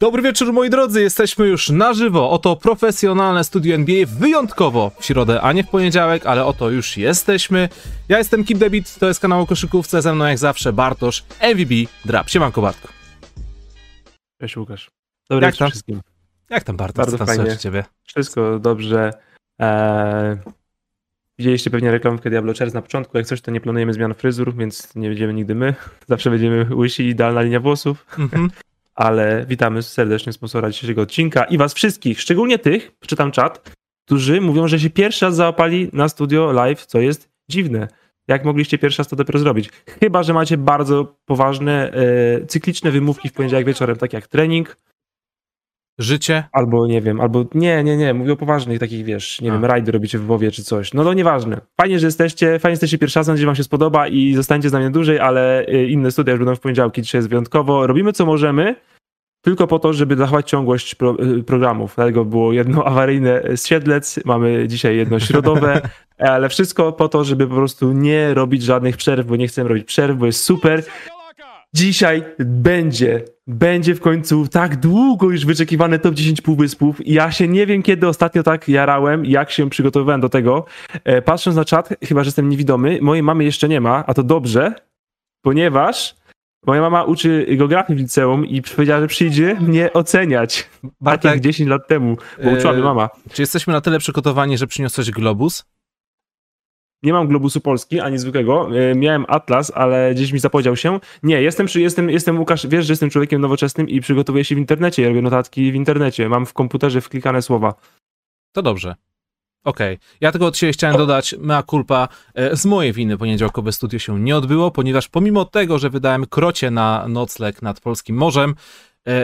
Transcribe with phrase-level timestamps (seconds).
[0.00, 2.30] Dobry wieczór moi drodzy, jesteśmy już na żywo.
[2.30, 7.68] Oto profesjonalne studio NBA wyjątkowo w środę, a nie w poniedziałek, ale oto już jesteśmy.
[8.08, 11.24] Ja jestem Kip Debit, to jest kanał o koszykówce, ze mną jak zawsze Bartosz,
[11.54, 11.72] MVB,
[12.04, 12.28] Drap.
[12.30, 12.88] Siemanko Bartku.
[14.40, 14.90] Cześć Łukasz.
[15.30, 15.70] Dobry Jak wieczór tam?
[15.70, 16.00] wszystkim.
[16.50, 17.56] Jak tam Bartosz, Bardzo co tam fajnie.
[17.58, 17.84] ciebie?
[18.04, 19.10] Wszystko dobrze.
[19.58, 20.36] Eee,
[21.38, 23.16] widzieliście pewnie reklamkę Diablo Chairs na początku.
[23.18, 25.74] Jak coś, to nie planujemy zmian fryzur, więc nie będziemy nigdy my.
[26.08, 28.06] Zawsze będziemy łysi, idealna linia włosów.
[28.18, 28.50] Mhm.
[29.00, 33.70] Ale witamy serdecznie sponsora dzisiejszego odcinka i was wszystkich, szczególnie tych, czytam czat,
[34.06, 37.88] którzy mówią, że się pierwszy raz załapali na studio live, co jest dziwne.
[38.28, 39.70] Jak mogliście pierwszy raz to dopiero zrobić?
[40.00, 44.76] Chyba, że macie bardzo poważne, e, cykliczne wymówki w poniedziałek wieczorem, tak jak trening,
[45.98, 46.44] Życie?
[46.52, 49.52] Albo nie wiem, albo nie, nie, nie, mówię o poważnych takich, wiesz, nie A.
[49.52, 50.94] wiem, rajdy robicie w WoWie czy coś.
[50.94, 51.60] No to nieważne.
[51.80, 54.72] Fajnie, że jesteście, fajnie jesteście pierwszy raz, nadzieję, że wam się spodoba i zostańcie z
[54.72, 57.86] nami dłużej, ale y, inne studia już będą w poniedziałki, dzisiaj jest wyjątkowo.
[57.86, 58.76] Robimy co możemy,
[59.42, 61.92] tylko po to, żeby zachować ciągłość pro, y, programów.
[61.96, 65.80] Dlatego było jedno awaryjne z Siedlec, mamy dzisiaj jedno środowe,
[66.18, 69.84] ale wszystko po to, żeby po prostu nie robić żadnych przerw, bo nie chcemy robić
[69.84, 70.82] przerw, bo jest super.
[71.74, 77.00] Dzisiaj będzie, będzie w końcu tak długo już wyczekiwany top 10 półwyspów.
[77.06, 80.64] Ja się nie wiem, kiedy ostatnio tak jarałem, jak się przygotowywałem do tego.
[81.04, 84.22] E, patrząc na czat, chyba, że jestem niewidomy, mojej mamy jeszcze nie ma, a to
[84.22, 84.74] dobrze,
[85.42, 86.16] ponieważ
[86.66, 90.70] moja mama uczy geografii w liceum i powiedziała, że przyjdzie mnie oceniać.
[91.00, 93.08] Bartek, jak 10 lat temu, bo uczyła mnie mama.
[93.32, 95.64] czy jesteśmy na tyle przygotowani, że przyniosłeś globus?
[97.02, 98.68] Nie mam globusu Polski, ani zwykłego.
[98.78, 101.00] E, Miałem Atlas, ale gdzieś mi zapodział się.
[101.22, 105.02] Nie, jestem, jestem, jestem Łukasz, wiesz, że jestem człowiekiem nowoczesnym i przygotowuję się w internecie.
[105.02, 106.28] Ja robię notatki w internecie.
[106.28, 107.74] Mam w komputerze wklikane słowa.
[108.52, 108.94] To dobrze.
[109.64, 109.98] Okej.
[110.20, 114.20] Ja tylko od siebie chciałem dodać, mea culpa, e, z mojej winy poniedziałkowe studio się
[114.20, 118.54] nie odbyło, ponieważ pomimo tego, że wydałem krocie na nocleg nad Polskim Morzem,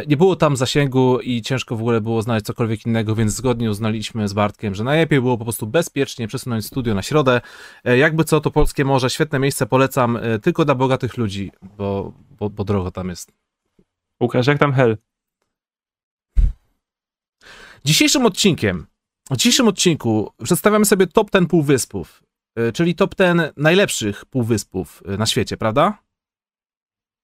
[0.07, 4.29] nie było tam zasięgu i ciężko w ogóle było znaleźć cokolwiek innego, więc zgodnie uznaliśmy
[4.29, 7.41] z Bartkiem, że najlepiej było po prostu bezpiecznie przesunąć studio na środę.
[7.85, 12.13] E, Jakby co, to Polskie Morze, świetne miejsce, polecam e, tylko dla bogatych ludzi, bo,
[12.39, 13.33] bo, bo drogo tam jest.
[14.23, 14.97] Łukasz, jak tam hell?
[17.85, 18.87] Dzisiejszym odcinkiem,
[19.31, 22.23] w dzisiejszym odcinku przedstawiamy sobie top 10 półwyspów,
[22.75, 26.06] czyli top 10 najlepszych półwyspów na świecie, prawda?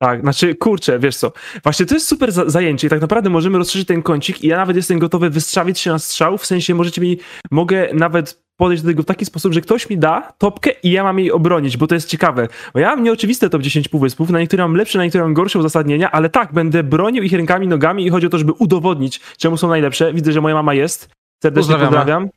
[0.03, 1.33] Tak, znaczy, kurczę, wiesz co,
[1.63, 4.57] właśnie to jest super za zajęcie i tak naprawdę możemy rozszerzyć ten kącik i ja
[4.57, 7.19] nawet jestem gotowy wystrzawić się na strzał, w sensie możecie mi,
[7.51, 11.05] mogę nawet podejść do tego w taki sposób, że ktoś mi da topkę i ja
[11.05, 12.49] mam jej obronić, bo to jest ciekawe.
[12.75, 15.59] Bo ja mam nieoczywiste top 10 półwyspów, na niektóre mam lepsze, na niektóre mam gorsze
[15.59, 19.57] uzasadnienia, ale tak, będę bronił ich rękami, nogami i chodzi o to, żeby udowodnić, czemu
[19.57, 20.15] są najlepsze.
[20.15, 21.11] Widzę, że moja mama jest.
[21.43, 21.97] Serdecznie Pozdrawiamy.
[21.97, 22.29] pozdrawiam.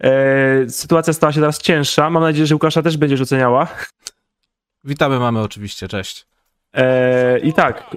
[0.00, 2.10] E, sytuacja stała się teraz cięższa.
[2.10, 3.68] Mam nadzieję, że Łukasza też będziesz oceniała.
[4.84, 6.33] Witamy mamy oczywiście, cześć.
[6.74, 7.96] E, I tak.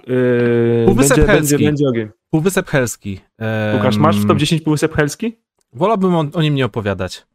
[0.83, 1.53] E, Półwysep będzie, Helski.
[1.53, 2.09] będzie, będzie ogień.
[2.29, 3.19] Półwysep Helski.
[3.37, 5.37] Em, Łukasz, masz w top 10 półwysep Helski?
[5.73, 7.25] Wolałbym o, o nim nie opowiadać.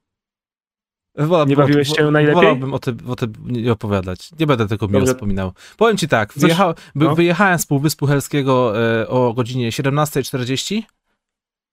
[1.16, 2.42] Wolałbym Nie bawiłeś się najlepiej?
[2.42, 4.30] Wolałbym o tym o tym nie opowiadać.
[4.40, 5.52] Nie będę tego miło wspominał.
[5.76, 7.14] Powiem ci tak, wyjecha, no.
[7.14, 10.82] wyjechałem z Półwyspu Helskiego e, o godzinie 17.40.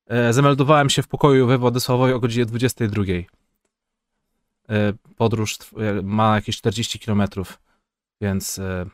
[0.07, 3.03] E, zameldowałem się w pokoju we Władysławowie o godzinie 22.
[4.69, 5.57] E, podróż
[6.03, 7.23] ma jakieś 40 km,
[8.21, 8.85] więc e,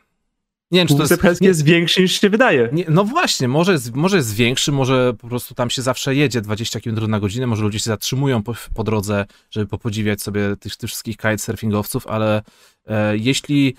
[0.70, 1.40] nie wiem, czy to jest...
[1.40, 2.68] Nie, jest większy niż się wydaje.
[2.72, 6.40] nie, no właśnie, może jest, może jest większy, może po prostu tam się zawsze jedzie
[6.40, 10.76] 20 km na godzinę, może ludzie się zatrzymują po, po drodze, żeby popodziwiać sobie tych,
[10.76, 12.42] tych wszystkich kitesurfingowców, ale
[12.86, 13.76] e, jeśli,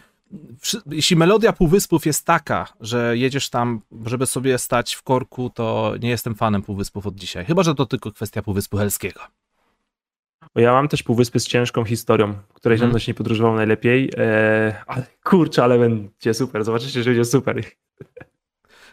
[0.59, 5.93] wszy- jeśli melodia Półwyspów jest taka, że jedziesz tam, żeby sobie stać w korku, to
[5.99, 7.45] nie jestem fanem Półwyspów od dzisiaj.
[7.45, 9.19] Chyba, że to tylko kwestia Półwyspu Helskiego.
[10.57, 12.89] Bo ja mam też półwyspy z ciężką historią, której Mhm.
[12.89, 14.11] żadność nie podróżował najlepiej.
[14.17, 16.63] E, ale kurczę, ale będzie super.
[16.63, 17.63] Zobaczycie, że będzie super.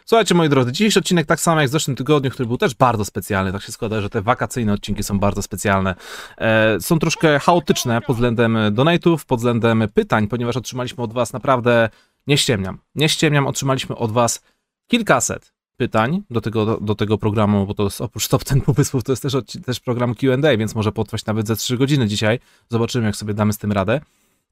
[0.05, 3.05] Słuchajcie, moi drodzy, dzisiejszy odcinek tak samo jak w zeszłym tygodniu, który był też bardzo
[3.05, 3.51] specjalny.
[3.51, 5.95] Tak się składa, że te wakacyjne odcinki są bardzo specjalne.
[6.37, 11.89] E, są troszkę chaotyczne pod względem donate'ów, pod względem pytań, ponieważ otrzymaliśmy od was naprawdę,
[12.27, 14.41] nie ściemniam, nie ściemniam, otrzymaliśmy od was
[14.87, 19.03] kilkaset pytań do tego, do, do tego programu, bo to jest oprócz Top Ten Półwyspów,
[19.03, 19.33] to jest też,
[19.65, 22.39] też program Q&A, więc może potrwać nawet ze 3 godziny dzisiaj.
[22.69, 24.01] Zobaczymy, jak sobie damy z tym radę.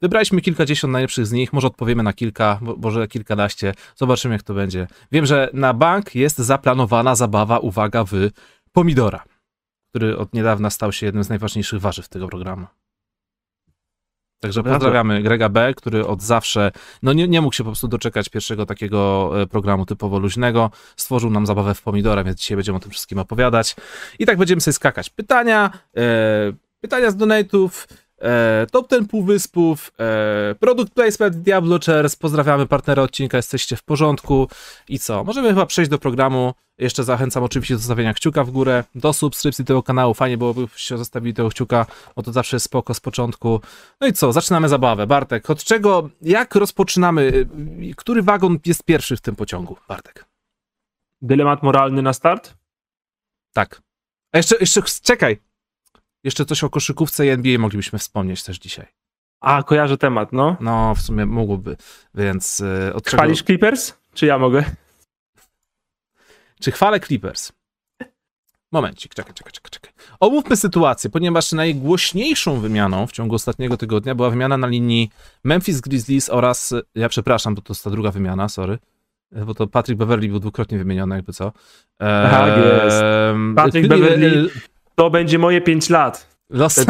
[0.01, 4.87] Wybraliśmy kilkadziesiąt najlepszych z nich, może odpowiemy na kilka, może kilkanaście, zobaczymy jak to będzie.
[5.11, 8.11] Wiem, że na bank jest zaplanowana zabawa, uwaga, w
[8.71, 9.23] pomidora,
[9.89, 12.67] który od niedawna stał się jednym z najważniejszych warzyw tego programu.
[14.43, 16.71] Także pozdrawiamy Grega B., który od zawsze,
[17.03, 20.71] no nie, nie mógł się po prostu doczekać pierwszego takiego e, programu typowo luźnego.
[20.97, 23.75] Stworzył nam zabawę w pomidora, więc dzisiaj będziemy o tym wszystkim opowiadać.
[24.19, 25.09] I tak będziemy sobie skakać.
[25.09, 26.01] Pytania, e,
[26.81, 27.87] pytania z donate'ów,
[28.23, 34.47] e, top ten półwyspów, e, produkt placement Diablo Chairs, pozdrawiamy partnera odcinka, jesteście w porządku
[34.89, 38.83] i co, możemy chyba przejść do programu, jeszcze zachęcam oczywiście do zostawienia kciuka w górę,
[38.95, 41.85] do subskrypcji tego kanału, fajnie byłoby się zostawili tego kciuka,
[42.15, 43.61] bo to zawsze jest spoko z początku.
[44.01, 45.07] No i co, zaczynamy zabawę.
[45.07, 50.25] Bartek, od czego, jak rozpoczynamy, y, który wagon jest pierwszy w tym pociągu, Bartek?
[51.21, 52.53] Dylemat moralny na start?
[53.53, 53.81] Tak.
[54.31, 55.37] A jeszcze, jeszcze, czekaj.
[56.23, 58.85] Jeszcze coś o koszykówce i NBA moglibyśmy wspomnieć też dzisiaj.
[59.41, 60.57] A, kojarzę temat, no.
[60.59, 61.77] No, w sumie mógłby,
[62.15, 63.17] więc y, od czego...
[63.17, 63.93] Chwalisz Clippers?
[64.13, 64.63] Czy ja mogę?
[66.61, 67.51] Czy chwalę Clippers?
[68.71, 69.91] Momencik, czekaj, czekaj, czekaj, czekaj.
[70.19, 75.09] Omówmy sytuację, ponieważ najgłośniejszą wymianą w ciągu ostatniego tygodnia była wymiana na linii
[75.43, 78.77] Memphis Grizzlies oraz, ja przepraszam, bo to jest ta druga wymiana, sorry,
[79.45, 81.51] bo to Patrick Beverly był dwukrotnie wymieniony, jakby co.
[81.99, 83.03] Eee, tak jest.
[83.55, 84.49] Patrick Beverly,
[84.95, 86.33] to będzie moje 5 lat.
[86.49, 86.85] Los,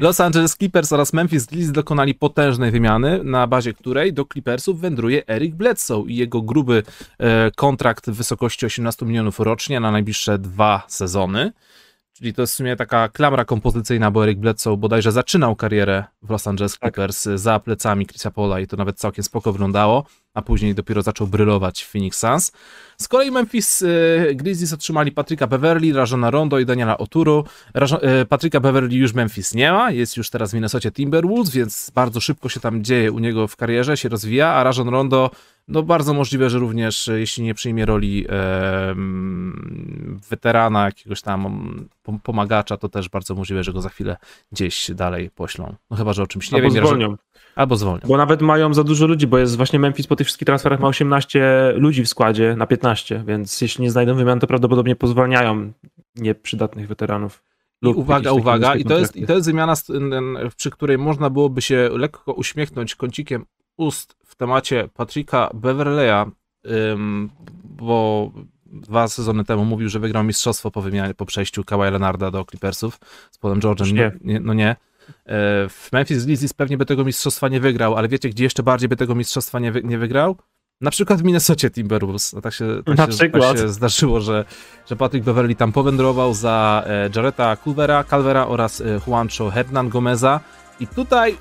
[0.00, 5.26] Los, Angeles Clippers oraz Memphis Grizzlies dokonali potężnej wymiany, na bazie której do Clippersów wędruje
[5.26, 6.82] Eric Bledsoe i jego gruby
[7.18, 11.52] e, kontrakt w wysokości 18 milionów rocznie na najbliższe dwa sezony.
[12.12, 16.30] Czyli to jest w sumie taka klamra kompozycyjna, bo Eric Bledsoe bodajże zaczynał karierę w
[16.30, 16.80] Los Angeles tak.
[16.80, 17.38] Clippers tak.
[17.38, 20.04] za plecami Chrisa Paula i to nawet całkiem spoko wyglądało,
[20.34, 22.52] a później dopiero zaczął brylować w Phoenix Suns.
[22.98, 27.44] Z kolei Memphis e, Grizzlies otrzymali Patryka Beverly, Rajona Rondo i Daniela Oturu.
[27.74, 32.20] E, Patryka Beverly już Memphis nie ma, jest już teraz w Minnesota Timberwolves, więc bardzo
[32.20, 35.30] szybko się tam dzieje u niego w karierze, się rozwija, a Rajon Rondo
[35.68, 38.94] no bardzo możliwe, że również e, jeśli nie przyjmie roli e,
[40.30, 41.88] weterana, jakiegoś tam
[42.22, 44.16] pomagacza, to też bardzo możliwe, że go za chwilę
[44.52, 45.74] gdzieś dalej poślą.
[45.90, 46.86] No chyba, że o czymś nie Albo wiem.
[46.86, 47.10] zwolnią.
[47.10, 47.16] Że...
[47.56, 48.08] Albo zwolnią.
[48.08, 50.88] Bo nawet mają za dużo ludzi, bo jest właśnie Memphis po tych wszystkich transferach ma
[50.88, 55.72] 18 ludzi w składzie na 15, więc jeśli nie znajdą wymian, to prawdopodobnie pozwalniają
[56.16, 57.42] nieprzydatnych weteranów.
[57.82, 59.74] I uwaga, uwaga, i to, jest, i to jest wymiana,
[60.56, 63.46] przy której można byłoby się lekko uśmiechnąć kącikiem
[63.76, 66.30] ust w temacie Patricka Beverleya,
[67.64, 68.30] bo
[68.66, 72.98] dwa sezony temu mówił, że wygrał mistrzostwo po wymianie, po przejściu Kawhi Leonarda do Clippersów
[73.30, 73.92] z Paulem George'em.
[73.92, 74.12] Nie.
[74.24, 74.40] nie.
[74.40, 74.68] No nie.
[74.70, 74.76] E,
[75.68, 78.96] w Memphis Grizzlies pewnie by tego mistrzostwa nie wygrał, ale wiecie, gdzie jeszcze bardziej by
[78.96, 80.36] tego mistrzostwa nie, wy, nie wygrał?
[80.80, 82.32] Na przykład w Minnesocie Timberwolves.
[82.32, 83.42] No tak się, tak Na się, przykład.
[83.42, 84.44] tak się zdarzyło, że,
[84.88, 90.40] że Patrick Beverly tam powędrował za e, Jareta Culvera, Calvera oraz e, Juancho Hernan Gomeza.
[90.80, 91.36] I tutaj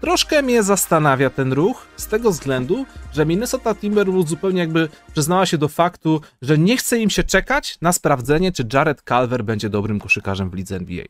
[0.00, 5.58] Troszkę mnie zastanawia ten ruch z tego względu, że Minnesota Timberwolves zupełnie jakby przyznała się
[5.58, 10.00] do faktu, że nie chce im się czekać na sprawdzenie, czy Jared Calver będzie dobrym
[10.00, 11.04] koszykarzem w lidze NBA.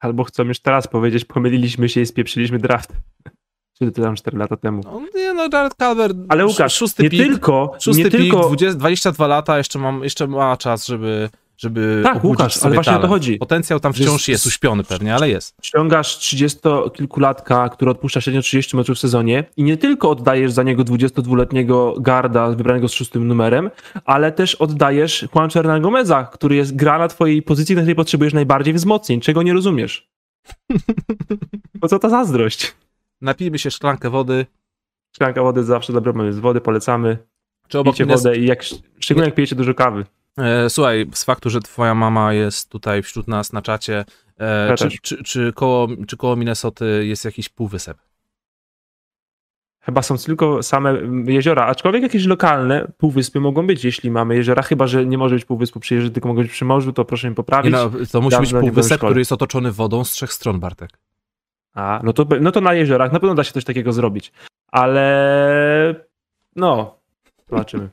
[0.00, 2.92] Albo chcą już teraz powiedzieć, pomyliliśmy się i spieprzyliśmy draft.
[3.78, 4.82] Czyli to tam 4 lata temu.
[4.84, 6.12] No, nie, no Jared Calver.
[6.28, 7.76] Ale Łukasz, szósty nie pik, tylko.
[7.80, 8.46] Szósty nie pik, tylko...
[8.46, 11.30] 20, 22 lata, jeszcze, mam, jeszcze ma czas, żeby
[11.60, 13.04] żeby Tak, Łukasz, ale właśnie talent.
[13.04, 13.36] o to chodzi.
[13.36, 15.54] Potencjał tam wciąż jest uśpiony pewnie, ale jest.
[15.62, 20.82] Ściągasz 30-kilkulatka, który odpuszcza średnio 30 meczów w sezonie i nie tylko oddajesz za niego
[20.84, 23.70] 22-letniego garda wybranego z szóstym numerem,
[24.04, 28.34] ale też oddajesz Juan Hernan Gomeza, który jest gra na twojej pozycji, na której potrzebujesz
[28.34, 29.20] najbardziej wzmocnień.
[29.20, 30.08] Czego nie rozumiesz?
[31.80, 32.74] Po co ta zazdrość?
[33.20, 34.46] Napijmy się szklankę wody.
[35.14, 37.18] Szklanka wody zawsze mamy z wody, polecamy.
[37.68, 38.64] Czy obok Pijcie wodę i jak,
[39.00, 40.04] szczególnie jak pijecie dużo kawy.
[40.40, 44.04] E, słuchaj, z faktu, że twoja mama jest tutaj wśród nas na czacie,
[44.40, 47.98] e, Ja czy, czy, czy, koło, czy koło Minnesoty jest jakiś półwysep?
[49.82, 50.94] Chyba są tylko same
[51.26, 55.44] jeziora, aczkolwiek jakieś lokalne półwyspy mogą być, jeśli mamy jeziora, chyba że nie może być
[55.44, 57.72] półwyspu przy jeziorze, tylko mogą być przy morzu, to proszę mi poprawić.
[57.72, 60.90] no, to musi być półwysep, który jest otoczony wodą z trzech stron, Bartek.
[61.74, 64.32] A, no to, no to na jeziorach na pewno da się coś takiego zrobić.
[64.68, 66.04] Ale
[66.56, 66.98] no,
[67.50, 67.90] zobaczymy.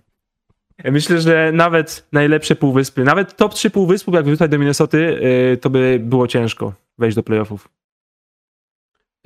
[0.83, 5.19] Myślę, że nawet najlepsze półwyspy, nawet top 3 półwyspów, jak wrzucać do Minnesoty,
[5.61, 7.69] to by było ciężko wejść do playoffów.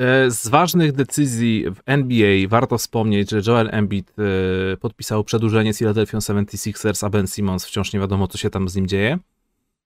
[0.01, 4.13] E, Z ważnych decyzji w NBA warto wspomnieć, że Joel Embiid
[4.74, 8.70] e, podpisał przedłużenie z Philadelphia 76ers, a Ben Simmons wciąż nie wiadomo, co się tam
[8.70, 9.20] z nim dzieje.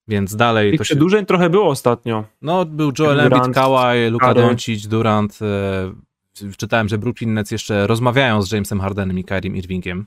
[0.07, 0.95] Więc dalej Tych to się...
[0.95, 2.25] przedłużeń trochę było ostatnio.
[2.41, 4.33] No, był Joel Durant, Embiid, Kawhi, Luka.
[4.33, 5.39] Doncic, Durant.
[5.41, 10.05] E, czytałem, że Brooklyn Nets jeszcze rozmawiają z Jamesem Hardenem i Kyrie Irvingiem.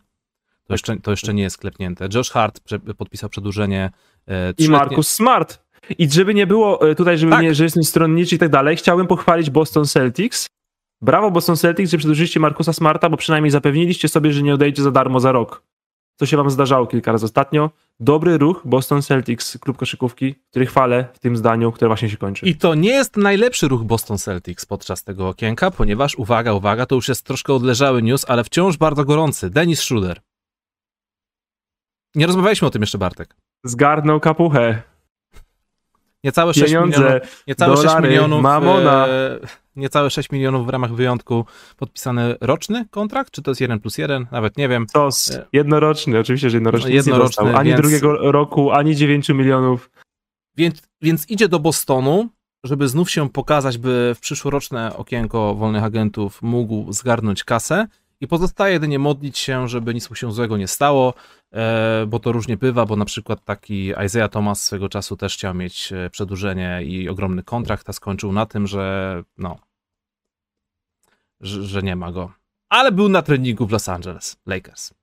[0.68, 2.08] To jeszcze, to jeszcze nie jest klepnięte.
[2.14, 2.60] Josh Hart
[2.96, 3.90] podpisał przedłużenie
[4.28, 5.60] e, I Marcus Smart.
[5.98, 7.42] I żeby nie było e, tutaj, żeby Tak.
[7.42, 10.46] nie, że jestem stronniczy i tak dalej, chciałbym pochwalić Boston Celtics.
[11.02, 14.90] Brawo Boston Celtics, że przedłużyliście Marcusa Smarta, bo przynajmniej zapewniliście sobie, że nie odejdzie za
[14.90, 15.62] darmo za rok.
[16.16, 17.70] Co się wam zdarzało kilka razy ostatnio.
[18.00, 22.46] Dobry ruch Boston Celtics, klub koszykówki, który chwalę w tym zdaniu, które właśnie się kończy.
[22.46, 26.94] I to nie jest najlepszy ruch Boston Celtics podczas tego okienka, ponieważ, uwaga, uwaga, to
[26.94, 29.50] już jest troszkę odleżały news, ale wciąż bardzo gorący.
[29.50, 30.20] Dennis Schroeder.
[32.14, 33.36] Nie rozmawialiśmy o tym jeszcze, Bartek.
[33.64, 34.82] Zgarnął kapuchę.
[36.24, 39.06] Niecałe 6 Pieniądze, milionów, niecałe 6 dolary, milionów, mamona.
[39.08, 39.38] e,
[39.76, 41.44] niecałe 6 milionów w ramach wyjątku
[41.76, 44.86] podpisany roczny kontrakt, czy to jest 1 plus 1, nawet nie wiem.
[44.92, 45.46] sos, E.
[45.52, 47.60] jednoroczny, oczywiście, że jednoroczny, Jednoroczny, nie dostał.
[47.60, 49.90] Ani więc- drugiego roku, ani 9 milionów.
[50.56, 52.28] Więc, więc idzie do Bostonu,
[52.64, 57.86] żeby znów się pokazać, by w przyszłoroczne okienko wolnych agentów mógł zgarnąć kasę
[58.20, 61.14] i pozostaje jedynie modlić się, żeby nic mu się złego nie stało,
[61.52, 65.54] e, bo to różnie bywa, bo na przykład taki Isaiah Thomas swego czasu też chciał
[65.54, 69.58] mieć e, przedłużenie i ogromny kontrakt, a skończył na tym, że no,
[71.40, 72.32] że, że nie ma go.
[72.68, 74.94] Ale był na treningu w Los Angeles Lakers.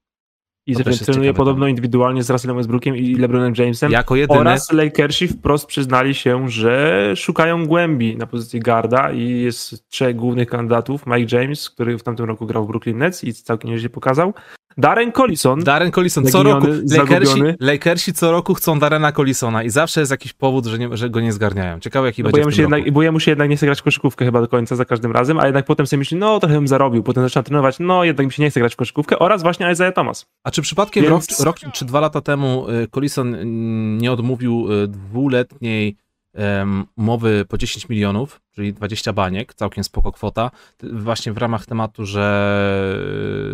[0.68, 3.92] I trenuje podobno indywidualnie z Russellem Westbrookiem i LeBronem Jamesem.
[3.92, 9.90] Jako jedyny Oraz Lakersi wprost przyznali się, że szukają głębi na pozycji garda i jest
[9.90, 11.06] trzech głównych kandydatów.
[11.08, 14.34] Mike James, który w tamtym roku grał w Brooklyn Nets i całkiem nieźle pokazał.
[14.78, 16.68] Darren Collison, Darren Collison, co roku,
[16.98, 17.42] Lakersi.
[17.60, 21.22] Lakersi co roku chcą Darrena Collisona i zawsze jest jakiś powód, że, nie, że go
[21.22, 21.80] nie zgarniają.
[21.80, 23.80] Ciekawe jaki no bo, będzie się tym jednak, bo jemu się jednak nie chce grać
[23.80, 26.56] w koszykówkę chyba do końca za każdym razem, a jednak potem sobie myśli, no trochę
[26.56, 29.44] bym zarobił, potem zaczyna trenować, no jednak mi się nie chce grać w koszykówkę oraz
[29.44, 30.26] właśnie Isaiah Thomas.
[30.44, 34.68] A czy przypadkiem Więc- rok, rok czy dwa lata temu y, Collison mm, nie odmówił
[34.84, 35.98] y, dwuletniej
[36.36, 40.52] em, umowy po 10 milionów, czyli 20 baniek, całkiem spoko kwota,
[40.84, 42.26] właśnie w ramach tematu, że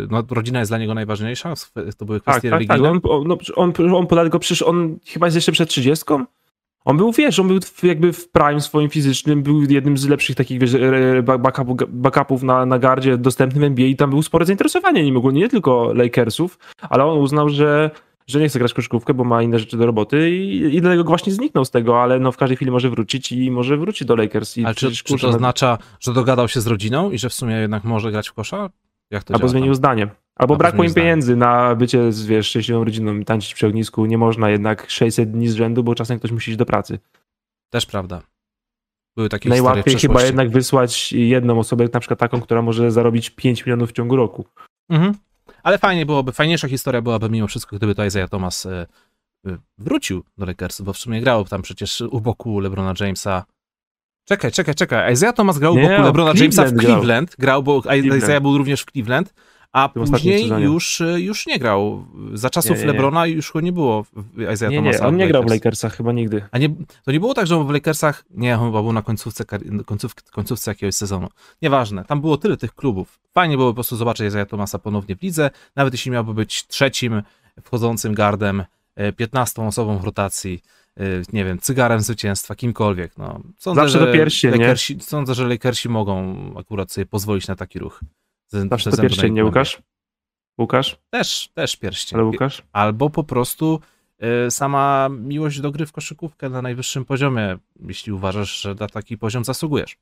[0.04, 1.54] y, no, rodzina jest dla niego najważniejsza,
[1.98, 2.78] to były Tak, kwestie tak, tak.
[2.78, 2.90] religijne.
[2.90, 6.04] On, on, no, on, on go, przecież on chyba jest jeszcze przed 30.
[6.84, 10.60] On był, wiesz, on był jakby w prime swoim fizycznym, był jednym z lepszych takich,
[10.60, 11.22] wiesz, e,
[11.88, 15.48] backupów na, na gardzie dostępnym w NBA i tam był spore zainteresowanie nim ogólnie, nie
[15.48, 17.90] tylko Lakersów, ale on uznał, że,
[18.32, 21.04] że nie chce grać w koszykówkę, bo ma inne rzeczy do roboty i, i dlatego
[21.04, 24.16] właśnie zniknął z tego, ale no w każdej chwili może wrócić i może wrócić do
[24.16, 24.58] Lakers.
[24.58, 27.34] I Ale czy, czy to no- oznacza, że dogadał się z rodziną i że w
[27.34, 28.70] sumie jednak może grać w kosza?
[29.10, 29.74] Jak to Albo działa zmienił tam?
[29.74, 30.08] zdanie.
[30.36, 34.06] Albo brakło im pieniędzy na bycie z wiesz, szczęśliwą rodziną tańczyć przy ognisku.
[34.06, 36.98] Nie można jednak 600 dni z rzędu, bo czasem ktoś musi iść do pracy.
[37.70, 38.22] Też prawda.
[39.16, 43.66] Były takie Najłatwiej chyba jednak wysłać jedną osobę, na przykład taką, która może zarobić 5
[43.66, 44.44] milionów w ciągu roku.
[44.90, 45.14] Mhm.
[45.62, 48.86] Ale fajnie byłoby, fajniejsza historia byłaby mimo wszystko, gdyby to Isaiah Thomas e,
[49.46, 53.44] e, wrócił do Lakersów, bo w sumie grał tam przecież u boku LeBrona Jamesa.
[54.24, 55.12] Czekaj, czekaj, czekaj.
[55.12, 56.96] Isaiah Thomas grał u boku LeBrona Jamesa w Cleveland grał.
[56.96, 57.36] Cleveland.
[57.38, 58.22] Grał, bo Cleveland.
[58.22, 59.34] Isaiah był również w Cleveland,
[59.72, 62.04] a później już, e, już nie grał.
[62.32, 62.92] Za czasów Nie, nie, nie.
[62.92, 64.98] LeBrona już go nie było w Isaiah Nie, Thomasa.
[64.98, 65.60] nie, on nie grał w Lakers.
[65.60, 66.44] Lakersach chyba nigdy.
[66.50, 66.68] A nie,
[67.04, 69.44] to nie było tak, że w Lakersach, nie, on chyba był na końcówce,
[69.86, 71.28] końców, końcówce jakiegoś sezonu.
[71.62, 73.20] Nieważne, tam było tyle tych klubów.
[73.34, 77.22] Fajnie było po prostu zobaczyć Isaiah Thomasa ponownie w lidze, nawet jeśli miałby być trzecim
[77.62, 78.64] wchodzącym gardem,
[78.96, 80.62] e, 15 osobą w rotacji,
[80.96, 81.02] e,
[81.32, 83.18] nie wiem, cygarem zwycięstwa, kimkolwiek.
[83.18, 84.58] No, sądzę, Zawsze że pierścień, nie?
[84.58, 88.00] Lakersi, Sądzę, że Lakersi mogą akurat sobie pozwolić na taki ruch.
[88.52, 89.44] Ze, Zawsze ze to pierścień, nie.
[89.44, 89.82] Łukasz?
[90.58, 90.98] Łukasz?
[91.10, 92.18] Też, też pierścień.
[92.18, 92.62] Ale Łukasz?
[92.72, 93.80] Albo po prostu
[94.18, 99.18] e, sama miłość do gry w koszykówkę na najwyższym poziomie, jeśli uważasz, że na taki
[99.18, 99.96] poziom zasługujesz.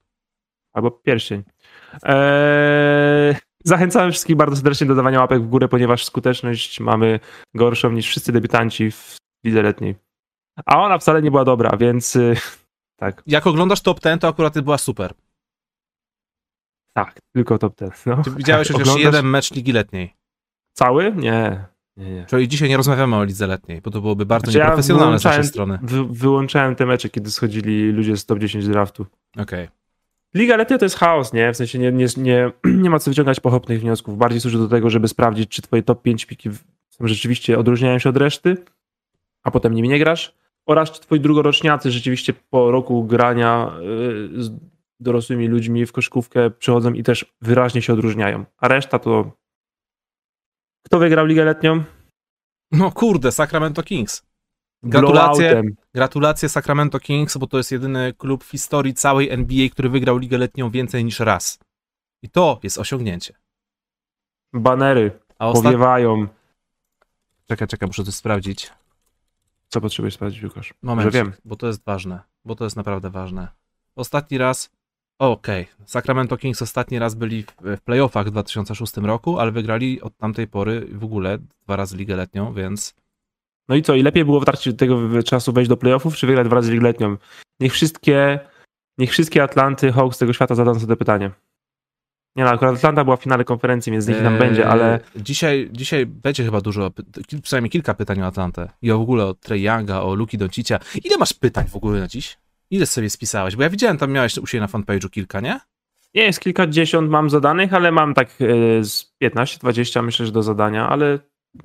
[0.72, 1.42] Albo pierścień.
[2.02, 7.20] Eee, zachęcamy wszystkich bardzo serdecznie do dawania łapek w górę, ponieważ skuteczność mamy
[7.54, 9.94] gorszą niż wszyscy debiutanci w lidze letniej.
[10.66, 12.36] A ona wcale nie była dobra, więc y,
[13.00, 15.14] tak, Jak oglądasz top 10, to akurat była super.
[16.92, 17.90] Tak, tylko top ten.
[18.06, 18.22] No.
[18.24, 20.14] Czy widziałeś chociaż Oglądasz jeden mecz Ligi Letniej?
[20.72, 21.12] Cały?
[21.16, 21.64] Nie.
[21.96, 22.26] nie, nie.
[22.26, 25.24] Czyli dzisiaj nie rozmawiamy o Lidze Letniej, bo to byłoby bardzo Znaczy ja nieprofesjonalne z
[25.24, 25.78] naszej strony.
[25.82, 29.06] Wy, wyłączałem te mecze, kiedy schodzili ludzie z top 10 draftu.
[29.38, 29.68] Okej.
[30.34, 31.52] Liga letnia to jest chaos, nie?
[31.52, 32.50] W sensie nie, nie, nie,
[32.82, 34.18] nie ma co wyciągać pochopnych wniosków.
[34.18, 36.50] Bardziej służy do tego, żeby sprawdzić, czy twoje top 5 piki
[37.00, 38.56] rzeczywiście odróżniają się od reszty,
[39.42, 40.34] a potem nimi nie grasz.
[40.66, 43.72] Oraz czy twoi drugoroczniacy rzeczywiście po roku grania
[44.36, 44.50] y, z
[45.00, 48.44] dorosłymi ludźmi w koszykówkę przychodzą i też wyraźnie się odróżniają.
[48.58, 49.32] A reszta to...
[50.86, 51.84] Kto wygrał ligę letnią?
[52.72, 54.30] No kurde, Sacramento Kings.
[54.82, 55.62] Gratulacje,
[55.94, 60.38] gratulacje Sacramento Kings, bo to jest jedyny klub w historii całej NBA, który wygrał Ligę
[60.38, 61.58] Letnią więcej niż raz.
[62.22, 63.34] I to jest osiągnięcie.
[64.52, 65.70] Banery A ostatnio...
[65.70, 66.26] powiewają.
[67.46, 68.70] Czekaj, czekaj, muszę to sprawdzić.
[69.68, 70.74] Co potrzebujesz sprawdzić, Łukasz?
[70.82, 71.14] Moment,
[71.44, 73.48] bo to jest ważne, bo to jest naprawdę ważne.
[73.96, 74.70] Ostatni raz,
[75.28, 80.46] okej, Sacramento Kings ostatni raz byli w, playoffach w 2006 roku, ale wygrali od tamtej
[80.48, 82.94] pory w ogóle dwa razy Ligę Letnią, więc
[83.68, 83.94] No i co?
[83.94, 86.82] I lepiej było w trakcie tego czasu wejść do playoffów, czy wygrać dwa razy ligę
[86.82, 87.16] letnią?
[87.60, 88.40] Niech wszystkie,
[88.98, 91.30] niech wszystkie Atlanty, Hawks tego świata zadadzą sobie pytanie.
[92.36, 95.68] Nie no, akurat Atlanta była w finale konferencji, więc niech tam Eee, będzie, ale Dzisiaj,
[95.72, 96.90] dzisiaj będzie chyba dużo,
[97.42, 100.78] przynajmniej kilka pytań o Atlantę i w ogóle o Trey Younga, o Luki Doncicia.
[101.04, 102.38] Ile masz pytań w ogóle na dziś?
[102.70, 103.56] Ile sobie spisałeś?
[103.56, 105.60] Bo ja widziałem, tam miałeś u siebie na fanpage'u kilka, nie?
[106.14, 110.88] nie jest kilkadziesiąt mam zadanych, ale mam tak e, z 15-20 myślę, że do zadania,
[110.88, 111.18] ale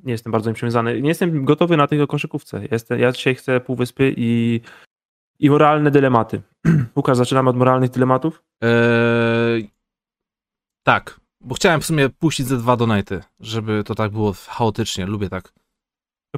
[0.04, 1.02] nie jestem bardzo im przywiązany.
[1.02, 2.62] Nie jestem gotowy na tej koszykówce.
[2.72, 4.62] Jestem, ja dzisiaj chcę półwyspy i
[5.40, 6.42] I moralne dylematy.
[6.96, 8.44] Łukasz, zaczynamy od moralnych dylematów?
[8.62, 9.70] Eee,
[10.84, 15.30] tak, bo chciałem w sumie puścić ze dwa donaty, żeby to tak było chaotycznie, lubię
[15.30, 15.54] tak.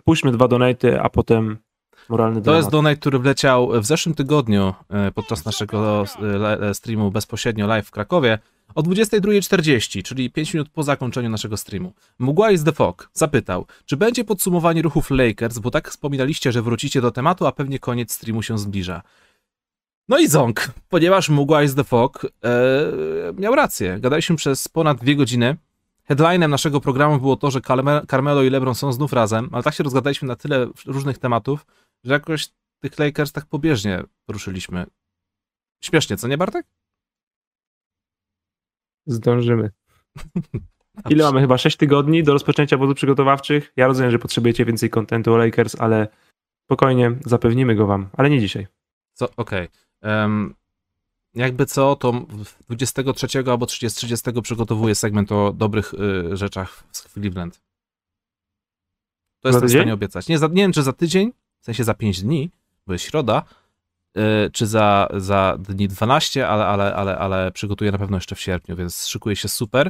[0.04, 1.58] Puśćmy dwa donaty, a potem
[2.10, 7.12] moralny To jest donate, który wleciał w zeszłym tygodniu e, podczas naszego e, le- streamu
[7.12, 8.40] bezpośrednio live w Krakowie
[8.76, 11.94] o 22.40, czyli 5 minut po zakończeniu naszego streamu.
[12.20, 17.02] Mgła is the Fog zapytał, czy będzie podsumowanie ruchów Lakers, bo tak wspominaliście, że wrócicie
[17.02, 19.02] do tematu, a pewnie koniec streamu się zbliża.
[20.10, 22.50] No i ząk, ponieważ Mgła is the Fog e,
[23.38, 23.98] miał rację.
[24.00, 25.56] Gadaliśmy przez ponad dwie godziny.
[26.04, 29.74] Headlinem naszego programu było to, że Carme- Carmelo i LeBron są znów razem, ale tak
[29.74, 31.66] się rozgadaliśmy na tyle różnych tematów,
[32.04, 32.50] że jakoś
[32.80, 34.86] tych Lakers tak pobieżnie poruszyliśmy.
[35.84, 36.66] Śmiesznie, co nie, Bartek?
[39.06, 39.72] Zdążymy.
[41.10, 41.42] Ile mamy?
[41.42, 43.74] Chyba 6 tygodni do rozpoczęcia obozów przygotowawczych.
[43.76, 46.08] Ja rozumiem, że potrzebujecie więcej kontentu o Lakers, ale
[46.64, 48.68] spokojnie, zapewnimy go wam, ale nie dzisiaj.
[49.14, 49.68] Co, okej.
[50.02, 50.56] Em,
[51.34, 57.14] jakby co, to w 23 albo 30, 30 przygotowuję segment o dobrych y, rzeczach z
[57.14, 57.62] Cleveland.
[59.40, 60.28] To Za jestem w stanie obiecać.
[60.28, 62.52] Nie, za, nie wiem, czy za tydzień, w sensie za 5 dni,
[62.88, 63.44] bo jest środa,
[64.18, 64.22] y,
[64.52, 68.76] czy za, za dni 12, ale, ale, ale, ale przygotuję na pewno jeszcze w sierpniu,
[68.76, 69.90] więc szykuje się super.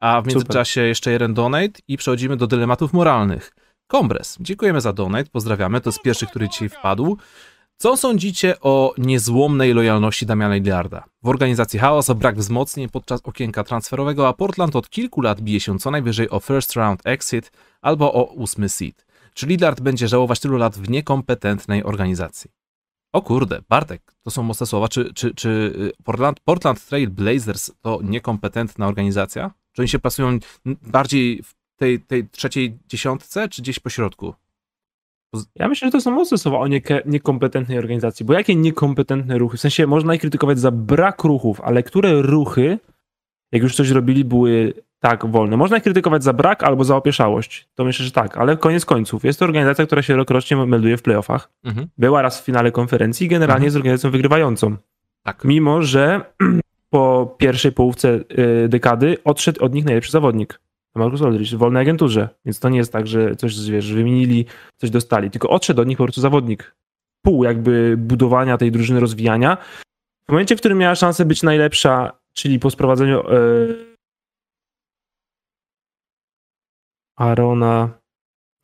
[0.00, 0.34] A w Super.
[0.34, 3.52] międzyczasie jeszcze jeden donate i przechodzimy do dylematów moralnych.
[3.86, 7.18] Kombres, dziękujemy za donate, pozdrawiamy, to jest pierwszy, który dzisiaj wpadł.
[7.76, 11.04] Co sądzicie o niezłomnej lojalności Damiana Lillarda?
[11.22, 15.60] W organizacji chaos o brak wzmocnień podczas okienka transferowego, a Portland od kilku lat bije
[15.60, 19.06] się co najwyżej o first round exit albo o ósmy seed.
[19.38, 22.50] Czy Lillard będzie żałować tylu lat w niekompetentnej organizacji?
[23.12, 24.88] O kurde, Bartek, to są mocne słowa.
[24.88, 29.50] Czy, czy, czy y, Portland, Portland Trail Blazers to niekompetentna organizacja?
[29.72, 30.38] Czy oni się plasują
[30.82, 34.34] bardziej w tej, tej trzeciej dziesiątce, czy gdzieś po środku?
[35.54, 36.66] Ja myślę, że to są mocne słowa o
[37.06, 39.56] niekompetentnej organizacji, bo jakie niekompetentne ruchy?
[39.56, 42.78] W sensie można ich krytykować za brak ruchów, ale które ruchy,
[43.52, 45.56] jak już coś robili, były tak wolne?
[45.56, 47.68] Można ich krytykować za brak albo za opieszałość.
[47.74, 51.02] To myślę, że tak, ale koniec końców jest to organizacja, która się rokrocznie melduje w
[51.02, 51.50] playoffach.
[51.64, 51.88] Mhm.
[51.98, 53.64] Była raz w finale konferencji i generalnie Mhm.
[53.64, 54.76] jest organizacją wygrywającą.
[55.22, 55.44] Tak.
[55.44, 56.20] Mimo, że
[56.90, 58.20] po pierwszej połówce
[58.64, 60.60] y, dekady odszedł od nich najlepszy zawodnik.
[60.94, 62.28] Marcus Aldridge, w wolnej agenturze.
[62.44, 64.46] Więc to nie jest tak, że coś wiesz, wymienili,
[64.76, 65.30] coś dostali.
[65.30, 66.74] Tylko odszedł od nich po prostu zawodnik.
[67.22, 69.56] Pół jakby budowania tej drużyny, rozwijania.
[70.28, 73.22] W momencie, w którym miała szansę być najlepsza, czyli po sprowadzeniu
[77.18, 77.88] Arona,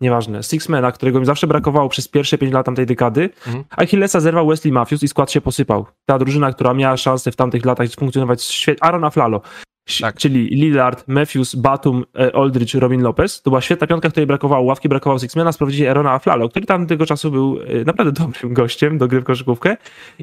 [0.00, 3.64] nieważne, Sixmana, którego mi zawsze brakowało przez pierwsze 5 lat tamtej dekady, Mhm.
[3.70, 5.86] Achillesa zerwał Wesley Matthews i skład się posypał.
[6.08, 9.64] Ta drużyna, która miała szansę w tamtych latach funkcjonować świetnie, Aaron Aflalo, Ś-
[10.00, 10.16] Tak.
[10.16, 14.64] czyli Lillard, Matthews, Batum, e, Aldridge, Robin Lopez, to była świetna piątka, której brakowało.
[14.64, 18.98] Ławki, brakowało Sixmana, sprowadzili Aarona Aflalo, który tam tego czasu był e, naprawdę dobrym gościem
[18.98, 19.76] do gry w koszykówkę.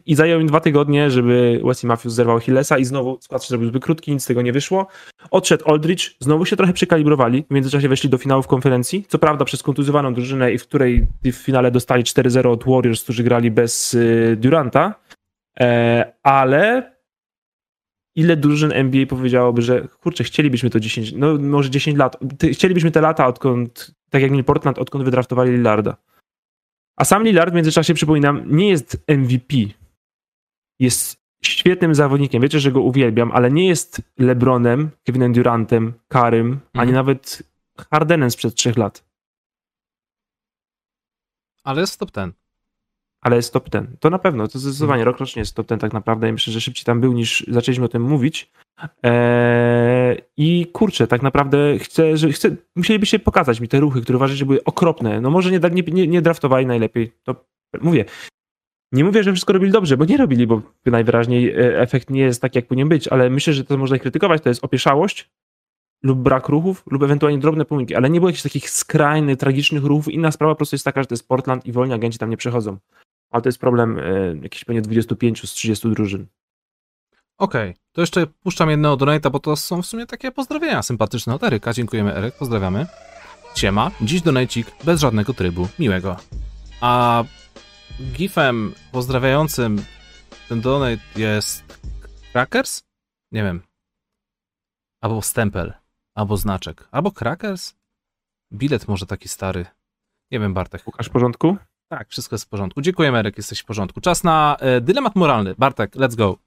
[0.06, 3.68] I zajął im dwa tygodnie, żeby Wesley Matthews zerwał Achillesa i znowu skład się zrobił
[3.68, 4.88] zbyt krótki, nic z tego nie wyszło.
[5.32, 9.64] Odszedł Aldridge, znowu się trochę przekalibrowali, w międzyczasie weszli do finałów konferencji, co prawda przez
[9.64, 14.38] kontuzjowaną drużynę i w której w finale dostali 4-0 od Warriors, którzy grali bez y,
[14.40, 14.96] Duranta,
[15.60, 16.91] e, ale
[18.16, 22.18] ile drużyn NBA powiedziałoby, że kurczę, chcielibyśmy to 10, no może 10 lat,
[22.54, 25.98] chcielibyśmy te lata, odkąd, tak jak mieli Portland, odkąd wydraftowali Lillarda.
[26.96, 29.56] A sam Lillard w międzyczasie, przypominam, nie jest MVP.
[30.80, 32.42] Jest świetnym zawodnikiem.
[32.42, 36.94] Wiecie, że go uwielbiam, ale nie jest LeBronem, Kevinem Durantem, Karym, ani Mhm.
[36.94, 37.44] nawet
[37.92, 39.04] Hardenem sprzed trzech lat.
[41.64, 42.34] Ale jest top ten.
[43.22, 43.96] Ale jest top ten.
[44.00, 46.32] To na pewno, to zdecydowanie rok rocznie jest top ten tak naprawdę.
[46.32, 48.52] Myślę, że szybciej tam był niż zaczęliśmy o tym mówić.
[49.04, 54.38] Eee, I kurczę, tak naprawdę chcę, że chcę, musielibyście pokazać mi te ruchy, które uważacie,
[54.38, 55.22] że były okropne.
[55.22, 57.12] No może nie, nie, nie, draftowali najlepiej.
[57.24, 57.46] To
[57.82, 58.06] mówię.
[58.92, 62.42] Nie mówię, że wszystko robili dobrze, bo nie robili, bo najwyraźniej e, efekt nie jest
[62.42, 65.30] taki, jak powinien być, ale myślę, że to można ich krytykować, to jest opieszałość
[66.04, 70.08] lub brak ruchów, lub ewentualnie drobne pomyłki, ale nie było jakichś takich skrajnych, tragicznych ruchów.
[70.08, 72.38] Inna sprawa po prostu jest taka, że to jest Portland i wolni agenci tam nie
[72.38, 72.78] przechodzą.
[73.32, 74.04] Ale to jest problem e,
[74.42, 76.28] jakiś pewnie 25 z 30 drużyn.
[77.38, 81.44] Okej, to jeszcze puszczam jednego donata, bo to są w sumie takie pozdrowienia sympatyczne od
[81.44, 81.74] Eryka.
[81.74, 82.86] Dziękujemy Eryk, pozdrawiamy.
[83.56, 86.18] Siema, dziś donajcik bez żadnego trybu, miłego.
[86.82, 87.24] A
[88.02, 89.86] gifem pozdrawiającym
[90.50, 91.80] ten donate jest
[92.32, 92.84] Crackers?
[93.32, 93.62] Nie wiem.
[95.02, 95.74] Albo stempel,
[96.16, 97.76] albo znaczek, albo Crackers?
[98.54, 99.66] Bilet może taki stary.
[100.32, 100.88] Nie wiem, Bartek.
[100.88, 101.58] Łukasz w porządku?
[101.92, 102.82] Tak, wszystko jest w porządku.
[102.82, 104.02] Dziękujemy, Eryk, jesteś w porządku.
[104.02, 105.56] Czas na e, dylemat moralny.
[105.58, 106.38] Bartek, let's go.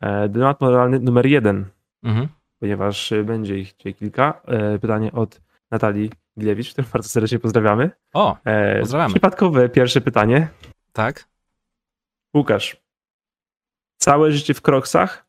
[0.00, 1.64] E, dylemat moralny numer jeden,
[2.02, 2.28] Mhm.
[2.58, 4.40] ponieważ e, będzie ich dzisiaj kilka.
[4.46, 7.90] E, pytanie od Natalii Gilewicz, którą bardzo serdecznie pozdrawiamy.
[8.14, 9.14] O, E, Pozdrawiamy.
[9.14, 10.48] Przypadkowe pierwsze pytanie.
[10.92, 11.28] tak.
[12.36, 12.76] Łukasz,
[13.98, 15.26] całe życie w kroksach,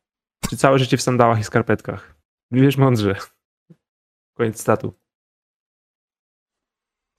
[0.50, 2.14] czy całe życie w sandałach i skarpetkach?
[2.50, 3.16] Wiesz mądrze.
[4.34, 4.94] Koniec statu.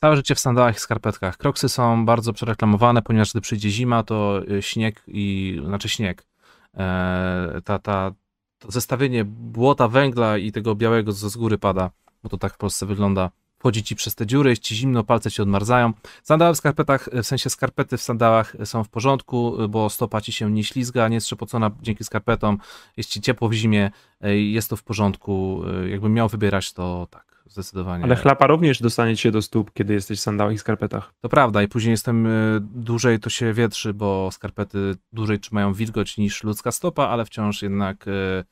[0.05, 1.37] Całe życie w sandałach i skarpetkach.
[1.37, 6.25] Kroksy są bardzo przereklamowane, ponieważ gdy przyjdzie zima, to y, śnieg i, znaczy śnieg,
[6.73, 8.11] e, ta, ta,
[8.59, 11.91] to zestawienie błota, węgla i tego białego, co z góry pada,
[12.23, 15.31] bo to tak w Polsce wygląda, wchodzi ci przez te dziury, jest ci zimno, palce
[15.31, 15.93] ci odmarzają.
[16.23, 20.51] Sandały w skarpetach, w sensie skarpety w sandałach są w porządku, bo stopa ci się
[20.51, 22.57] nie ślizga, nie jest trzepocona dzięki skarpetom,
[22.97, 23.91] jest ci ciepło w zimie,
[24.21, 25.63] e, jest to w porządku.
[25.83, 28.03] E, Jakbym miał wybierać, to tak, zdecydowanie.
[28.03, 31.13] Ale chlapa również dostanie cię do stóp, kiedy jesteś w sandałach i skarpetach.
[31.21, 36.17] To prawda, i później jestem y, dłużej to się wietrzy, bo skarpety dłużej trzymają wilgoć
[36.17, 38.43] niż ludzka stopa, ale wciąż jednak y,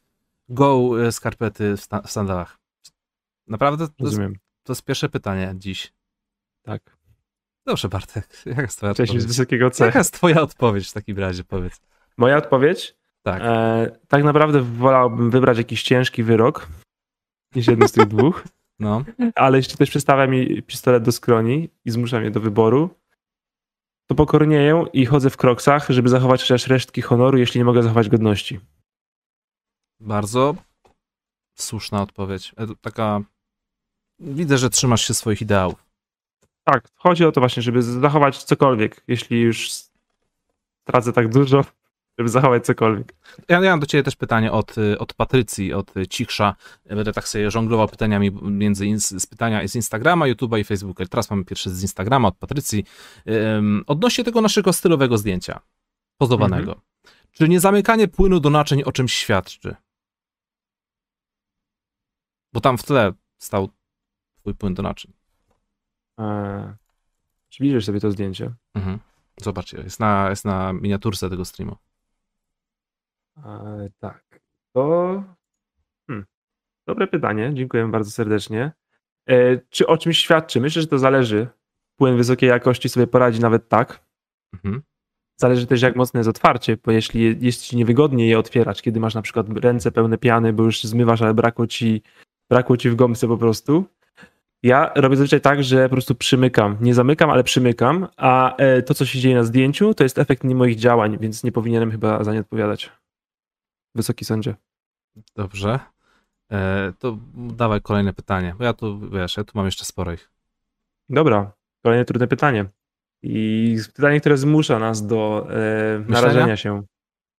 [0.50, 2.60] go y, skarpety w, sandałach.
[3.48, 3.88] Naprawdę?
[3.88, 4.36] To jest, Rozumiem.
[4.64, 5.94] to jest pierwsze pytanie dziś.
[6.62, 6.98] Tak.
[7.66, 8.28] Dobrze, Bartek.
[8.46, 9.26] Jaka jest twoja z odpowiedź?
[9.26, 9.86] wysokiego C.
[9.86, 11.82] Jaka jest twoja odpowiedź w takim razie, powiedz.
[12.18, 12.96] Moja odpowiedź?
[13.22, 13.42] Tak.
[13.46, 16.68] E, tak naprawdę wolałbym wybrać jakiś ciężki wyrok
[17.56, 18.44] niż jeden z tych dwóch,
[18.80, 19.04] No.
[19.36, 22.90] ale jeśli ktoś przystawia mi pistolet do skroni i zmusza mnie do wyboru,
[24.08, 28.10] to pokornieję i chodzę w kroksach, żeby zachować chociaż resztki honoru, jeśli nie mogę zachować
[28.10, 28.60] godności.
[30.00, 30.56] Bardzo
[31.56, 32.54] słuszna odpowiedź.
[32.58, 33.22] E, Taka...
[34.20, 35.86] Widzę, że trzymasz się swoich ideałów.
[36.64, 39.70] Tak, chodzi o to właśnie, żeby zachować cokolwiek, jeśli już
[40.84, 41.66] tracę tak dużo,
[42.18, 43.16] żeby zachować cokolwiek.
[43.50, 46.56] Ja, ja mam do ciebie też pytanie od, y, od Patrycji, od y, Cichsza.
[46.86, 51.06] Będę tak sobie żonglował pytaniami między ins- z pytania z Instagrama, YouTube'a i Facebooka.
[51.06, 52.86] Teraz mamy pierwsze z Instagrama od Patrycji.
[53.28, 55.60] Ym, odnośnie tego naszego stylowego zdjęcia,
[56.18, 56.82] pozowanego.
[57.32, 59.76] Czy niezamykanie płynu do naczyń o czymś świadczy?
[62.54, 63.70] Bo tam w tle stał
[64.36, 65.14] twój płyn do naczyń.
[66.18, 66.74] Eee,
[67.50, 68.54] przybliżysz sobie to zdjęcie.
[68.76, 69.00] Mhm.
[69.38, 71.76] Zobaczcie, jest na, jest na miniaturce tego streamu.
[73.38, 74.40] Eee, tak,
[74.74, 75.24] to...
[76.08, 76.26] Hmm.
[76.88, 78.72] Dobre pytanie, dziękuję bardzo serdecznie.
[79.28, 80.62] Eee, czy o czymś świadczy?
[80.62, 81.48] Myślę, że to zależy.
[81.96, 84.06] Płyn wysokiej jakości sobie poradzi nawet tak.
[84.54, 84.84] Mhm.
[85.36, 89.16] Zależy też, jak mocne jest otwarcie, bo jeśli jest ci niewygodnie je otwierać, kiedy masz
[89.16, 92.02] na przykład ręce pełne piany, bo już zmywasz, ale brakło ci,
[92.50, 93.86] brakło ci w gąbce po prostu.
[94.64, 96.78] Ja robię zazwyczaj tak, że po prostu przymykam.
[96.82, 100.44] Nie zamykam, ale przymykam, a e, to, co się dzieje na zdjęciu, to jest efekt
[100.44, 102.92] nie moich działań, więc nie powinienem chyba za nie odpowiadać.
[103.96, 104.56] Wysoki sądzie.
[105.36, 105.80] Dobrze.
[106.52, 110.32] E, to dawaj kolejne pytanie, bo ja tu, wiesz, ja tu mam jeszcze sporo ich.
[111.10, 111.52] Dobra,
[111.84, 112.66] kolejne trudne pytanie.
[113.24, 116.84] I pytanie, które zmusza nas do e, narażenia się.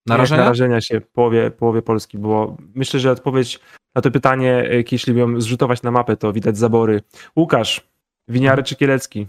[0.07, 0.41] Narażenia?
[0.41, 3.61] Nie, narażenia się połowie, połowie Polski, bo myślę, że odpowiedź
[3.95, 7.03] na to pytanie, e, jeśli ją zrzutować na mapę, to widać zabory.
[7.37, 7.89] Łukasz,
[8.29, 9.29] winiary czy Kielecki?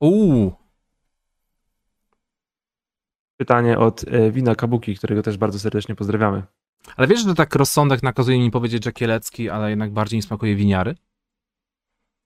[0.00, 0.52] Uuu,
[3.40, 6.42] Pytanie od e, Wina Kabuki, którego też bardzo serdecznie pozdrawiamy.
[6.96, 10.56] ale wiesz, że tak rozsądek nakazuje mi powiedzieć, że kielecki, ale jednak bardziej mi smakuje
[10.56, 10.94] winiary?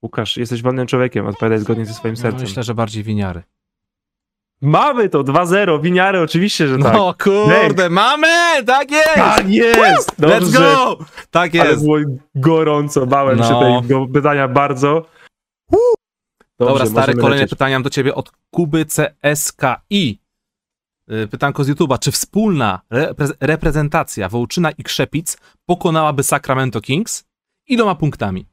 [0.03, 2.41] Łukasz, jesteś wolnym człowiekiem, odpowiadaj zgodnie ze swoim No, sercem.
[2.41, 3.43] myślę, że bardziej winiary.
[4.61, 6.93] Mamy to, 2-0, winiary, oczywiście, że tak.
[6.93, 8.63] No kurde, mamy!
[8.65, 9.15] Tak jest!
[9.15, 10.19] Tak jest!
[10.19, 10.59] Let's Dobrze.
[10.59, 10.97] go!
[11.31, 11.83] Tak Ale jest.
[11.83, 11.97] było
[12.35, 13.81] gorąco, bałem się No.
[13.81, 15.05] tego pytania bardzo.
[16.59, 17.49] Dobra, Dobrze, stary, możemy kolejne lecieć.
[17.49, 20.24] pytania mam do ciebie od Kuby CSKI.
[21.11, 21.99] Y, Pytanko z YouTube'a.
[21.99, 27.23] Czy wspólna repre- reprezentacja Wołczyna i Krzepic pokonałaby Sacramento Kings?
[27.67, 28.45] Iloma punktami?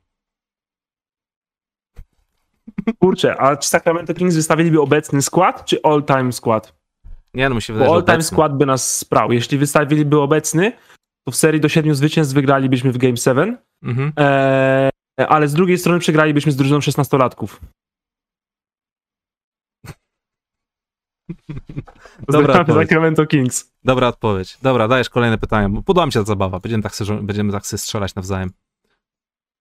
[2.99, 6.75] Kurczę, a czy Sacramento Kings wystawiliby obecny skład, czy all-time skład?
[7.35, 9.33] Nie no, mi się wydaje, Bo all-time skład by nas sprał.
[9.33, 10.73] Jeśli wystawiliby obecny,
[11.27, 14.13] to w serii do siedmiu zwycięstw wygralibyśmy w Game 7, Mhm.
[14.17, 14.91] eee,
[15.29, 17.61] ale z drugiej strony przegralibyśmy z drużyną 16-latków.
[22.29, 22.89] Dobra odpowiedź.
[22.89, 23.73] Sacramento Kings.
[23.85, 24.59] Dobra odpowiedź.
[24.63, 25.69] Dobra, dajesz kolejne pytania.
[25.69, 26.61] bo Podoba mi się ta zabawa.
[26.61, 28.51] Będziemy tak sobie, będziemy tak strzelać nawzajem.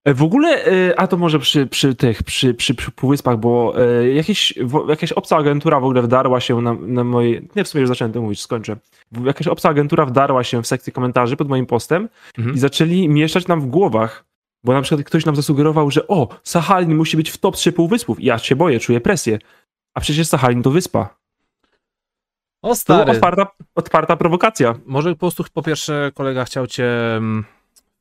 [0.05, 3.73] E, W ogóle, e, a to może przy, przy tych, przy, przy, przy półwyspach, bo
[3.81, 4.53] e, jakieś,
[4.89, 8.13] jakaś obca agentura w ogóle wdarła się na, na moje, nie w sumie już zacząłem
[8.13, 8.75] to mówić, skończę.
[9.25, 12.55] Jakaś obca agentura wdarła się w sekcję komentarzy pod moim postem Mhm.
[12.55, 14.25] i zaczęli mieszać nam w głowach,
[14.63, 18.19] bo na przykład ktoś nam zasugerował, że o, Sachalin musi być w top 3 półwyspów.
[18.19, 19.39] I ja się boję, czuję presję.
[19.93, 21.20] A przecież Sachalin to wyspa.
[22.61, 24.75] O stary, otwarta, otwarta prowokacja.
[24.85, 27.45] może po prostu po pierwsze kolega chciał cię mm,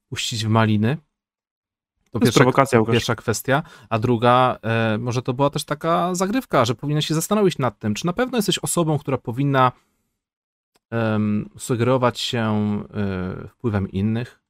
[0.09, 0.97] puścić w maliny.
[0.97, 2.93] To To jest pierwsza, prowokacja, Łukasz.
[2.93, 3.63] pierwsza kwestia.
[3.89, 7.95] A druga, e, może to była też taka zagrywka, że powinien się zastanowić nad tym,
[7.95, 9.73] czy na pewno jesteś osobą, która powinna
[11.59, 12.45] sugerować się
[13.45, 14.41] e, wpływem innych.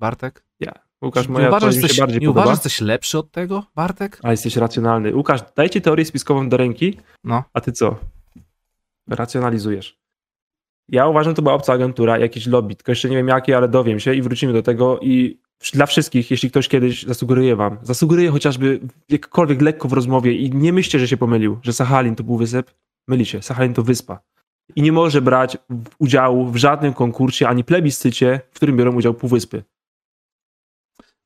[0.00, 0.44] Bartek?
[1.02, 3.64] Łukasz, Czy moja uważasz, mi się jesteś, bardziej nie uważasz, że jesteś lepszy od tego,
[3.74, 4.20] Bartek?
[4.22, 5.14] A jesteś racjonalny.
[5.16, 7.44] Łukasz, dajcie teorię spiskową do ręki, No.
[7.52, 7.96] a ty co?
[9.08, 9.98] Racjonalizujesz.
[10.88, 13.68] Ja uważam, że to była obca agentura, jakiś lobby, tylko jeszcze nie wiem jakie, ale
[13.68, 15.40] dowiem się i wrócimy do tego i
[15.74, 20.72] dla wszystkich, jeśli ktoś kiedyś zasugeruje wam, zasugeruje chociażby jakkolwiek lekko w rozmowie i nie
[20.72, 22.70] myślcie, że się pomylił, że Sachalin to był wysep,
[23.08, 24.20] myli się, Sachalin to wyspa.
[24.76, 25.58] I nie może brać
[25.98, 29.64] udziału w żadnym konkursie ani plebiscycie, w którym biorą udział półwyspy.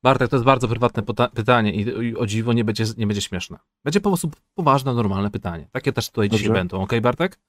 [0.03, 3.57] Bartek, to jest bardzo prywatne pytanie i, i, o dziwo nie będzie, nie będzie śmieszne.
[3.83, 5.67] Będzie po prostu poważne, normalne pytanie.
[5.71, 6.43] Takie też tutaj Dobrze.
[6.43, 7.39] dzisiaj będą, ok, Bartek?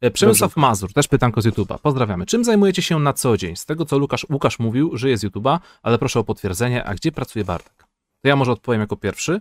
[0.00, 0.60] E, Przemysław Dobrze.
[0.60, 1.78] Mazur, też pytanko z YouTube'a.
[1.78, 2.26] Pozdrawiamy.
[2.26, 3.56] Czym zajmujecie się na co dzień?
[3.56, 7.12] Z tego, co Lukasz, Łukasz mówił, że jest YouTube'a, ale proszę o potwierdzenie, a gdzie
[7.12, 7.84] pracuje Bartek?
[8.22, 9.40] To ja może odpowiem jako pierwszy.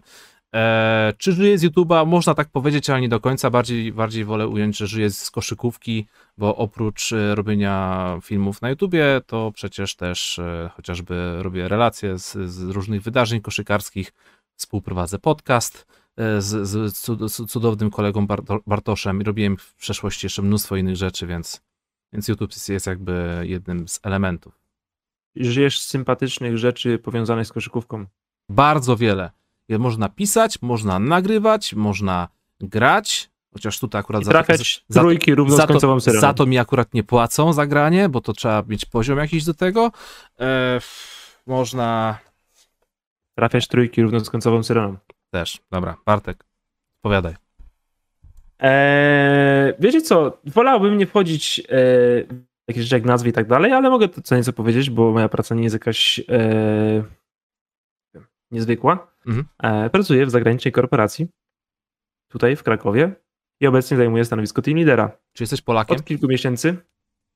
[0.54, 2.08] Eee, czy żyje z YouTube'a?
[2.08, 3.50] Można tak powiedzieć, ale nie do końca.
[3.50, 9.22] Bardziej, bardziej wolę ująć, że żyję z koszykówki, bo oprócz e, robienia filmów na YouTubie,
[9.28, 14.13] to przecież też e, chociażby robię relacje z, z różnych wydarzeń koszykarskich,
[14.56, 15.86] współprowadzę podcast
[16.18, 18.28] e, z, z, z cudownym kolegą
[18.68, 21.62] Bartoszem i robiłem w przeszłości jeszcze mnóstwo innych rzeczy, więc,
[22.13, 24.60] więc YouTube jest jakby jednym z elementów.
[25.36, 28.06] Żyjesz z sympatycznych rzeczy powiązanych z koszykówką?
[28.50, 29.32] Bardzo wiele.
[29.80, 32.28] Można pisać, można nagrywać, można
[32.62, 36.58] grać, chociaż tutaj akurat I trafiać za, trójki równo za, z końcową za to mi
[36.58, 39.92] akurat nie płacą za granie, bo to trzeba mieć poziom jakiś do tego.
[40.40, 40.80] E,
[41.48, 42.18] można...
[43.36, 44.98] Trafiać trójki równo z końcową syreną.
[45.30, 45.98] Też, dobra.
[46.06, 46.46] Bartek,
[47.02, 47.36] powiadaj.
[48.60, 51.64] Eee, wiecie co, wolałbym nie wchodzić e,
[52.64, 55.12] w jakieś rzeczy jak nazwy i tak dalej, ale mogę to co nieco powiedzieć, bo
[55.12, 56.24] moja praca nie jest jakaś e,
[58.54, 59.08] niezwykła.
[59.28, 59.46] Mhm.
[59.63, 61.28] E, pracuję w zagranicznej korporacji,
[62.28, 63.16] tutaj w Krakowie
[63.62, 65.12] i obecnie zajmuję stanowisko team lidera.
[65.34, 65.98] Czy jesteś Polakiem?
[65.98, 66.78] Od kilku miesięcy.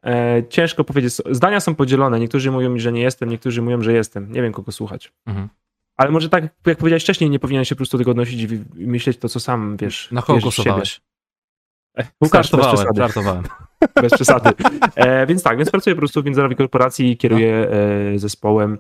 [0.06, 1.14] E, ciężko powiedzieć.
[1.32, 2.20] Zdania są podzielone.
[2.20, 4.32] Niektórzy mówią mi, że nie jestem, niektórzy mówią, że jestem.
[4.32, 5.14] Nie wiem, kogo słuchać.
[5.26, 5.50] Mhm.
[5.98, 9.18] Ale może tak, jak powiedziałeś wcześniej, nie powinien się po prostu tego odnosić i myśleć
[9.18, 10.12] to, co sam wiesz.
[10.12, 11.02] Na kogo głosowałeś?
[11.98, 13.00] E, Łukasz, bez przesady.
[13.00, 13.44] Żartowałem.
[14.02, 14.50] Bez przesady.
[14.96, 17.68] E, więc tak, więc pracuję po prostu w międzynarodowej korporacji i kieruję
[18.14, 18.20] no.
[18.20, 18.78] zespołem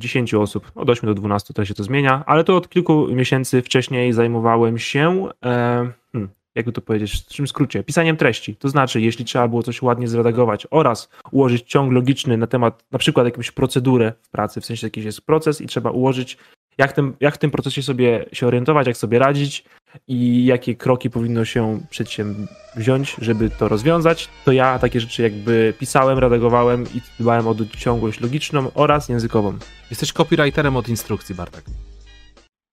[0.00, 3.62] 10 osób, od 8 do 12 to się to zmienia, ale to od kilku miesięcy
[3.62, 8.56] wcześniej zajmowałem się, e, hmm, jakby to powiedzieć, w czym skrócie, pisaniem treści.
[8.56, 12.98] To znaczy, jeśli trzeba było coś ładnie zredagować oraz ułożyć ciąg logiczny na temat na
[12.98, 16.38] przykład jakąś procedurę w pracy, w sensie jakiś jest proces i trzeba ułożyć
[16.78, 19.64] jak, tym, jak w tym procesie sobie się orientować, jak sobie radzić
[20.08, 26.18] i jakie kroki powinno się przedsięwziąć, żeby to rozwiązać, to ja takie rzeczy jakby pisałem,
[26.18, 29.58] redagowałem i dbałem o ciągłość logiczną oraz językową.
[29.90, 31.64] Jesteś copywriterem od instrukcji, Bartek.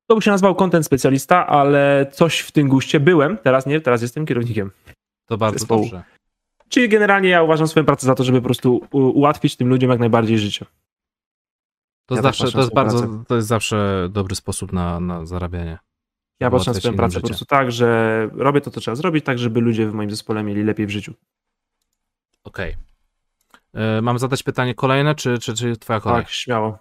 [0.10, 4.02] To by się nazywał content specjalista, ale coś w tym guście byłem, teraz nie, teraz
[4.02, 4.72] jestem kierownikiem.
[5.26, 5.84] To bardzo zespołu.
[5.84, 6.04] dobrze.
[6.70, 10.00] Czyli generalnie ja uważam swoją pracę za to, żeby po prostu ułatwić tym ludziom jak
[10.00, 10.66] najbardziej życie.
[12.06, 15.78] To, ja zawsze, to jest bardzo, to jest zawsze dobry sposób na, na zarabianie.
[16.40, 19.40] Ja patrzę na swoją pracę po prostu tak, że robię to, co trzeba zrobić, tak,
[19.40, 21.14] żeby ludzie w moim zespole mieli lepiej w życiu.
[22.44, 22.76] Okej.
[23.74, 23.84] Okay.
[23.84, 26.22] E, mam zadać pytanie kolejne, czy, czy, czy twoja kolej?
[26.22, 26.78] Tak, śmiało.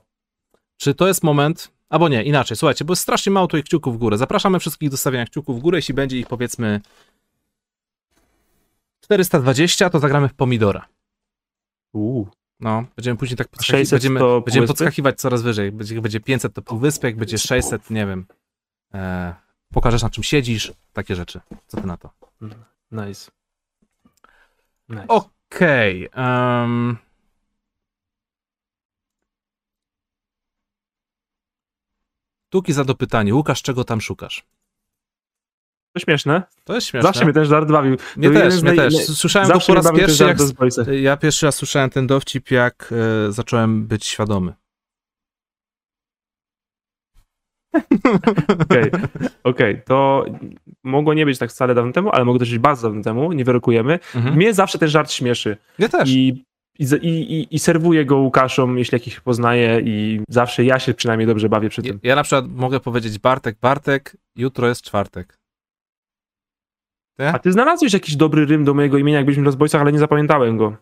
[0.77, 3.99] Czy to jest moment, albo nie, inaczej, słuchajcie, bo jest strasznie mało tutaj kciuków w
[3.99, 4.19] górę.
[4.19, 6.81] Zapraszamy wszystkich do stawiania kciuków w górę, jeśli będzie ich powiedzmy
[9.01, 10.89] 420, to zagramy w pomidora.
[11.93, 12.29] Uuu.
[12.61, 15.73] No, będziemy później tak podskakiwać, będziemy, będziemy podskakiwać coraz wyżej.
[15.73, 18.27] Będzie, będzie 500 to półwyspy, jak będzie 600, nie wiem.
[18.95, 19.35] E,
[19.73, 21.41] pokażesz na czym siedzisz, takie rzeczy.
[21.67, 22.11] Co ty na to?
[22.93, 23.31] Nice.
[24.89, 25.07] nice.
[25.09, 26.11] Okej.
[26.11, 26.97] Okay, um...
[32.51, 33.35] Tuki za dopytanie.
[33.35, 34.45] Łukasz, czego tam szukasz?
[35.93, 36.43] To śmieszne.
[36.65, 37.09] To jest śmieszne.
[37.09, 37.97] Zawsze mnie też żart bawił.
[38.17, 38.95] Mnie to też, mnie też.
[38.95, 40.39] Słyszałem go po raz pierwszy, jak,
[41.01, 42.93] ja pierwszy raz słyszałem ten dowcip, jak
[43.29, 44.55] e, zacząłem być świadomy.
[48.61, 49.09] Okej, okay.
[49.45, 49.83] okay.
[49.85, 50.25] to
[50.85, 53.45] mogło nie być tak wcale dawno temu, ale mogło też być bardzo dawno temu, nie
[53.45, 53.99] wyrokujemy.
[54.15, 54.37] Mhm.
[54.37, 55.57] Mnie zawsze ten żart śmieszy.
[55.79, 56.11] Ja też.
[56.11, 56.45] I,
[56.79, 61.49] i, i, i serwuję go Łukaszom, jeśli jakich poznaję i zawsze ja się przynajmniej dobrze
[61.49, 62.01] bawię przy tym.
[62.03, 65.39] Ja, ja na przykład mogę powiedzieć Bartek, Bartek, jutro jest czwartek.
[67.17, 67.29] Ty?
[67.29, 69.93] A ty znalazłeś jakiś dobry rym do mojego imienia, jak byliśmy w Lost Boysach, ale
[69.93, 70.77] nie zapamiętałem go.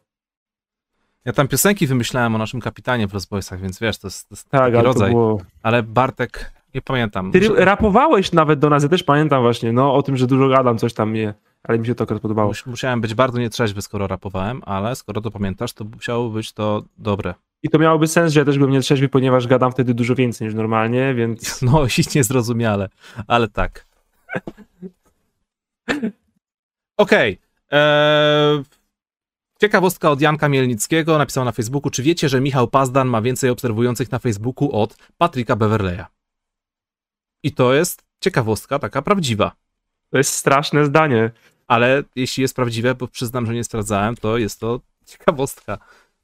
[1.25, 4.35] Ja tam piosenki wymyślałem o naszym kapitanie w Lost Boysach, więc wiesz, to jest, to
[4.35, 5.11] jest tak, taki ale rodzaj.
[5.11, 5.41] Było...
[5.63, 7.33] Ale Bartek, nie pamiętam.
[7.33, 10.79] Ty rapowałeś nawet do nas, ja też pamiętam właśnie, no o tym, że dużo gadam,
[10.79, 12.53] coś tam mnie, ale mi się to akurat podobało.
[12.67, 17.35] Musiałem być bardzo nietrzeźwy, skoro rapowałem, ale skoro to pamiętasz, to musiało być to dobre.
[17.63, 20.55] I to miałoby sens, że ja też bym nietrzeźwy, ponieważ gadam wtedy dużo więcej niż
[20.55, 21.63] normalnie, więc...
[21.63, 22.89] No, i niezrozumiale,
[23.27, 23.87] ale tak.
[26.97, 27.39] Okej.
[27.67, 27.81] Okay.
[27.81, 28.63] Eee,
[29.61, 34.13] ciekawostka od Janka Mielnickiego, napisał na Facebooku, czy wiecie, że Michał Pazdan ma więcej obserwujących
[34.13, 36.05] na Facebooku od Patryka Beverleya?
[37.45, 39.53] I to jest ciekawostka taka prawdziwa.
[40.11, 41.31] To jest straszne zdanie.
[41.67, 45.79] Ale jeśli jest prawdziwe, bo przyznam, że nie sprawdzałem, to jest to ciekawostka.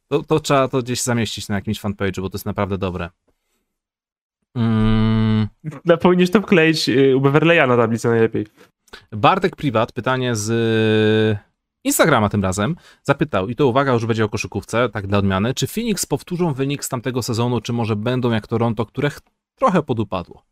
[0.08, 3.10] To, to trzeba to gdzieś zamieścić na jakimś fanpage'u, bo to jest naprawdę dobre.
[4.54, 5.48] Mm.
[5.84, 5.96] No,
[6.32, 8.46] to wkleić y, u Beverleya na tablicę najlepiej.
[9.12, 11.38] Bartek Privat, pytanie z
[11.84, 15.66] Instagrama tym razem, zapytał, i to uwaga, już będzie o koszykówce, tak dla odmiany, czy
[15.66, 19.10] Phoenix powtórzą wynik z tamtego sezonu, czy może będą jak Toronto, które
[19.54, 20.50] trochę podupadło?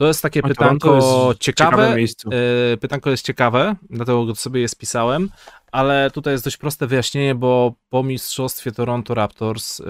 [0.00, 1.70] To jest takie pytanko jest ciekawe.
[1.70, 2.30] ciekawym miejscu.
[2.72, 5.30] E, Pytanko jest ciekawe, dlatego go sobie je spisałem,
[5.72, 9.84] ale tutaj jest dość proste wyjaśnienie, bo po mistrzostwie Toronto Raptors e,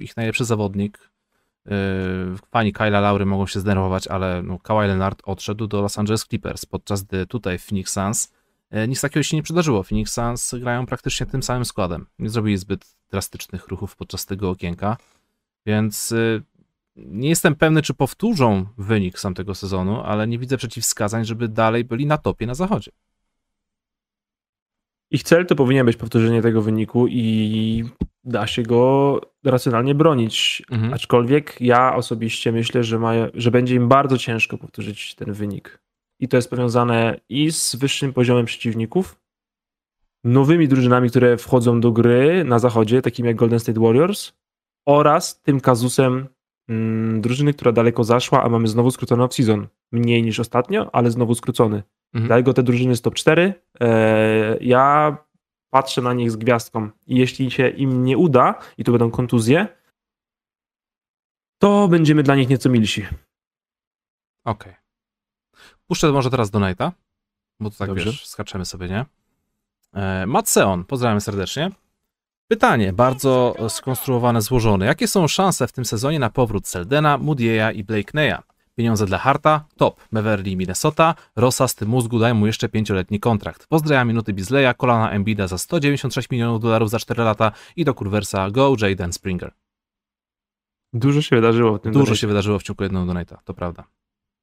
[0.00, 1.10] ich najlepszy zawodnik,
[1.66, 1.70] e,
[2.50, 6.66] fani Kyla Laury mogą się zdenerwować, ale no, Kawhi Leonard odszedł do Los Angeles Clippers,
[6.66, 8.32] podczas gdy tutaj w Phoenix Suns
[8.70, 9.82] e, nic takiego się nie przydarzyło.
[9.82, 12.06] Phoenix Suns grają praktycznie tym samym składem.
[12.18, 14.96] Nie zrobili zbyt drastycznych ruchów podczas tego okienka,
[15.66, 16.16] więc e,
[17.06, 21.84] nie jestem pewny, czy powtórzą wynik z tamtego sezonu, ale nie widzę przeciwwskazań, żeby dalej
[21.84, 22.90] byli na topie na zachodzie.
[25.10, 27.84] Ich cel to powinien być powtórzenie tego wyniku i
[28.24, 30.62] da się go racjonalnie bronić.
[30.70, 30.94] Mhm.
[30.94, 35.80] Aczkolwiek ja osobiście myślę, że, ma, że będzie im bardzo ciężko powtórzyć ten wynik.
[36.18, 39.20] I to jest powiązane i z wyższym poziomem przeciwników,
[40.24, 44.32] nowymi drużynami, które wchodzą do gry na zachodzie, takimi jak Golden State Warriors,
[44.86, 46.28] oraz tym kazusem
[46.68, 49.66] mm, drużyny, która daleko zaszła, a mamy znowu skrócony off-season.
[49.92, 51.82] Mniej niż ostatnio, ale znowu skrócony.
[52.14, 52.26] Mhm.
[52.26, 53.54] Dlatego te drużyny z top 4.
[53.80, 55.16] E, ja
[55.70, 56.90] patrzę na nich z gwiazdką.
[57.06, 59.68] I jeśli się im nie uda, i to będą kontuzje,
[61.58, 63.06] to będziemy dla nich nieco milsi.
[64.44, 64.74] Okej.
[65.86, 66.92] Puszczę może teraz Donata,
[67.60, 68.04] bo to tak Dobrze.
[68.04, 69.04] wiesz, skaczemy sobie, nie?
[69.94, 71.70] E, Matt Seon, pozdrawiam serdecznie.
[72.50, 74.86] Pytanie, bardzo skonstruowane, złożone.
[74.86, 78.36] Jakie są szanse w tym sezonie na powrót Seldena, Moodie'a i Blake Neya?
[78.76, 79.64] Pieniądze dla Harta?
[79.76, 80.00] Top.
[80.12, 81.14] Beverly, Minnesota.
[81.36, 83.66] Rosa z tym mózgu daj mu jeszcze pięcioletni kontrakt.
[83.66, 88.50] Pozdrawiam minuty Bizleya, kolana Embida za 196 milionów dolarów za 4 lata i do kurwersa
[88.50, 89.52] Go Jaden Springer.
[90.92, 93.84] Dużo się wydarzyło w tym Dużo się wydarzyło w ciągu jednego donata, to prawda.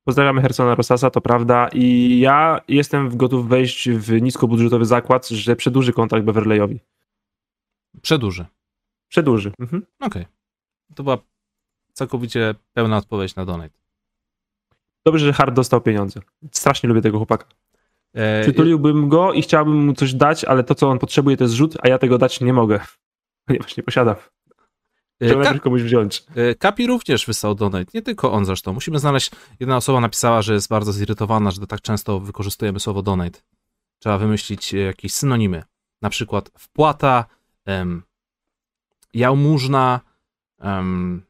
[0.03, 1.69] Pozdrawiamy Hersona Rosasa, to prawda.
[1.73, 6.79] I ja jestem gotów wejść w niskobudżetowy zakład, że przedłuży kontrakt Beverleyowi.
[8.01, 8.45] Przedłuży.
[9.07, 9.51] Przedłuży.
[9.59, 9.85] Mhm.
[9.99, 10.25] Okej.
[10.95, 11.17] To była
[11.93, 13.77] całkowicie pełna odpowiedź na donate.
[15.05, 16.19] Dobrze, że Hart dostał pieniądze.
[16.51, 17.45] Strasznie lubię tego chłopaka.
[18.13, 21.53] E, Przytuliłbym go i chciałbym mu coś dać, ale to, co on potrzebuje, to jest
[21.55, 22.79] rzut, a ja tego dać nie mogę.
[23.45, 24.15] Ponieważ nie posiadam.
[24.15, 24.19] e,
[25.25, 26.23] Chciałbym Ka- najpierw komuś wziąć.
[26.35, 28.73] e, Kapi również wysłał donate, nie tylko on zresztą.
[28.73, 33.39] Musimy znaleźć, jedna osoba napisała, że jest bardzo zirytowana, że tak często wykorzystujemy słowo donate.
[33.99, 35.63] Trzeba wymyślić e, jakieś synonimy.
[36.01, 37.25] Na przykład wpłata,
[37.67, 38.03] em,
[39.13, 39.99] jałmużna,
[40.59, 41.21] em,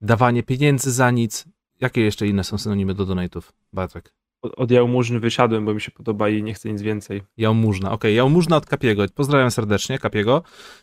[0.00, 1.44] dawanie pieniędzy za nic.
[1.80, 4.14] Jakie jeszcze inne są synonimy do donate'ów, Bartek?
[4.42, 7.22] Od, od jałmużny wysiadłem, bo mi się podoba i nie chcę nic więcej.
[7.36, 9.04] Jałmużna, okej, jałmużna od Kapiego.
[9.14, 10.42] Pozdrawiam serdecznie, Kapiego.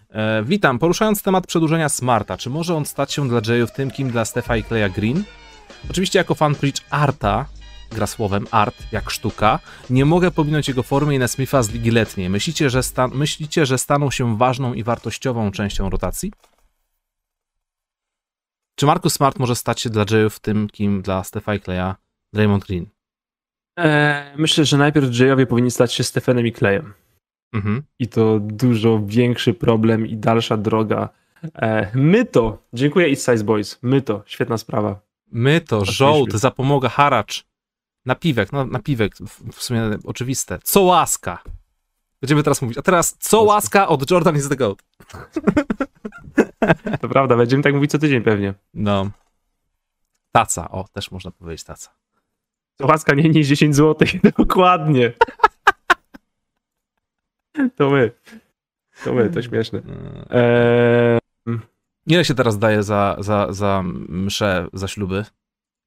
[0.09, 4.11] E, witam, poruszając temat przedłużenia Smarta, czy może on stać się dla Jayów tym, kim
[4.11, 5.23] dla Stefa i Kleja Green?
[5.89, 7.45] Oczywiście jako fan Preach Arta,
[7.91, 12.29] gra słowem art, jak sztuka, nie mogę pominąć jego formy i Nesmitha z ligi letniej.
[12.29, 16.31] Myślicie że, sta- myślicie, że staną się ważną i wartościową częścią rotacji?
[18.75, 21.95] Czy Marcus Smart może stać się dla Jayów tym, kim dla Stefa Kleja
[22.33, 22.85] Draymond Green?
[23.77, 26.93] Eee, myślę, że najpierw Jayowie powinni stać się Stefanem i Klejem.
[27.53, 27.83] Mhm.
[27.99, 31.09] I to dużo większy problem i dalsza droga.
[31.55, 32.57] Eee, my to.
[32.73, 33.79] Dziękuję East Size Boys.
[33.81, 34.23] My to.
[34.25, 34.99] Świetna sprawa.
[35.31, 37.45] My to, żołd, zapomoga, haracz.
[38.05, 40.59] Napiwek, no napiwek, w, w sumie oczywiste.
[40.63, 41.43] Co łaska.
[42.21, 42.77] Będziemy teraz mówić.
[42.77, 44.83] A teraz, co łaska od Jordan is the GOAT.
[47.01, 48.53] To prawda, będziemy tak mówić co tydzień pewnie.
[48.73, 49.09] No.
[50.31, 51.91] Taca, o, też można powiedzieć taca.
[52.79, 54.07] Łaska nie niż 10 zł.
[54.37, 55.13] Dokładnie.
[57.75, 58.11] To my.
[59.03, 59.81] To my, to śmieszne.
[60.29, 61.19] Eee,
[62.07, 65.25] Ile się teraz daje za, za, za mszę, za śluby?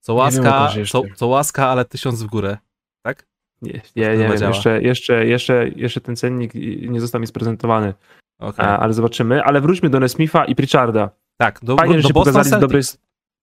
[0.09, 2.59] Co Nie wiem, łaska, co, co łaska, ale tysiąc w górę.
[3.03, 3.27] Tak?
[3.63, 4.55] nie, nie, nie działa.
[4.55, 6.55] jeszcze, jeszcze, jeszcze, jeszcze ten cennik
[6.89, 7.95] nie został mi sprezentowany,
[8.41, 8.67] Okej.
[8.67, 9.43] A, ale zobaczymy.
[9.45, 11.11] Ale wróćmy do Nesmitha i Pritcharda.
[11.37, 12.83] Tak, do, Fajnie, że do się pokazali z dobrej,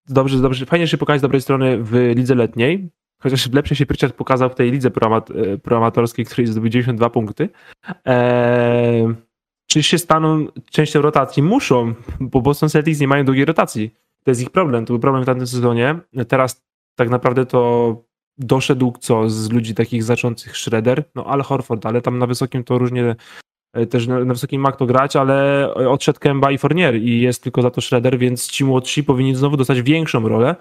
[0.08, 2.90] dobrze, dobrze, fajnie, że się pokazali z dobrej strony w lidze letniej.
[3.22, 7.48] Chociaż lepsze się Pritchard pokazał w tej lidze proamat, e, proamatorskiej, której zdobył 92 punkty.
[8.04, 9.14] Eee,
[9.66, 11.42] czy się staną częścią rotacji?
[11.42, 13.94] Muszą, bo Boston Celtics nie mają długiej rotacji.
[14.24, 14.86] To jest ich problem.
[14.86, 16.00] To był problem w tamtym sezonie.
[16.28, 16.64] Teraz
[16.98, 18.04] tak naprawdę to
[18.38, 22.78] doszedł co z ludzi takich znaczących Schroeder, no ale Horford, ale tam na wysokim to
[22.78, 23.16] różnie
[23.72, 27.42] e, też na, na wysokim ma kto grać, ale odszedł Kemba i Fournier i jest
[27.42, 30.56] tylko za to Schroeder, więc ci młodsi powinni znowu dostać większą rolę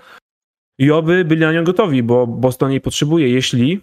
[0.79, 3.81] i oby byli na nią gotowi, bo Boston jej potrzebuje, jeśli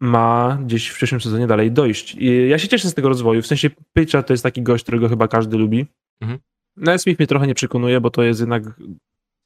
[0.00, 2.14] ma gdzieś w przyszłym sezonie dalej dojść.
[2.14, 3.42] I ja się cieszę z tego rozwoju.
[3.42, 5.86] W sensie Pitcha to jest taki gość, którego chyba każdy lubi.
[6.20, 6.40] Mhm.
[6.76, 8.62] No Smith mnie trochę nie przekonuje, bo to jest jednak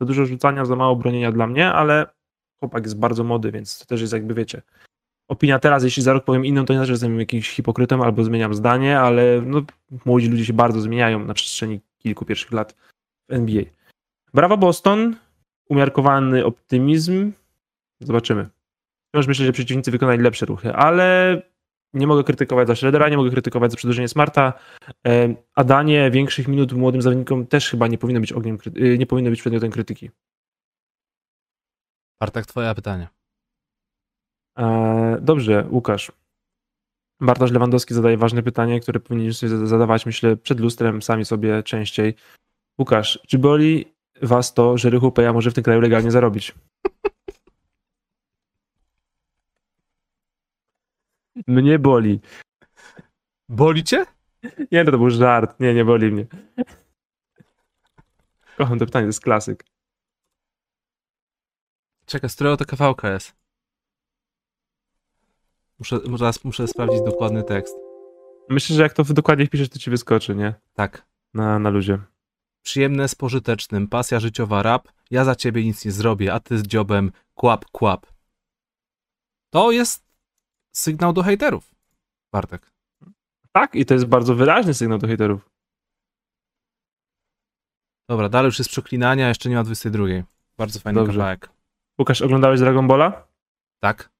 [0.00, 2.06] za dużo rzucania, za mało bronienia dla mnie, ale
[2.60, 4.62] chłopak jest bardzo młody, więc to też jest jakby, wiecie,
[5.28, 8.24] opinia teraz, jeśli za rok powiem inną, to nie znaczy, że jestem jakimś hipokrytą albo
[8.24, 9.62] zmieniam zdanie, ale no,
[10.04, 12.76] młodzi ludzie się bardzo zmieniają na przestrzeni kilku pierwszych lat
[13.28, 13.64] w NBA.
[14.34, 15.16] Brawo Boston,
[15.68, 17.32] umiarkowany optymizm,
[18.00, 18.48] zobaczymy.
[19.08, 21.42] Wciąż myślę, że przeciwnicy wykonali lepsze ruchy, ale
[21.94, 24.52] nie mogę krytykować za Schroedera, nie mogę krytykować za przedłużenie Smarta,
[25.06, 29.06] e, a danie większych minut młodym zawodnikom też chyba nie powinno być ogniem, y, nie
[29.06, 30.10] powinno być przedmiotem krytyki.
[32.20, 33.08] Bartek, twoje pytanie.
[34.58, 36.12] E, Dobrze, Łukasz.
[37.20, 42.14] Bartosz Lewandowski zadaje ważne pytanie, które powinniśmy sobie zadawać, myślę, przed lustrem sami sobie częściej.
[42.78, 46.54] Łukasz, czy boli was to, że Rychu Peja może w tym kraju legalnie zarobić?
[51.46, 52.20] Mnie boli.
[53.48, 54.06] Boli cię?
[54.72, 55.60] Nie, no to był żart.
[55.60, 56.26] Nie, nie boli mnie.
[58.56, 59.64] Kocham to pytanie, to jest klasyk.
[62.06, 63.36] Czekaj, z którego to kawałka jest?
[65.78, 66.00] Muszę,
[66.44, 67.76] muszę sprawdzić dokładny tekst.
[68.48, 70.54] Myślę, że jak to dokładnie wpiszesz, to ci wyskoczy, nie?
[70.74, 71.06] Tak.
[71.34, 71.98] Na, na luzie.
[72.62, 76.62] Przyjemne z pożytecznym, pasja życiowa rap, ja za ciebie nic nie zrobię, a ty z
[76.62, 78.06] dziobem kłap, kłap.
[79.50, 80.09] To jest
[80.72, 81.74] sygnał do hejterów,
[82.32, 82.72] Bartek.
[83.52, 85.50] Tak, i to jest bardzo wyraźny sygnał do hejterów.
[88.08, 90.04] Dobra, dalej już jest przeklinania, jeszcze nie ma 22.
[90.58, 91.12] Bardzo fajny Dobrze.
[91.18, 91.50] kawałek.
[91.98, 93.28] Łukasz, oglądałeś Dragon Balla?
[93.80, 94.10] Tak?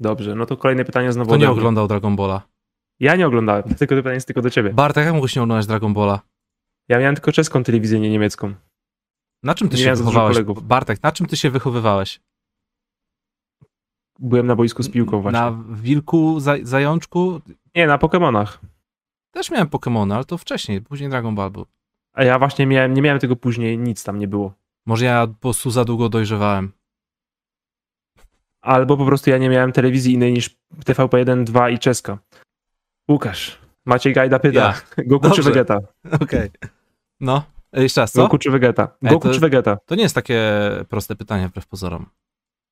[0.00, 2.42] Dobrze, no to kolejne pytanie znowu Kto nie oglądał Dragon Balla?
[3.00, 4.70] Ja nie oglądałem, tylko to pytanie jest tylko do ciebie.
[4.70, 6.20] Bartek, jak mogłeś nie oglądać Dragon Balla?
[6.88, 8.54] Ja miałem tylko czeską telewizję, nie niemiecką.
[9.42, 10.62] Na czym ty Nie się kolegów.
[10.62, 12.20] Bartek, na czym ty się wychowywałeś?
[14.18, 15.40] Byłem na boisku z piłką właśnie.
[15.40, 17.40] Na Wilku, zaj- Zajączku?
[17.74, 18.60] Nie, na Pokemonach.
[19.30, 21.66] Też miałem Pokémony, ale to wcześniej, później Dragon Ball był.
[22.12, 24.52] A ja właśnie miałem, nie miałem tego później, nic tam nie było.
[24.86, 26.72] Może ja po prostu za długo dojrzewałem.
[28.60, 32.18] Albo po prostu ja nie miałem telewizji innej niż TVP1, 2 i czeska.
[33.10, 34.60] Łukasz, Maciej Gajda pyta.
[34.60, 34.74] Ja.
[35.06, 35.42] Goku czy Dobrze.
[35.42, 35.78] Vegeta?
[36.22, 36.50] Okej.
[37.20, 37.42] No,
[37.72, 38.22] e, jeszcze raz, co?
[38.22, 38.88] Goku czy Vegeta?
[39.02, 39.76] Ej, Goku to- czy Vegeta?
[39.86, 40.40] To nie jest takie
[40.88, 42.06] proste pytanie, wbrew pozorom.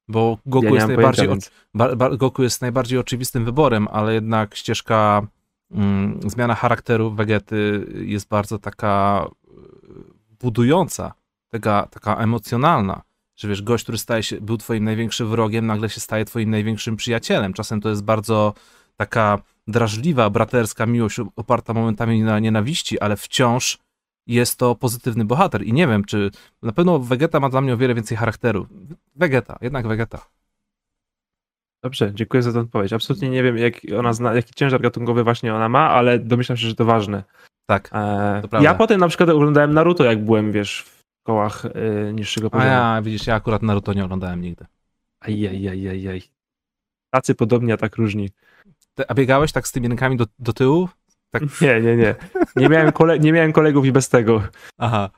[0.09, 5.26] Bo Goku, ja jest najbardziej, pojęcia, więc- Goku jest najbardziej oczywistym wyborem, ale jednak ścieżka
[5.70, 9.48] mm, zmiana charakteru Vegety jest bardzo taka y,
[10.40, 11.14] budująca,
[11.48, 13.02] taka, taka emocjonalna,
[13.36, 16.96] że wiesz, gość, który staje się, był twoim największym wrogiem, nagle się staje twoim największym
[16.96, 17.52] przyjacielem.
[17.52, 18.54] Czasem to jest bardzo
[18.96, 23.78] taka drażliwa, braterska miłość oparta momentami na nienawiści, ale wciąż
[24.27, 25.62] jest to pozytywny bohater.
[25.62, 26.31] I nie wiem, czy
[26.62, 28.66] na pewno Vegeta ma dla mnie o wiele więcej charakteru.
[29.14, 30.27] Vegeta, jednak Vegeta.
[31.83, 32.93] Dobrze, dziękuję za tę odpowiedź.
[32.93, 36.66] Absolutnie nie wiem, jak ona zna, jaki ciężar gatunkowy właśnie ona ma, ale domyślam się,
[36.68, 37.24] że to ważne.
[37.66, 37.91] Tak.
[37.93, 42.47] E, To ja potem na przykład oglądałem Naruto, jak byłem, wiesz, w kołach e, niższego
[42.47, 42.70] A poziomu.
[42.70, 44.66] ja, widzisz, ja akurat Naruto nie oglądałem nigdy.
[45.20, 46.22] Ajajajajaj.
[47.11, 48.31] Tacy podobni, a tak różni.
[48.95, 50.89] Ty, a biegałeś tak z tymi rękami do, do tyłu?
[51.31, 51.43] Tak.
[51.61, 52.14] Nie, nie, nie.
[52.57, 54.43] Nie miałem, kole- nie miałem kolegów i bez tego.
[54.79, 55.11] Aha.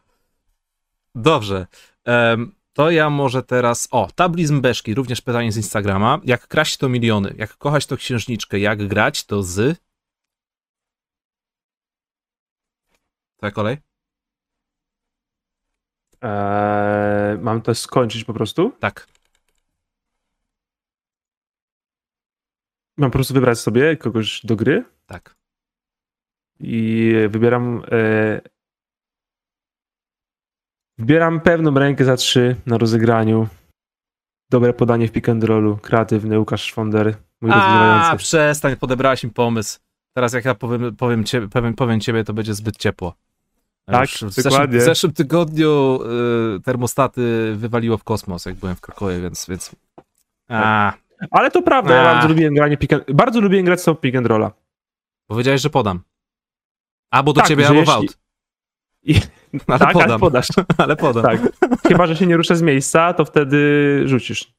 [1.14, 1.66] Dobrze.
[2.04, 3.88] Em, to ja może teraz.
[3.90, 6.20] O, tablizm Beszki, również pytanie z Instagrama.
[6.24, 7.34] Jak kraść to miliony?
[7.36, 8.58] Jak kochać to księżniczkę?
[8.58, 9.78] Jak grać to z.
[13.36, 13.76] Twoja kolej?
[16.22, 18.72] Eee, mam to skończyć po prostu?
[18.80, 19.06] Tak.
[22.96, 25.36] Mam po prostu wybrać sobie kogoś do gry Tak.
[26.60, 27.82] I wybieram.
[27.92, 28.40] E,
[30.98, 33.48] wybieram pewną rękę za trzy na rozegraniu.
[34.50, 35.76] Dobre podanie w pick and rollu.
[35.76, 37.16] Kreatywny Łukasz Szwonder.
[37.40, 39.78] Mój A, przestań, podebrałeś mi pomysł.
[40.14, 43.14] Teraz jak ja powiem, powiem, ciebie, powiem, powiem ciebie, to będzie zbyt ciepło.
[43.86, 44.78] Tak, w, zeszłym, dokładnie.
[44.78, 45.98] w zeszłym tygodniu
[46.56, 49.46] y, termostaty wywaliło w kosmos, jak byłem w Krakowie, więc...
[49.48, 49.76] więc...
[50.48, 50.92] A,
[51.30, 52.14] Ale to prawda, ja A.
[52.14, 54.50] bardzo lubiłem granie pick and, Bardzo lubiłem grać z tą pick and rolla.
[55.26, 56.00] powiedziałeś, że podam.
[57.10, 58.18] Albo do Tak, ciebie, albo w jeśli- aut.
[59.02, 59.14] I-
[59.66, 60.46] Ale tak, ale podam, podasz.
[60.78, 61.22] ale podam.
[61.22, 61.40] Tak.
[61.88, 63.58] Chyba, że się nie ruszę z miejsca, to wtedy
[64.04, 64.44] rzucisz.
[64.44, 64.50] To,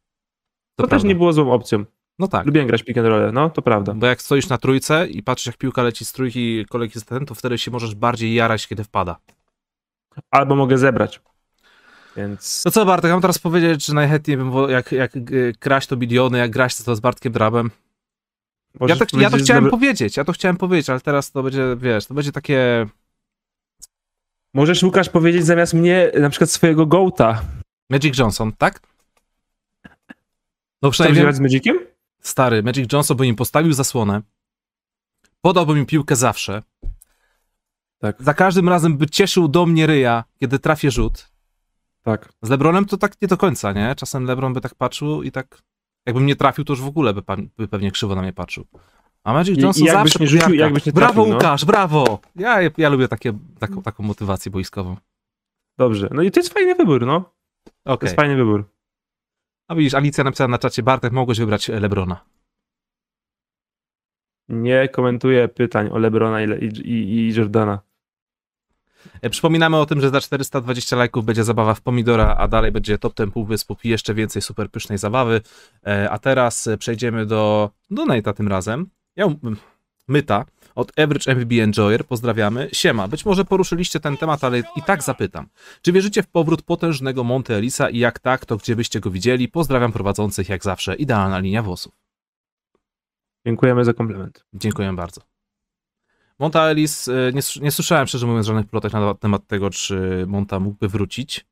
[0.76, 1.08] to też prawda.
[1.08, 1.86] nie było złą opcją.
[2.20, 3.93] No tak, Lubiłem grać pick and roll, no to prawda.
[3.93, 7.26] bo jak stoisz na trójce i patrzysz, jak piłka leci z trójki, kolegi jest ten,
[7.26, 9.16] to wtedy się możesz bardziej jarać, kiedy wpada.
[10.32, 11.22] Albo mogę zebrać.
[12.18, 15.54] Więc No co Bartek, mam teraz powiedzieć, że najchętniej bym, jak, jak y,
[15.89, 17.72] to biliony, jak grać to z Bartkiem Drabem.
[18.82, 22.05] Ja ja to chciałem że- powiedzieć, ja to chciałem powiedzieć, ale teraz to będzie, wiesz,
[22.05, 22.88] to będzie takie...
[24.53, 27.41] Możesz, Łukasz, powiedzieć zamiast mnie na przykład swojego gołta.
[27.89, 28.80] Magic Johnson, tak?
[30.82, 31.80] No przynajmniej grać z Magiciem?
[32.22, 34.22] Stary, Magic Johnson by im postawił zasłonę,
[35.41, 36.63] podałby mi piłkę zawsze.
[37.99, 38.24] Tak.
[38.24, 41.30] Za każdym razem by cieszył do mnie ryja, kiedy trafię rzut.
[42.01, 42.34] Tak.
[42.41, 43.95] Z LeBronem to tak nie do końca, nie?
[43.95, 45.61] Czasem LeBron by tak patrzył i tak,
[46.06, 48.66] jakbym nie trafił, to już w ogóle by, pan, by pewnie krzywo na mnie patrzył.
[49.24, 51.36] A Magic I- Johnson i jakbyś zawsze nie rzucił, jakbyś nie Brawo trafił, no.
[51.36, 52.20] Łukasz, brawo!
[52.36, 54.97] Ja, ja lubię takie, taką, taką motywację boiskową.
[55.78, 56.10] Dobrze.
[56.12, 57.34] No i to jest fajny wybór, no.
[57.84, 58.08] To Okej.
[58.08, 58.66] jest fajny wybór.
[59.68, 62.26] A widzisz, Alicja napisała na czacie, Bartek, mogłeś wybrać e, Lebrona.
[64.50, 67.80] Nie komentuję pytań o Lebrona i, i, i, i Jordana.
[69.22, 72.97] E, Przypominamy o tym, że za 420 lajków będzie zabawa w pomidora, a dalej będzie
[72.97, 75.41] top ten półwyspów i jeszcze więcej super pysznej zabawy.
[75.88, 78.89] E, A teraz e, przejdziemy do Donate'a tym razem.
[79.16, 79.28] Ja,
[80.08, 80.45] myta
[80.76, 82.70] od Average MVB Enjoyer, pozdrawiamy.
[82.74, 85.47] Siema, być może poruszyliście ten temat, ale i tak zapytam.
[85.82, 89.47] Czy wierzycie w powrót potężnego Monte Elisa i jak tak, to gdzie byście go widzieli?
[89.47, 90.95] Pozdrawiam prowadzących jak zawsze.
[90.95, 91.93] Idealna linia włosów.
[93.45, 94.45] Dziękujemy za komplement.
[94.54, 95.22] Dziękuję bardzo.
[96.40, 100.60] Monta Ellis, e, nie, nie słyszałem szczerze mówiąc żadnych plotek na temat tego, czy Monta
[100.60, 101.46] mógłby wrócić.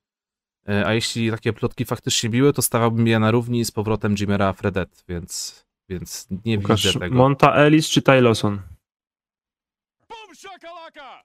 [0.69, 4.53] E, A jeśli takie plotki faktycznie biły, to stawiałbym je na równi z powrotem Jimera
[4.53, 7.15] Fredet, więc, więc nie Łukasz, widzę tego.
[7.15, 8.61] Monta Ellis czy Ty Lawson?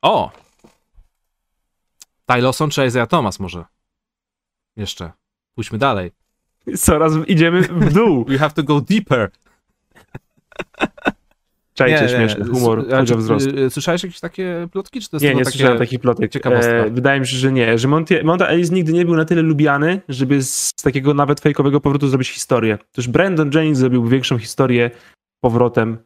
[0.02, 0.30] O!
[2.26, 3.64] Ty Lawson czy Isaiah Thomas może?
[4.76, 5.12] Jeszcze.
[5.54, 6.12] Pójdźmy dalej.
[6.78, 8.24] Coraz idziemy w dół.
[8.28, 9.30] We have to go deeper.
[11.74, 13.50] Czajcie, śmieszny humor, poziom czy- wzrostu.
[13.58, 15.00] y, Słyszałeś jakieś takie plotki?
[15.00, 15.50] Czy to jest Nie, nie takie...
[15.50, 16.32] słyszałem takich plotek.
[16.32, 16.72] ciekawostka.
[16.72, 17.78] E, wydaje mi się, że nie.
[17.78, 21.80] Że Monty, Monta Ellis nigdy nie był na tyle lubiany, żeby z takiego nawet fejkowego
[21.80, 22.78] powrotu zrobić historię.
[22.92, 24.90] Też Brandon Jennings zrobił większą historię
[25.40, 25.98] powrotem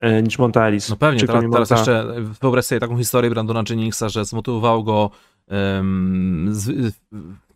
[0.00, 0.88] e, niż Monta Ellis.
[0.90, 4.84] No pewnie, teraz, mi teraz Monta- jeszcze wyobraź sobie taką historię Brandona Jenningsa, że zmotywował
[4.84, 5.10] go
[5.48, 6.94] em, z,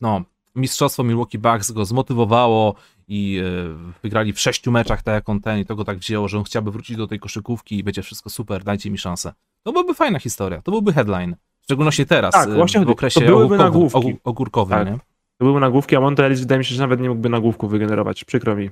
[0.00, 0.22] no,
[0.54, 2.74] mistrzostwo Milwaukee Bucks go zmotywowało
[3.08, 6.28] i e, wygrali w sześciu meczach tak jak on ten i to go tak wzięło,
[6.28, 9.32] że on chciałby wrócić do tej koszykówki i będzie wszystko super, dajcie mi szansę.
[9.62, 11.36] To byłby fajna historia, to byłby headline.
[11.60, 14.86] W szczególności teraz, Tak, e, właśnie w okresie To byłyby ogórkowym, ogórkowym, Tak.
[14.88, 14.98] nie?
[15.38, 18.24] To były nagłówki, a Monta Ellis wydaje mi się, że nawet nie mógłby nagłówków wygenerować.
[18.24, 18.70] Przykro mi.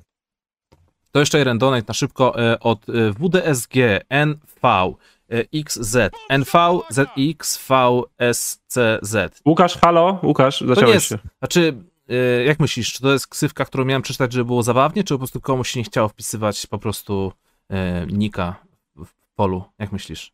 [1.12, 2.86] To jeszcze jeden donate na szybko e, od
[3.20, 3.74] WDSG
[4.10, 4.94] NV
[5.54, 5.96] XZ
[6.30, 9.16] NV ZX VSCZ.
[9.46, 10.18] Łukasz, halo?
[10.22, 11.18] Łukasz, zacząłeś jest- się.
[11.38, 11.74] Znaczy,
[12.46, 15.40] jak myślisz, czy to jest ksywka, którą miałem przeczytać, żeby było zabawnie, czy po prostu
[15.40, 17.32] komuś się nie chciało wpisywać po prostu
[17.68, 18.56] e, nika
[18.96, 19.64] w polu?
[19.78, 20.32] Jak myślisz?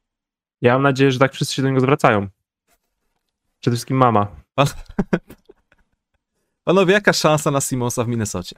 [0.61, 2.29] Ja mam nadzieję, że tak wszyscy się do niego zwracają.
[3.61, 4.27] Przede wszystkim mama.
[6.64, 8.57] Panowie, jaka szansa na Simonsa w Minnesocie?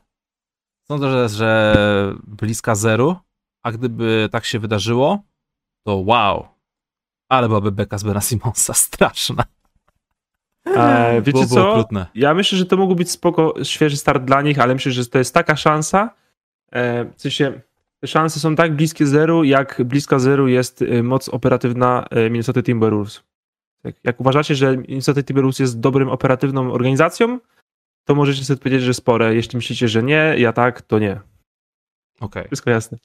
[0.88, 1.74] Sądzę, że, że
[2.26, 3.16] bliska zeru,
[3.62, 5.22] a gdyby tak się wydarzyło,
[5.82, 6.48] to wow.
[7.28, 9.44] Ale byłaby beka z Bena Simonsa straszna.
[10.66, 11.72] E, wiecie Było- było co?
[11.72, 12.06] okrutne.
[12.14, 15.18] Ja myślę, że to mógł być spoko, świeży start dla nich, ale myślę, że to
[15.18, 16.10] jest taka szansa.
[16.72, 17.60] E, w sensie,
[18.00, 22.62] te szanse są tak bliskie zeru, jak bliska zeru jest e, moc operatywna e, Minnesota
[22.62, 23.22] Timberwolves.
[23.84, 27.38] Jak, jak uważacie, że Minnesota Timberwolves jest dobrym operatywną organizacją,
[28.04, 29.34] to możecie sobie powiedzieć, że spore.
[29.34, 31.20] Jeśli myślicie, że nie, ja tak, to nie.
[32.20, 32.46] Okej.
[32.46, 32.98] Wszystko jasne.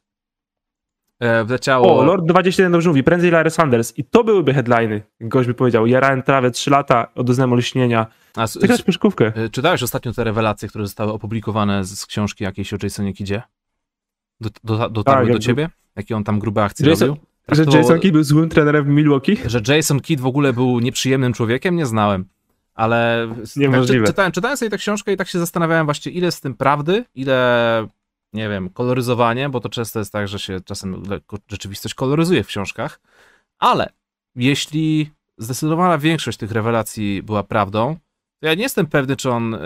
[1.20, 2.00] E, Wleciało...
[2.00, 3.98] O, Lord 21 dobrze mówi, prędzej Larry Sanders.
[3.98, 5.02] I to byłyby headliny.
[5.22, 8.08] Gość by powiedział, jarałem trawę 3 lata, odznałem olśnienia.
[8.36, 8.48] A,
[8.86, 9.32] koszykówkę.
[9.36, 13.42] e, czytałeś ostatnio te rewelacje, które zostały opublikowane z, z książki jakiejś o Jasonie Kidzie?
[14.42, 15.70] Do, do, dotarły Tak, do ciebie?
[15.96, 17.24] Jakie on tam grube akcje Jason- robił?
[17.52, 19.38] Że Traktował- Jason Kidd był złym trenerem w Milwaukee?
[19.46, 22.26] Że Jason Kidd w ogóle był nieprzyjemnym człowiekiem, nie znałem.
[22.76, 23.28] Ale.
[23.72, 26.54] Tak, czy, czytałem, czytałem sobie tę książkę i tak się zastanawiałem właśnie, ile z tym
[26.54, 27.88] prawdy, ile,
[28.34, 31.04] nie wiem, koloryzowanie, bo to często jest tak, że się czasem
[31.48, 33.00] rzeczywistość koloryzuje w książkach.
[33.60, 33.90] Ale
[34.36, 37.98] jeśli zdecydowana większość tych rewelacji była prawdą,
[38.40, 39.60] to ja nie jestem pewny, czy on e,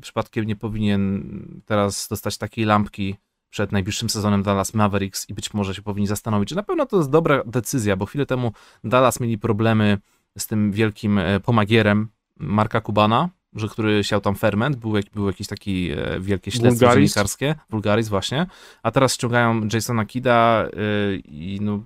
[0.00, 3.16] przypadkiem nie powinien teraz dostać takiej lampki
[3.50, 7.10] przed najbliższym sezonem Dallas Mavericks i być może się powinni zastanowić, na pewno to jest
[7.10, 8.52] dobra decyzja, bo chwilę temu
[8.84, 9.98] Dallas mieli problemy
[10.38, 15.46] z tym wielkim e, pomagierem Marka Kubana, że który siał tam ferment, był, był jakiś
[15.46, 16.94] taki e, wielkie śledztwo Wulgaris.
[16.94, 18.46] dziennikarskie, Vulgaris właśnie,
[18.82, 21.84] a teraz ściągają Jasona Kida e, i no,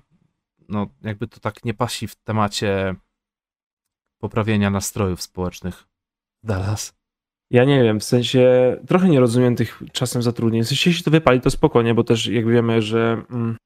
[0.69, 2.95] no jakby to tak nie pasi w temacie
[4.19, 5.87] poprawienia nastrojów społecznych
[6.43, 6.93] Dallas.
[7.51, 10.63] Ja nie wiem, w sensie trochę nie rozumiem tych czasem zatrudnień.
[10.63, 13.23] W sensie jeśli to wypali, to spokojnie, bo też jak wiemy, że...
[13.29, 13.57] Mm,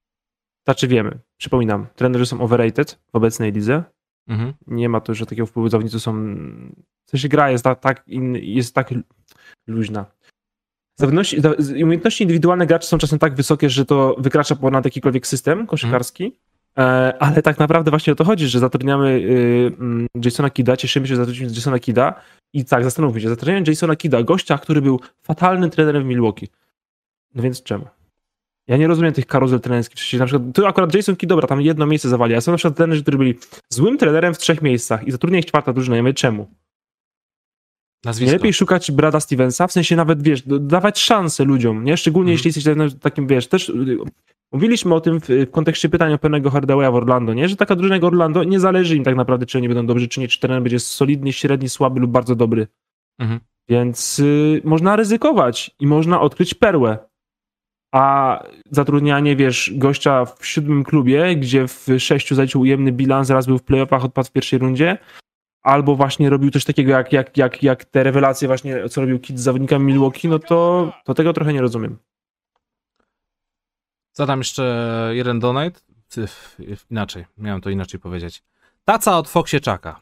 [0.66, 3.84] znaczy wiemy, przypominam, trenerzy są overrated w obecnej lidze.
[4.28, 4.54] Mhm.
[4.68, 6.14] Nie ma tu już takiego wpływu, zawodnicy są...
[7.06, 8.04] W sensie gra jest tak,
[8.34, 8.94] jest tak
[9.68, 10.06] luźna.
[11.00, 11.54] Zawodności, za-
[11.84, 16.40] umiejętności indywidualne graczy są czasem tak wysokie, że to wykracza ponad jakikolwiek system koszykarski.
[16.78, 21.08] E, Ale tak naprawdę właśnie o to chodzi, że zatrudniamy y, mm, Jasona Kida, cieszymy
[21.08, 22.22] się, że zatrudniliśmy Jasona Kida
[22.54, 26.48] i tak, zastanówmy się, zatrudniamy Jasona Kida, gościa, który był fatalnym trenerem w Milwaukee.
[27.36, 27.88] No więc czemu?
[28.68, 30.00] Ja nie rozumiem tych karuzel trenerskich.
[30.00, 32.58] Sensie, na przykład, tu akurat Jason Key, dobra, tam jedno miejsce zawali, a są na
[32.58, 33.36] przykład trenerzy, którzy byli
[33.70, 35.96] złym trenerem w trzech miejscach i zatrudnia ich czwarta drużyna.
[35.96, 36.48] Ja mówię, czemu?
[38.06, 38.32] Nazwisko.
[38.32, 41.98] Nie lepiej szukać Brada Stevensa, w sensie nawet, wiesz, dawać szansę ludziom, nie?
[41.98, 42.46] Szczególnie Mhm.
[42.46, 43.98] jeśli jesteś takim- wiesz, też y,
[44.52, 47.50] mówiliśmy o tym w, w kontekście pytania pewnego Hardawaya w Orlando, nie?
[47.50, 50.20] Że taka drużyna jak Orlando, nie zależy im tak naprawdę, czy oni będą dobrzy, czy
[50.20, 52.68] nie, czy trener będzie solidny, średni, słaby lub bardzo dobry.
[53.20, 53.40] Mhm.
[53.70, 56.98] Więc y, można ryzykować i można odkryć perłę.
[57.92, 63.58] A zatrudnianie, wiesz, gościa w siódmym klubie, gdzie w sześciu zaliczył ujemny bilans, raz był
[63.58, 64.98] w playoffach, odpadł w pierwszej rundzie,
[65.62, 69.40] albo właśnie robił coś takiego jak, jak, jak, jak te rewelacje właśnie, co robił Kid
[69.40, 71.98] z zawodnikami Milwaukee, no to, to tego trochę nie rozumiem.
[74.14, 75.80] Zadam jeszcze jeden donate.
[76.92, 78.44] Inaczej, miałem to inaczej powiedzieć.
[78.86, 80.00] Taca od Foksieczaka.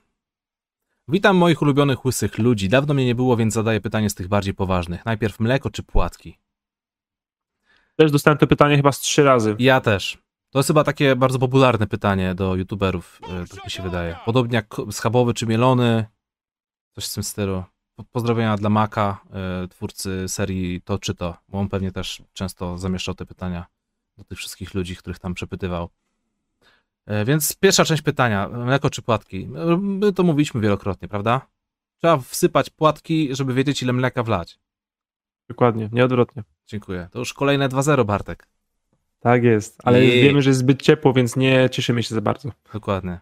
[1.08, 2.70] Witam moich ulubionych łysych ludzi.
[2.70, 5.06] Dawno mnie nie było, więc zadaję pytanie z tych bardziej poważnych.
[5.06, 6.38] Najpierw mleko czy płatki?
[7.96, 9.56] Też dostałem to pytanie chyba z trzy razy.
[9.60, 10.18] Ja też.
[10.50, 14.16] To jest chyba takie bardzo popularne pytanie do youtuberów, e, tak mi się wydaje.
[14.26, 16.06] Podobnie jak schabowy czy mielony,
[16.96, 17.64] coś w tym stylu.
[17.96, 19.22] Po- Pozdrowienia dla Maka,
[19.64, 23.66] e, twórcy serii To czy To, bo on pewnie też często zamieszczał te pytania
[24.18, 25.90] do tych wszystkich ludzi, których tam przepytywał.
[27.06, 29.48] E, Więc pierwsza część pytania, mleko czy płatki?
[29.80, 31.42] My to mówiliśmy wielokrotnie, prawda?
[32.02, 34.60] Trzeba wsypać płatki, żeby wiedzieć ile mleka wlać.
[35.50, 36.44] Dokładnie, nieodwrotnie.
[36.68, 37.08] Dziękuję.
[37.12, 38.48] To już kolejne 2-0, Bartek.
[39.20, 42.52] Tak jest, ale I- wiemy, że jest zbyt ciepło, więc nie cieszymy się za bardzo.
[42.74, 43.20] Dokładnie.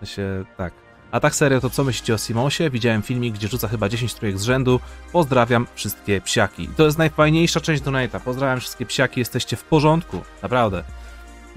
[0.00, 0.72] To się tak.
[1.10, 2.70] A tak serio, to co myślicie o Simonsie?
[2.70, 4.80] Widziałem filmik, gdzie rzuca chyba 10 trójek z rzędu.
[5.12, 6.68] Pozdrawiam wszystkie psiaki.
[6.76, 8.20] To jest najfajniejsza część Donate'a.
[8.20, 10.20] Pozdrawiam wszystkie psiaki, jesteście w porządku.
[10.42, 10.84] Naprawdę.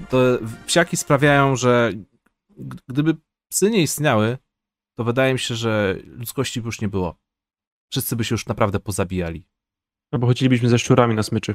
[0.08, 0.18] To
[0.66, 1.92] psiaki sprawiają, że
[2.88, 3.16] gdyby
[3.48, 4.38] psy nie istniały,
[4.94, 7.16] to wydaje mi się, że ludzkości by już nie było.
[7.90, 9.46] Wszyscy by się już naprawdę pozabijali.
[10.12, 11.54] No bo chodzilibyśmy ze szczurami na smyczy.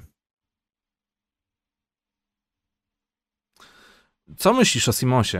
[4.37, 5.37] Co myślisz o Simonsie?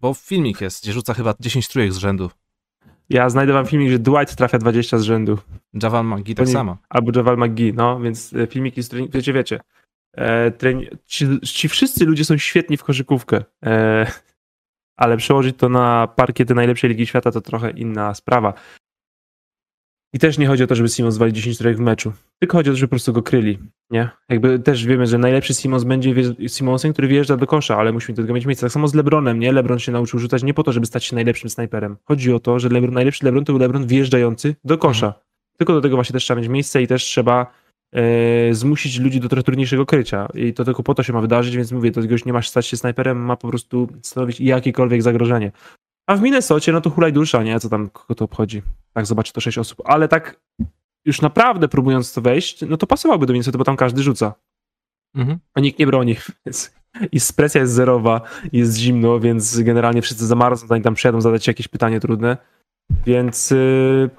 [0.00, 2.30] Bo filmik jest, gdzie rzuca chyba 10 trójek z rzędu.
[3.08, 5.38] Ja znajdę wam filmik, że Dwight trafia 20 z rzędu.
[5.82, 6.76] Javan McGee tak samo.
[6.88, 9.60] albo Javal McGee, no, więc e, filmiki z trening, wiecie, wiecie.
[10.12, 14.06] E, treni- ci, ci wszyscy ludzie są świetni w koszykówkę, e,
[15.02, 18.54] ale przełożyć to na parkiety najlepszej ligi świata to trochę inna sprawa.
[20.14, 22.70] I też nie chodzi o to, żeby Simons zwalił 10 trójek w meczu, tylko chodzi
[22.70, 23.58] o to, żeby po prostu go kryli,
[23.90, 24.08] nie?
[24.28, 26.14] Jakby też wiemy, że najlepszy Simons będzie
[26.48, 28.66] Simonsem, który wjeżdża do kosza, ale musimy do tego mieć miejsce.
[28.66, 29.52] Tak samo z LeBronem, nie?
[29.52, 31.96] LeBron się nauczył rzucać nie po to, żeby stać się najlepszym snajperem.
[32.04, 35.14] Chodzi o to, że LeBron, najlepszy LeBron to był LeBron wjeżdżający do kosza.
[35.58, 37.46] Tylko do tego właśnie też trzeba mieć miejsce i też trzeba
[37.92, 40.28] e, zmusić ludzi do trochę trudniejszego krycia.
[40.34, 42.66] I to tylko po to się ma wydarzyć, więc mówię, to goś nie masz stać
[42.66, 45.52] się snajperem, ma po prostu stanowić jakiekolwiek zagrożenie.
[46.06, 47.60] A w Minnesocie, no to hulaj dusza, nie?
[47.60, 48.62] Co tam, kogo to obchodzi?
[48.92, 49.78] Tak, zobaczy to sześć osób.
[49.84, 50.40] Ale tak
[51.04, 54.34] już naprawdę próbując to wejść, no to pasowałby do Minnesoty, bo tam każdy rzuca,
[55.14, 55.38] Mhm.
[55.54, 56.16] a nikt nie broni.
[56.46, 56.74] Więc
[57.12, 58.20] i presja jest zerowa,
[58.52, 62.36] jest zimno, więc generalnie wszyscy zamarzną, zanim tam przyjadą zadać jakieś pytanie trudne.
[63.06, 64.10] Więc y,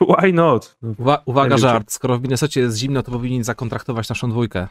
[0.00, 0.76] why not?
[0.82, 1.92] No, Uwa- uwaga, Nie żart.
[1.92, 4.68] Skoro w Minnesocie jest zimno, to powinni zakontraktować naszą dwójkę.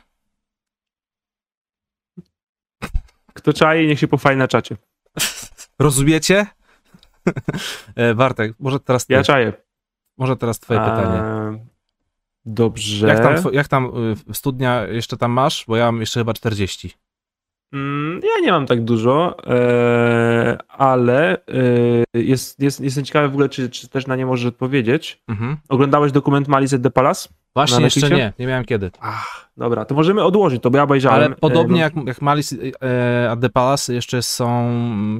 [3.34, 4.78] Kto czai, niech się pochwali na czacie.
[5.80, 6.46] Rozumiecie?
[7.96, 9.14] E, Bartek, może teraz ty.
[9.14, 9.54] Ja czaję.
[10.18, 11.22] Może teraz twoje pytanie.
[12.46, 13.08] Dobrze.
[13.08, 13.92] Jak tam, jak tam
[14.30, 15.66] y, studnia jeszcze tam masz?
[15.68, 16.94] Bo ja mam jeszcze chyba 40.
[17.74, 23.50] Mm, Ja nie mam tak dużo, eee, ale eee, jest, jest, jestem ciekawy w ogóle,
[23.50, 25.22] czy, czy też na nie możesz odpowiedzieć.
[25.28, 25.58] Mhm.
[25.70, 27.30] Oglądałeś dokument Malice at the Palace?
[27.56, 28.92] Właśnie jeszcze nie, nie miałem kiedy.
[29.00, 31.24] Ach, dobra, to możemy odłożyć to, bo ja obejrzałem.
[31.24, 34.70] Ale podobnie Eee, jak, jak Malice e, at the Palace jeszcze są,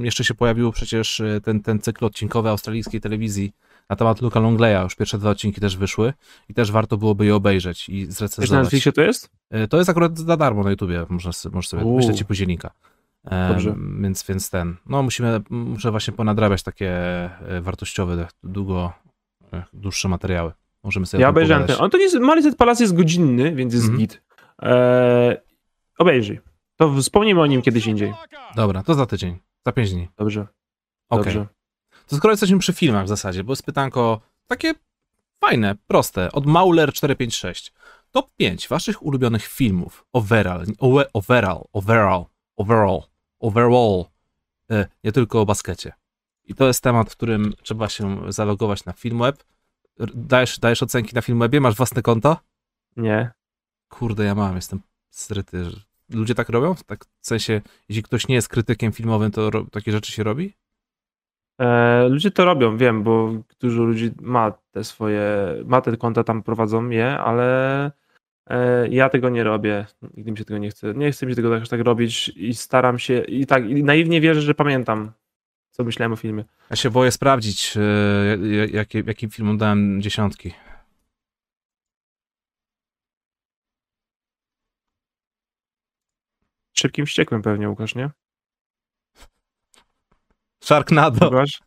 [0.02, 3.52] jeszcze się pojawił przecież e, ten, ten cykl odcinkowy australijskiej telewizji
[3.90, 4.84] na temat Luka Longleya.
[4.84, 6.14] Już pierwsze dwa odcinki też wyszły
[6.50, 8.64] i też warto byłoby je obejrzeć i Wiesz, na zrecenzować.
[8.64, 9.30] Netflixie to jest?
[9.50, 11.98] E, To jest akurat za darmo na YouTubie, można, możesz sobie, Uuu.
[11.98, 12.72] wyślę ci później linka.
[13.26, 13.76] E, Dobrze.
[14.02, 18.94] Więc, więc ten, no musimy, muszę właśnie ponadrabiać takie e, wartościowe, długo,
[19.74, 20.52] dłuższe materiały.
[20.84, 21.76] Możemy sobie Ja obejrzałem ten.
[21.80, 24.00] On to nie jest, Palace jest godzinny, więc jest Mhm.
[24.00, 24.22] git.
[24.62, 25.38] Eee,
[25.98, 26.40] obejrzyj.
[26.76, 28.14] To wspomnimy o nim kiedyś indziej.
[28.56, 30.08] Dobra, to za tydzień, za pięć dni.
[30.18, 30.48] Dobrze.
[31.10, 31.24] Okej.
[31.34, 31.48] Dobrze.
[32.08, 34.74] To skoro jesteśmy przy filmach w zasadzie, bo jest pytanko takie
[35.42, 37.72] fajne, proste, od Mauler456.
[38.12, 40.66] Top 5 waszych ulubionych filmów overall,
[41.14, 42.26] overall, overall,
[42.58, 43.02] overall,
[43.40, 44.06] overall,
[44.72, 45.94] e, nie tylko o baskecie.
[46.44, 49.44] I to jest temat, w którym trzeba się zalogować na Filmweb.
[50.16, 51.62] Dajesz, dajesz ocenki na Filmwebie?
[51.62, 52.38] Masz własne konto?
[52.98, 53.32] Nie.
[53.90, 55.66] Kurde, ja mam, jestem stryty.
[55.66, 55.80] że-
[56.10, 56.76] Ludzie tak robią?
[56.86, 60.54] Tak w sensie, jeśli ktoś nie jest krytykiem filmowym, to takie rzeczy się robi?
[61.60, 65.28] E, ludzie to robią, wiem, bo dużo ludzi ma te swoje,
[65.66, 67.92] ma te konta tam prowadzą je, ale
[68.50, 69.86] E, Ja tego nie robię.
[70.18, 70.94] Nigdy mi się tego nie chce.
[70.94, 73.22] Nie chce mi się tego aż tak robić i staram się.
[73.22, 75.12] I tak, i naiwnie wierzę, że pamiętam,
[75.72, 76.44] co myślałem o filmie.
[76.70, 77.78] Ja się boję sprawdzić,
[78.72, 80.54] jakie, jakim filmom dałem dziesiątki.
[86.74, 88.10] Szybkim wściekłym pewnie, Łukasz, nie?
[90.68, 91.26] Sharknado.
[91.26, 91.60] Łukasz?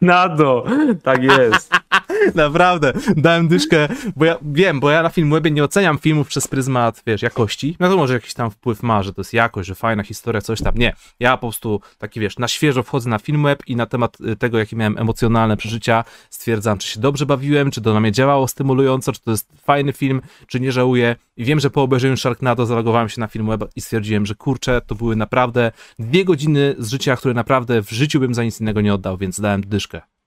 [0.00, 0.64] Nado!
[1.02, 1.72] Tak jest.
[2.34, 7.02] Naprawdę, dałem dyszkę, bo ja wiem, bo ja na Filmwebie nie oceniam filmów przez pryzmat,
[7.06, 7.76] wiesz, jakości.
[7.80, 10.62] No to może jakiś tam wpływ ma, że to jest jakość, że fajna historia, coś
[10.62, 10.74] tam.
[10.76, 14.36] Nie, ja po prostu taki, wiesz, na świeżo wchodzę na Filmweb i na temat y,
[14.36, 18.48] tego, jakie miałem emocjonalne przeżycia, stwierdzam, czy się dobrze bawiłem, czy to na mnie działało
[18.48, 21.16] stymulująco, czy to jest fajny film, czy nie żałuję.
[21.36, 24.94] I wiem, że po obejrzeniu Sharknado zalogowałem się na Filmweb i stwierdziłem, że kurczę, to
[24.94, 28.94] były naprawdę dwie godziny z życia, które naprawdę w życiu bym za nic innego nie
[28.94, 30.17] oddał, więc dałem dyszkę.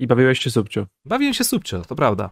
[0.00, 0.86] I bawiłeś się subcio.
[1.04, 2.30] Bawiłem się subcio, to prawda.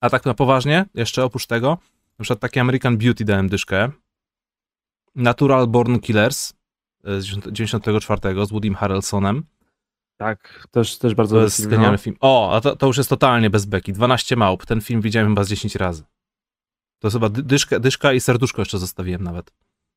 [0.00, 1.78] A tak na poważnie, jeszcze oprócz tego,
[2.18, 3.90] na przykład taki American Beauty dałem dyszkę.
[5.14, 6.52] Natural Born Killers
[7.04, 9.44] e, z 94 z Woodym Harrelsonem.
[10.16, 11.98] Tak, też, też bardzo To jest film, genialny no.
[11.98, 12.16] film.
[12.20, 13.92] O, a to, to już jest totalnie bez beki.
[13.92, 14.66] 12 małp.
[14.66, 16.02] Ten film widziałem chyba z 10 razy.
[16.98, 19.52] To jest chyba dy- dyszka, dyszka i serduszko jeszcze zostawiłem nawet.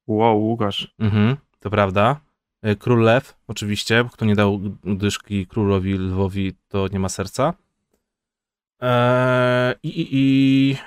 [0.07, 0.95] Wow, Łukasz.
[0.99, 2.21] Mhm, to prawda.
[2.61, 4.09] E, Król Lew, oczywiście.
[4.13, 7.53] Kto nie dał dyszki królowi lwowi, to nie ma serca.
[8.79, 10.77] Eee, I, i, i...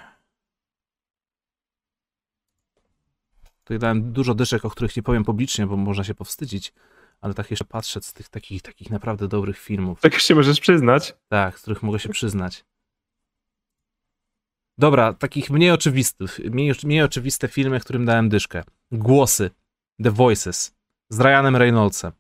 [3.65, 6.73] Tutaj dałem dużo dyszek, o których nie powiem publicznie, bo można się powstydzić,
[7.21, 11.15] ale tak jeszcze patrzę z tych takich, takich naprawdę dobrych filmów, Tak się możesz przyznać.
[11.29, 12.65] tak, z których mogę się przyznać.
[14.79, 18.63] Dobra, takich mniej oczywistych, mniej, mniej oczywiste filmy, którym dałem dyszkę.
[18.93, 19.51] Głosy,
[20.03, 20.75] The Voices,
[21.13, 22.13] z Ryanem Reynoldsem.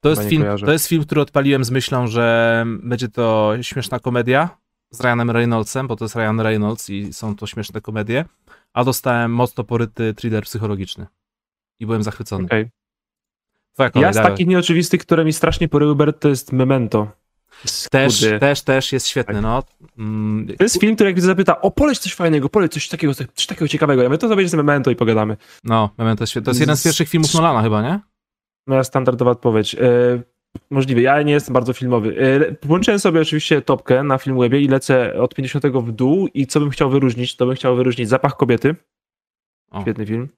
[0.00, 0.66] To jest, film, kojarzę.
[0.66, 4.58] to jest film, który odpaliłem z myślą, że będzie to śmieszna komedia
[4.90, 8.24] z Ryanem Reynoldsem, bo to jest Ryan Reynolds i są to śmieszne komedie,
[8.72, 11.06] a dostałem mocno poryty thriller psychologiczny.
[11.80, 12.48] I byłem zachwycony.
[13.72, 17.08] Twoja kolej, Ja z takich nieoczywistych, które mi strasznie poryły, Bert, to jest Memento.
[17.90, 19.42] Też, też, też jest świetny, Tak.
[19.42, 19.62] no.
[19.98, 23.46] Mm, To jest film, który jak zapyta, o poleć coś fajnego, poleć coś takiego, coś
[23.46, 24.02] takiego ciekawego.
[24.02, 25.36] Ja mówię, to będzie z Memento i pogadamy.
[25.64, 26.44] No, Memento jest świetny.
[26.44, 28.00] To jest jeden z pierwszych filmów Nolana chyba, nie?
[28.66, 29.74] Moja standardowa odpowiedź.
[29.74, 29.78] E,
[30.70, 32.16] możliwe, ja nie jestem bardzo filmowy.
[32.62, 36.60] E, włączyłem sobie oczywiście topkę na Filmwebie i lecę od 50 w dół i co
[36.60, 38.74] bym chciał wyróżnić, to bym chciał wyróżnić Zapach kobiety.
[39.70, 39.80] O.
[39.82, 40.28] Świetny film.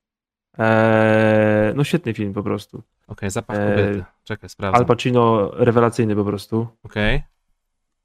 [0.58, 2.82] E, no świetny film po prostu.
[3.06, 4.04] Okej, zapach Eee, kobiety.
[4.24, 4.78] Czekaj, sprawdzę.
[4.78, 6.66] Al Pacino rewelacyjny po prostu.
[6.82, 7.22] Okej.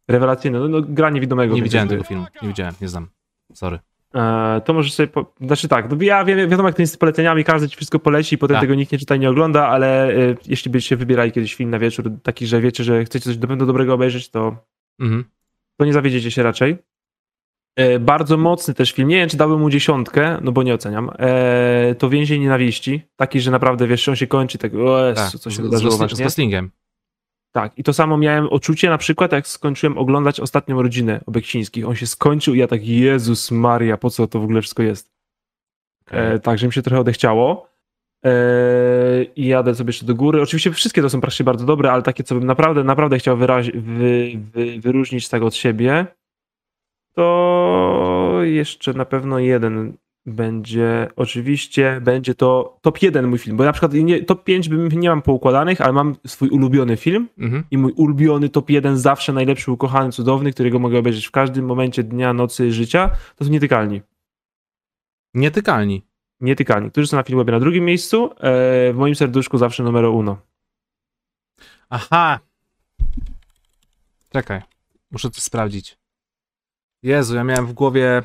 [0.07, 1.55] Rewelacyjny, no, no gra niewidomego.
[1.55, 2.25] Nie widziałem tego filmu.
[2.41, 3.07] Nie widziałem, nie znam.
[3.53, 3.79] Sorry.
[4.15, 5.07] E, to możesz sobie.
[5.07, 5.33] Po...
[5.41, 8.35] Znaczy tak, no ja wiem, wiadomo, jak to jest z poleceniami, każdy ci wszystko poleci
[8.35, 8.61] i potem Tak.
[8.61, 11.79] tego nikt nie czyta i nie ogląda, ale e, jeśli byście wybierali kiedyś film na
[11.79, 14.55] wieczór, taki, że wiecie, że chcecie coś do pewno dobrego obejrzeć, to,
[14.99, 15.25] Mhm.
[15.77, 16.77] to nie zawiedziecie się raczej.
[17.75, 19.07] E, bardzo mocny też film.
[19.07, 21.11] Nie wiem, czy dałbym mu dziesiątkę, no bo nie oceniam.
[21.19, 23.01] E, to Więzień Nienawiści.
[23.15, 25.65] Taki, że naprawdę wiesz, on się kończy, tak, o Jezu, Tak, co z, się z,
[25.65, 26.21] wydarzyło z.
[26.21, 26.71] Goslingiem.
[27.51, 31.87] Tak, i to samo miałem odczucie na przykład, jak skończyłem oglądać ostatnią rodzinę Obeksińskich.
[31.87, 35.11] On się skończył i ja tak, Jezus Maria, po co to w ogóle wszystko jest?
[36.11, 37.67] E, tak, że mi się trochę odechciało.
[38.25, 38.31] E,
[39.35, 40.41] I jadę sobie jeszcze do góry.
[40.41, 43.71] Oczywiście wszystkie to są praktycznie bardzo dobre, ale takie, co bym naprawdę, naprawdę chciał wyrazi-
[43.81, 46.05] wy, wy, wyróżnić tak od siebie,
[47.13, 53.71] to jeszcze na pewno jeden będzie, oczywiście będzie to top 1 mój film, bo na
[53.71, 57.63] przykład nie, top 5 bym nie mam poukładanych, ale mam swój ulubiony film Mhm.
[57.71, 62.03] i mój ulubiony top 1, zawsze najlepszy, ukochany, cudowny, którego mogę obejrzeć w każdym momencie
[62.03, 64.01] dnia, nocy, życia, to są Nietykalni.
[65.33, 66.05] Nietykalni.
[66.39, 68.33] Nietykalni, którzy są na Filmwebie na drugim miejscu, e,
[68.93, 70.37] w moim serduszku zawsze numer uno.
[71.89, 72.39] Aha.
[74.29, 74.61] Czekaj.
[75.11, 76.00] Muszę to sprawdzić.
[77.03, 78.23] Jezu, ja miałem w głowie...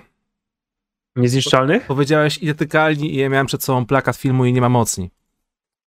[1.16, 1.86] Niezniszczalnych?
[1.86, 5.10] Powiedziałeś nietykalni i ja miałem przed sobą plakat filmu i nie ma mocni.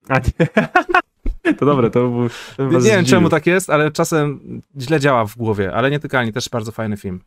[0.09, 0.47] A, nie.
[1.57, 2.23] To dobre, to był...
[2.23, 3.05] Nie wiem zdziwił.
[3.05, 4.39] czemu tak jest, ale czasem
[4.79, 7.21] źle działa w głowie, ale nietykalni też bardzo fajny film.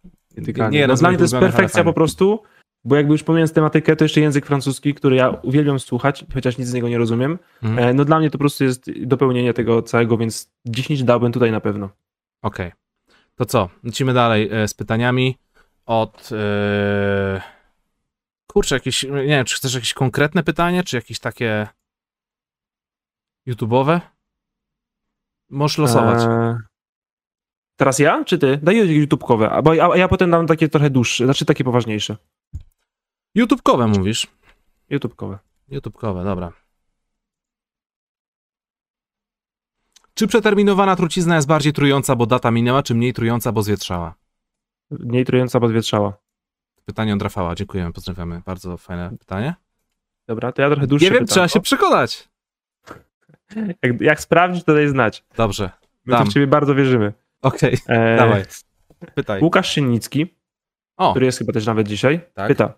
[0.71, 2.43] Nie no, dla mnie to jest perfekcja po prostu,
[2.85, 6.69] bo jakby już pomijając tematykę, to jeszcze język francuski, który ja uwielbiam słuchać, chociaż nic
[6.69, 7.39] z niego nie rozumiem.
[7.63, 7.89] Mhm.
[7.89, 11.51] E, No dla mnie to po prostu jest dopełnienie tego całego, więc 10 dałbym tutaj
[11.51, 11.89] na pewno.
[12.43, 12.73] Okej.
[13.37, 13.69] To co?
[13.85, 15.37] Lecimy dalej e, z pytaniami
[15.87, 16.31] od...
[16.33, 17.43] E...
[18.47, 19.03] Kurczę, jakieś...
[19.03, 21.69] Nie wiem, czy chcesz jakieś konkretne pytanie, czy jakieś takie...
[23.49, 24.01] YouTube'owe?
[25.51, 26.23] Możesz losować.
[26.23, 26.59] E,
[27.77, 28.59] Teraz ja, czy ty?
[28.63, 32.17] Daj YouTube'kowe, a, bo, a ja potem dam takie trochę dłuższe, znaczy takie poważniejsze.
[33.39, 34.27] YouTube'kowe mówisz?
[34.91, 35.39] YouTube'kowe.
[35.71, 36.53] YouTube'kowe, dobra.
[40.15, 44.15] Czy przeterminowana trucizna jest bardziej trująca, bo data minęła, czy mniej trująca, bo zwietrzała?
[45.01, 46.13] Mniej trująca podwietrzała.
[46.85, 48.43] Pytanie od Rafała, dziękujemy, pozdrawiamy.
[48.47, 49.55] Bardzo fajne pytanie.
[50.27, 51.33] Dobra, to ja trochę dłuższe Nie wiem, pytanko.
[51.35, 52.29] trzeba się przekonać.
[53.83, 55.25] Jak, jak sprawdzisz, to daj znać.
[55.37, 55.71] Dobrze,
[56.07, 57.13] My w ciebie bardzo wierzymy.
[57.43, 58.43] okej, E, dawaj.
[59.15, 59.43] Pytaj.
[59.43, 60.35] Łukasz Szynicki,
[60.97, 62.49] O, który jest chyba też nawet dzisiaj, Tak.
[62.49, 62.75] pyta.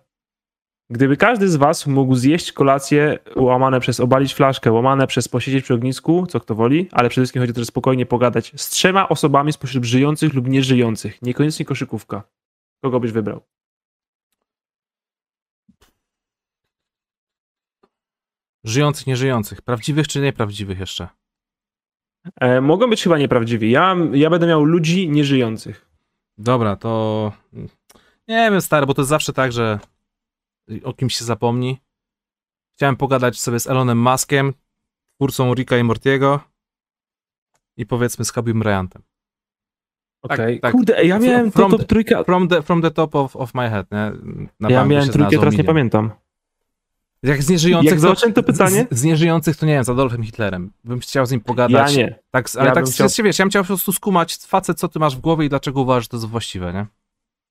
[0.89, 5.73] Gdyby każdy z was mógł zjeść kolację łamane przez obalić flaszkę, łamane przez posiedzieć przy
[5.73, 9.53] ognisku, co kto woli, ale przede wszystkim chodzi o to, spokojnie pogadać z trzema osobami
[9.53, 12.23] spośród żyjących lub nieżyjących, niekoniecznie koszykówka.
[12.81, 13.41] Kogo byś wybrał?
[18.65, 19.61] żyjących, nieżyjących.
[19.61, 21.07] Prawdziwych czy nieprawdziwych jeszcze?
[22.41, 23.71] E, mogą być chyba nieprawdziwi.
[23.71, 25.85] Ja, ja będę miał ludzi nieżyjących.
[26.37, 27.31] Dobra, to
[28.27, 29.79] nie wiem, stary, bo to jest zawsze tak, że
[30.83, 31.81] o kimś się zapomni.
[32.73, 34.53] Chciałem pogadać sobie z Elonem Muskiem,
[35.15, 36.39] twórcą Ricka i Mortiego
[37.77, 39.01] i powiedzmy z Habibem Bryantem.
[40.21, 40.59] Okej.
[40.59, 40.71] tak.
[40.71, 42.23] Kurde, ja miałem to From top the- trójka.
[42.23, 44.11] From the, from the top of, of my head, nie?
[44.59, 45.65] Na Ja miałem się trójkę, teraz nie milion.
[45.75, 46.11] pamiętam.
[47.23, 48.87] Jak z nieżyjących, Jak zobaczyłem to pytanie?
[48.91, 50.71] Z, z nieżyjących to nie wiem, z Adolfem Hitlerem.
[50.83, 51.95] Bym chciał z nim pogadać.
[51.95, 52.19] Ja nie.
[52.31, 53.23] Tak, ale Ja tak chciał- chciał...
[53.25, 55.81] wiesz, ja bym chciał po prostu skumać facet, co ty masz w głowie i dlaczego
[55.81, 56.85] uważasz, że to jest właściwe, nie?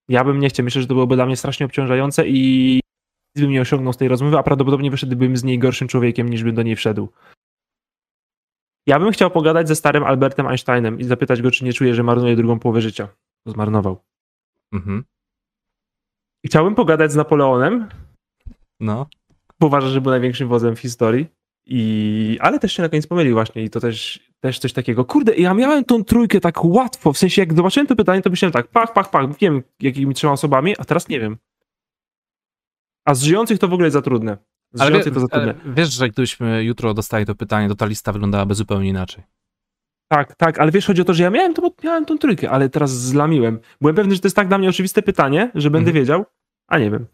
[0.09, 0.65] Ja bym nie chciał.
[0.65, 2.81] Myślę, że to byłoby dla mnie strasznie obciążające i
[3.43, 6.55] bym nie osiągnął z tej rozmowy, a prawdopodobnie wyszedłbym z niej gorszym człowiekiem, niż bym
[6.55, 7.09] do niej wszedł.
[8.87, 12.03] Ja bym chciał pogadać ze starym Albertem Einsteinem i zapytać go, czy nie czuje, że
[12.03, 13.09] marnuje drugą połowę życia.
[13.47, 14.03] Bo Zmarnował.
[14.72, 15.05] Mhm.
[16.45, 17.89] I chciałbym pogadać z Napoleonem,
[18.80, 19.07] No.
[19.61, 21.26] bo uważa, że był największym wodzem w historii.
[21.66, 22.39] I...
[22.41, 25.05] Ale też się na koniec pomylił właśnie i to też, też coś takiego.
[25.05, 28.53] Kurde, ja miałem tą trójkę tak łatwo, w sensie jak zobaczyłem to pytanie, to myślałem
[28.53, 31.37] tak, pach, pach, pach, wiem jakimi trzema osobami, a teraz nie wiem.
[33.05, 34.39] A z żyjących to w ogóle jest za trudne.
[34.73, 35.55] Z Ale, żyjących wie, to za trudne.
[35.65, 39.25] ale wiesz, że gdybyśmy jutro dostali to pytanie, to ta lista wyglądałaby zupełnie inaczej.
[40.09, 42.51] Tak, tak, ale wiesz, chodzi o to, że ja miałem, to, bo miałem tą trójkę,
[42.51, 43.59] ale teraz zlamiłem.
[43.81, 46.03] Byłem pewny, że to jest tak dla mnie oczywiste pytanie, że będę Mhm.
[46.05, 46.25] wiedział,
[46.69, 47.07] a nie wiem.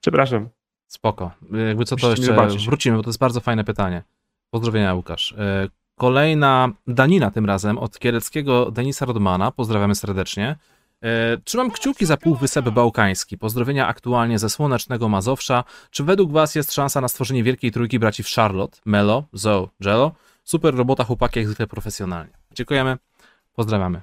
[0.00, 0.48] Przepraszam.
[0.88, 1.30] Spoko.
[1.68, 4.02] Jakby co to jeszcze wrócimy, bo to jest bardzo fajne pytanie.
[4.50, 5.32] Pozdrowienia, Łukasz.
[5.38, 5.68] E,
[5.98, 9.50] Kolejna danina tym razem od kieleckiego Denisa Rodmana.
[9.50, 10.56] Pozdrawiamy serdecznie.
[11.02, 13.38] E, Trzymam kciuki za Półwysep Bałkański.
[13.38, 15.64] Pozdrowienia aktualnie ze słonecznego Mazowsza.
[15.90, 20.12] Czy według Was jest szansa na stworzenie wielkiej trójki braci w Charlotte, Melo, Zoe, Jello?
[20.44, 22.32] Super robota, chłopaki, jak zwykle profesjonalnie.
[22.54, 22.96] Dziękujemy.
[23.52, 24.00] Pozdrawiamy.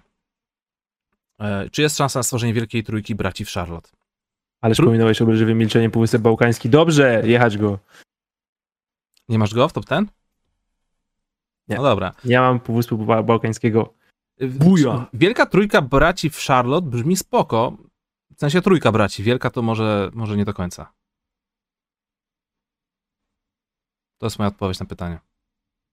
[1.40, 3.90] E, Czy jest szansa na stworzenie wielkiej trójki braci w Charlotte?
[4.62, 6.70] Ale Tru- przypominałeś obelżywym milczeniem Półwysep Bałkański.
[6.70, 7.80] Dobrze, jechać go.
[9.30, 10.08] Nie masz go w top ten?
[11.68, 11.76] Nie.
[11.76, 12.12] No dobra.
[12.26, 13.94] Ja mam Półwyspu Ba- Bałkańskiego.
[14.48, 15.06] Buja.
[15.14, 17.78] Wielka trójka braci w Charlotte brzmi spoko.
[18.36, 19.24] W sensie trójka braci.
[19.24, 20.94] Wielka to może, może nie do końca.
[24.20, 25.20] To jest moja odpowiedź na pytanie.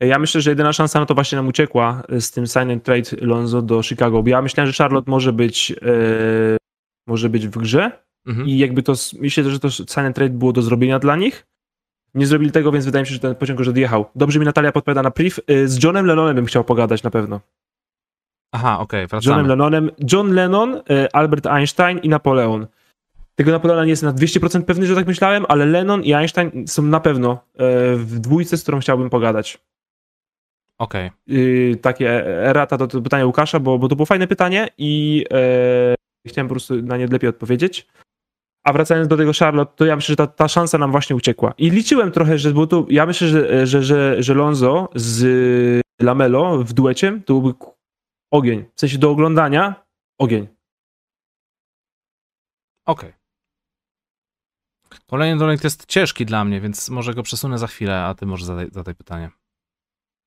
[0.00, 3.10] Ja myślę, że jedyna szansa na to właśnie nam uciekła z tym sign and trade
[3.20, 4.22] Lonzo do Chicago.
[4.22, 6.56] Bo ja myślałem, że Charlotte może być, e,
[7.06, 8.48] może być w grze Mhm.
[8.48, 11.46] i jakby to, myślę, że to sign and trade było do zrobienia dla nich.
[12.14, 14.06] Nie zrobili tego, więc wydaje mi się, że ten pociąg już odjechał.
[14.14, 15.36] Dobrze mi Natalia podpowiada na priv.
[15.46, 17.40] E, Z Johnem Lennonem bym chciał pogadać na pewno.
[18.52, 19.48] Aha, okej, Johnem wracamy.
[19.48, 22.66] Lennonem, John Lennon, e, Albert Einstein i Napoleon.
[23.34, 26.82] Tego Napoleona nie jestem na 200% pewny, że tak myślałem, ale Lennon i Einstein są
[26.82, 27.38] na pewno e,
[27.96, 29.58] w dwójce, z którą chciałbym pogadać.
[30.78, 31.10] Okej.
[31.26, 35.94] Yy, takie erata do, do pytania Łukasza, bo, bo to było fajne pytanie i e,
[36.28, 37.86] chciałem po prostu na nie lepiej odpowiedzieć.
[38.64, 41.54] A wracając do tego Charlotte, to ja myślę, że ta, ta szansa nam właśnie uciekła.
[41.58, 46.58] I liczyłem trochę, że było tu, ja myślę, że, że, że, że Lonzo z Lamelo
[46.58, 47.54] w duecie to byłby
[48.30, 48.64] ogień.
[48.74, 49.86] W sensie do oglądania
[50.18, 50.48] ogień.
[52.86, 53.12] Okej.
[55.06, 58.46] Kolejny donek jest ciężki dla mnie, więc może go przesunę za chwilę, a ty może
[58.46, 59.30] zadaj, zadaj pytanie.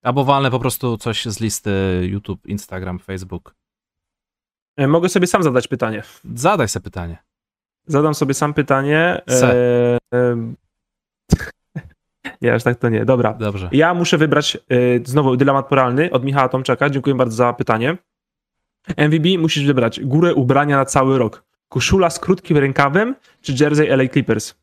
[0.03, 1.71] Albo walnę po prostu coś z listy
[2.03, 3.55] YouTube, Instagram, Facebook.
[4.77, 6.03] E, Mogę sobie sam zadać pytanie.
[6.35, 7.17] Zadaj sobie pytanie.
[7.85, 9.21] Zadam sobie sam pytanie.
[9.29, 10.55] E, em,
[12.41, 13.05] nie, aż tak to nie.
[13.05, 13.33] Dobra.
[13.33, 13.69] Dobrze.
[13.71, 16.89] Ja muszę wybrać y, znowu dylemat poralny od Michała Tomczaka.
[16.89, 17.97] Dziękuję bardzo za pytanie.
[18.97, 21.43] MVB musisz wybrać górę ubrania na cały rok.
[21.69, 24.55] Koszula z krótkim rękawem czy jersey LA Clippers?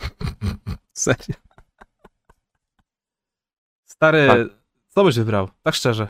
[0.92, 1.36] Serio.
[3.84, 4.38] Stary, Tak.
[4.88, 5.48] co byś wybrał?
[5.62, 6.08] Tak szczerze.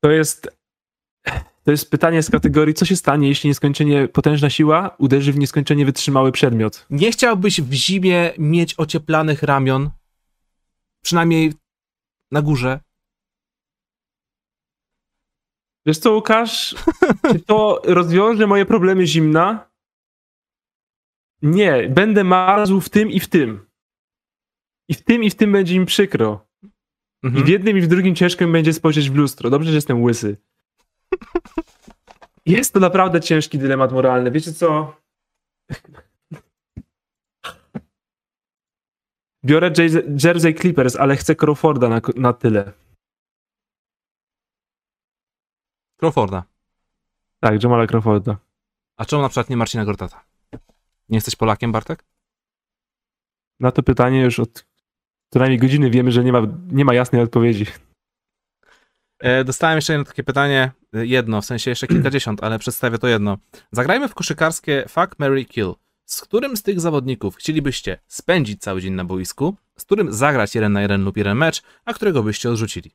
[0.00, 0.55] To jest
[1.66, 5.86] to jest pytanie z kategorii co się stanie, jeśli nieskończenie potężna siła uderzy w nieskończenie
[5.86, 6.86] wytrzymały przedmiot.
[6.90, 9.90] Nie chciałbyś w zimie mieć ocieplanych ramion?
[11.02, 11.52] Przynajmniej
[12.30, 12.80] na górze.
[15.86, 16.74] Wiesz co, Łukasz?
[17.32, 19.70] Czy to rozwiąże moje problemy zimna?
[21.42, 23.66] Nie, będę marzł w tym i w tym.
[24.88, 26.46] I w tym i w tym będzie mi przykro.
[26.62, 27.44] I Mhm.
[27.44, 29.50] w jednym i w drugim ciężko będzie spojrzeć w lustro.
[29.50, 30.36] Dobrze, że jestem łysy.
[32.46, 34.30] Jest to naprawdę ciężki dylemat moralny.
[34.30, 34.96] Wiecie co?
[39.44, 39.70] Biorę
[40.24, 42.72] Jersey Clippers, ale chcę Crawforda na, na tyle.
[45.96, 46.44] Crawforda.
[47.40, 48.36] Tak, Jamala Crawforda.
[48.96, 50.24] A czemu na przykład nie Marcina Gortata?
[51.08, 52.04] Nie jesteś Polakiem, Bartek?
[53.60, 54.66] Na to pytanie już od
[55.32, 57.66] co najmniej godziny wiemy, że nie ma, nie ma jasnej odpowiedzi.
[59.18, 60.72] E, dostałem jeszcze jedno takie pytanie,
[61.04, 63.38] jedno, w sensie jeszcze kilkadziesiąt, ale przedstawię to jedno.
[63.72, 65.74] Zagrajmy w koszykarskie Fuck, Mary Kill.
[66.04, 70.72] Z którym z tych zawodników chcielibyście spędzić cały dzień na boisku, z którym zagrać jeden
[70.72, 72.90] na jeden lub jeden mecz, a którego byście odrzucili?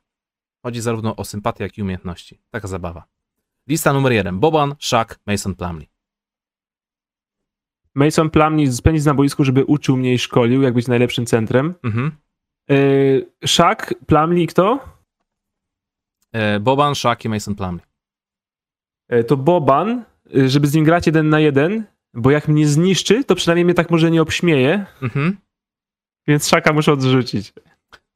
[0.62, 2.40] Chodzi zarówno o sympatię, jak i umiejętności.
[2.50, 3.04] Taka zabawa.
[3.68, 4.40] Lista numer jeden.
[4.40, 5.88] Boban, Shaq, Mason Plumlee.
[7.94, 11.74] Mason Plumlee spędzić na boisku, żeby uczył mnie i szkolił, jak być najlepszym centrem.
[11.82, 12.12] Mhm.
[12.68, 14.92] Yy, Shaq, Plumlee kto?
[16.32, 17.91] E, Boban, Shaq i Mason Plumlee.
[19.12, 21.84] Yy, to Boban, yy, żeby z nim grać jeden na jeden,
[22.14, 25.36] bo jak mnie zniszczy, to przynajmniej mnie tak może nie obśmieje, Mhm.
[26.26, 27.52] więc Shaka muszę odrzucić.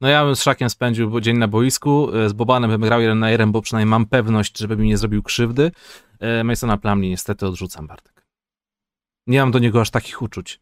[0.01, 3.19] No ja bym z Szakiem spędził dzień na boisku, e, z Bobanem bym grał jeden
[3.19, 5.71] na jeden, bo przynajmniej mam pewność, żeby mi nie zrobił krzywdy.
[6.19, 8.25] E, Masona Plumlee niestety odrzucam, Bartek.
[9.27, 10.59] Nie mam do niego aż takich uczuć.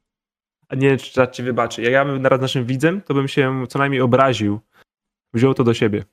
[0.69, 1.81] A nie, czy czat ci wybaczy.
[1.81, 4.59] Jak ja bym naraz naszym widzem, to bym się co najmniej obraził.
[5.33, 6.03] Wziął to do siebie.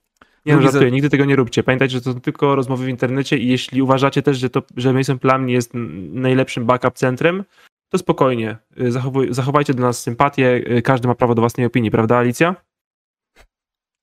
[0.46, 1.62] Nie no, żartuję, za- nigdy tego nie róbcie.
[1.62, 4.92] Pamiętajcie, że to są tylko rozmowy w internecie i jeśli uważacie też, że, to, że
[4.92, 7.44] Mason Plumlee jest n- najlepszym backup centrem,
[7.88, 8.56] to spokojnie.
[8.80, 10.62] Y, Zachowuj, zachowajcie do nas sympatię.
[10.78, 12.56] y, Każdy ma prawo do własnej opinii, prawda, Alicja?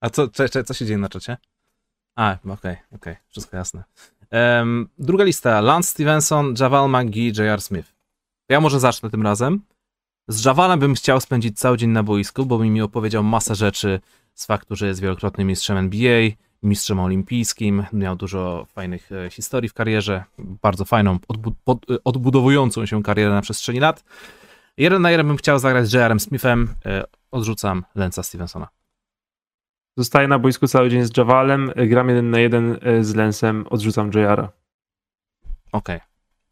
[0.01, 1.37] A co, co, co, co się dzieje na czacie?
[2.17, 3.83] A, okej, okej, wszystko jasne.
[4.31, 5.61] Em, druga lista.
[5.61, 7.61] Lance Stevenson, Javal McGee, J.R.
[7.61, 7.95] Smith.
[8.49, 9.61] Ja może zacznę tym razem.
[10.27, 13.99] Z Javalem bym chciał spędzić cały dzień na boisku, bo mi opowiedział masę rzeczy
[14.39, 16.29] z faktu, że jest wielokrotnym mistrzem NBA,
[16.63, 22.85] mistrzem olimpijskim, miał dużo fajnych e, historii w karierze, bardzo fajną, odbu- pod, e, odbudowującą
[22.85, 24.03] się karierę na przestrzeni lat.
[24.77, 26.19] Jeden na jeden bym chciał zagrać z J.R.
[26.19, 28.67] Smithem, e, odrzucam Lensa Stevensona.
[29.97, 34.49] Zostaję na boisku cały dzień z Javalem, gram jeden na jeden z Lensem, odrzucam JR-a.
[35.71, 35.99] Okej.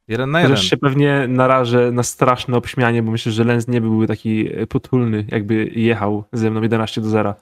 [0.08, 0.58] Jeden na jeden.
[0.58, 5.66] Się pewnie narażę na straszne obśmianie, bo myślę, że Lens nie byłby taki potulny, jakby
[5.66, 7.36] jechał ze mną 11 do 0.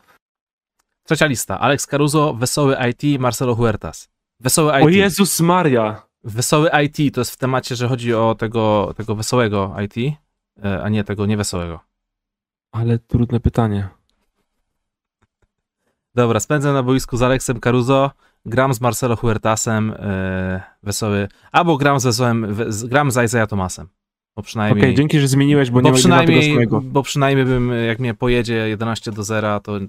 [1.06, 1.60] Trzecia lista.
[1.60, 4.10] Alex Caruso, Wesoły IT, Marcelo Huertas.
[4.40, 4.86] Wesoły IT.
[4.86, 6.02] O Jezus Maria!
[6.24, 10.18] Wesoły IT to jest w temacie, że chodzi o tego, tego wesołego IT,
[10.64, 11.80] e, a nie tego niewesołego.
[12.72, 13.90] Ale trudne pytanie.
[16.16, 18.12] Dobra, spędzę na boisku z Alexem Caruso,
[18.46, 23.88] gram z Marcelo Huertasem, e, wesoły, albo gram z wesołym, we, gram z Isaiah Thomasem.
[24.36, 26.82] Bo Okej, przynajmniej, dzięki, że zmieniłeś, bo, bo, nie, nie ma tego przynajmniej samego.
[26.82, 29.80] bo przynajmniej bym, jak mnie pojedzie 11 do 0, to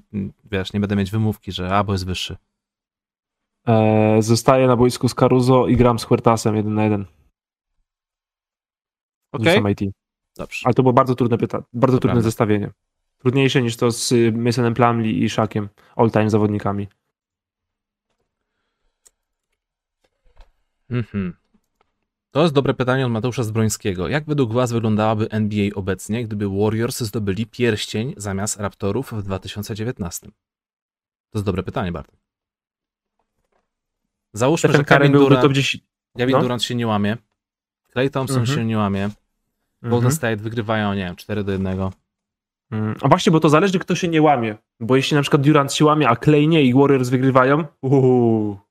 [0.44, 2.36] wiesz, nie będę mieć wymówki, że albo jest wyższy.
[3.68, 7.05] E, zostaję na boisku z Caruso i gram z Huertasem jeden na jeden.
[9.32, 9.55] Okej?
[9.55, 9.80] Rzucam IT.
[10.36, 10.61] Dobrze.
[10.64, 12.28] Ale to było bardzo trudne pytanie, bardzo To trudne prawda.
[12.28, 12.70] zestawienie.
[13.18, 16.88] Trudniejsze niż to z y, Masonem Plumlee i Shakiem, all-time zawodnikami.
[20.90, 21.34] Mhm.
[22.37, 24.09] To jest dobre pytanie od Mateusza Zbrońskiego.
[24.09, 30.26] Jak według Was wyglądałaby NBA obecnie, gdyby Warriors zdobyli pierścień zamiast Raptorów w 2019?
[30.26, 32.20] To jest dobre pytanie, Bartek.
[34.32, 35.84] Załóżmy, Stephen że Kevin Durant, 10.
[36.16, 36.43] Kevin no.
[36.43, 37.16] Durant się nie łamie,
[37.93, 38.59] Clay Thompson Mhm.
[38.59, 39.11] się nie łamie,
[39.82, 40.12] Golden Mhm.
[40.12, 41.91] State wygrywają, nie wiem, 4 do 1.
[42.70, 44.57] Mm, A właśnie, bo to zależy, kto się nie łamie.
[44.80, 48.66] Bo jeśli na przykład Durant się łamie, a Clay nie i Warriors wygrywają, uuu.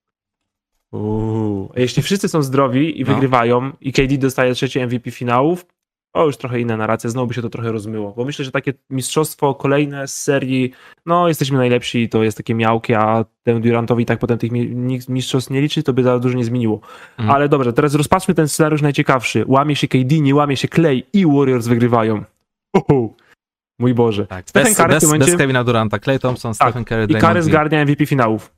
[0.95, 1.71] Uuu.
[1.75, 3.13] Jeśli wszyscy są zdrowi i No.
[3.13, 5.65] wygrywają i KD dostaje trzecie MVP finałów,
[6.13, 8.13] o już trochę inna narracja, znowu by się to trochę rozmyło.
[8.17, 10.71] Bo myślę, że takie mistrzostwo kolejne z serii,
[11.05, 14.51] no jesteśmy najlepsi, to jest takie miałkie, a temu Durantowi i tak potem tych
[15.09, 16.81] mistrzostw nie liczy, to by za dużo nie zmieniło.
[17.17, 17.35] Mhm.
[17.35, 19.43] Ale dobrze, teraz rozpatrzmy ten scenariusz najciekawszy.
[19.47, 22.23] Łamie się KD, nie łamie się Clay i Warriors wygrywają.
[22.73, 23.15] Uhu.
[23.79, 24.27] Mój Boże.
[24.27, 26.67] Tak, Stephen bez, Curry bez, momencie- bez Kevina Duranta, Clay Thompson, Tak.
[26.69, 27.43] Stephen Curry, I Draymond Curry Green.
[27.53, 28.54] zgarnia MVP finałów.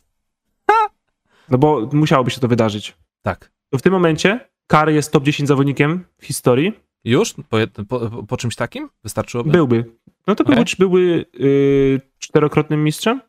[1.50, 2.98] No bo musiałoby się to wydarzyć.
[3.22, 3.52] Tak.
[3.70, 6.74] To w tym momencie Curry jest top 10 zawodnikiem w historii.
[7.04, 7.34] Już?
[7.50, 8.90] Po, po, po czymś takim?
[9.04, 9.52] Wystarczyłoby?
[9.52, 9.86] Byłby.
[10.28, 10.56] No to Okej.
[10.56, 13.22] byłby, byłby yy, czterokrotnym mistrzem?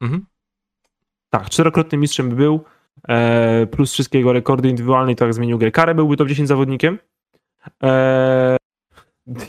[0.00, 0.26] Mhm.
[1.30, 2.64] Tak, czterokrotnym mistrzem by był.
[3.08, 5.70] E, plus wszystkie jego rekordy indywidualne i tak zmienił grę.
[5.70, 6.98] Curry byłby top 10 zawodnikiem.
[7.82, 8.56] E,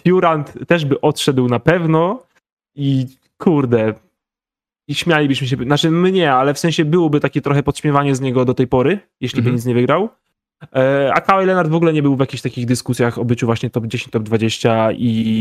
[0.06, 2.24] Durant też by odszedł na pewno
[2.76, 3.08] i
[3.38, 3.94] kurde,
[4.88, 8.54] i śmialibyśmy się, znaczy mnie, ale w sensie byłoby takie trochę podśmiewanie z niego do
[8.54, 9.56] tej pory, jeśli by Mhm.
[9.56, 10.10] nic nie wygrał.
[10.76, 13.70] E, A Kawhi Leonard w ogóle nie był w jakichś takich dyskusjach o byciu właśnie
[13.70, 15.40] top 10, top 20 i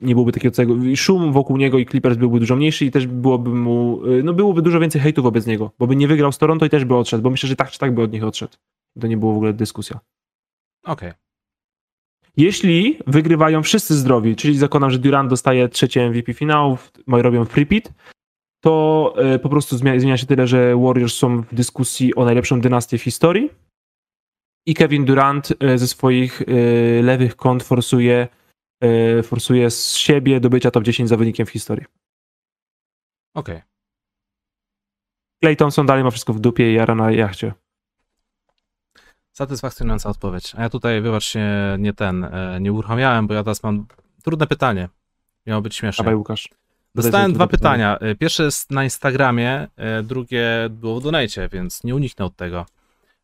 [0.00, 3.50] nie byłoby takiego całego, szum wokół niego i Clippers byłby dużo mniejszy i też byłoby
[3.50, 6.66] mu, y, no byłoby dużo więcej hejtu wobec niego, bo by nie wygrał z Toronto
[6.66, 8.52] i też by odszedł, bo myślę, że tak czy tak by od nich odszedł.
[9.00, 10.00] To nie było w ogóle dyskusja.
[10.84, 11.12] Okej.
[12.36, 17.92] Jeśli wygrywają wszyscy zdrowi, czyli zakładam, że Durant dostaje trzecie MVP finałów, moi robią repeat,
[18.60, 22.98] to e, po prostu zmienia, się tyle, że Warriors są w dyskusji o najlepszą dynastię
[22.98, 23.50] w historii
[24.66, 26.44] i Kevin Durant e, ze swoich e,
[27.02, 28.28] lewych kąt forsuje,
[29.22, 31.86] forsuje z siebie do bycia top 10 zawodnikiem w historii.
[33.34, 33.62] Okej.
[35.42, 37.52] Clay Thompson dalej ma wszystko w dupie i jara na jachcie.
[39.32, 40.54] Satysfakcjonująca odpowiedź.
[40.56, 41.48] A ja tutaj, wybacz się,
[41.78, 42.30] nie ten,
[42.60, 43.86] nie uruchamiałem, bo ja teraz mam
[44.22, 44.88] trudne pytanie.
[45.46, 46.04] Miało być śmiesznie.
[46.04, 46.59] Dawaj Łukasz.
[46.94, 47.98] Dostałem dwa pytania.
[47.98, 52.66] E, Pierwsze jest na Instagramie, e, drugie było w donajcie, więc nie uniknę od tego.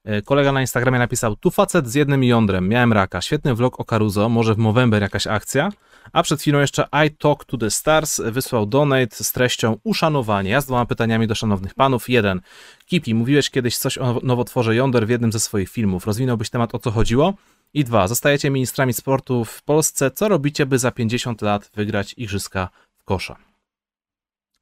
[0.04, 3.84] E, Kolega na Instagramie napisał, tu facet z jednym jądrem, miałem raka, świetny vlog o
[3.84, 5.68] Caruso, może w Movember jakaś akcja,
[6.12, 10.50] a przed chwilą jeszcze I Talk to the Stars wysłał donate z treścią uszanowanie.
[10.50, 12.08] Ja z dwoma pytaniami do szanownych panów.
[12.08, 12.40] Jeden,
[12.86, 16.78] Kipi, mówiłeś kiedyś coś o nowotworze jąder w jednym ze swoich filmów, rozwinąłbyś temat o
[16.78, 17.34] co chodziło?
[17.74, 22.68] I dwa, zostajecie ministrami sportu w Polsce, co robicie, by za 50 lat wygrać igrzyska
[22.98, 23.45] w kosza?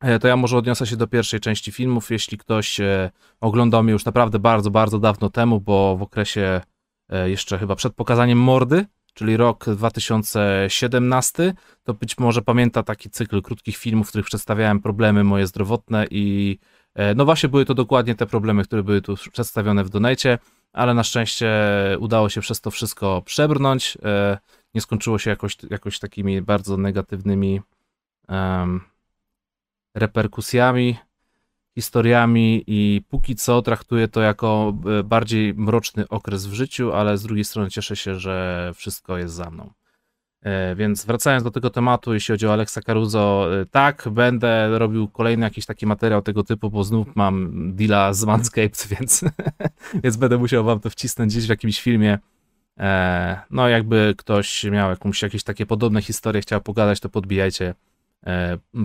[0.01, 2.11] E, To ja może odniosę się do pierwszej części filmów.
[2.11, 6.61] Jeśli ktoś e, oglądał mnie już naprawdę bardzo, bardzo dawno temu, bo w okresie
[7.09, 13.43] e, jeszcze chyba przed pokazaniem mordy, czyli rok 2017, to być może pamięta taki cykl
[13.43, 16.59] krótkich filmów, w których przedstawiałem problemy moje zdrowotne i
[17.17, 20.39] no właśnie były to dokładnie te problemy, które były tu przedstawione w donajcie,
[20.73, 21.51] ale na szczęście
[21.99, 23.99] udało się przez to wszystko przebrnąć.
[24.75, 27.61] Nie skończyło się jakoś, jakoś takimi bardzo negatywnymi
[28.29, 28.81] em,
[29.95, 30.97] reperkusjami,
[31.75, 37.23] historiami i póki co traktuję to jako e, bardziej mroczny okres w życiu, ale z
[37.23, 39.71] drugiej strony cieszę się, że wszystko jest za mną.
[40.43, 45.09] E, Więc wracając do tego tematu, jeśli chodzi o Alexa Caruso, e, tak, będę robił
[45.09, 49.25] kolejny jakiś taki materiał tego typu, bo znów mam deala z Manscaped, więc,
[50.03, 52.19] więc będę musiał wam to wcisnąć gdzieś w jakimś filmie.
[53.51, 57.75] No, jakby ktoś miał jakąś, jakieś takie podobne historie, chciał pogadać, to podbijajcie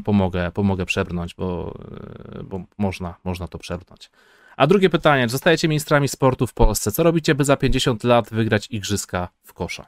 [0.06, 1.74] pomogę, pomogę przebrnąć, bo,
[2.40, 4.12] e, bo można, można to przebrnąć.
[4.58, 6.92] A drugie pytanie, czy zostajecie ministrami sportu w Polsce?
[6.92, 9.86] Co robicie, by za 50 lat wygrać igrzyska w kosza?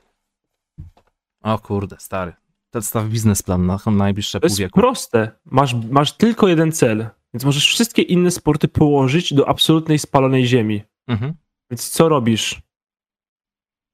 [1.44, 2.34] O kurde, stary.
[2.72, 4.80] Przedstaw biznesplan na najbliższe To pół jest wieku.
[4.80, 5.32] proste.
[5.46, 10.84] Masz, masz tylko jeden cel, więc możesz wszystkie inne sporty położyć do absolutnej spalonej ziemi.
[11.08, 11.34] Mhm.
[11.72, 12.62] Więc co robisz?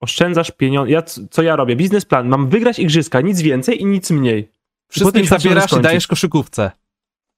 [0.01, 0.91] Oszczędzasz pieniądze.
[0.91, 1.01] Ja,
[1.31, 1.75] co ja robię?
[1.75, 2.27] Biznesplan.
[2.27, 4.51] Mam wygrać igrzyska, nic więcej i nic mniej.
[4.91, 6.71] Wszystkim zabierasz i dajesz koszykówce.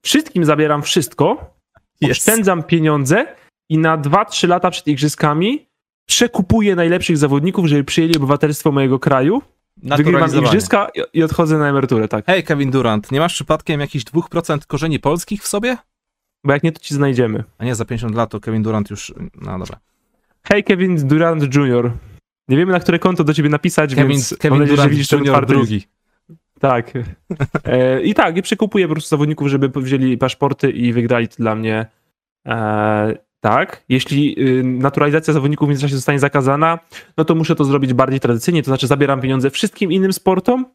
[0.06, 1.54] Wszystkim zabieram wszystko,
[2.12, 3.36] oszczędzam pieniądze
[3.70, 5.70] i na 2-3 lata przed igrzyskami
[6.08, 9.41] przekupuję najlepszych zawodników, żeby przyjęli obywatelstwo mojego kraju,
[9.78, 12.26] wygrywam igrzyska i, odchodzę na emeryturę, tak.
[12.26, 15.78] Hej, Kevin Durant, nie masz przypadkiem jakichś 2% korzeni polskich w sobie?
[16.43, 17.43] Bo jak nie, to ci znajdziemy.
[17.58, 19.14] A nie, za 50 lat to Kevin Durant już...
[19.41, 19.80] No dobra.
[20.43, 21.91] Hej, Kevin Durant Jr.
[22.47, 24.91] Nie wiemy, na które konto do ciebie napisać, Kevin, więc mam Kevin nadzieję, że Durant
[24.91, 25.88] widzisz ten Junior drugi.
[26.60, 26.93] Tak.
[27.64, 31.55] E, I tak, i przekupuję po prostu zawodników, żeby wzięli paszporty i wygrali to dla
[31.55, 31.86] mnie.
[32.47, 33.84] E, tak.
[33.89, 36.80] Jeśli y, naturalizacja zawodników w międzyczasie zostanie zakazana,
[37.18, 40.66] no to muszę to zrobić bardziej tradycyjnie, to znaczy zabieram pieniądze wszystkim innym sportom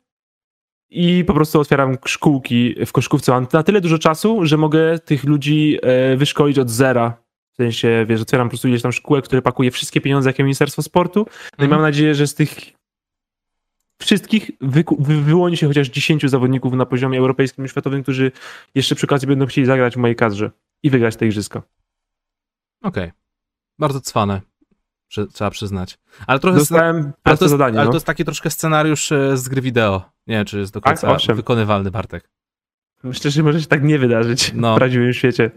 [0.90, 3.32] i po prostu otwieram szkółki w koszkówce.
[3.32, 7.24] Mam na tyle dużo czasu, że mogę tych ludzi e, wyszkolić od zera.
[7.52, 10.82] W sensie, wiesz, otwieram po prostu ileś tam szkółek, które pakuje wszystkie pieniądze, jakie Ministerstwo
[10.82, 11.18] Sportu.
[11.58, 11.70] No i Mhm.
[11.70, 12.54] mam nadzieję, że z tych
[14.04, 18.32] wszystkich wy, wyłoni się chociaż 10 zawodników na poziomie europejskim i światowym, którzy
[18.74, 20.50] jeszcze przy okazji będą chcieli zagrać w mojej kadrze
[20.82, 21.62] i wygrać te igrzyska.
[22.82, 23.12] Okej.
[23.78, 24.40] Bardzo cwane,
[25.08, 25.98] przy, trzeba przyznać.
[26.26, 26.58] Ale trochę...
[26.58, 27.76] Dostałem ale, to jest, zadanie.
[27.78, 27.90] ale no.
[27.90, 30.10] to jest taki troszkę scenariusz e, z gry wideo.
[30.26, 31.36] Nie wiem, czy jest do Tak, końca owszem.
[31.36, 32.30] wykonywalny, Bartek.
[33.02, 34.74] Myślę, że może się tak nie wydarzyć No.
[34.74, 35.50] w prawdziwym świecie.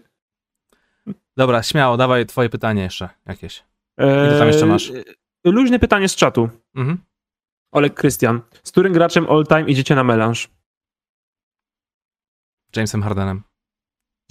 [1.38, 3.64] Dobra, śmiało, dawaj twoje pytanie jeszcze jakieś.
[3.98, 4.90] Ile tam jeszcze masz?
[4.92, 5.04] Eee,
[5.46, 6.50] Luźne pytanie z czatu.
[6.76, 6.98] Mhm.
[7.72, 8.42] Olek Krystian.
[8.64, 10.50] Z którym graczem all time idziecie na melanż?
[12.76, 13.44] Jamesem Hardenem.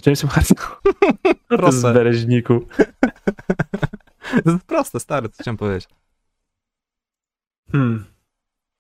[0.00, 0.64] Z Jamesem Hardenem.
[1.48, 1.92] To Proste.
[1.94, 2.60] bereźniku.
[4.44, 5.88] To jest proste, stary, co chciałem powiedzieć.
[7.72, 8.04] Hmm.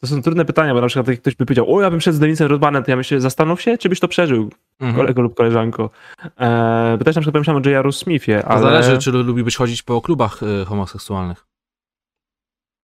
[0.00, 2.16] To są trudne pytania, bo na przykład jak ktoś by powiedział, o ja bym szedł
[2.16, 4.50] z Denisem Rodmanem, to ja myślę, zastanów się, czy byś to przeżył,
[4.80, 4.96] Mhm.
[4.96, 5.90] kolego lub koleżanko.
[6.36, 7.92] Eee, też na przykład pomyślałem o J.R.
[7.92, 8.60] Smithie, To ale...
[8.60, 11.46] zależy, czy lubiłbyś chodzić po klubach y, homoseksualnych.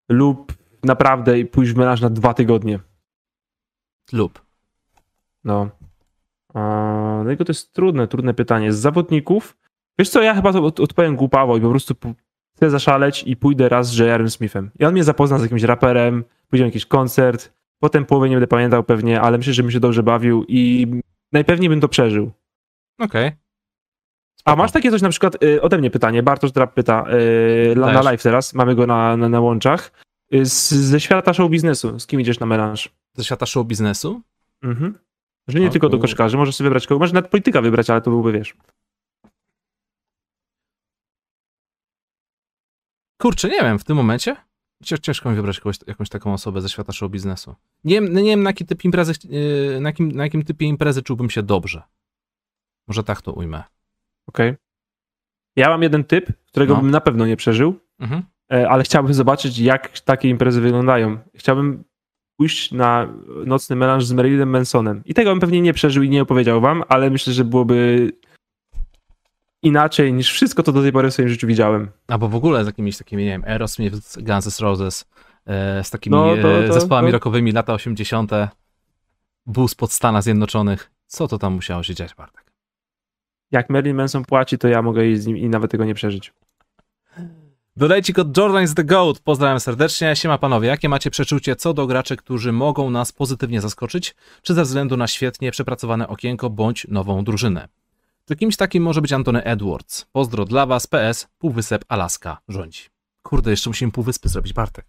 [0.08, 0.52] Lub
[0.82, 2.78] naprawdę i pójść w melanż na dwa tygodnie.
[4.12, 4.42] Lub.
[5.44, 5.70] No.
[7.22, 8.72] Dlatego to jest trudne, trudne pytanie.
[8.72, 9.56] Z zawodników,
[9.98, 11.94] wiesz co, ja chyba odpowiem głupawo i po prostu
[12.56, 14.30] chcę zaszaleć i pójdę raz z J.R.
[14.30, 14.70] Smithem.
[14.78, 18.46] I on mnie zapozna z jakimś raperem, pójdzie na jakiś koncert, potem połowę nie będę
[18.46, 20.86] pamiętał pewnie, ale myślę, że bym się dobrze bawił i
[21.32, 22.30] najpewniej bym to przeżył.
[23.00, 23.32] Okej.
[24.44, 27.04] A masz takie coś na przykład, y, ode mnie pytanie, Bartosz Drap pyta
[27.72, 29.92] y, na live teraz, mamy go na, na, na łączach,
[30.32, 32.90] z, ze świata show biznesu, z kim idziesz na melanż?
[33.14, 34.22] Ze świata show biznesu?
[34.62, 34.98] Mhm.
[35.48, 38.00] Że nie O tylko do koszykarzy, możesz sobie wybrać kogo, możesz nawet polityka wybrać, ale
[38.00, 38.54] to byłby, wiesz.
[43.20, 44.36] Kurczę, nie wiem, w tym momencie
[44.84, 47.54] cię- ciężko mi wybrać kogoś, jakąś taką osobę ze świata show biznesu.
[47.84, 51.02] Nie wiem, nie wiem na jaki typ imprezy, yy, na jakim, na jakim typie imprezy
[51.02, 51.82] czułbym się dobrze.
[52.88, 53.62] Może tak to ujmę.
[54.26, 54.54] Okej.
[55.56, 56.80] Ja mam jeden typ, którego No.
[56.80, 58.22] bym na pewno nie przeżył, Mhm.
[58.52, 61.18] E, ale chciałbym zobaczyć, jak takie imprezy wyglądają.
[61.34, 61.84] Chciałbym
[62.36, 63.08] pójść na
[63.46, 65.02] nocny melanż z Marilyn Mansonem.
[65.04, 68.10] I tego bym pewnie nie przeżył i nie opowiedział wam, ale myślę, że byłoby
[69.62, 71.90] inaczej niż wszystko, co do tej pory w swoim życiu widziałem.
[72.08, 75.04] Albo w ogóle z jakimiś takimi, nie wiem, Aerosmith, Guns N' Roses,
[75.46, 78.48] e, z takimi No, to- e, to- zespołami to- rockowymi lata 80.,
[79.46, 80.90] bus pod Stanach Zjednoczonych.
[81.06, 82.52] Co to tam musiało się dziać, Bartek?
[83.50, 86.32] Jak Marilyn Manson płaci, to ja mogę z nim i nawet tego nie przeżyć.
[87.76, 89.20] Dodajcie kod Jordan is the GOAT.
[89.20, 90.16] Pozdrawiam serdecznie.
[90.16, 94.62] Siema panowie, jakie macie przeczucie co do graczy, którzy mogą nas pozytywnie zaskoczyć, czy ze
[94.62, 97.68] względu na świetnie przepracowane okienko, bądź nową drużynę?
[98.24, 100.06] To kimś takim może być Antony Edwards.
[100.12, 102.82] Pozdro dla was, PS, Półwysep Alaska rządzi.
[103.22, 104.86] Kurde, jeszcze musimy Półwyspy zrobić, Bartek.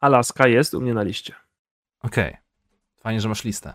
[0.00, 1.34] Alaska jest u mnie na liście.
[2.02, 2.36] Okej.
[2.96, 3.74] Fajnie, że masz listę.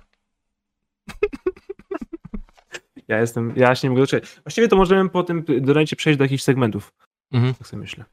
[3.07, 4.39] Ja jestem, ja się nie mogę doczekać.
[4.43, 6.93] Właściwie to możemy po tym donajcie przejść do jakichś segmentów.
[7.31, 7.53] Mhm.
[7.53, 8.05] Tak sobie myślę.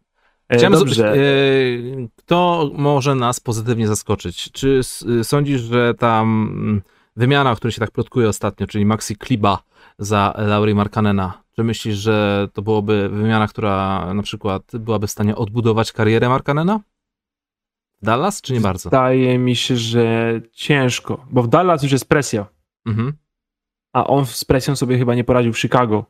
[0.48, 0.94] E, Chciałem dobrze.
[0.94, 4.52] zobaczyć, e, kto może nas pozytywnie zaskoczyć?
[4.52, 6.82] Czy s- sądzisz, że tam mm,
[7.16, 9.62] wymiana, o której się tak plotkuje ostatnio, czyli Maxi Kliba
[9.98, 15.36] za Laurie Markanena, czy myślisz, że to byłoby wymiana, która na przykład byłaby w stanie
[15.36, 16.80] odbudować karierę Markanena?
[18.02, 18.90] Dallas, czy nie bardzo?
[18.90, 22.46] Wydaje mi się, że ciężko, bo w Dallas już jest presja,
[22.86, 23.12] Mhm.
[23.94, 26.04] A on z presją sobie chyba nie poradził w Chicago.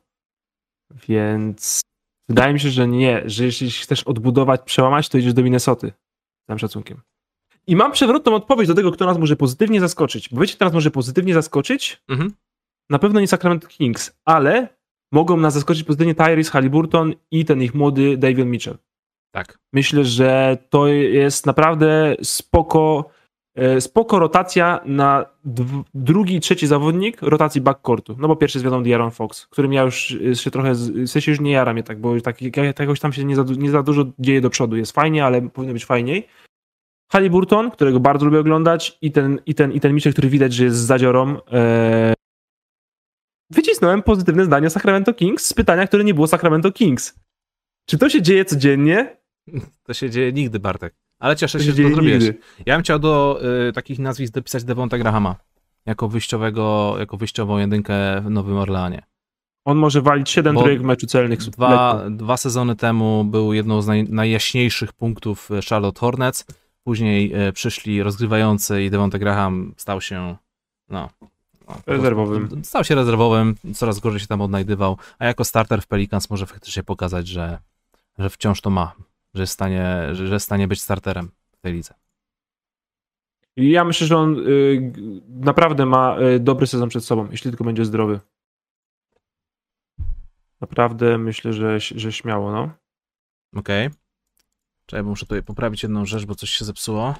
[1.08, 1.80] Więc
[2.28, 5.92] wydaje mi się, że nie, że jeśli chcesz odbudować, przełamać, to idziesz do Minnesoty.
[6.42, 7.00] Z całym szacunkiem.
[7.66, 10.28] I mam przewrotną odpowiedź do tego, kto nas może pozytywnie zaskoczyć.
[10.28, 12.02] Bo wiecie, kto nas może pozytywnie zaskoczyć?
[12.08, 12.32] Mhm.
[12.90, 14.68] Na pewno nie Sacramento Kings, ale
[15.12, 18.78] mogą nas zaskoczyć pozytywnie Tyrese Halliburton i ten ich młody Davion Mitchell.
[19.30, 19.58] Tak.
[19.72, 23.10] Myślę, że to jest naprawdę spoko,
[23.80, 25.26] spoko rotacja na
[25.94, 28.16] drugi i trzeci zawodnik rotacji backcourtu.
[28.18, 31.30] No bo pierwszy jest wiadomo De'Aaron Fox, którym ja już e, się trochę, w sensie
[31.30, 33.82] już nie jaram mnie tak, bo tak, jak- jakoś tam się nie za, nie za
[33.82, 34.76] dużo dzieje do przodu.
[34.76, 36.28] Jest fajnie, ale powinno być fajniej.
[37.12, 40.64] Halliburton, którego bardzo lubię oglądać i ten, i ten, i ten Mitchell, który widać, że
[40.64, 41.36] jest z zadziorą.
[41.52, 42.14] E...
[43.50, 47.14] Wycisnąłem pozytywne zdanie o Sacramento Kings z pytania, które nie było Sacramento Kings.
[47.90, 49.16] Czy to się dzieje codziennie?
[49.82, 50.94] To się dzieje nigdy, Bartek.
[51.18, 52.24] Ale cieszę się, że to zrobiłeś.
[52.24, 52.38] nigdy.
[52.66, 55.36] Ja bym chciał do y, takich nazwisk dopisać Devonta Grahama
[55.86, 59.02] jako wyjściowego, jako wyjściową jedynkę w Nowym Orleanie.
[59.64, 61.38] On może walić 7 Bo trójek w meczu celnych.
[61.38, 66.44] Dwa, dwa sezony temu był jedną z naj, najjaśniejszych punktów e, Charlotte Hornets.
[66.84, 70.36] Później e, przyszli rozgrywający i Devonta Graham stał się
[70.88, 71.08] no,
[71.68, 72.64] no, Rezerwowym.
[72.64, 76.82] Stał się rezerwowym, coraz gorzej się tam odnajdywał, a jako starter w Pelicans może faktycznie
[76.82, 77.58] pokazać, że,
[78.18, 78.92] że wciąż to ma,
[79.34, 81.94] że jest w stanie, że, że jest w stanie być starterem w tej lidze.
[83.56, 84.92] Ja myślę, że on y,
[85.28, 88.20] naprawdę ma y, dobry sezon przed sobą, jeśli tylko będzie zdrowy.
[90.60, 92.70] Naprawdę myślę, że, że śmiało, no.
[93.56, 93.90] Okej.
[94.86, 97.14] Czekaj, bo muszę tutaj poprawić jedną rzecz, bo coś się zepsuło.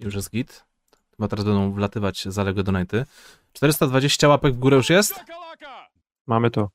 [0.00, 0.64] Już jest git.
[1.10, 3.04] Chyba teraz będą wlatywać zaległe donaty.
[3.52, 5.20] 420 łapek w górę już jest?
[6.26, 6.70] Mamy to.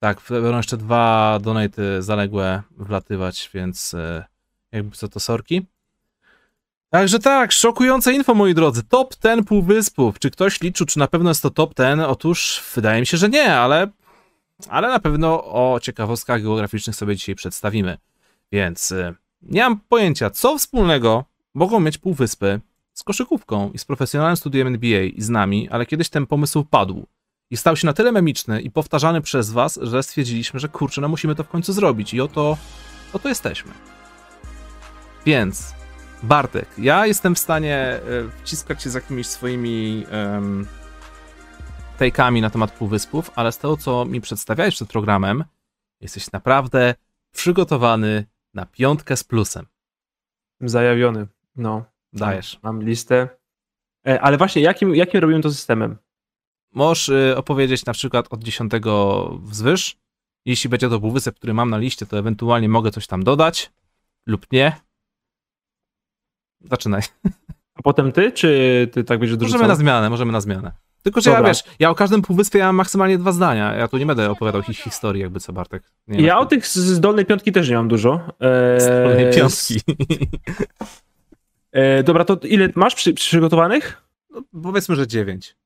[0.00, 4.24] Tak, będą jeszcze dwa donaty zaległe wlatywać, więc e,
[4.72, 5.66] jakby co to sorki.
[6.90, 8.82] Także tak, szokujące info moi drodzy.
[8.82, 10.18] Top 10 półwyspów.
[10.18, 12.00] Czy ktoś liczył, czy na pewno jest to top 10?
[12.08, 13.88] Otóż wydaje mi się, że nie, ale,
[14.68, 17.98] ale na pewno o ciekawostkach geograficznych sobie dzisiaj przedstawimy.
[18.52, 21.24] Więc e, nie mam pojęcia, co wspólnego
[21.54, 22.60] mogą mieć półwyspy
[22.92, 27.06] z koszykówką i z profesjonalnym studiem NBA i z nami, ale kiedyś ten pomysł padł
[27.50, 31.08] i stał się na tyle memiczny i powtarzany przez was, że stwierdziliśmy, że kurczę, no
[31.08, 32.56] musimy to w końcu zrobić i oto,
[33.12, 33.72] oto jesteśmy.
[35.26, 35.74] Więc,
[36.22, 38.00] Bartek, ja jestem w stanie e,
[38.42, 40.66] wciskać się z jakimiś swoimi um,
[41.98, 45.44] take'ami na temat półwyspów, ale z tego, co mi przedstawiałeś przed programem,
[46.00, 46.94] jesteś naprawdę
[47.32, 48.24] przygotowany
[48.54, 49.66] na piątkę z plusem.
[50.60, 51.26] Zajawiony.
[51.56, 51.84] No.
[52.12, 52.58] Dajesz.
[52.62, 53.28] Mam listę.
[54.06, 55.96] E, ale właśnie, jakim, jakim robimy to systemem?
[56.72, 58.72] Możesz y, opowiedzieć na przykład od 10
[59.42, 59.96] wzwyż.
[60.44, 63.70] Jeśli będzie to półwysep, który mam na liście, to ewentualnie mogę coś tam dodać
[64.26, 64.76] lub nie.
[66.60, 67.02] Zaczynaj.
[67.74, 69.58] A potem ty, czy ty tak będziesz dorzucał?
[69.58, 70.72] Możemy na zmianę, możemy na zmianę.
[71.02, 71.50] Tylko, że ja Dobra.
[71.50, 73.74] wiesz, ja o każdym półwyspie ja mam maksymalnie dwa zdania.
[73.74, 75.82] Ja tu nie będę opowiadał his historii, jakby co Bartek.
[76.08, 78.14] Nie Ja o tych z- z dolnej piątki też nie mam dużo.
[78.40, 79.80] Eee, Dolnej piątki.
[81.72, 84.02] E, dobra, to ile masz przy, przygotowanych?
[84.30, 85.56] No, powiedzmy, że dziewięć.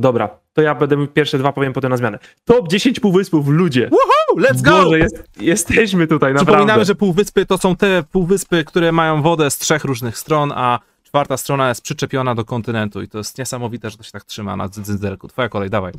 [0.00, 2.18] Dobra, to ja będę pierwsze dwa powiem potem na zmianę.
[2.44, 3.90] Top 10 półwyspów, ludzie.
[4.36, 4.70] Let's go!
[4.70, 6.52] Boże, jest, jesteśmy tutaj, naprawdę.
[6.52, 10.78] Przypominamy, że półwyspy to są te półwyspy, które mają wodę z trzech różnych stron, a
[11.02, 14.56] czwarta strona jest przyczepiona do kontynentu i to jest niesamowite, że to się tak trzyma
[14.56, 15.28] na dzyndzerku.
[15.28, 15.92] Twoja kolej, dawaj.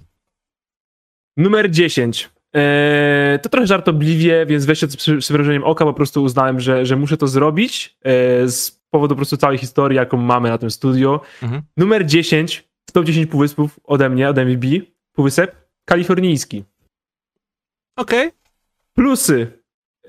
[1.38, 2.30] Numer 10.
[2.54, 6.96] Eee, to trochę żartobliwie, więc weźcie to przy wrażeniem oka, po prostu uznałem, że, że
[6.96, 11.22] muszę to zrobić e, z powodu po prostu całej historii, jaką mamy na tym studio.
[11.44, 11.62] Mhm.
[11.78, 14.66] Numer 10, top 10 półwyspów ode mnie, ode MVB,
[15.14, 15.56] półwysep
[15.86, 16.64] kalifornijski.
[17.96, 18.32] Okej.
[18.94, 19.48] Plusy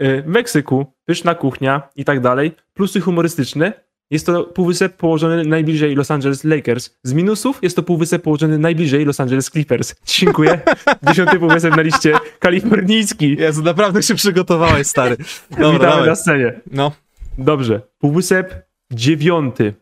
[0.02, 2.52] y, w Meksyku, pyszna kuchnia i tak dalej.
[2.74, 3.72] Plusy humorystyczne.
[4.10, 6.90] Jest to półwysep położony najbliżej Los Angeles Lakers.
[7.02, 9.94] Z minusów jest to półwysep położony najbliżej Los Angeles Clippers.
[10.06, 10.60] Dziękuję.
[11.08, 13.36] Dziesiąty półwysep na liście kalifornijski.
[13.38, 15.16] Jezu, naprawdę się przygotowałeś, stary.
[15.50, 16.08] Dobra, Witamy dawaj.
[16.08, 16.60] na scenie.
[16.70, 16.92] No.
[17.38, 17.80] Dobrze.
[17.98, 19.74] Półwysep dziewiąty.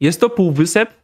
[0.00, 1.03] Jest to półwysep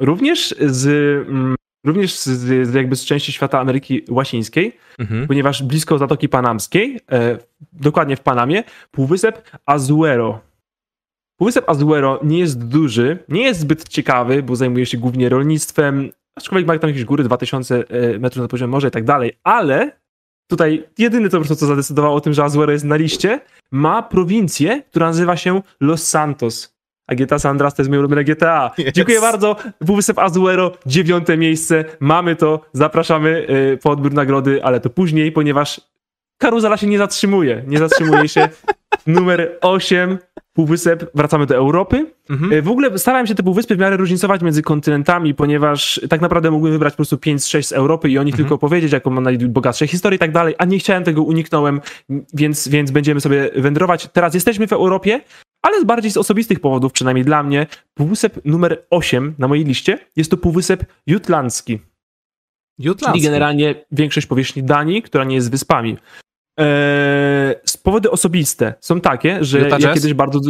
[0.00, 0.86] również z...
[1.28, 1.56] Mm,
[1.86, 2.24] Również z,
[2.68, 5.26] z, jakby z części świata Ameryki Łacińskiej, Mhm.
[5.26, 7.38] ponieważ blisko Zatoki Panamskiej, e,
[7.72, 10.40] dokładnie w Panamie, półwysep Azuero.
[11.38, 16.68] Półwysep Azuero nie jest duży, nie jest zbyt ciekawy, bo zajmuje się głównie rolnictwem, aczkolwiek
[16.68, 19.92] ma tam jakieś góry 2000 e, metrów nad poziomem morza i tak dalej, ale
[20.50, 23.40] tutaj jedyny to po prostu co zadecydowało o tym, że Azuero jest na liście,
[23.72, 26.75] ma prowincję, która nazywa się Los Santos.
[27.06, 28.70] A GTA San Andreas to jest moje ulubione GTA.
[28.78, 28.92] Yes.
[28.92, 29.56] Dziękuję bardzo.
[29.86, 31.84] Półwysep Azuero, dziewiąte miejsce.
[32.00, 32.60] Mamy to.
[32.72, 35.80] Zapraszamy y, po odbiór nagrody, ale to później, ponieważ
[36.38, 37.62] karuzela się nie zatrzymuje.
[37.66, 38.48] Nie zatrzymuje się.
[39.06, 40.18] Numer 8.
[40.52, 41.10] Półwysep.
[41.14, 42.06] Wracamy do Europy.
[42.30, 42.52] Mhm.
[42.52, 46.50] Y, W ogóle starałem się te półwyspy w miarę różnicować między kontynentami, ponieważ tak naprawdę
[46.50, 48.44] mógłbym wybrać po prostu 5-6 z Europy i o nich Mhm.
[48.48, 51.80] tylko powiedzieć, jaką ma najbogatsze historie i tak dalej, a nie chciałem tego, uniknąłem,
[52.34, 54.08] więc, więc będziemy sobie wędrować.
[54.12, 55.20] Teraz jesteśmy w Europie,
[55.66, 57.66] ale z bardziej z osobistych powodów, przynajmniej dla mnie.
[57.94, 63.22] Półwysep numer 8 na mojej liście jest to półwysep jutlandzki, czyli Jutlandzki.
[63.22, 65.96] generalnie większość powierzchni Danii, która nie jest wyspami.
[66.58, 69.94] Eee, powody osobiste są takie, że Utah ja Jazz?
[69.94, 70.40] kiedyś bardzo...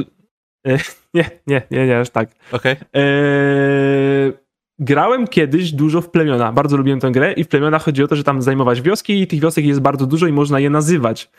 [0.67, 0.79] E,
[1.15, 2.31] nie, nie, nie, nie, aż tak.
[2.53, 2.77] Okej.
[2.93, 4.33] Eee,
[4.79, 6.53] grałem kiedyś dużo w plemiona.
[6.53, 9.27] Bardzo lubiłem tę grę i w plemionach chodzi o to, że tam zajmować wioski i
[9.27, 11.31] tych wiosek jest bardzo dużo i można je nazywać.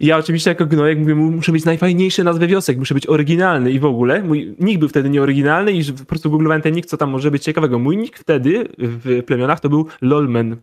[0.00, 3.78] Ja oczywiście jako gnojek mówię, mu- muszę mieć najfajniejsze nazwy wiosek, muszę być oryginalny i
[3.80, 4.22] w ogóle.
[4.22, 7.30] Mój nick był wtedy nieoryginalny i że po prostu googlowałem ten nick, co tam może
[7.30, 7.78] być ciekawego.
[7.78, 10.56] Mój nick wtedy w plemionach to był Lolmen.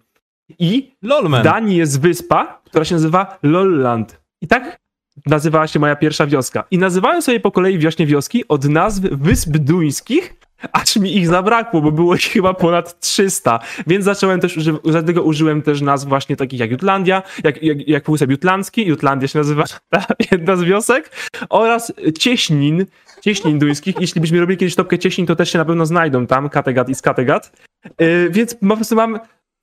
[0.59, 1.41] I Lolman.
[1.41, 4.21] w Danii jest wyspa, która się nazywa Lolland.
[4.41, 4.79] I tak
[5.25, 6.63] nazywała się moja pierwsza wioska.
[6.71, 10.33] I nazywałem sobie po kolei wiośnie wioski od nazw wysp duńskich,
[10.71, 13.59] aż mi ich zabrakło, bo było ich chyba ponad 300.
[13.87, 18.29] Więc zacząłem też, dlatego użyłem też nazw właśnie takich jak Jutlandia, jak, jak, jak Półwysep
[18.29, 21.11] Jutlandzki, Jutlandia się nazywa ta jedna z wiosek,
[21.49, 22.85] oraz Cieśnin,
[23.21, 23.95] Cieśnin duńskich.
[23.99, 26.95] Jeśli byśmy robili kiedyś topkę Cieśnin, to też się na pewno znajdą tam, Kattegat i
[26.95, 27.51] Skattegat.
[27.99, 29.19] Yy, więc po prostu mam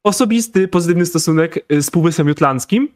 [0.06, 2.88] osobisty, pozytywny stosunek y, z Półwysepem Jutlandzkim.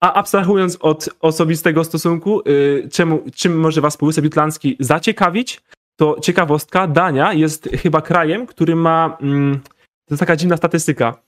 [0.00, 5.60] A abstrahując od osobistego stosunku, y, czemu, czym może was Półwysep Jutlandzki zaciekawić,
[5.96, 9.60] to ciekawostka, Dania jest chyba krajem, który ma, mm,
[10.08, 11.22] to jest taka dziwna statystyka.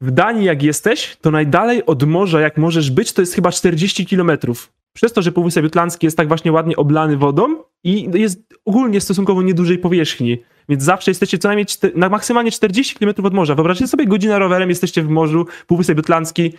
[0.00, 4.06] W Danii jak jesteś, to najdalej od morza jak możesz być, to jest chyba 40
[4.06, 4.72] kilometrów.
[4.96, 9.42] Przez to, że Półwysep Jutlandzki jest tak właśnie ładnie oblany wodą i jest ogólnie stosunkowo
[9.42, 10.42] niedużej powierzchni.
[10.68, 13.54] Więc zawsze jesteście co najmniej czte- na maksymalnie 40 km od morza.
[13.54, 16.52] Wyobraźcie sobie godzina rowerem, jesteście w morzu, Półwysep Jutlandzki.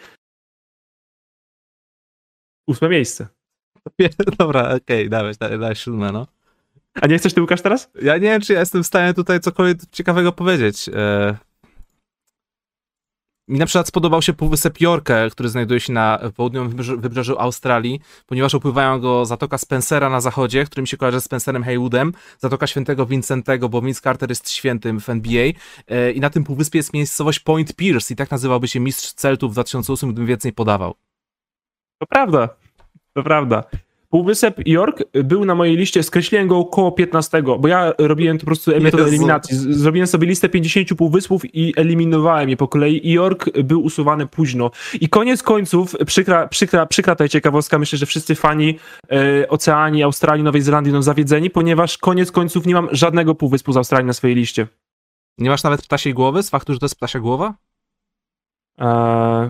[2.67, 3.27] Ósme miejsce.
[4.39, 6.34] Dobra, okej, dawaj, dawaj, dawaj siódme, no.
[7.01, 7.89] A nie chcesz ty, Łukasz, teraz?
[8.01, 10.89] Ja nie wiem, czy ja jestem w stanie tutaj cokolwiek ciekawego powiedzieć.
[10.93, 11.37] E...
[13.47, 18.55] Mi na przykład spodobał się półwysep Yorke, który znajduje się na południowym wybrzeżu, Australii, ponieważ
[18.55, 23.05] opływają go Zatoka Spencera na zachodzie, który mi się kojarzy z Spencerem Haywoodem, Zatoka Świętego
[23.05, 25.51] Vincentego, bo Vince Carter jest świętym w NBA
[25.87, 26.11] e...
[26.11, 29.53] i na tym półwyspie jest miejscowość Point Pierce i tak nazywałby się mistrz Celtów w
[29.53, 30.95] 2008, gdybym więcej podawał.
[31.99, 32.49] To prawda.
[33.13, 33.63] To prawda.
[34.09, 38.45] Półwysep York był na mojej liście, skreśliłem go około 15, bo ja robiłem to po
[38.45, 39.15] prostu metodę Jezu.
[39.15, 39.57] eliminacji.
[39.57, 43.07] Zrobiłem sobie listę 50 półwyspów i eliminowałem je po kolei.
[43.07, 44.71] I York był usuwany późno.
[45.01, 48.79] I koniec końców, przykra, przykra, przykra tutaj ciekawostka, myślę, że wszyscy fani
[49.11, 53.77] e, Oceanii, Australii, Nowej Zelandii będą zawiedzeni, ponieważ koniec końców nie mam żadnego półwyspu z
[53.77, 54.67] Australii na swojej liście.
[55.37, 57.53] Nie masz nawet ptasiej głowy z faktu, że to jest ptasia głowa?
[58.77, 59.49] Eee,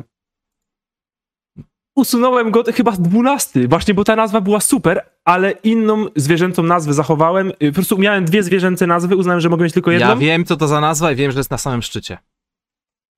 [1.96, 6.94] usunąłem go chyba z 12, właśnie bo ta nazwa była super, ale inną zwierzęcą nazwę
[6.94, 7.50] zachowałem.
[7.64, 10.08] Y, Po prostu miałem dwie zwierzęce nazwy, uznałem, że mogę mieć tylko jedną.
[10.08, 12.18] Ja wiem, co to za nazwa i wiem, że jest na samym szczycie.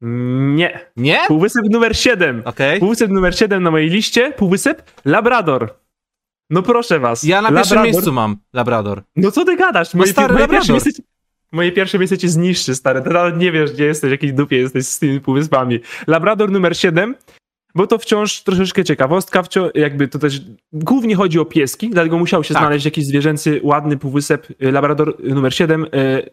[0.02, 0.80] Nie.
[0.98, 1.20] Nie?
[1.28, 2.42] Półwysep numer 7.
[2.46, 2.80] Okej.
[2.80, 5.74] Półwysep numer 7 na mojej liście, półwysep Labrador.
[6.50, 7.24] No proszę was.
[7.24, 9.02] Ja na pierwszym Labrador- miejscu mam Labrador.
[9.16, 9.94] No co ty gadasz?
[9.94, 10.90] Moje, stary moje, pierwsze miejsce,
[11.52, 13.02] moje pierwsze miejsce cię zniszczy, stary.
[13.02, 15.80] Ty nawet nie wiesz, gdzie jesteś, w jakiej dupie jesteś z tymi półwyspami.
[16.08, 17.16] Labrador numer 7,
[17.78, 20.42] bo to wciąż troszeczkę ciekawostka, wciąż, jakby to też
[20.74, 22.64] głównie chodzi o pieski, dlatego musiał się Tak.
[22.64, 25.86] znaleźć jakiś zwierzęcy, ładny półwysep, y, Labrador numer 7.
[25.86, 26.30] y,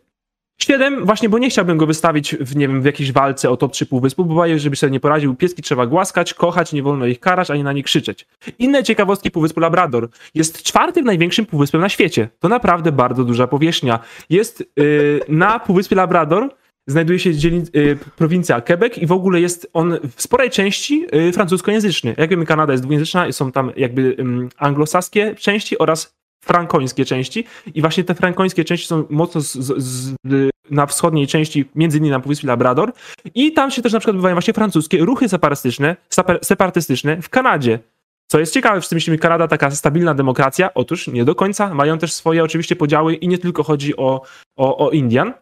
[0.59, 3.73] 7, właśnie, bo nie chciałbym go wystawić w, nie wiem, w jakiejś walce o top
[3.73, 5.35] 3 półwyspu, bo boję, żeby sobie nie poradził.
[5.35, 8.27] Pieski trzeba głaskać, kochać, nie wolno ich karać, ani na nie krzyczeć.
[8.59, 10.09] Inne ciekawostki półwyspu Labrador.
[10.35, 12.29] Jest czwartym największym półwyspem na świecie.
[12.41, 13.99] To naprawdę bardzo duża powierzchnia.
[14.31, 16.55] Jest yy, na półwyspie Labrador
[16.86, 21.32] znajduje się dzielnic, yy, prowincja Quebec i w ogóle jest on w sporej części yy,
[21.32, 22.15] francuskojęzyczny.
[22.19, 27.44] Jak wiemy, Kanada jest dwujęzyczna, są tam jakby ym, anglosaskie części oraz frankońskie części
[27.74, 31.98] i właśnie te frankońskie części są mocno z, z, z, y, na wschodniej części, między
[31.98, 32.93] innymi na Półwyspie Labrador
[33.35, 37.78] i tam się też na przykład odbywają właśnie francuskie ruchy separatystyczne, sepa- separatystyczne w Kanadzie.
[38.27, 42.12] Co jest ciekawe, wszyscy myślimy, Kanada taka stabilna demokracja, otóż nie do końca, mają też
[42.12, 44.23] swoje oczywiście podziały i nie tylko chodzi o,
[44.56, 45.32] o, o Indian.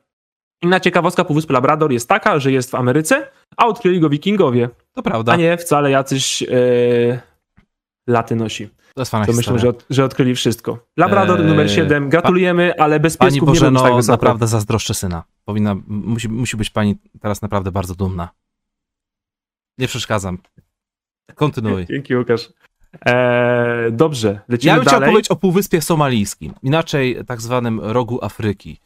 [0.62, 5.02] Inna ciekawostka Półwyspu Labrador jest taka, że jest w Ameryce, a odkryli go wikingowie, To
[5.02, 5.32] prawda.
[5.32, 6.47] a nie wcale jacyś e,
[8.06, 8.68] latynosi.
[8.94, 10.78] To jest fajna To myślę, że, od, że odkryli wszystko.
[10.97, 12.09] Labrador Eee, numer 7.
[12.09, 15.22] Gratulujemy, ale bez Pani piesków nie byłbym tak Bożeno, naprawdę zazdroszczę syna.
[15.44, 18.28] Powinna, musi, musi być pani teraz naprawdę bardzo dumna.
[19.78, 20.39] Nie przeszkadzam.
[21.34, 21.86] Kontynuuj.
[21.86, 22.48] Dzięki, Łukasz.
[23.06, 25.12] Eee, dobrze, lecimy Ja bym chciał dalej.
[25.12, 28.80] powiedzieć o Półwyspie Somalijskim, inaczej tak zwanym rogu Afryki.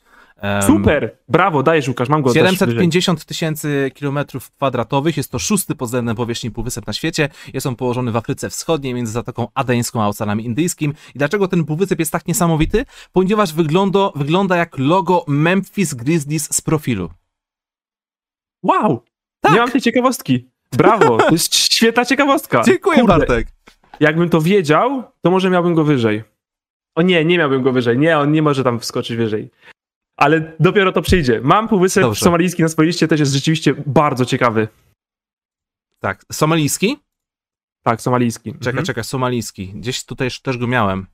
[0.63, 2.57] Super, brawo, dajesz Łukasz, mam go też wyżej.
[2.57, 7.29] 750 tysięcy kilometrów kwadratowych, jest to szósty pod względem powierzchni półwysep na świecie.
[7.55, 10.95] Jest on położony w Afryce Wschodniej między Zatoką Adeńską a Oceanem Indyjskim.
[11.15, 12.85] I dlaczego ten półwysep jest tak niesamowity?
[13.13, 17.11] Ponieważ wygląda, wygląda jak logo Memphis Grizzlies z profilu.
[18.63, 19.03] Wow,
[19.41, 19.53] Tak.
[19.53, 20.49] nie mam tej ciekawostki.
[20.73, 22.63] Brawo, to jest świetna ciekawostka.
[22.67, 23.49] Dziękuję Kurde, Bartek.
[24.01, 26.25] Jakbym to wiedział, to może miałbym go wyżej.
[26.95, 27.99] O nie, nie miałbym go wyżej.
[27.99, 29.51] Nie, on nie może tam wskoczyć wyżej.
[30.17, 31.41] Ale dopiero to przyjdzie.
[31.45, 32.25] Mam półwysep Dobrze.
[32.25, 34.69] somalijski na swojej liście, też jest rzeczywiście bardzo ciekawy.
[36.01, 36.97] Tak, somalijski?
[37.83, 38.53] Tak, somalijski.
[38.53, 38.87] Czekaj, Mhm.
[38.87, 39.69] czekaj, somalijski.
[39.69, 41.07] Gdzieś tutaj też go miałem.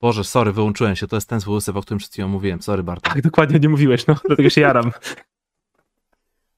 [0.00, 1.06] Boże, sorry, wyłączyłem się.
[1.06, 2.62] To jest ten półwysep, o którym przed chwilą mówiłem.
[2.62, 3.12] Sorry, Bartek.
[3.14, 4.92] Tak, dokładnie nie mówiłeś, no, dlatego się jaram.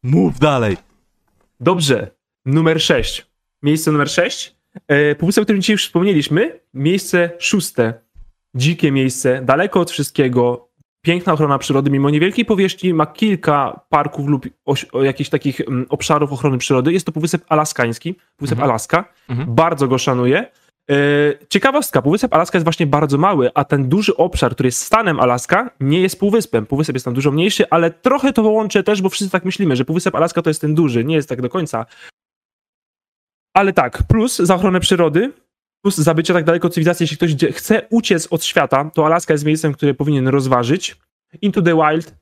[0.02, 0.76] Mów dalej.
[1.60, 2.10] Dobrze,
[2.44, 3.26] numer 6.
[3.62, 4.56] Miejsce numer 6.
[4.88, 6.60] E, półwysep, o którym dzisiaj już wspomnieliśmy.
[6.74, 7.94] Miejsce szóste.
[8.54, 10.68] Dzikie miejsce, daleko od wszystkiego.
[11.02, 16.32] Piękna ochrona przyrody, mimo niewielkiej powierzchni, ma kilka parków lub oś, jakichś takich mm, obszarów
[16.32, 16.92] ochrony przyrody.
[16.92, 18.70] Jest to półwysep alaskański, półwysep Mhm.
[18.70, 19.04] Alaska.
[19.28, 19.54] Mhm.
[19.54, 20.50] Bardzo go szanuję.
[20.90, 20.94] E,
[21.48, 25.70] ciekawostka, półwysep Alaska jest właśnie bardzo mały, a ten duży obszar, który jest stanem Alaska,
[25.80, 26.66] nie jest półwyspem.
[26.66, 29.84] Półwysep jest tam dużo mniejszy, ale trochę to łączę też, bo wszyscy tak myślimy, że
[29.84, 31.04] półwysep Alaska to jest ten duży.
[31.04, 31.86] Nie jest tak do końca.
[33.58, 35.32] Ale tak, plus za ochronę przyrody,
[35.82, 39.34] plus za bycie tak daleko od cywilizacji, jeśli ktoś chce uciec od świata, to Alaska
[39.34, 40.96] jest miejscem, które powinien rozważyć.
[41.42, 42.14] Into the Wild,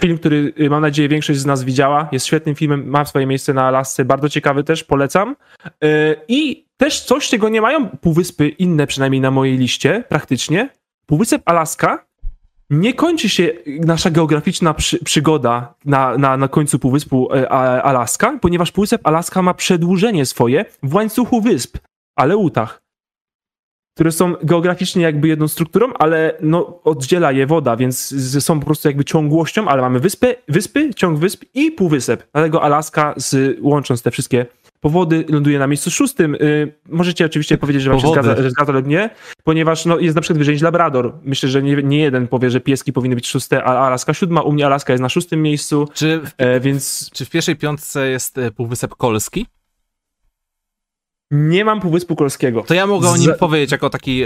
[0.00, 3.54] film, który y, mam nadzieję większość z nas widziała, jest świetnym filmem, ma swoje miejsce
[3.54, 5.36] na Alasce, bardzo ciekawy też, polecam.
[5.64, 10.68] Yy, I też coś, czego nie mają półwyspy inne, przynajmniej na mojej liście, praktycznie.
[11.06, 12.06] Półwysep Alaska
[12.72, 17.50] nie kończy się nasza geograficzna przy, przygoda na, na, na końcu półwyspu e,
[17.82, 21.78] Alaska, ponieważ półwysep Alaska ma przedłużenie swoje w łańcuchu wysp,
[22.16, 22.82] Aleutach,
[23.94, 28.88] które są geograficznie jakby jedną strukturą, ale no, oddziela je woda, więc są po prostu
[28.88, 32.28] jakby ciągłością, ale mamy wyspy, wyspy, ciąg wysp i półwysep.
[32.32, 34.46] Dlatego Alaska, z, łącząc te wszystkie
[34.82, 36.34] powody, ląduje na miejscu szóstym.
[36.34, 39.10] Y, możecie oczywiście powiedzieć, że wam się zgadza, że zgadza lub nie,
[39.44, 41.12] ponieważ no, jest na przykład wyżej niż Labrador.
[41.22, 44.40] Myślę, że nie, nie jeden powie, że pieski powinny być szóste, a Alaska siódma.
[44.42, 48.08] U mnie Alaska jest na szóstym miejscu, Czy w, e, więc czy w pierwszej piątce
[48.08, 49.46] jest e, Półwysep Kolski?
[51.30, 52.62] nie mam Półwyspu Kolskiego.
[52.62, 54.24] To ja mogę o nim Za- powiedzieć jako taki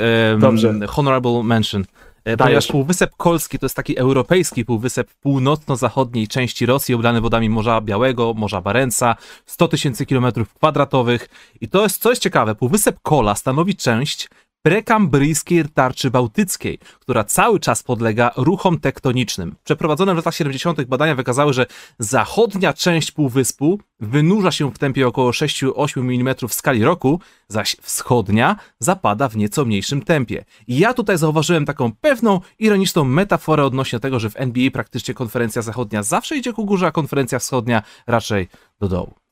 [0.89, 1.85] honorable mention.
[2.27, 7.49] E, Ponieważ Półwysep Kolski to jest taki europejski półwysep w północno-zachodniej części Rosji, oblany wodami
[7.49, 9.17] Morza Białego, Morza Barenca,
[9.47, 11.29] 100 tysięcy kilometrów kwadratowych.
[11.61, 14.29] I to jest, co jest ciekawe, Półwysep Kola stanowi część
[14.67, 19.55] prekambryjskiej tarczy bałtyckiej, która cały czas podlega ruchom tektonicznym.
[19.65, 20.85] Przeprowadzone w latach 70.
[20.85, 21.67] badania wykazały, że
[21.99, 28.57] zachodnia część półwyspu wynurza się w tempie około 6-8 mm w skali roku, zaś wschodnia
[28.79, 30.45] zapada w nieco mniejszym tempie.
[30.67, 35.63] I ja tutaj zauważyłem taką pewną, ironiczną metaforę odnośnie tego, że w NBA praktycznie konferencja
[35.63, 38.49] zachodnia zawsze idzie ku górze, a konferencja wschodnia raczej
[38.81, 39.26] do dołu.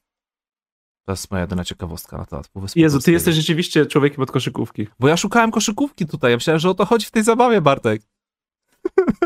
[1.06, 4.86] To jest moja jedyna ciekawostka na temat Półwyspu Jezu, ty jesteś rzeczywiście człowiekiem od koszykówki.
[5.00, 8.02] Bo ja szukałem koszykówki tutaj, ja myślałem, że o to chodzi w tej zabawie, Bartek.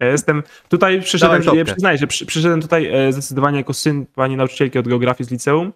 [0.00, 4.36] Ja jestem tutaj, przyszedłem, ja przyznaję, że przy, przyszedłem tutaj e, zdecydowanie jako syn pani
[4.36, 5.72] nauczycielki od geografii z liceum,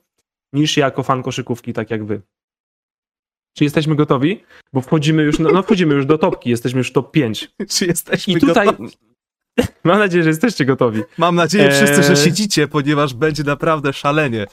[0.53, 2.23] niż jako fan koszykówki, tak jak wy.
[3.57, 4.45] Czy jesteśmy gotowi?
[4.73, 7.51] Bo wchodzimy już, no, no wchodzimy już do topki, jesteśmy już top 5.
[7.73, 8.89] Czy jesteśmy I tutaj, gotowi?
[9.85, 11.03] mam nadzieję, że jesteście gotowi.
[11.19, 12.17] Mam nadzieję wszyscy, że Eee.
[12.17, 14.47] siedzicie, ponieważ będzie naprawdę szalenie.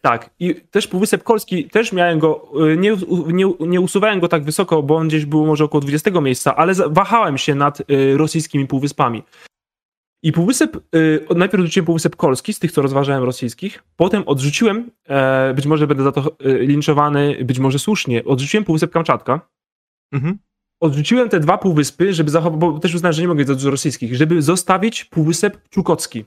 [0.00, 4.44] Tak, i też Półwysep Kolski, też miałem go, y, nie, nie, nie usuwałem go tak
[4.44, 8.66] wysoko, bo on gdzieś był może około 20 miejsca, ale wahałem się nad y, rosyjskimi
[8.66, 9.22] półwyspami.
[10.24, 15.54] I Półwysep, y, najpierw odrzuciłem Półwysep Kolski, z tych, co rozważałem rosyjskich, potem odrzuciłem, e,
[15.54, 19.40] być może będę za to linczowany, być może słusznie, odrzuciłem Półwysep Kamczatka,
[20.12, 20.38] Mhm.
[20.82, 23.70] Odrzuciłem te dwa półwyspy, żeby zachować, bo też uznałem, że nie mogę mieć za dużo
[23.70, 26.24] rosyjskich, żeby zostawić Półwysep Czukocki.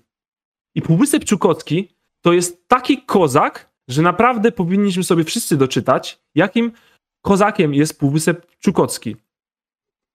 [0.76, 6.72] I Półwysep Czukocki to jest taki kozak, że naprawdę powinniśmy sobie wszyscy doczytać, jakim
[7.22, 9.15] kozakiem jest Półwysep Czukocki.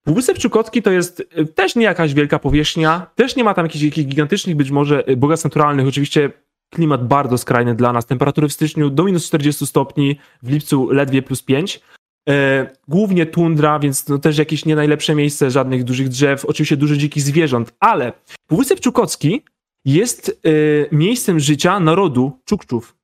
[0.05, 3.85] Półwysep Czukocki to jest y, też nie jakaś wielka powierzchnia, też nie ma tam jakichś,
[3.85, 6.31] jakichś gigantycznych być może y, bogactw naturalnych, oczywiście
[6.71, 11.23] klimat bardzo skrajny dla nas, temperatury w styczniu do minus 40 stopni, w lipcu ledwie
[11.23, 11.81] plus 5.
[12.29, 16.97] E, głównie tundra, więc no też jakieś nie najlepsze miejsce, żadnych dużych drzew, oczywiście dużo
[16.97, 18.13] dzikich zwierząt, ale
[18.47, 19.45] Półwysep Czukocki
[19.85, 22.97] jest e, miejscem życia narodu Czukczów,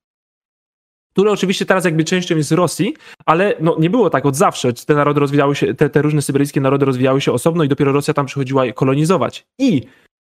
[1.11, 2.95] które oczywiście teraz jakby częścią jest Rosji,
[3.25, 4.73] ale no, nie było tak od zawsze.
[4.73, 8.13] Te narody rozwijały się, te, te różne syberyjskie narody rozwijały się osobno i dopiero Rosja
[8.13, 9.47] tam przychodziła kolonizować.
[9.59, 9.81] I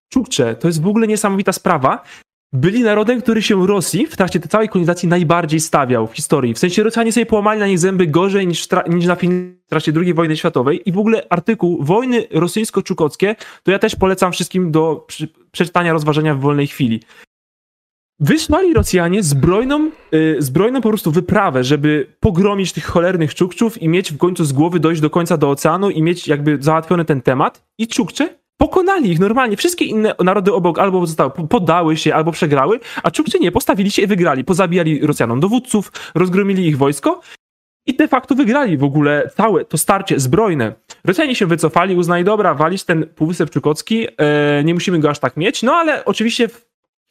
[0.09, 2.03] Czukcze to jest w ogóle niesamowita sprawa.
[2.55, 6.53] Byli narodem, który się Rosji w trakcie tej całej kolonizacji najbardziej stawiał w historii.
[6.53, 9.93] W sensie Rosjanie sobie połamali na nich zęby gorzej niż, niż na Finlandii w trakcie
[9.95, 10.89] II wojny światowej.
[10.89, 15.07] I w ogóle artykuł Wojny rosyjsko-czukockie to ja też polecam wszystkim do
[15.51, 16.99] przeczytania, rozważenia w wolnej chwili.
[18.19, 24.11] Wysłali Rosjanie zbrojną, y, zbrojną po prostu wyprawę, żeby pogromić tych cholernych Czukczów i mieć
[24.11, 27.65] w końcu z głowy dojść do końca do oceanu i mieć jakby załatwiony ten temat.
[27.77, 29.57] I Czukcze pokonali ich normalnie.
[29.57, 34.07] Wszystkie inne narody obok albo zostały, się, albo przegrały, a Czukcze nie, postawili się i
[34.07, 34.43] wygrali.
[34.43, 37.21] Pozabijali Rosjanom dowódców, rozgromili ich wojsko
[37.85, 40.73] i de facto wygrali w ogóle całe to starcie zbrojne.
[41.05, 45.37] Rosjanie się wycofali, uznali, dobra, walić ten Półwysep Czukocki, e, nie musimy go aż tak
[45.37, 46.49] mieć, no ale oczywiście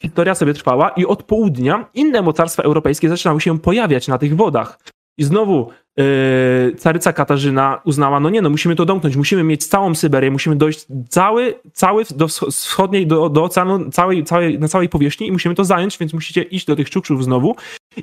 [0.01, 4.79] historia sobie trwała i od południa inne mocarstwa europejskie zaczynały się pojawiać na tych wodach.
[5.17, 9.95] I znowu yy, caryca Katarzyna uznała, no nie, no musimy to domknąć, musimy mieć całą
[9.95, 14.89] Syberię, musimy dojść cały, cały do wsch- wschodniej, do, do oceanu, całej, całej, na całej
[14.89, 17.55] powierzchni i musimy to zająć, więc musicie iść do tych Czukczów znowu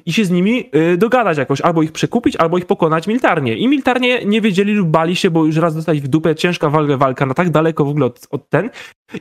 [0.06, 3.56] i się z nimi yy, dogadać jakoś, albo ich przekupić, albo ich pokonać militarnie.
[3.56, 6.96] I militarnie nie wiedzieli lub bali się, bo już raz dostali w dupę ciężka walka,
[6.96, 8.70] walka na tak daleko w ogóle od, od ten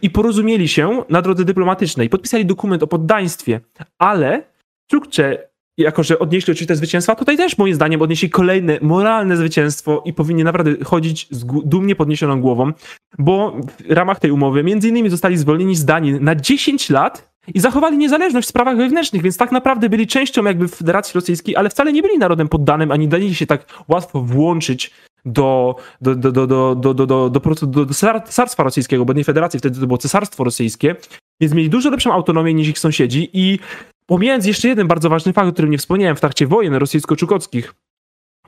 [0.02, 2.10] i porozumieli się na drodze dyplomatycznej.
[2.10, 3.60] Podpisali dokument o poddaństwie,
[4.00, 4.44] ale
[4.92, 5.50] Czukcze,
[5.80, 10.44] jako że odnieśli oczywiście zwycięstwa, tutaj też moim zdaniem odnieśli kolejne moralne zwycięstwo i powinni
[10.44, 12.72] naprawdę chodzić z dumnie podniesioną głową,
[13.20, 13.58] bo
[13.90, 17.98] w ramach tej umowy między innymi zostali zwolnieni z Danin na 10 lat i zachowali
[17.98, 22.02] niezależność w sprawach wewnętrznych, więc tak naprawdę byli częścią jakby Federacji Rosyjskiej, ale wcale nie
[22.02, 24.92] byli narodem poddanym, ani dali się tak łatwo włączyć
[25.26, 29.14] do, do, do, do, do, do, do, do, do, do, do cesar- cesarstwa rosyjskiego, bo
[29.14, 30.96] nie federacji, wtedy to było cesarstwo rosyjskie,
[31.42, 33.30] więc mieli dużo lepszą autonomię niż ich sąsiedzi.
[33.34, 33.60] I
[34.06, 37.74] pomijając jeszcze jeden bardzo ważny fakt, o którym nie wspomniałem w trakcie wojen rosyjsko-czukockich,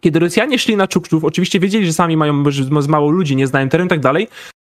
[0.02, 2.44] kiedy Rosjanie szli na Czukczów, oczywiście wiedzieli, że sami mają
[2.88, 4.28] mało ludzi, nie znają terenu i tak dalej,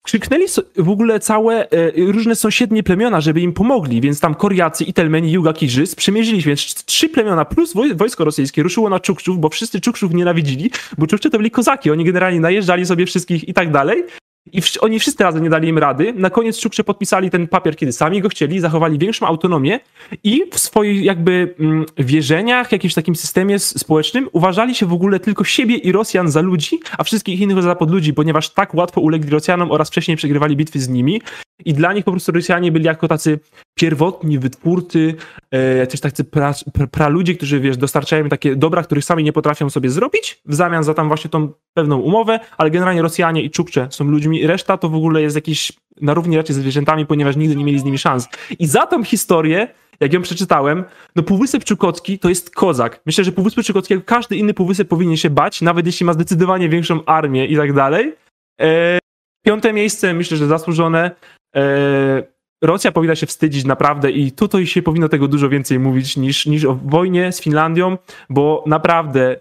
[0.04, 0.44] krzyknęli
[0.76, 5.52] w ogóle całe e, różne sąsiednie plemiona, żeby im pomogli, więc tam Koriacy, Itelmeni, Juga,
[5.52, 9.48] Kirzy sprzymierzyli się, więc trz- trzy plemiona plus woj- wojsko rosyjskie ruszyło na Czukczów, bo
[9.48, 13.70] wszyscy Czukczów nienawidzili, bo Czukcze to byli kozaki, oni generalnie najeżdżali sobie wszystkich i tak
[13.72, 14.04] dalej.
[14.52, 16.12] I oni wszyscy razem nie dali im rady.
[16.12, 19.80] Na koniec Czukcze podpisali ten papier, kiedy sami go chcieli, zachowali większą autonomię
[20.24, 25.44] i w swoich jakby mm, wierzeniach, jakimś takim systemie społecznym uważali się w ogóle tylko
[25.44, 29.70] siebie i Rosjan za ludzi, a wszystkich innych za podludzi, ponieważ tak łatwo ulegli Rosjanom
[29.70, 31.22] oraz wcześniej przegrywali bitwy z nimi.
[31.64, 33.38] I dla nich po prostu Rosjanie byli jako tacy
[33.74, 35.14] pierwotni wytwórcy,
[35.52, 39.70] e, jacyś tacy pra, pra, praludzie, którzy wiesz, dostarczają takie dobra, których sami nie potrafią
[39.70, 43.88] sobie zrobić, w zamian za tam właśnie tą pewną umowę, ale generalnie Rosjanie i Czukcze
[43.90, 47.64] są ludźmi, reszta to w ogóle jest jakiś na równi raczej zwierzętami, ponieważ nigdy nie
[47.64, 48.28] mieli z nimi szans.
[48.58, 49.68] I za tą historię
[50.00, 50.84] jak ją przeczytałem,
[51.16, 53.00] no Półwysep Czukocki to jest kozak.
[53.06, 56.68] Myślę, że Półwysep Czukocki, jak każdy inny półwysep powinien się bać, nawet jeśli ma zdecydowanie
[56.68, 58.14] większą armię i tak dalej.
[58.60, 58.98] E,
[59.46, 61.10] piąte miejsce, myślę, że zasłużone.
[61.56, 62.22] E,
[62.62, 66.64] Rosja powinna się wstydzić naprawdę i tutaj się powinno tego dużo więcej mówić niż, niż
[66.64, 67.98] o wojnie z Finlandią,
[68.30, 69.36] bo naprawdę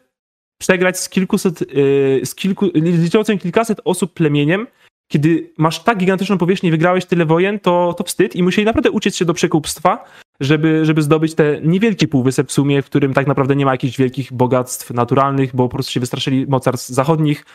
[0.62, 4.68] przegrać z kilkuset, yy, z kilku, liczącym kilkaset osób plemieniem,
[5.12, 8.92] kiedy masz tak gigantyczną powierzchnię i wygrałeś tyle wojen, to, to wstyd i musieli naprawdę
[8.92, 10.06] uciec się do przekupstwa,
[10.40, 13.98] żeby, żeby zdobyć te niewielkie półwysep w sumie, w którym tak naprawdę nie ma jakichś
[13.98, 17.46] wielkich bogactw naturalnych, bo po prostu się wystraszyli mocarstw zachodnich.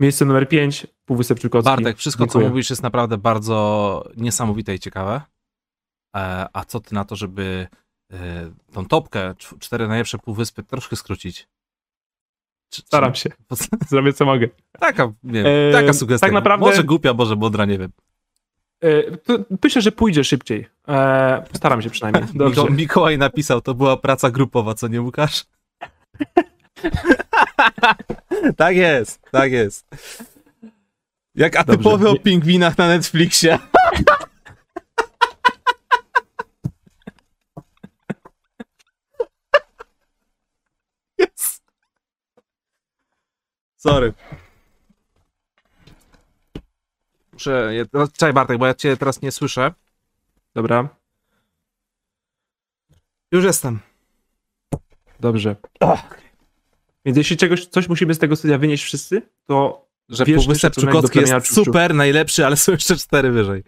[0.00, 1.64] Miejsce numer 5, Półwysep Czukocki.
[1.64, 2.44] Bartek, wszystko Dziękuję.
[2.44, 5.20] co mówisz jest naprawdę bardzo niesamowite i ciekawe.
[6.16, 7.66] E, a co ty na to, żeby
[8.12, 8.16] e,
[8.72, 11.48] tą topkę, cz- cztery najlepsze półwyspy troszkę skrócić?
[12.70, 13.30] Czy- Staram się,
[13.88, 14.48] zrobię co mogę.
[14.80, 16.26] Taka, nie wiem, E, taka sugestia.
[16.26, 17.92] tak naprawdę- Może głupia, może mądra, nie wiem.
[18.84, 18.88] E,
[19.62, 20.66] Myślę, że pójdzie szybciej.
[21.52, 22.24] Postaram się przynajmniej.
[22.34, 22.60] Dobrze.
[22.62, 25.44] Miko- Mikołaj napisał, to była praca grupowa, co nie Łukasz?
[28.56, 29.86] tak jest, tak jest.
[31.34, 33.58] Jak atypowy o pingwinach na Netflixie.
[41.18, 41.60] Yes.
[43.76, 44.12] Sorry.
[47.32, 47.72] Muszę.
[48.12, 49.72] Czekaj, Bartek, bo ja cię teraz nie słyszę.
[50.54, 50.88] Dobra,
[53.32, 53.80] Już jestem.
[55.20, 55.56] dobrze.
[57.04, 61.54] Więc jeśli czegoś, coś musimy z tego studia wynieść wszyscy, to Że Półwysep plemienia jest
[61.54, 63.62] super, najlepszy, ale są jeszcze cztery wyżej.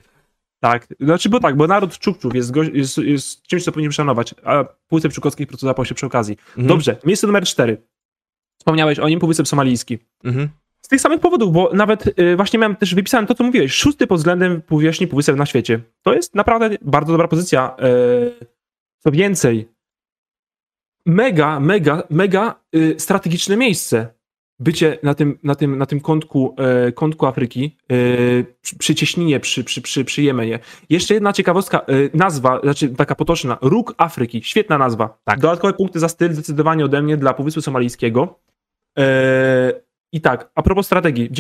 [0.60, 0.86] tak.
[1.00, 4.64] Znaczy, bo tak, bo naród Czukczów jest, goś- jest, jest czymś, co powinien szanować, a
[4.88, 6.36] Półwysep Czukowski po prostu zapał się przy okazji.
[6.48, 6.66] Mhm.
[6.66, 7.82] Dobrze, miejsce numer cztery.
[8.58, 9.98] Wspomniałeś o nim, Półwysep Somalijski.
[10.24, 10.48] Mhm.
[10.80, 13.72] Z tych samych powodów, bo nawet y, właśnie miałem też wypisane to, co mówiłeś.
[13.72, 15.80] Szósty pod względem powierzchni półwysep na świecie.
[16.02, 17.76] To jest naprawdę bardzo dobra pozycja.
[18.40, 18.46] Y,
[18.98, 19.68] co więcej,
[21.06, 24.16] mega, mega, mega y, strategiczne miejsce.
[24.58, 26.56] Bycie na tym, na tym, na tym kątku,
[26.88, 30.58] y, kątku Afryki, y, przy, przy cieśninie, przy, przy, przy, przy Jemenie.
[30.90, 34.42] Jeszcze jedna ciekawostka, y, nazwa, znaczy taka potoczna, Róg Afryki.
[34.44, 35.18] Świetna nazwa.
[35.24, 35.40] Tak.
[35.40, 38.38] Dodatkowe punkty za styl zdecydowanie ode mnie dla Półwyspu Somalijskiego.
[40.12, 41.30] I tak, a propos strategii,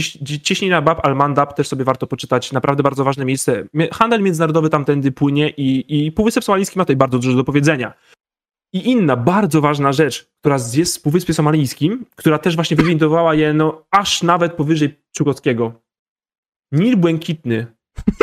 [0.42, 3.64] cieśnina Bab al-Mandab też sobie warto poczytać, naprawdę bardzo ważne miejsce.
[3.74, 7.92] Mie- Handel międzynarodowy tamtędy płynie i, i Półwysep Somalijski ma tutaj bardzo dużo do powiedzenia.
[8.72, 13.52] I inna bardzo ważna rzecz, która jest w Półwyspie Somalijskim, która też właśnie wywindowała je
[13.52, 15.82] no, aż nawet powyżej Czukotskiego.
[16.72, 17.66] Nil Błękitny,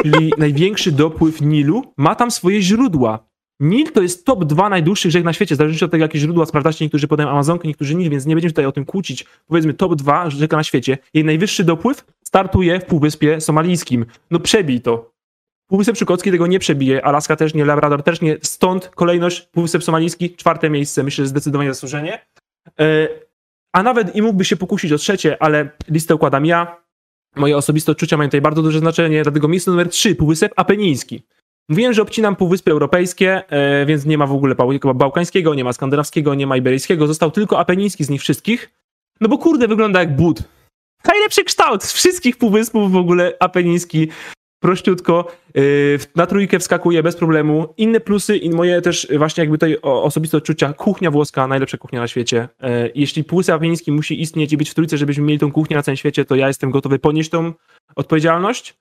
[0.03, 3.33] czyli największy dopływ Nilu, ma tam swoje źródła.
[3.59, 6.85] Nil to jest top 2 najdłuższych rzek na świecie, zależy od tego, jakie źródła sprawdzacie.
[6.85, 9.25] Niektórzy podają Amazonkę, niektórzy Nil, więc nie będziemy tutaj o tym kłócić.
[9.47, 10.97] Powiedzmy top 2 rzeka na świecie.
[11.13, 14.05] Jej najwyższy dopływ startuje w Półwyspie Somalijskim.
[14.31, 15.12] No przebij to.
[15.73, 18.37] Półwysep Czukocki tego nie przebije, Alaska też nie, Labrador też nie.
[18.41, 22.25] Stąd kolejność Półwysep Somalijski, czwarte miejsce, myślę, zdecydowanie zasłużenie.
[22.79, 23.07] E,
[23.75, 26.77] A nawet i mógłby się pokusić o trzecie, ale listę układam ja.
[27.35, 31.23] Moje osobiste odczucia mają tutaj bardzo duże znaczenie, dlatego miejsce numer 3, Półwysep Apeniński.
[31.69, 35.73] Mówiłem, że obcinam Półwyspy Europejskie, e, więc nie ma w ogóle bał- bałkańskiego, nie ma
[35.73, 38.69] skandynawskiego, nie ma iberyjskiego, został tylko apeniński z nich wszystkich.
[39.21, 40.43] No bo kurde, wygląda jak but.
[41.05, 44.09] Najlepszy kształt z wszystkich półwyspów w ogóle apeniński.
[44.63, 47.73] Prościutko, yy, na trójkę wskakuje bez problemu.
[47.77, 50.73] Inne plusy i moje też właśnie jakby tutaj osobiste odczucia.
[50.73, 52.47] Kuchnia włoska, najlepsza kuchnia na świecie.
[52.61, 55.83] Yy, Jeśli Półwysep Apeniński musi istnieć i być w trójce, żebyśmy mieli tą kuchnię na
[55.83, 57.53] całym świecie, to ja jestem gotowy ponieść tą
[57.95, 58.75] odpowiedzialność.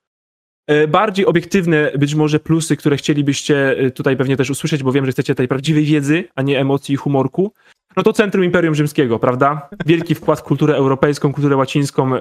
[0.66, 5.06] E, Bardziej obiektywne być może plusy, które chcielibyście e, tutaj pewnie też usłyszeć, bo wiem,
[5.06, 7.52] że chcecie tej prawdziwej wiedzy, a nie emocji i humorku.
[7.96, 9.68] No to Centrum Imperium Rzymskiego, prawda?
[9.86, 12.20] Wielki wkład w kulturę europejską, kulturę łacińską, e,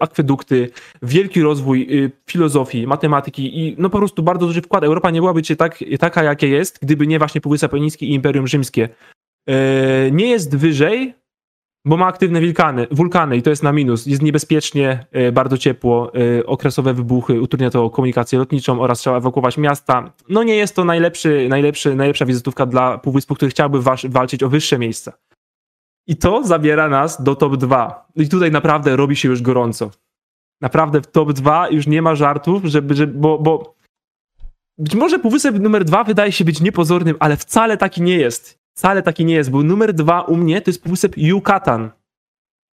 [0.00, 0.70] akwedukty,
[1.02, 4.84] wielki rozwój e, filozofii, matematyki i no po prostu bardzo duży wkład.
[4.84, 8.46] Europa nie byłaby dzisiaj tak, taka, jakie jest, gdyby nie właśnie Półwysep Apeniński i Imperium
[8.46, 8.88] Rzymskie.
[9.48, 11.14] E, nie jest wyżej,
[11.84, 14.06] bo ma aktywne wulkany, wulkany i to jest na minus.
[14.06, 19.58] Jest niebezpiecznie, e, bardzo ciepło, e, okresowe wybuchy, utrudnia to komunikację lotniczą oraz trzeba ewakuować
[19.58, 20.12] miasta.
[20.28, 24.78] No nie jest to najlepszy, najlepszy, najlepsza wizytówka dla półwyspu, który chciałby walczyć o wyższe
[24.78, 25.12] miejsca.
[26.06, 28.08] I to zabiera nas do top 2.
[28.16, 29.90] I tutaj naprawdę robi się już gorąco.
[30.60, 33.74] Naprawdę w top 2 już nie ma żartów, żeby, żeby bo, bo
[34.78, 38.63] być może półwysep numer 2 wydaje się być niepozornym, ale wcale taki nie jest.
[38.74, 41.90] Wcale taki nie jest, bo numer dwa u mnie to jest półwysep Yucatan.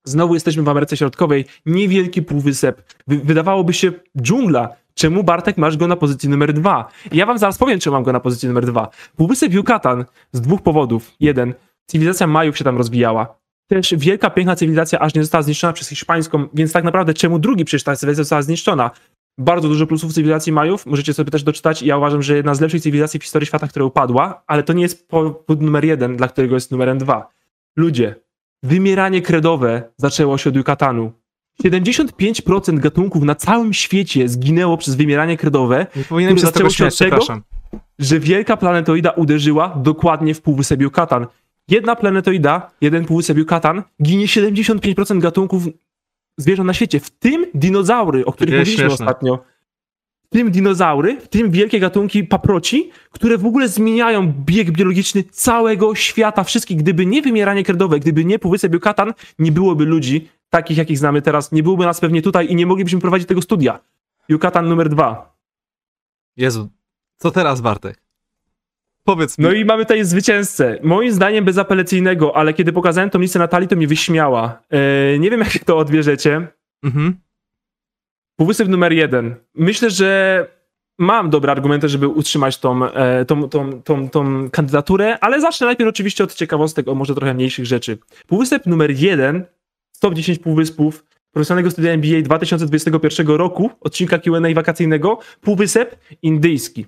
[0.05, 2.93] Znowu jesteśmy w Ameryce Środkowej, niewielki półwysep.
[3.07, 3.91] Wy- wydawałoby się
[4.21, 4.69] dżungla.
[4.93, 6.89] Czemu Bartek masz go na pozycji numer dwa?
[7.11, 8.89] I ja wam zaraz powiem, czemu mam go na pozycji numer dwa.
[9.15, 11.11] Półwysep Yucatan z dwóch powodów.
[11.19, 11.53] Jeden,
[11.85, 13.41] cywilizacja Majów się tam rozwijała.
[13.67, 17.65] Też wielka, piękna cywilizacja aż nie została zniszczona przez hiszpańską, więc tak naprawdę czemu drugi
[17.65, 18.91] przecież ta cywilizacja została zniszczona?
[19.37, 21.81] Bardzo dużo plusów cywilizacji Majów, możecie sobie też doczytać.
[21.81, 24.81] Ja uważam, że jedna z lepszych cywilizacji w historii świata, która upadła, ale to nie
[24.81, 27.29] jest powód numer jeden, dla którego jest numerem dwa.
[27.75, 28.15] Ludzie,
[28.63, 31.11] wymieranie kredowe zaczęło się od Yucatanu.
[31.63, 36.97] 75% gatunków na całym świecie zginęło przez wymieranie kredowe, Nie powinienem się z tego śmiać,
[36.97, 37.19] tego?
[37.99, 41.27] że wielka planetoida uderzyła dokładnie w półwysep Yucatan.
[41.67, 45.63] Jedna planetoida, jeden półwysep Yucatan, ginie 75% gatunków
[46.41, 49.05] zwierząt na świecie, w tym dinozaury, o których mówiliśmy śmieszne.
[49.05, 49.43] ostatnio.
[50.23, 55.95] W tym dinozaury, w tym wielkie gatunki paproci, które w ogóle zmieniają bieg biologiczny całego
[55.95, 56.77] świata, wszystkich.
[56.77, 61.51] Gdyby nie wymieranie kredowe, gdyby nie półwysep Yucatan, nie byłoby ludzi takich, jakich znamy teraz,
[61.51, 63.79] nie byłoby nas pewnie tutaj i nie moglibyśmy prowadzić tego studia.
[64.29, 65.37] Yucatan numer dwa.
[66.37, 66.69] Jezu,
[67.17, 68.00] co teraz, Bartek?
[69.03, 69.43] Powiedz mi.
[69.43, 70.79] No i mamy tutaj zwycięzcę.
[70.83, 74.61] Moim zdaniem bezapelacyjnego, ale kiedy pokazałem tą listę Natalii, to mnie wyśmiała.
[74.69, 76.47] E, nie wiem, jak to odbierzecie.
[76.83, 77.15] Mhm.
[78.39, 79.35] Półwysep numer jeden.
[79.55, 80.47] Myślę, że
[80.99, 85.89] mam dobre argumenty, żeby utrzymać tą, e, tą, tą, tą, tą kandydaturę, ale zacznę najpierw
[85.89, 87.97] oczywiście od ciekawostek, o może trochę mniejszych rzeczy.
[88.27, 89.45] Półwysep numer jeden,
[89.99, 96.85] top 10 półwyspów profesjonalnego studia MBA 2021 roku, odcinka Q&A wakacyjnego, półwysep indyjski.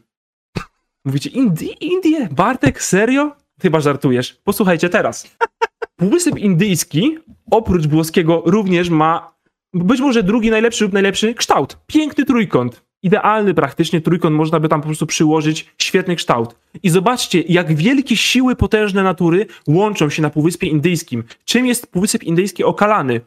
[1.05, 2.29] Mówicie, Indi Indie?
[2.31, 3.35] Bartek, serio?
[3.61, 4.33] Chyba żartujesz.
[4.43, 5.35] Posłuchajcie teraz.
[5.99, 7.17] Półwysep indyjski,
[7.51, 9.33] oprócz włoskiego, również ma
[9.73, 11.77] być może drugi najlepszy lub najlepszy kształt.
[11.87, 12.83] Piękny trójkąt.
[13.03, 16.55] Idealny praktycznie trójkąt, można by tam po prostu przyłożyć świetny kształt.
[16.83, 21.23] I zobaczcie, jak wielkie siły potężne natury łączą się na Półwyspie Indyjskim.
[21.45, 23.21] Czym jest Półwysep Indyjski okalany?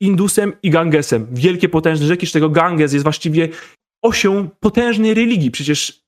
[0.00, 1.26] Indusem i Gangesem.
[1.30, 3.48] Wielkie, potężne rzeki, z tego Ganges jest właściwie
[4.02, 5.50] osią potężnej religii.
[5.50, 6.01] Przecież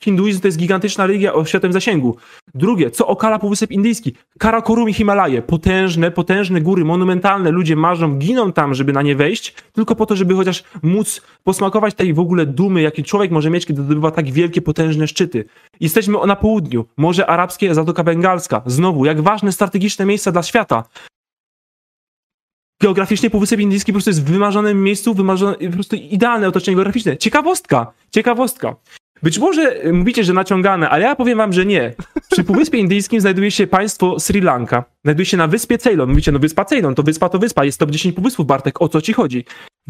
[0.00, 2.16] hinduizm to jest gigantyczna religia o światowym zasięgu.
[2.54, 4.14] Drugie, co okala Półwysep Indyjski?
[4.38, 5.42] Karakorum i Himalaje.
[5.42, 7.50] Potężne, potężne góry, monumentalne.
[7.50, 11.94] Ludzie marzą, giną tam, żeby na nie wejść, tylko po to, żeby chociaż móc posmakować
[11.94, 15.44] tej w ogóle dumy, jaki człowiek może mieć, kiedy zdobywa tak wielkie, potężne szczyty.
[15.80, 16.84] Jesteśmy na południu.
[16.96, 18.62] Morze Arabskie, Zatoka Bengalska.
[18.66, 20.84] Znowu, jak ważne strategiczne miejsca dla świata.
[22.82, 27.16] Geograficznie Półwysep Indyjski po prostu jest w wymarzonym miejscu, wymarzone, po prostu idealne otoczenie geograficzne.
[27.16, 28.76] Ciekawostka, ciekawostka.
[29.22, 31.94] Być może y, mówicie, że naciągane, ale ja powiem wam, że nie.
[32.30, 34.84] Przy Półwyspie Indyjskim znajduje się państwo Sri Lanka.
[35.04, 36.08] Znajduje się na wyspie Ceylon.
[36.08, 39.00] Mówicie, no wyspa Ceylon, to wyspa to wyspa, jest top 10 półwyspów, Bartek, o co
[39.00, 39.44] ci chodzi?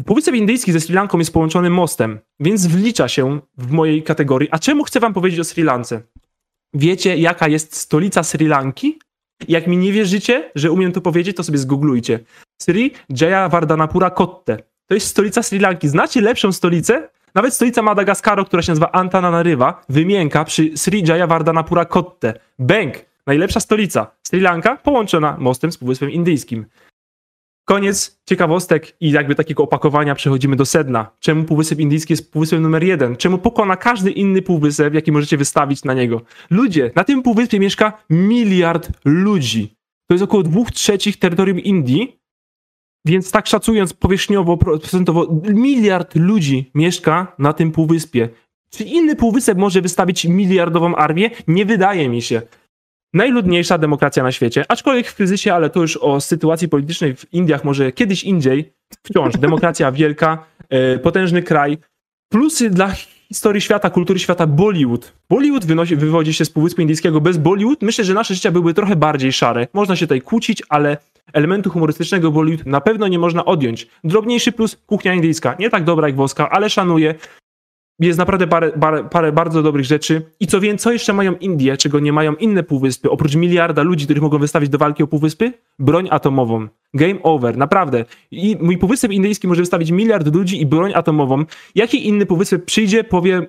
[0.05, 4.49] Półwysep Indyjski ze Sri Lanką jest połączony mostem, więc wlicza się w mojej kategorii.
[4.51, 6.01] A czemu chcę wam powiedzieć o Sri Lance?
[6.73, 8.99] Wiecie, jaka jest stolica Sri Lanki?
[9.47, 12.19] Jak mi nie wierzycie, że umiem to powiedzieć, to sobie zgooglujcie.
[12.61, 14.57] Sri Jayawardenapura Kotte.
[14.87, 15.87] To jest stolica Sri Lanki.
[15.87, 17.09] Znacie lepszą stolicę?
[17.35, 22.33] Nawet stolica Madagaskaru, która się nazywa Antananariva, wymienka przy Sri Jayawardenapura Kotte.
[22.59, 24.11] Bęk, najlepsza stolica.
[24.23, 26.65] Sri Lanka połączona mostem z Półwyspem Indyjskim.
[27.65, 31.11] Koniec ciekawostek i jakby takiego opakowania przechodzimy do sedna.
[31.19, 33.15] Czemu Półwysep Indyjski jest półwyspem numer jeden?
[33.15, 36.21] Czemu pokona każdy inny półwysep, jaki możecie wystawić na niego?
[36.49, 39.75] Ludzie, na tym półwyspie mieszka miliard ludzi.
[40.07, 42.19] To jest około dwóch trzecich terytorium Indii,
[43.09, 48.29] więc tak szacując powierzchniowo, procentowo, miliard ludzi mieszka na tym półwyspie.
[48.69, 51.29] Czy inny półwysep może wystawić miliardową armię?
[51.47, 52.41] Nie wydaje mi się.
[53.13, 57.63] Najludniejsza demokracja na świecie, aczkolwiek w kryzysie, ale to już o sytuacji politycznej w Indiach
[57.63, 58.73] może kiedyś indziej.
[59.03, 61.77] Wciąż demokracja wielka, e, potężny kraj.
[62.31, 62.91] Plusy dla
[63.29, 65.13] historii świata, kultury świata Bollywood.
[65.29, 67.21] Bollywood wynosi, wywodzi się z Półwyspu Indyjskiego.
[67.21, 69.67] Bez Bollywood myślę, że nasze życia byłyby trochę bardziej szare.
[69.73, 70.97] Można się tutaj kłócić, ale
[71.33, 73.87] elementu humorystycznego Bollywood na pewno nie można odjąć.
[74.03, 75.55] Drobniejszy plus kuchnia indyjska.
[75.59, 77.15] Nie tak dobra jak włoska, ale szanuję.
[77.99, 80.21] Jest naprawdę parę, parę, parę bardzo dobrych rzeczy.
[80.39, 84.05] I co więcej, co jeszcze mają Indie, czego nie mają inne półwyspy, oprócz miliarda ludzi,
[84.05, 85.53] których mogą wystawić do walki o półwyspy?
[85.79, 86.67] Broń atomową.
[86.93, 88.05] Game over, naprawdę.
[88.31, 91.45] I mój półwysep indyjski może wystawić miliard ludzi i broń atomową.
[91.75, 93.47] Jaki inny półwysep przyjdzie, powie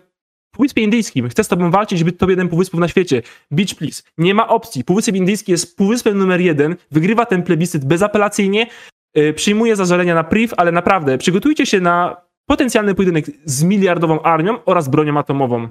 [0.60, 3.22] Półwyspie Indyjskim, chcę z tobą walczyć, żeby to jeden półwyspów na świecie.
[3.50, 4.02] Beach please.
[4.18, 4.84] Nie ma opcji.
[4.84, 8.66] Półwysep Indyjski jest półwyspem numer jeden, wygrywa ten plebiscyt bezapelacyjnie,
[9.14, 12.16] yy, przyjmuje zażalenia na priv, ale naprawdę przygotujcie się na
[12.46, 15.68] potencjalny pojedynek z miliardową armią oraz bronią atomową.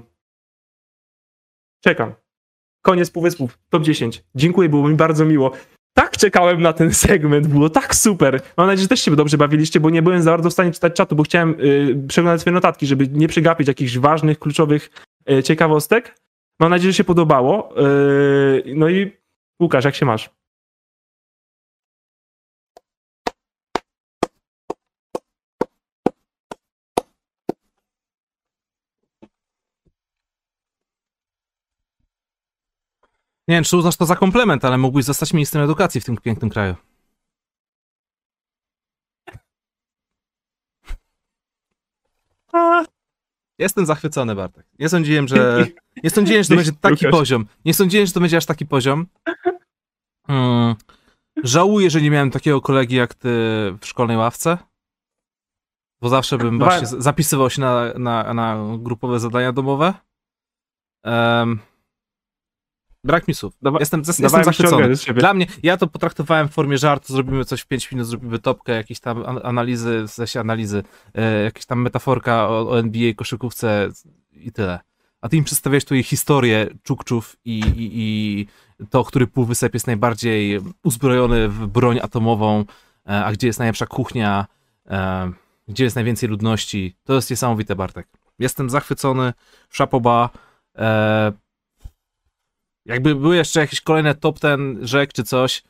[1.84, 2.14] Czekam.
[2.82, 3.58] Koniec półwyspów.
[3.68, 4.24] Top 10.
[4.34, 5.52] Dziękuję, było mi bardzo miło.
[5.94, 8.40] Tak czekałem na ten segment, było tak super.
[8.56, 10.94] Mam nadzieję, że też się dobrze bawiliście, bo nie byłem za bardzo w stanie czytać
[10.94, 14.90] czatu, bo chciałem yy, przeglądać swoje notatki, żeby nie przegapić jakichś ważnych, kluczowych
[15.26, 16.18] yy, ciekawostek.
[16.60, 17.74] Mam nadzieję, że się podobało.
[17.76, 19.20] Yy, no i
[19.60, 20.30] Łukasz, jak się masz?
[33.50, 36.50] Nie wiem, czy uznasz to za komplement, ale mógłbyś zostać ministrem edukacji w tym pięknym
[36.50, 36.74] kraju.
[43.58, 44.66] Jestem zachwycony, Bartek.
[44.78, 45.66] Nie sądziłem, że.
[46.04, 47.46] Nie sądziłem, że to będzie taki poziom.
[47.64, 49.06] Nie sądziłem, że to będzie aż taki poziom.
[50.26, 50.74] Hmm.
[51.44, 53.28] Żałuję, że nie miałem takiego kolegi jak ty
[53.80, 54.58] w szkolnej ławce.
[56.00, 59.94] Bo zawsze bym właśnie zapisywał się na, na, na grupowe zadania domowe.
[61.04, 61.60] Em,
[63.04, 63.52] brak mi słów.
[63.62, 64.82] Dawa- Jestem, jestem zachwycony.
[65.20, 68.72] Dla mnie, ja to potraktowałem w formie żartu, zrobimy coś w 5 minut, zrobimy topkę,
[68.72, 70.82] jakieś tam an- analizy, w sensie analizy,
[71.14, 73.88] e, jakieś tam metaforka o, o NBA, koszykówce
[74.32, 74.78] i tyle.
[75.20, 78.46] A ty im przedstawiałeś tu jej historię czukczów i, i, i
[78.90, 82.64] to, który półwysep jest najbardziej uzbrojony w broń atomową,
[83.08, 84.46] e, a gdzie jest najlepsza kuchnia,
[84.90, 85.32] e,
[85.68, 86.96] gdzie jest najwięcej ludności.
[87.04, 88.08] To jest niesamowite, Bartek.
[88.38, 89.32] Jestem zachwycony,
[89.70, 90.30] szapoba.
[90.78, 91.32] E,
[92.90, 95.62] jakby były jeszcze jakieś kolejne top ten rzek czy coś,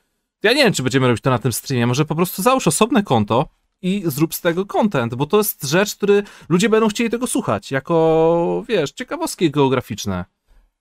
[0.43, 1.87] ja nie wiem, czy będziemy robić to na tym streamie.
[1.87, 3.49] Może po prostu załóż osobne konto
[3.83, 7.71] i zrób z tego content, bo to jest rzecz, który ludzie będą chcieli tego słuchać,
[7.71, 10.25] jako, wiesz, ciekawostki geograficzne.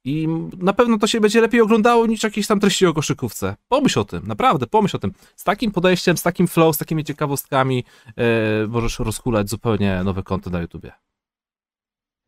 [0.05, 3.55] I na pewno to się będzie lepiej oglądało niż jakieś tam treści o koszykówce.
[3.67, 5.13] Pomyśl o tym, naprawdę, pomyśl o tym.
[5.35, 7.83] Z takim podejściem, z takim flow, z takimi ciekawostkami
[8.17, 10.91] e, możesz rozhulać zupełnie nowe konto na YouTubie.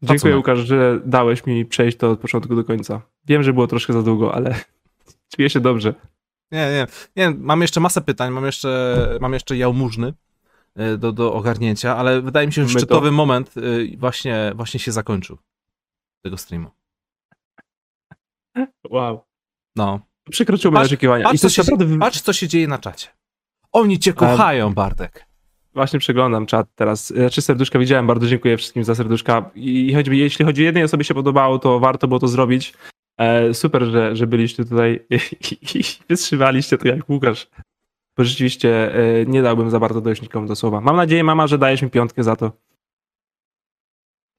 [0.03, 0.37] Dziękuję.
[0.37, 3.01] Łukasz, że dałeś mi przejść to od początku do końca.
[3.25, 4.55] Wiem, że było troszkę za długo, ale
[5.35, 5.93] czuję się dobrze.
[6.51, 10.13] Nie, nie, nie, mam jeszcze masę pytań, mam jeszcze, mam jeszcze jałmużny
[10.75, 13.61] e, do, do ogarnięcia, ale wydaje mi się, że My to- szczytowy moment e,
[13.97, 15.37] właśnie, właśnie się zakończył
[16.23, 16.69] tego streamu.
[18.89, 19.21] Wow.
[19.75, 19.99] No.
[20.29, 21.31] Przekroczył moje Patrz- oczekiwania.
[21.31, 21.99] I to co, się, naprawdę...
[21.99, 23.07] patrz, co się dzieje na czacie.
[23.71, 25.25] Oni cię kochają, Bartek.
[25.73, 27.07] Właśnie przeglądam czat teraz.
[27.07, 29.51] Znaczy serduszka widziałem, bardzo dziękuję wszystkim za serduszka.
[29.55, 32.73] I choćby, jeśli chodzi o jednej osobie się podobało, to warto było to zrobić.
[33.17, 35.05] E, super, że, że byliście tutaj
[35.51, 37.47] i, i wytrzymaliście to jak Łukasz.
[38.17, 40.81] Bo rzeczywiście e, nie dałbym za bardzo dojść nikomu do słowa.
[40.81, 42.51] Mam nadzieję, mama, że dajesz mi piątkę za to.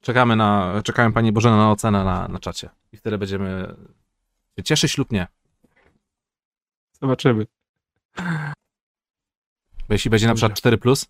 [0.00, 2.68] Czekamy na, czekamy Pani Bożena na ocenę na, na czacie.
[2.92, 3.74] I wtedy będziemy
[4.58, 5.26] się cieszyć lub nie.
[7.00, 7.46] Zobaczymy.
[9.88, 11.06] Bo jeśli będzie na przykład 4, plus,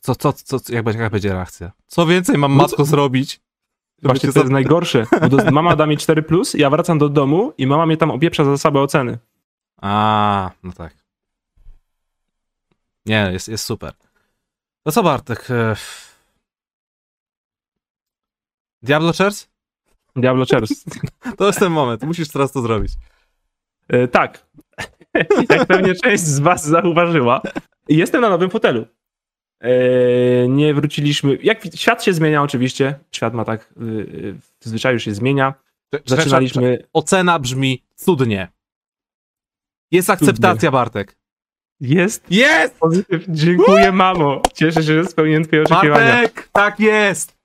[0.00, 1.72] co, co, co, jak, będzie, jak będzie reakcja?
[1.86, 3.40] Co więcej mam No matko zrobić?
[4.02, 5.06] Właśnie to jest najgorsze.
[5.30, 8.44] Bo mama da mi 4, plus, ja wracam do domu i mama mnie tam opieprza
[8.44, 9.18] za słabe oceny.
[9.76, 10.94] A, no tak.
[13.06, 13.92] Nie, jest, jest super.
[14.86, 15.50] No co Bartek?
[15.50, 15.76] e,
[18.82, 19.48] Diablo Chairs?
[20.16, 20.84] Diablo Chairs.
[21.38, 22.92] To jest ten moment, musisz teraz to zrobić.
[23.88, 24.46] E, tak.
[25.50, 27.42] Jak pewnie część z Was zauważyła,
[27.88, 28.86] jestem na nowym fotelu.
[29.60, 29.70] E,
[30.48, 31.38] nie wróciliśmy.
[31.42, 32.98] Jak wi- świat się zmienia, oczywiście.
[33.12, 35.54] Świat ma tak, y, y, w zwyczaju się zmienia.
[36.06, 36.78] Zaczynaliśmy.
[36.92, 38.48] Ocena brzmi cudnie.
[39.90, 41.16] Jest akceptacja, Bartek.
[41.80, 42.80] Jest Jest!
[43.28, 44.42] Dziękuję, mamo.
[44.54, 46.12] Cieszę się, że spełniłem Twoje oczekiwania.
[46.12, 46.48] Bartek!
[46.52, 47.38] Tak jest!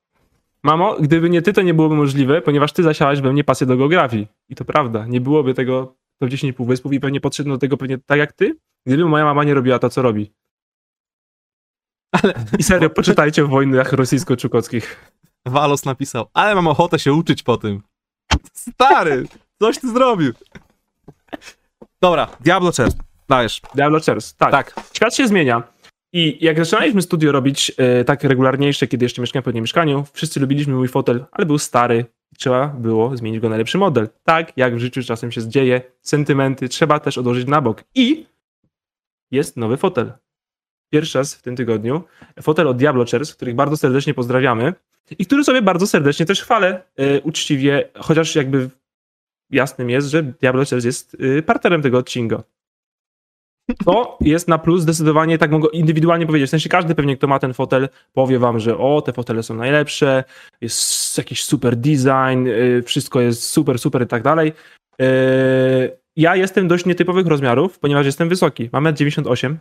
[0.64, 3.78] Mamo, gdyby nie Ty, to nie byłoby możliwe, ponieważ Ty zasiałaś we mnie pasję do
[3.78, 4.28] geografii.
[4.50, 5.06] I to prawda.
[5.06, 8.58] Nie byłoby tego to 10 półwyspów i pewnie podszedł do tego pewnie tak jak Ty,
[8.86, 10.32] gdyby moja mama nie robiła to, co robi.
[12.22, 14.96] Ale I serio, poczytajcie o wojnach rosyjsko-czukockich.
[15.46, 17.82] Walos napisał, ale mam ochotę się uczyć po tym.
[18.54, 19.28] Stary,
[19.62, 20.34] coś ty zrobił.
[22.02, 22.96] Dobra, Diablo Chess,
[23.30, 23.62] dajesz.
[23.76, 24.52] Diablo Chairs, tak.
[24.52, 24.76] Tak.
[24.94, 25.64] Świat się zmienia.
[26.14, 30.40] I jak zaczynaliśmy studio robić e, tak regularniejsze, kiedy jeszcze mieszkałem w pewnym mieszkaniu, wszyscy
[30.40, 32.06] lubiliśmy mój fotel, ale był stary.
[32.38, 34.10] Trzeba było zmienić go na lepszy model.
[34.24, 37.84] Tak, jak w życiu czasem się dzieje, sentymenty trzeba też odłożyć na bok.
[37.96, 38.26] I
[39.32, 40.14] jest nowy fotel.
[40.94, 42.04] Pierwszy raz w tym tygodniu.
[42.42, 44.74] Fotel od Diablo Chairs, których bardzo serdecznie pozdrawiamy
[45.20, 48.70] i który sobie bardzo serdecznie też chwalę e, uczciwie, chociaż jakby
[49.50, 52.44] jasnym jest, że Diablo Chairs jest e, partnerem tego odcinka.
[53.86, 56.50] To jest na plus zdecydowanie, tak mogę indywidualnie powiedzieć.
[56.50, 59.56] W sensie każdy pewnie, kto ma ten fotel, powie wam, że o, te fotele są
[59.56, 60.24] najlepsze,
[60.62, 64.54] jest jakiś super design, y, wszystko jest super, super i tak dalej.
[65.02, 68.70] Y, Ja jestem dość nietypowych rozmiarów, ponieważ jestem wysoki.
[68.72, 69.56] Mam 1,98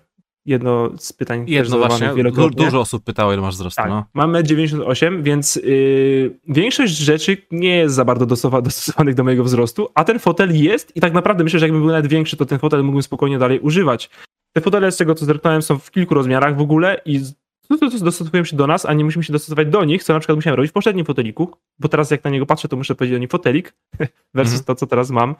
[0.47, 2.65] Jedno z pytań Jedno właśnie, wielokrotnie.
[2.65, 4.05] dużo osób pytało, ile masz wzrostu, Tak, no.
[4.15, 9.89] mam 1,98, więc yy, większość rzeczy nie jest za bardzo dostosowa- dostosowanych do mojego wzrostu,
[9.95, 12.59] a ten fotel jest i tak naprawdę myślę, że jakby był nawet większy, to ten
[12.59, 14.11] fotel mógłbym spokojnie dalej używać.
[14.57, 17.21] Te fotele, z tego co zerknąłem, są w kilku rozmiarach w ogóle i
[17.69, 20.37] to dostosowują się do nas, a nie musimy się dostosować do nich, co na przykład
[20.37, 23.19] musiałem robić w poprzednim foteliku, bo teraz jak na niego patrzę, to muszę powiedzieć o
[23.19, 23.75] nim fotelik
[24.35, 24.65] versus Mhm.
[24.65, 25.35] to, co teraz mam.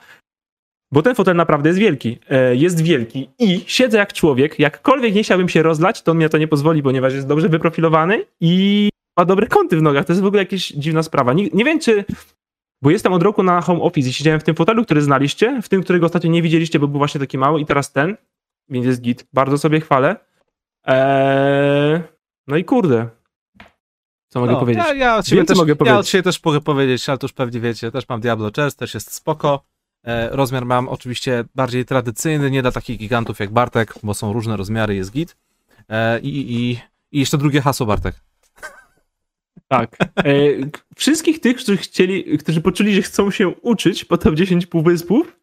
[0.93, 2.19] Bo ten fotel naprawdę jest wielki.
[2.31, 4.59] E, Jest wielki i siedzę jak człowiek.
[4.59, 8.25] Jakkolwiek nie chciałbym się rozlać, to on mnie to nie pozwoli, ponieważ jest dobrze wyprofilowany
[8.41, 8.89] i
[9.19, 10.05] ma dobre kąty w nogach.
[10.05, 11.33] To jest w ogóle jakaś dziwna sprawa.
[11.33, 12.05] Nie, nie wiem, czy.
[12.83, 15.69] Bo jestem od roku na home office i siedziałem w tym fotelu, który znaliście, w
[15.69, 18.17] tym, którego ostatnio nie widzieliście, bo był właśnie taki mały, i teraz ten,
[18.69, 19.27] więc jest git.
[19.33, 20.17] Bardzo sobie chwalę.
[20.87, 22.01] Eee,
[22.47, 23.09] no i kurde.
[24.29, 24.85] Co mogę No, powiedzieć?
[24.87, 26.09] Ja, ja, od siebie Wiem, też, mogę ja od powiedzieć.
[26.09, 29.15] siebie też mogę powiedzieć, ale to już pewnie wiecie, też mam Diablo Chess, też jest
[29.15, 29.65] spoko.
[30.05, 34.57] E, rozmiar mam oczywiście bardziej tradycyjny, nie dla takich gigantów jak Bartek, bo są różne
[34.57, 35.37] rozmiary, jest git.
[35.89, 36.71] E, i, i,
[37.13, 38.15] I jeszcze drugie hasło, Bartek.
[39.69, 39.97] Tak.
[40.01, 40.25] E,
[40.97, 45.37] wszystkich tych, którzy chcieli, którzy poczuli, że chcą się uczyć po top 10 półwyspów,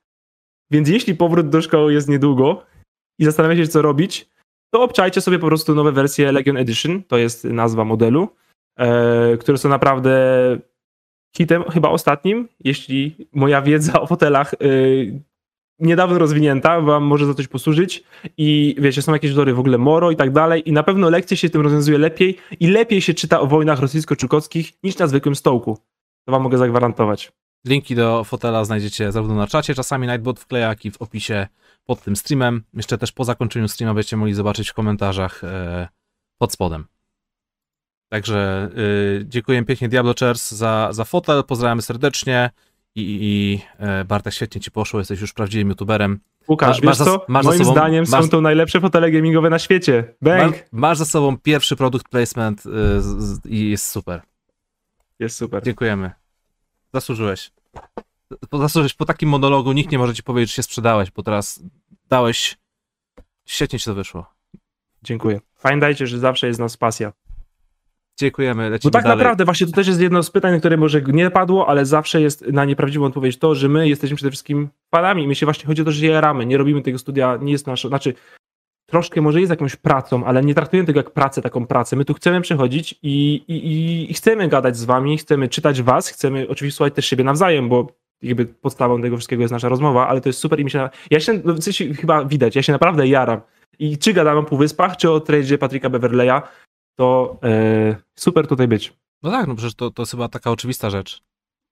[0.72, 2.66] więc jeśli powrót do szkoły jest niedługo
[3.20, 4.30] i zastanawiacie się, co robić,
[4.74, 8.36] to obczajcie sobie po prostu nowe wersje Legion Edition, to jest nazwa modelu,
[9.40, 10.20] które są naprawdę
[11.38, 14.58] hitem, chyba ostatnim, jeśli moja wiedza o fotelach e,
[15.80, 18.04] niedawno rozwinięta wam może za coś posłużyć
[18.38, 21.38] i wiecie, są jakieś wzory w ogóle Moro i tak dalej i na pewno lekcje
[21.38, 25.78] się tym rozwiązuje lepiej i lepiej się czyta o wojnach rosyjsko-czukowskich niż na zwykłym stołku.
[26.26, 27.32] To wam mogę zagwarantować.
[27.68, 31.48] Linki do fotela znajdziecie zarówno na czacie, czasami Nightbot wkleja, jak i w opisie
[31.86, 32.64] pod tym streamem.
[32.74, 35.88] Jeszcze też po zakończeniu streama będziecie mogli zobaczyć w komentarzach e,
[36.38, 36.86] pod spodem.
[38.10, 42.50] Także y, dziękuję pięknie Diablo Chairs za, za fotel, pozdrawiamy serdecznie
[42.96, 46.20] i, i, e, Bartek świetnie ci poszło, jesteś już prawdziwym youtuberem.
[46.48, 47.26] Łukasz, Masz- wiesz co?
[47.28, 50.14] masz Moim sobą- zdaniem masz- są to najlepsze fotele gamingowe na świecie.
[50.22, 50.52] Bang!
[50.56, 52.70] Masz, masz za sobą pierwszy produkt placement y,
[53.50, 54.22] i jest super.
[55.20, 55.64] Jest super.
[55.64, 56.12] Dziękujemy.
[56.94, 57.52] Zasłużyłeś.
[58.50, 61.64] Po- Zasłużyłeś po takim monologu, nikt nie może ci powiedzieć, że się sprzedałeś, bo teraz
[62.10, 62.58] dałeś.
[63.46, 64.34] Świetnie ci to wyszło.
[65.04, 65.40] Dziękuję.
[65.62, 67.14] Pamiętajcie, że zawsze jest nas pasja.
[68.20, 69.18] Dziękujemy, Bo lecimy tak dalej.
[69.18, 72.48] naprawdę właśnie to też jest jedno z pytań, które może nie padło, ale zawsze jest
[72.48, 75.28] na nieprawdziwą odpowiedź to, że my jesteśmy przede wszystkim fanami.
[75.28, 76.46] My się właśnie chodzi o to, że je jaramy.
[76.46, 78.14] Nie robimy tego studia, nie jest nasze, znaczy
[78.90, 81.96] troszkę może jest jakąś pracą, ale nie traktujemy tego jak pracę, taką pracę.
[81.96, 86.10] My tu chcemy przychodzić i, i, i- i chcemy gadać z wami, chcemy czytać was,
[86.10, 87.88] chcemy oczywiście słuchać też siebie nawzajem, bo
[88.22, 91.20] jakby podstawą tego wszystkiego jest nasza rozmowa, ale to jest super i mi się, ja
[91.20, 93.42] się, no, w sensie chyba widać, ja się naprawdę jaram.
[93.80, 96.42] I czy gadam o Półwyspach, czy o tradzie Patryka Beverleya,
[97.00, 98.94] to e, super tutaj być.
[99.24, 101.22] No tak, no przecież to, to jest chyba taka oczywista rzecz.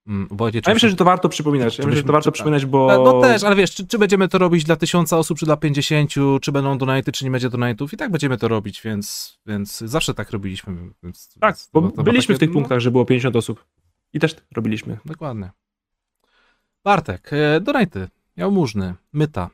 [0.07, 1.77] Mm, A ja myślę, że to warto przypominać.
[1.77, 2.87] Ja myślę, że to warto przypominać, bo...
[2.87, 5.57] No, no też, ale wiesz, czy, czy będziemy to robić dla tysiąca osób, czy dla
[5.57, 9.77] pięćdziesięciu, czy będą donaty, czy nie będzie donatów, i tak będziemy to robić, więc, więc
[9.77, 10.73] zawsze tak robiliśmy.
[11.03, 13.65] Więc, Tak, więc bo to- byliśmy takie- w tych punktach, że było 50 osób.
[14.13, 14.97] I też robiliśmy.
[15.05, 15.51] Dokładnie.
[16.83, 19.49] Bartek, e, donaty, jałmużny, myta,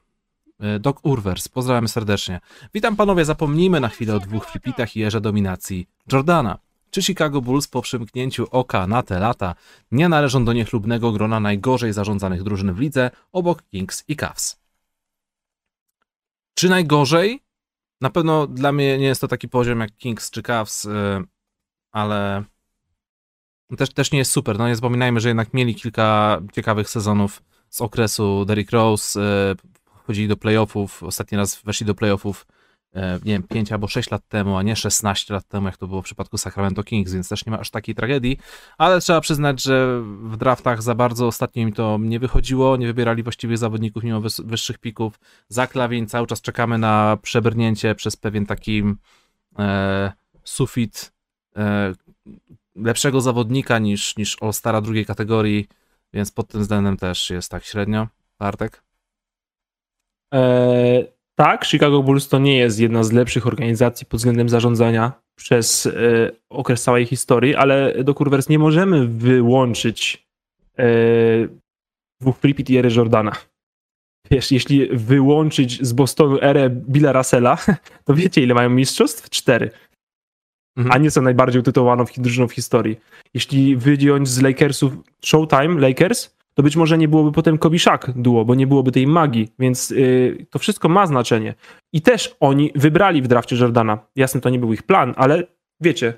[0.79, 2.39] Doc Urwers, pozdrawiam serdecznie.
[2.73, 6.57] Witam panowie, zapomnijmy na chwilę o dwóch flipitach i erze dominacji Jordana.
[6.91, 9.55] Czy Chicago Bulls po przymknięciu oka na te lata
[9.91, 14.59] nie należą do niechlubnego grona najgorzej zarządzanych drużyn w lidze obok Kings i Cavs?
[16.53, 17.43] Czy najgorzej?
[18.01, 21.23] Na pewno dla mnie nie jest to taki poziom jak Kings czy Cavs, e,
[21.91, 22.43] ale
[23.77, 24.57] też, też nie jest super.
[24.57, 29.55] No nie zapominajmy, że jednak mieli kilka ciekawych sezonów z okresu Derrick Rose, e,
[30.03, 32.47] wchodzili do playoffów, ostatni raz weszli do playoffów
[32.93, 35.87] e, nie wiem, 5 albo 6 lat temu, a nie 16 lat temu, jak to
[35.87, 38.37] było w przypadku Sacramento Kings, więc też nie ma aż takiej tragedii,
[38.77, 43.23] ale trzeba przyznać, że w draftach za bardzo ostatnio im to nie wychodziło, nie wybierali
[43.23, 45.19] właściwych zawodników mimo wyższych pików.
[45.49, 48.83] Za Klawin cały czas czekamy na przebrnięcie przez pewien taki
[49.59, 50.11] e,
[50.43, 51.13] sufit
[51.55, 51.93] e,
[52.75, 55.67] lepszego zawodnika niż, niż All-Stara drugiej kategorii,
[56.13, 58.07] więc pod tym względem też jest tak średnio.
[58.39, 58.83] Bartek?
[60.33, 61.05] E,
[61.35, 65.91] tak, Chicago Bulls to nie jest jedna z lepszych organizacji pod względem zarządzania przez e,
[66.49, 70.27] okres całej historii, ale do Kurwers nie możemy wyłączyć
[70.79, 70.85] e,
[72.21, 73.31] dwóch Flipit i ery Jordana.
[74.31, 77.57] Wiesz, jeśli wyłączyć z Bostonu erę Billa Russella,
[78.05, 79.29] to wiecie ile mają mistrzostw?
[79.29, 79.71] Cztery.
[80.77, 80.91] Mhm.
[80.91, 82.99] a nie są najbardziej utytułowaną drużyną w historii.
[83.33, 84.93] Jeśli wyjąć z Lakersów
[85.25, 89.07] Showtime, Lakers, to być może nie byłoby potem Kobe Shaq duo, bo nie byłoby tej
[89.07, 91.53] magii, więc y, to wszystko ma znaczenie.
[91.93, 93.99] I też oni wybrali w drafcie Jordana.
[94.15, 95.43] Jasne, to nie był ich plan, ale
[95.81, 96.13] wiecie,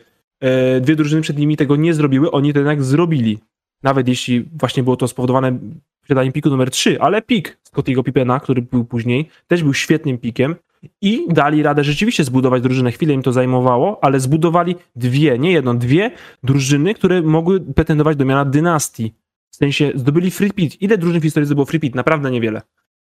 [0.78, 3.40] y, dwie drużyny przed nimi tego nie zrobiły, oni to jednak zrobili.
[3.84, 5.60] Nawet jeśli właśnie było to spowodowane
[6.02, 10.56] posiadaniem piku numer 3, ale pik Scottiego Pippena, który był później, też był świetnym pikiem
[11.02, 12.92] i dali radę rzeczywiście zbudować drużynę.
[12.92, 16.12] Chwilę im to zajmowało, ale zbudowali dwie, nie jedną, dwie
[16.44, 19.14] drużyny, które mogły pretendować do miana dynastii.
[19.56, 20.82] W sensie zdobyli free pit.
[20.82, 21.96] Ile drużyn w historii zdobyło free pit?
[21.96, 22.62] Naprawdę niewiele.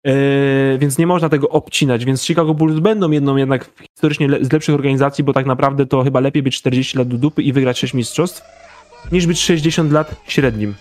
[0.04, 2.04] Eee, więc nie można tego obcinać.
[2.04, 6.02] Więc Chicago Bulls będą jedną jednak historycznie le- z lepszych organizacji, bo tak naprawdę to
[6.04, 8.42] chyba lepiej być 40 lat do dupy i wygrać 6 mistrzostw,
[9.12, 10.74] niż być 60 lat średnim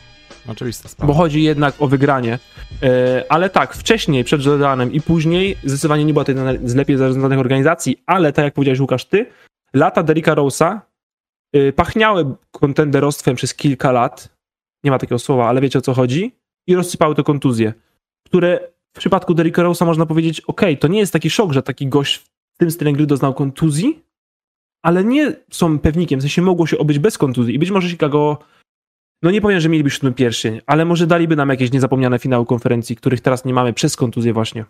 [0.90, 1.14] sprawa.
[1.14, 2.40] bo chodzi jednak o wygranie.
[2.84, 6.98] E, Ale tak, wcześniej, przed Jordanem i później, zdecydowanie nie była to jedna z lepiej
[6.98, 9.26] zarządzanych organizacji, ale tak jak powiedziałeś Łukasz, ty,
[9.74, 10.80] lata Derricka Rose'a
[11.56, 14.35] y, pachniały kontenderostwem przez kilka lat,
[14.86, 16.32] nie ma takiego słowa, ale wiecie o co chodzi,
[16.68, 17.74] i rozsypały to kontuzje,
[18.26, 21.88] które w przypadku Derricka Rose'a można powiedzieć, ok, to nie jest taki szok, że taki
[21.88, 24.04] gość w tym stylem gry doznał kontuzji,
[24.84, 28.38] ale nie są pewnikiem, w sensie mogło się obyć bez kontuzji i być może Chicago,
[29.22, 32.96] no nie powiem, że mieliby siódmy pierścień, ale może daliby nam jakieś niezapomniane finały konferencji,
[32.96, 34.66] których teraz nie mamy przez kontuzję właśnie.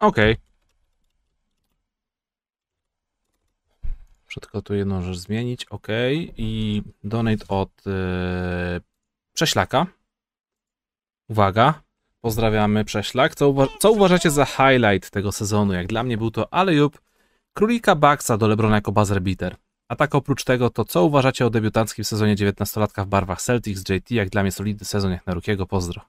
[0.00, 0.32] Okej.
[0.32, 0.47] Muszę
[4.34, 5.64] tylko tu jedną rzecz zmienić.
[5.64, 5.86] OK.
[6.36, 7.92] I donate od yy,
[9.34, 9.86] Prześlaka.
[11.28, 11.82] Uwaga.
[12.20, 13.34] Pozdrawiamy Prześlak.
[13.34, 15.72] Co, uwa- co uważacie za highlight tego sezonu?
[15.72, 17.00] Jak dla mnie był to Alejub,
[17.54, 19.56] Królika Baxa do Lebrona jako buzzer beater.
[19.88, 24.10] A tak oprócz tego, to co uważacie o debiutanckim sezonie 19-latka w barwach Celtics JT?
[24.10, 25.66] Jak dla mnie solidny sezon jak na Rukiego.
[25.66, 26.02] Pozdro.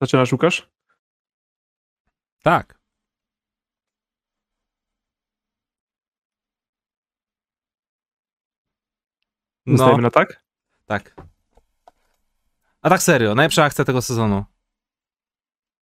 [0.00, 0.68] Zaczynasz, Łukasz?
[2.42, 2.78] Tak.
[9.66, 10.42] No, Zostajemy na tak?
[10.86, 11.14] tak.
[12.82, 14.44] A tak serio, najlepsza akcja tego sezonu.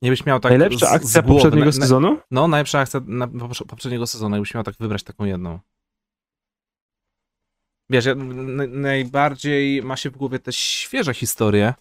[0.02, 1.34] Nie byś miał tak Najlepsza z- z akcja głowy.
[1.34, 2.20] poprzedniego Na- sezonu?
[2.30, 5.58] No, najlepsza akcja na, poprze- poprzedniego sezonu, jakbyś miał tak wybrać taką jedną.
[7.90, 8.14] Wiesz, ja,
[8.68, 11.74] najbardziej ma się w głowie te świeże historie,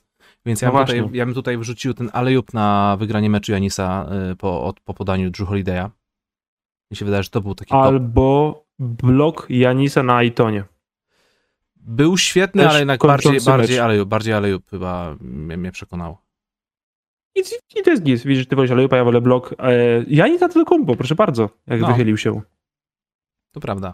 [0.46, 4.10] więc ja, No bym tutaj, ja bym tutaj wrzucił ten alejub na wygranie meczu Janisa
[4.32, 5.90] y, po, od, po podaniu Drew Holiday'a.
[6.92, 7.80] Mi się wydaje, że to był taki top.
[7.84, 10.64] Albo blok Janisa na Aitonie.
[11.76, 13.84] Był świetny, Też ale jednak bardziej, bardziej, mecz.
[13.84, 16.18] alejub, bardziej alejub chyba mnie, mnie przekonał.
[17.36, 17.40] I,
[17.80, 18.24] I to jest git.
[18.24, 19.56] Widzisz, ty wolisz Alejupa, ja wolę blok.
[19.60, 21.88] E, Janita to kombo, proszę bardzo, jak No.
[21.88, 22.42] wychylił się.
[23.52, 23.94] To prawda.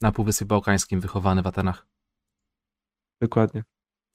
[0.00, 1.86] Na Półwyspie Bałkańskim wychowany w Atenach.
[3.20, 3.62] Dokładnie.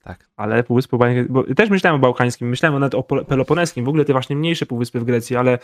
[0.04, 0.28] Tak.
[0.36, 4.12] Ale Półwysp Bałkańskie, bo też myślałem o bałkańskim, myślałem nawet o Peloponeskim, w ogóle te
[4.12, 5.58] właśnie mniejsze półwyspy w Grecji, ale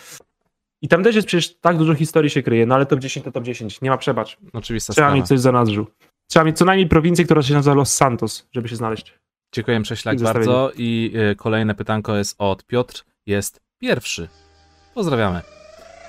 [0.82, 3.32] i tam też jest przecież tak dużo historii się kryje, no ale top 10 to
[3.32, 4.36] top 10, nie ma przebacz.
[4.52, 5.16] Oczywista Trzeba sprawa.
[5.16, 5.86] mieć coś za nadrzu.
[6.28, 9.18] Trzeba mieć co najmniej prowincję, która się nazywa Los Santos, żeby się znaleźć.
[9.54, 14.28] Dziękuję Prześlak bardzo i y, kolejne pytanko jest od Piotr, jest pierwszy.
[14.94, 15.59] Pozdrawiamy.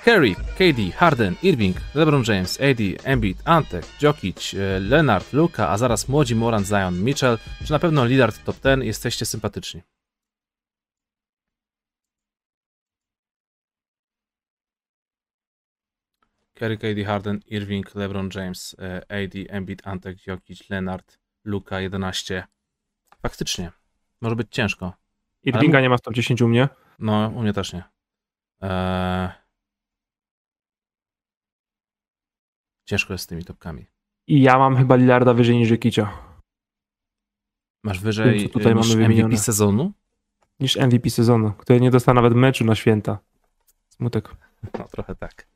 [0.04, 6.08] Curry, KD, Harden, Irving, LeBron James, AD, Embiid, Antek, Jokic, y, Leonard, Luka, a zaraz
[6.08, 7.38] młodzi Moran, Zion, Mitchell.
[7.64, 9.82] Czy na pewno Lillard top 10 jesteście sympatyczni?
[16.54, 18.76] Curry, KD, Harden, Irving, LeBron James, y,
[19.08, 22.44] AD, Embiid, Antek, Jokic, Leonard, Luka 11.
[23.22, 23.70] Faktycznie.
[24.20, 24.92] Może być ciężko.
[25.42, 26.68] Irvinga nie ma w top 10 u mnie.
[26.98, 27.84] No, u mnie też nie.
[28.60, 29.41] Eee...
[32.84, 33.86] Ciężko jest z tymi topkami.
[34.26, 36.12] I ja mam chyba Lillarda wyżej niż Jokicia.
[37.84, 39.36] Masz wyżej tutaj e, niż mamy MVP wymienione.
[39.38, 39.92] sezonu?
[40.60, 43.18] Niż MVP sezonu, który nie dostał nawet meczu na święta.
[43.88, 44.28] Smutek.
[44.78, 45.46] No, trochę tak.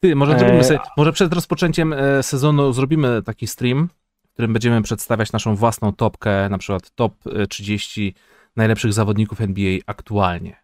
[0.00, 3.88] Ty, może, Eee, sobie, może przed rozpoczęciem e, sezonu zrobimy taki stream,
[4.28, 8.14] w którym będziemy przedstawiać naszą własną topkę, na przykład top e, 30
[8.56, 10.56] najlepszych zawodników NBA aktualnie.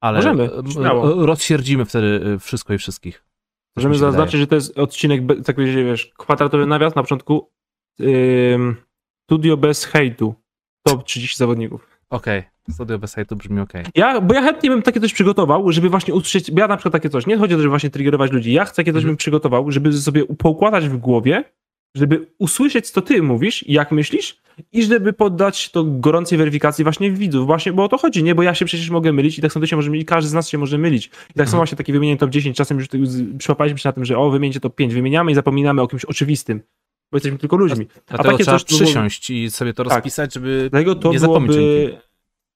[0.00, 1.22] Ale Możemy, e, śmiało.
[1.22, 3.24] e, rozsierdzimy wtedy e, wszystko i wszystkich.
[3.76, 4.12] Możemy się wydaje.
[4.12, 7.50] zaznaczyć, że to jest odcinek, tak wiesz, kwadratowy nawias na początku.
[9.30, 10.34] Studio bez hejtu.
[10.86, 11.86] Top 30 zawodników.
[12.10, 13.84] Okej, studio bez hejtu brzmi okej.
[13.94, 17.10] Ja, bo ja chętnie bym takie coś przygotował, żeby właśnie usłyszeć, ja na przykład takie
[17.10, 19.10] coś, nie chodzi o to, żeby właśnie triggerować ludzi, ja chcę takie coś Mhm.
[19.10, 21.44] bym przygotował, żeby sobie poukładać w głowie,
[21.96, 24.40] żeby usłyszeć, co ty mówisz, jak myślisz
[24.72, 28.42] i żeby poddać to gorącej weryfikacji właśnie widzów, właśnie, bo o to chodzi, nie, bo
[28.42, 30.48] ja się przecież mogę mylić i tak samo ty się może mylić, każdy z nas
[30.48, 31.06] się może mylić.
[31.06, 31.48] I tak Mhm.
[31.48, 34.30] samo właśnie takie wymienienie top 10, czasem już z- przyłapaliśmy się na tym, że o,
[34.30, 36.60] wymieńcie top 5, wymieniamy i zapominamy o kimś oczywistym,
[37.12, 37.86] bo jesteśmy tylko ludźmi.
[38.08, 39.92] Dlatego takie trzeba coś to było- przysiąść i sobie to Tak.
[39.94, 42.09] rozpisać, żeby Dlatego to nie zapomnieć byłoby nikim.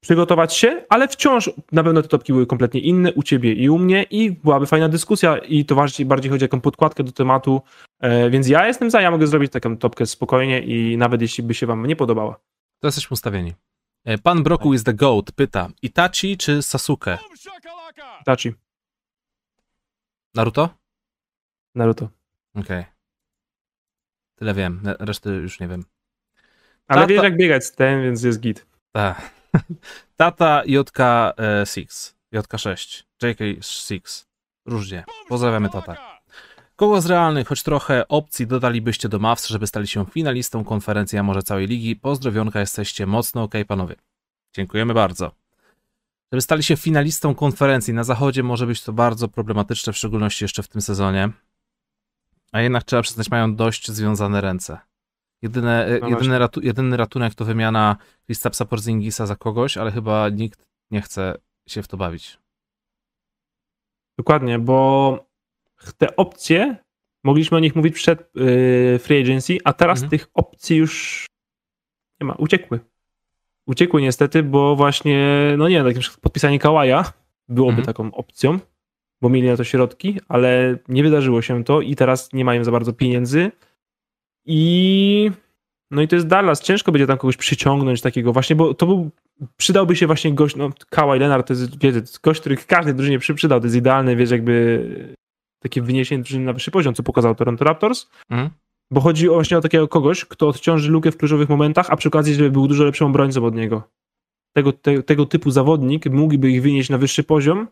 [0.05, 3.79] Przygotować się, ale wciąż na pewno te topki były kompletnie inne u ciebie i u
[3.79, 7.63] mnie i byłaby fajna dyskusja i to bardziej, bardziej chodzi o jaką podkładkę do tematu,
[8.01, 11.55] e, więc ja jestem za, ja mogę zrobić taką topkę spokojnie i nawet jeśli by
[11.55, 12.41] się wam nie podobała.
[12.81, 13.53] To jesteśmy ustawieni.
[14.05, 17.19] E, Pan Broku is the GOAT pyta, Itachi czy Sasuke?
[18.25, 18.53] Tachi,
[20.35, 20.69] Naruto?
[21.75, 22.09] Naruto.
[22.55, 22.85] Okej.
[24.37, 25.85] Tyle wiem, re- reszty już nie wiem.
[26.87, 28.67] Ale Tata- wiesz jak biegać z ten, więc jest git.
[28.93, 29.15] Ta.
[30.17, 34.25] Tata JK6, JK6, JK6.
[34.67, 35.05] Różnie.
[35.29, 35.97] Pozdrawiamy tata.
[36.77, 41.23] Kogo z realnych, choć trochę opcji dodalibyście do Mavs, żeby stali się finalistą konferencji, a
[41.23, 41.97] może całej ligi?
[41.97, 43.95] Pozdrowionka, jesteście mocno okej, panowie.
[44.55, 45.33] Dziękujemy bardzo.
[46.33, 50.63] Żeby stali się finalistą konferencji na zachodzie może być to bardzo problematyczne, w szczególności jeszcze
[50.63, 51.31] w tym sezonie.
[52.53, 54.79] A jednak trzeba przyznać, mają dość związane ręce.
[55.45, 57.97] Jedyne, No jedyny, ratu, jedyny ratunek to wymiana
[58.27, 61.35] Kristapsa Porzingisa za kogoś, ale chyba nikt nie chce
[61.69, 62.39] się w to bawić.
[64.19, 65.19] Dokładnie, bo
[65.99, 66.77] te opcje,
[67.25, 70.11] mogliśmy o nich mówić przed yy, free agency, a teraz Mhm.
[70.11, 71.27] tych opcji już
[72.21, 72.81] Nie ma, uciekły.
[73.67, 77.13] Uciekły niestety, bo właśnie, no nie, tak na przykład podpisanie Kałaja
[77.49, 77.87] byłoby Mhm.
[77.87, 78.59] taką opcją,
[79.21, 82.71] bo mieli na to środki, ale nie wydarzyło się to i teraz nie mają za
[82.73, 83.51] bardzo pieniędzy.
[84.47, 85.31] I
[85.91, 86.63] no i to jest Dallas.
[86.63, 89.11] Ciężko będzie tam kogoś przyciągnąć takiego właśnie, bo to był,
[89.57, 93.35] przydałby się właśnie gość, no Kawhi Leonard to jest, wiecie, gość, który każdej drużynie przy,
[93.35, 95.15] przydał, to jest idealne, wiesz, jakby
[95.63, 98.51] takie wyniesienie drużyny na wyższy poziom, co pokazał Toronto Raptors, Mhm.
[98.91, 102.35] bo chodzi właśnie o takiego kogoś, kto odciąży lukę w kluczowych momentach, a przy okazji,
[102.35, 103.83] żeby był dużo lepszym obrońcą od niego.
[104.57, 107.69] Tego, te, tego typu zawodnik mógłby ich wynieść na wyższy poziom,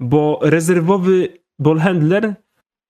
[0.00, 1.28] bo rezerwowy
[1.58, 2.34] ball handler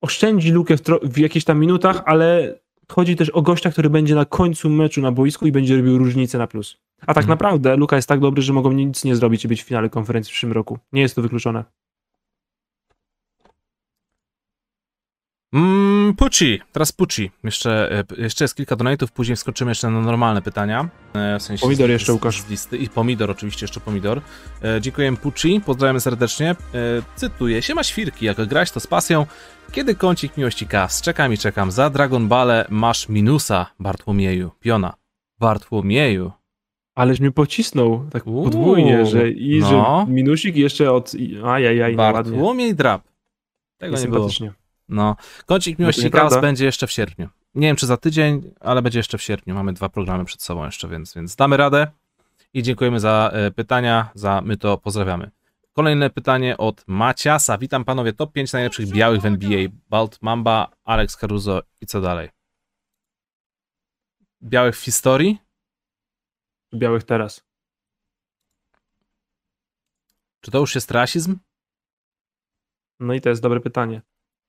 [0.03, 2.59] oszczędzi lukę w, w jakichś tam minutach, ale
[2.93, 6.39] chodzi też o gościa, który będzie na końcu meczu na boisku i będzie robił różnicę
[6.39, 6.77] na plus.
[7.01, 7.29] A tak Mhm.
[7.29, 10.31] naprawdę Luka jest tak dobry, że mogą nic nie zrobić i być w finale konferencji
[10.31, 10.79] w przyszłym roku.
[10.93, 11.65] Nie jest to wykluczone.
[15.55, 17.31] Mm, Pucci, teraz Pucci.
[17.45, 20.89] Jeszcze, e, jeszcze jest kilka donate'ów, później wskoczymy jeszcze na normalne pytania.
[21.15, 22.41] E, W sensie Pomidor z- jeszcze, z- Łukasz.
[22.43, 22.77] Z listy.
[22.77, 24.21] I pomidor, oczywiście jeszcze pomidor.
[24.63, 26.51] E, Dziękuję Pucci, pozdrawiam serdecznie.
[26.51, 26.57] E,
[27.17, 29.27] Cytuję, siema świrki, jak grać to z pasją.
[29.73, 31.03] Kiedy kącik miłości kas?
[31.03, 31.71] Czekam i czekam.
[31.71, 34.51] Za Dragon Ball masz minusa, Bartłomieju.
[34.61, 34.95] Piona.
[35.41, 36.33] Bartłomieju.
[36.95, 40.05] Ależ mnie pocisnął tak Uuu, podwójnie, że i no.
[40.07, 41.13] że minusik jeszcze od...
[41.45, 42.33] Ajajaj, no ładnie.
[42.33, 43.03] Bartłomiej Drap.
[43.79, 44.29] Tego nie było.
[44.89, 45.17] No,
[45.47, 46.11] kącik miłości.
[46.11, 47.29] Chaos będzie jeszcze w sierpniu.
[47.55, 49.55] Nie wiem, czy za tydzień, ale będzie jeszcze w sierpniu.
[49.55, 51.87] Mamy dwa programy przed sobą jeszcze, więc, więc damy radę.
[52.55, 55.31] I dziękujemy za e, pytania, za my to pozdrawiamy.
[55.73, 57.59] Kolejne pytanie od Maciasa.
[57.59, 59.69] Witam panowie, top 5 najlepszych białych w NBA.
[59.89, 62.29] Balt Mamba, Alex Caruso i co dalej?
[64.43, 65.39] Białych w historii?
[66.75, 67.45] Białych teraz.
[70.41, 71.39] Czy to już jest rasizm?
[73.01, 74.03] No i to jest dobre pytanie.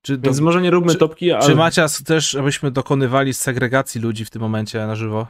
[0.06, 1.46] Czy, do, Więc może nie róbmy czy- topki, ale...
[1.46, 5.28] czy Macias chcesz, abyśmy dokonywali segregacji ludzi w tym momencie na żywo?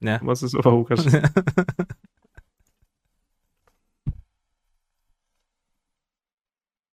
[0.00, 0.20] Nie?
[0.22, 1.00] Mocne słowa, Łukasz.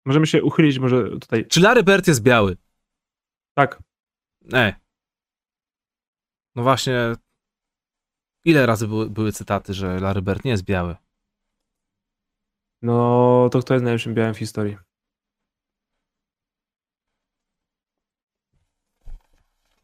[0.06, 1.48] Możemy się uchylić może tutaj.
[1.48, 2.58] Czy Larry Bird jest biały?
[3.54, 3.84] Tak.
[4.54, 4.74] Ej.
[6.56, 7.14] No właśnie.
[8.46, 10.96] Ile razy były, były cytaty, że Larry Bird nie jest biały?
[12.82, 14.78] No to kto jest najlepszym białym w historii?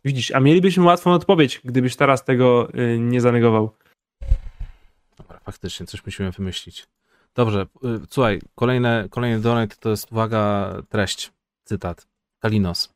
[0.06, 3.76] Widzisz, a mielibyśmy łatwą odpowiedź, gdybyś teraz tego y, nie zanegował.
[5.18, 6.88] Dobra, faktycznie, coś musimy wymyślić.
[7.36, 11.32] Dobrze, y, słuchaj, kolejne, kolejny donate to jest, uwaga, treść,
[11.64, 12.13] cytat.
[12.44, 12.94] Kalinos.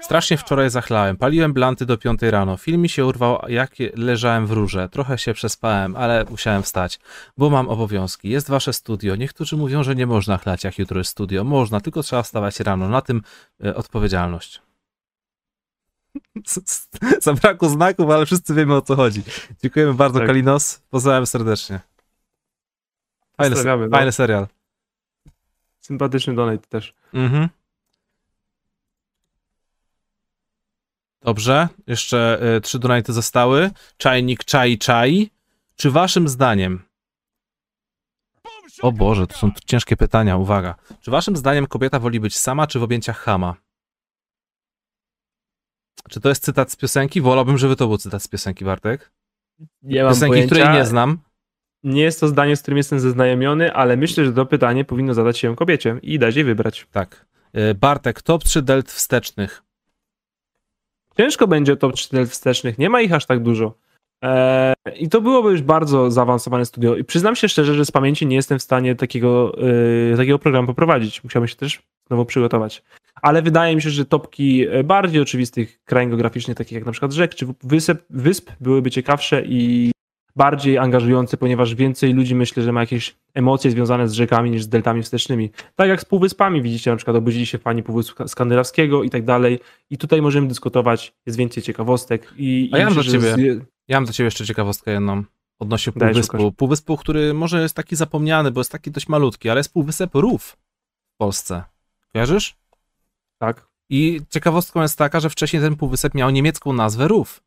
[0.00, 4.50] Strasznie wczoraj zachlałem, paliłem blanty do piątej rano, film mi się urwał, jak leżałem w
[4.50, 7.00] rurze, trochę się przespałem, ale musiałem wstać,
[7.38, 8.28] bo mam obowiązki.
[8.28, 11.44] Jest wasze studio, niektórzy mówią, że nie można chlać, jak jutro jest studio.
[11.44, 13.22] Można, tylko trzeba wstawać rano, na tym
[13.64, 14.62] y, odpowiedzialność.
[17.22, 19.22] Zabrakło znaków, ale wszyscy wiemy o co chodzi.
[19.62, 20.28] Dziękujemy bardzo, Tak.
[20.28, 21.80] Kalinos, pozdrawiam serdecznie.
[23.36, 23.88] Fajny, no.
[23.90, 24.46] fajny serial.
[25.80, 26.94] Sympatyczny donate też.
[27.14, 27.48] Mhm.
[31.24, 33.70] Dobrze, jeszcze y, trzy donaty zostały.
[33.96, 35.30] Czajnik czai czai.
[35.76, 36.82] Czy waszym zdaniem...
[38.82, 40.74] O Boże, to są ciężkie pytania, uwaga.
[41.00, 43.56] Czy waszym zdaniem kobieta woli być sama, czy w objęciach chama?
[46.10, 47.20] Czy to jest cytat z piosenki?
[47.20, 49.12] Wolałbym, żeby to był cytat z piosenki, Bartek.
[49.82, 50.54] Nie mam Piosenki, pojęcia.
[50.54, 51.18] której nie znam.
[51.82, 55.38] Nie jest to zdanie, z którym jestem zaznajomiony, ale myślę, że to pytanie powinno zadać
[55.38, 56.86] się kobiecie i dać jej wybrać.
[56.90, 57.26] Tak.
[57.56, 59.62] Y, Bartek, top 3 delt wstecznych.
[61.16, 63.74] Ciężko będzie top 4 wstecznych, nie ma ich aż tak dużo.
[64.22, 66.96] Eee, I to byłoby już bardzo zaawansowane studio.
[66.96, 69.56] I przyznam się szczerze, że z pamięci nie jestem w stanie takiego,
[70.10, 71.24] yy, takiego programu poprowadzić.
[71.24, 72.82] Musiałbym się też znowu przygotować.
[73.22, 77.12] Ale wydaje mi się, że topki e, bardziej oczywistych krain geograficznych, takich jak na przykład
[77.12, 79.91] rzek czy wysep, wysp, byłyby ciekawsze i
[80.36, 84.68] bardziej angażujące, ponieważ więcej ludzi myślę, że ma jakieś emocje związane z rzekami niż z
[84.68, 85.50] deltami wstecznymi.
[85.74, 89.60] Tak jak z półwyspami, widzicie, na przykład obudzili się fani półwyspu skandynawskiego i tak dalej.
[89.90, 92.34] I tutaj możemy dyskutować, jest więcej ciekawostek.
[92.36, 95.24] I, A ja mam myślę, że ciebie- Ja mam do ciebie jeszcze ciekawostkę jedną
[95.58, 96.52] odnośnie półwyspu.
[96.52, 100.56] Półwyspu, który może jest taki zapomniany, bo jest taki dość malutki, ale jest półwysep Rów
[101.14, 101.64] w Polsce.
[102.12, 102.56] Kojarzysz?
[103.38, 103.66] Tak.
[103.90, 107.42] I ciekawostką jest taka, że wcześniej ten półwysep miał niemiecką nazwę Rów,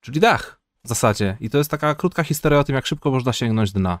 [0.00, 1.36] czyli dach w zasadzie.
[1.40, 3.98] I to jest taka krótka historia o tym, jak szybko można sięgnąć dna.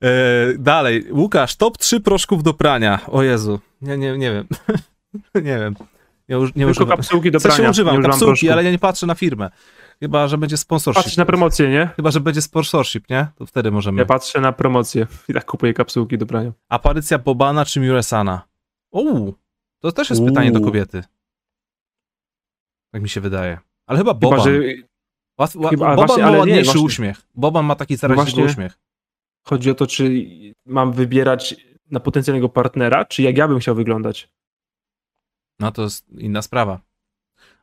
[0.00, 3.00] Eee, dalej, Łukasz, top 3 proszków do prania.
[3.06, 4.46] O Jezu, nie, nie, nie wiem.
[5.34, 5.74] nie wiem.
[6.28, 6.96] Nie, uż, nie Tylko używam.
[6.96, 7.70] kapsułki do W sensie prania.
[7.70, 8.52] używam nie używam kapsułki, proszku.
[8.52, 9.50] ale ja nie patrzę na firmę.
[10.00, 11.02] Chyba, że będzie sponsorship.
[11.02, 11.90] Patrzysz na promocję, nie?
[11.96, 13.26] Chyba, że będzie sponsorship, nie?
[13.36, 13.98] To wtedy możemy.
[13.98, 16.52] Ja patrzę na promocję i tak kupuję kapsułki do prania.
[16.68, 18.42] Aparycja Bobana czy Muresana?
[18.90, 19.34] Uuu,
[19.88, 20.66] to też jest pytanie do Uuu.
[20.68, 21.04] kobiety.
[22.92, 23.58] Tak mi się wydaje.
[23.86, 24.40] Ale chyba Chyba, Boban.
[24.44, 24.50] że
[25.40, 27.22] Łat, ła, chyba- ale Boban właśnie- ma ale nie, ładniejszy właśnie- uśmiech.
[27.34, 28.78] Boban ma taki zaraźliwy właśnie- uśmiech.
[29.46, 30.24] chodzi o to, czy
[30.66, 31.56] mam wybierać
[31.90, 34.28] na potencjalnego partnera, czy jak ja bym chciał wyglądać.
[35.60, 36.80] No to jest inna sprawa.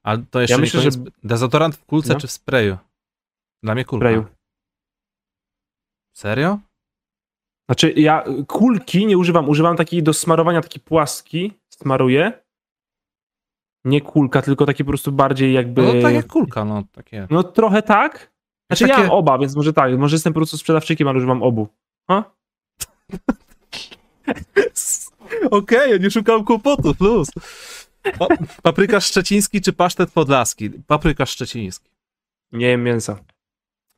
[0.03, 0.95] Ale to jeszcze Ja nie myślę, koniec.
[0.95, 2.19] że- Dezodorant w kulce No.
[2.19, 2.77] czy w sprayu?
[3.63, 4.03] Dla mnie kulka.
[4.05, 4.25] Sprayu.
[6.15, 6.59] Serio?
[7.69, 12.43] Znaczy, ja kulki nie używam, używam takiej do smarowania, taki płaski, smaruję.
[13.85, 15.81] Nie kulka, tylko taki po prostu bardziej jakby...
[15.81, 17.27] No tak jak kulka, no takie.
[17.29, 18.31] No trochę tak.
[18.69, 21.43] Znaczy Takie- ja mam oba, więc może tak, może jestem po prostu sprzedawczykiem, ale używam
[21.43, 21.67] obu.
[22.07, 22.23] A?
[25.51, 27.29] Okej, ja nie szukałem kłopotów, luz.
[28.19, 28.27] Pa
[28.63, 30.69] paprykarz szczeciński czy pasztet podlaski?
[30.69, 31.89] Paprykarz szczeciński.
[32.51, 33.17] Nie jem mięsa.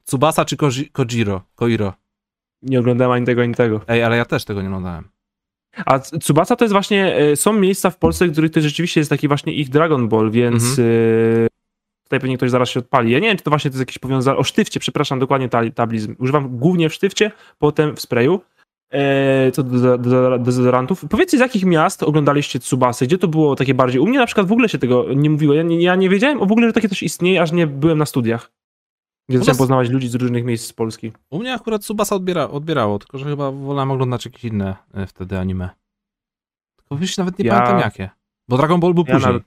[0.03, 1.41] Tsubasa czy Koji- Kojiro?
[1.55, 1.93] Koiro?
[2.61, 3.81] Nie oglądałem ani tego, ani tego.
[3.87, 5.09] Ej, ale ja też tego nie oglądałem.
[5.85, 9.09] A Tsubasa to jest właśnie, e, są miejsca w Polsce, w których to rzeczywiście jest
[9.09, 10.87] taki właśnie ich Dragon Ball, więc Mhm.
[11.45, 11.47] e,
[12.03, 13.11] tutaj pewnie ktoś zaraz się odpali.
[13.11, 15.69] Ja nie wiem, czy to właśnie to jest jakieś powiązane, o sztywcie, przepraszam, dokładnie ta-
[15.69, 16.15] tablizm.
[16.19, 18.41] Używam głównie w sztywcie, potem w sprayu.
[18.93, 21.05] E, co do, do, do dezodorantów.
[21.09, 23.05] Powiedzcie, z jakich miast oglądaliście Tsubasy?
[23.07, 23.99] Gdzie to było takie bardziej?
[24.01, 25.53] U mnie na przykład w ogóle się tego nie mówiło.
[25.53, 28.05] Ja nie, ja nie wiedziałem w ogóle, że takie coś istnieje, aż nie byłem na
[28.05, 28.51] studiach.
[29.29, 31.11] Zacząłem nas- poznawać ludzi z różnych miejsc z Polski.
[31.29, 35.39] U mnie akurat Tsubasa odbiera, odbierało, tylko że chyba wolałem oglądać jakieś inne e, wtedy
[35.39, 35.69] anime.
[36.75, 38.09] Tylko wiesz, nawet nie Ja- pamiętam jakie.
[38.47, 39.33] Bo Dragon Ball był Ja później.
[39.33, 39.43] nawet-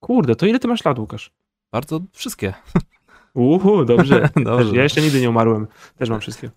[0.00, 1.30] Kurde, to ile ty masz lat, Łukasz?
[1.72, 2.54] Bardzo wszystkie.
[3.34, 4.28] Uhu, dobrze.
[4.44, 4.76] Dobrze.
[4.76, 5.66] Ja jeszcze nigdy nie umarłem.
[5.96, 6.50] Też mam wszystkie.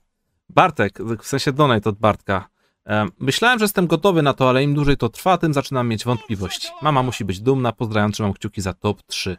[0.50, 2.50] Bartek, w sensie donate od Bartka.
[3.20, 6.68] Myślałem, że jestem gotowy na to, ale im dłużej to trwa, tym zaczynam mieć wątpliwości.
[6.82, 9.38] Mama musi być dumna, pozdrawiam, trzymam kciuki za top 3.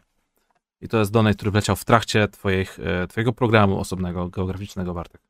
[0.85, 5.21] I to jest donate, który wleciał w trakcie twoich, e, twojego programu osobnego, geograficznego, Bartek.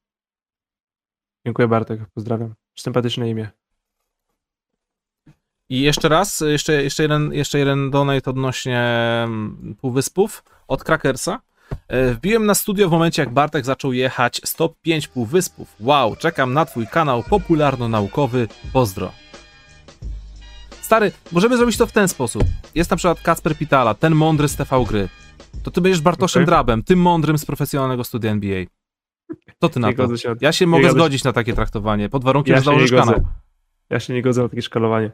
[1.45, 2.53] Dziękuję Bartek, pozdrawiam.
[2.75, 3.49] Sympatyczne imię.
[5.69, 8.81] I jeszcze raz, jeszcze, jeszcze, jeden, jeszcze jeden donate odnośnie
[9.23, 11.41] mm, Półwyspów od Krakersa.
[11.87, 15.75] E, Wbiłem na studio w momencie, jak Bartek zaczął jechać stop 5 Półwyspów.
[15.79, 18.47] Wow, czekam na twój kanał popularno-naukowy.
[18.73, 19.11] Pozdro.
[20.81, 22.43] Stary, możemy zrobić to w ten sposób.
[22.75, 25.09] Jest na przykład Kacper Pitala, ten mądry z TV Gry.
[25.63, 26.45] To ty będziesz Bartoszem Okej.
[26.45, 28.63] Drabem, tym mądrym z profesjonalnego studia NBA.
[29.59, 30.17] To ty na Nie to.
[30.17, 33.25] się, Ja się mogę godzę zgodzić na takie traktowanie, pod warunkiem, Ja że założysz kanał.
[33.89, 35.11] ja się nie godzę na takie szkalowanie.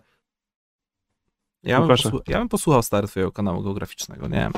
[1.64, 4.52] Ja bym, posłu- ja bym posłuchał stary twojego kanału geograficznego, nie wiem.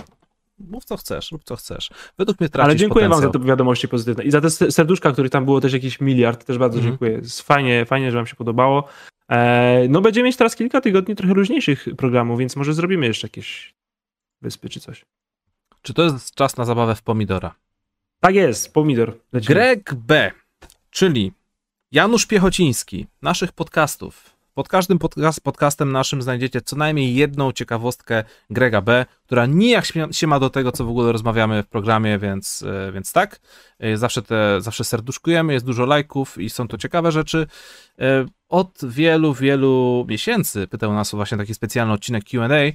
[0.60, 1.90] Mów co chcesz, rób co chcesz.
[2.18, 3.42] Według mnie tracisz Ale dziękuję wam za potencjał.
[3.44, 4.24] te wiadomości pozytywne.
[4.24, 6.92] I za te se- serduszka, których tam było też jakiś miliard, też bardzo Mhm.
[6.92, 7.22] dziękuję.
[7.44, 8.88] Fajnie, fajnie, że wam się podobało.
[9.30, 13.76] E, no będziemy mieć teraz kilka tygodni trochę luźniejszych programów, więc może zrobimy jeszcze jakieś
[14.42, 15.06] wyspy czy coś.
[15.84, 17.56] Czy to jest czas na zabawę w pomidora?
[18.20, 19.18] Tak jest, pomidor.
[19.34, 19.56] Lecimy.
[19.56, 20.32] Greg B.,
[20.90, 21.32] czyli
[21.92, 24.34] Janusz Piechociński, naszych podcastów.
[24.54, 30.28] Pod każdym podcast, podcastem naszym znajdziecie co najmniej jedną ciekawostkę Grega B., która nijak się
[30.28, 33.40] ma do tego, co w ogóle rozmawiamy w programie, więc, e, więc tak.
[33.80, 37.48] E, Zawsze, te, zawsze serduszkujemy, jest dużo lajków i są to ciekawe rzeczy.
[38.00, 42.72] E, Od wielu, wielu miesięcy pytał nas o właśnie taki specjalny odcinek Q&A,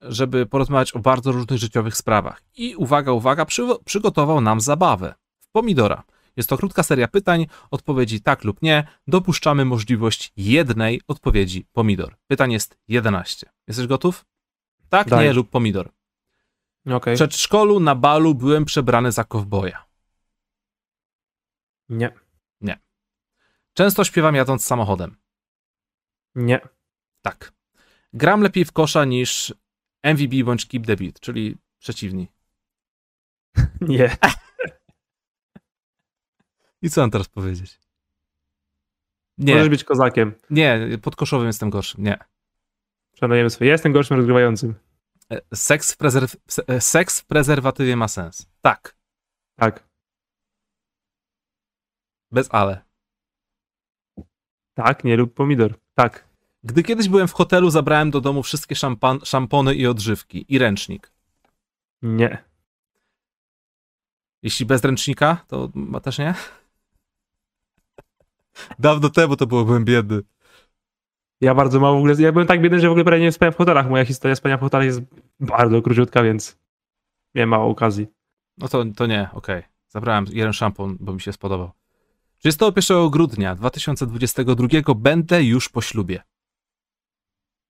[0.00, 2.42] żeby porozmawiać o bardzo różnych życiowych sprawach.
[2.56, 6.02] I uwaga, uwaga, przy, przygotował nam zabawę w pomidora.
[6.36, 8.86] Jest to krótka seria pytań, odpowiedzi tak lub nie.
[9.06, 12.16] Dopuszczamy możliwość jednej odpowiedzi pomidor.
[12.26, 13.50] Pytań jest 11.
[13.66, 14.24] Jesteś gotów?
[14.88, 15.36] Tak, nie Dajesz.
[15.36, 15.90] lub pomidor.
[16.90, 17.14] Okej.
[17.14, 19.84] W przedszkolu na balu byłem przebrany za kowboja.
[21.88, 22.12] Nie.
[23.78, 25.16] Często śpiewam jadąc samochodem.
[26.34, 26.60] Nie.
[27.22, 27.52] Tak.
[28.12, 29.54] Gram lepiej w kosza niż
[30.02, 32.28] MVB bądź Keep the Beat, czyli przeciwni.
[33.80, 34.16] Nie.
[36.82, 37.80] I co mam teraz powiedzieć?
[39.38, 40.34] Nie, Możesz być kozakiem.
[40.50, 42.00] nie, pod koszowym jestem gorszy.
[42.00, 42.18] Nie.
[43.14, 43.48] Szanujemy.
[43.60, 44.74] Ja jestem gorszym rozgrywającym.
[45.32, 48.46] E, Seks w, prezerw- e, seks w prezerwatywie ma sens.
[48.62, 48.96] Tak.
[49.56, 49.88] Tak.
[52.30, 52.84] Bez ale.
[54.74, 55.78] Tak, nie lub pomidor.
[55.94, 56.27] Tak.
[56.64, 61.12] Gdy kiedyś byłem w hotelu, zabrałem do domu wszystkie szampan- szampony i odżywki i ręcznik.
[62.02, 62.44] Nie.
[64.42, 66.34] Jeśli bez ręcznika, to ma też nie?
[68.78, 70.22] Dawno temu to było, byłem biedny.
[71.40, 72.14] Ja bardzo mało w ogóle.
[72.18, 73.90] Ja byłem tak biedny, że w ogóle prawie nie spałem w hotelach.
[73.90, 75.00] Moja historia spania w hotelach jest
[75.40, 76.58] bardzo króciutka, więc
[77.34, 78.06] miałem mało okazji.
[78.58, 79.62] No to, to nie, okej.
[79.88, 81.70] Zabrałem jeden szampon, bo mi się spodobał.
[82.38, 86.22] 31 grudnia 2022 będę już po ślubie.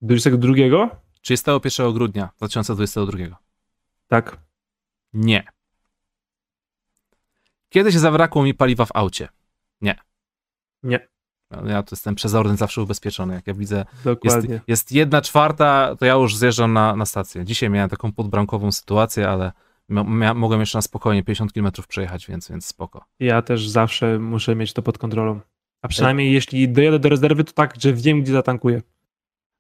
[0.03, 0.53] 22?
[1.20, 3.19] 31 grudnia 2022.
[4.09, 4.39] Tak.
[5.12, 5.45] Nie.
[7.69, 9.29] Kiedyś zabrakło mi paliwa w aucie.
[10.83, 11.09] Nie.
[11.51, 13.35] No, Ja to jestem przezorny, zawsze ubezpieczony.
[13.35, 14.61] Jak ja widzę, jest, Dokładnie.
[14.66, 17.45] jest jedna czwarta, to ja już zjeżdżam na, na stację.
[17.45, 19.53] Dzisiaj miałem taką podbramkową sytuację, ale
[20.35, 23.05] mogłem jeszcze na spokojnie 50 km przejechać, więc, więc spoko.
[23.20, 25.41] Ja też zawsze muszę mieć to pod kontrolą.
[25.83, 28.83] A przynajmniej jeśli dojadę do rezerwy, to tak, że wiem, gdzie zatankuję.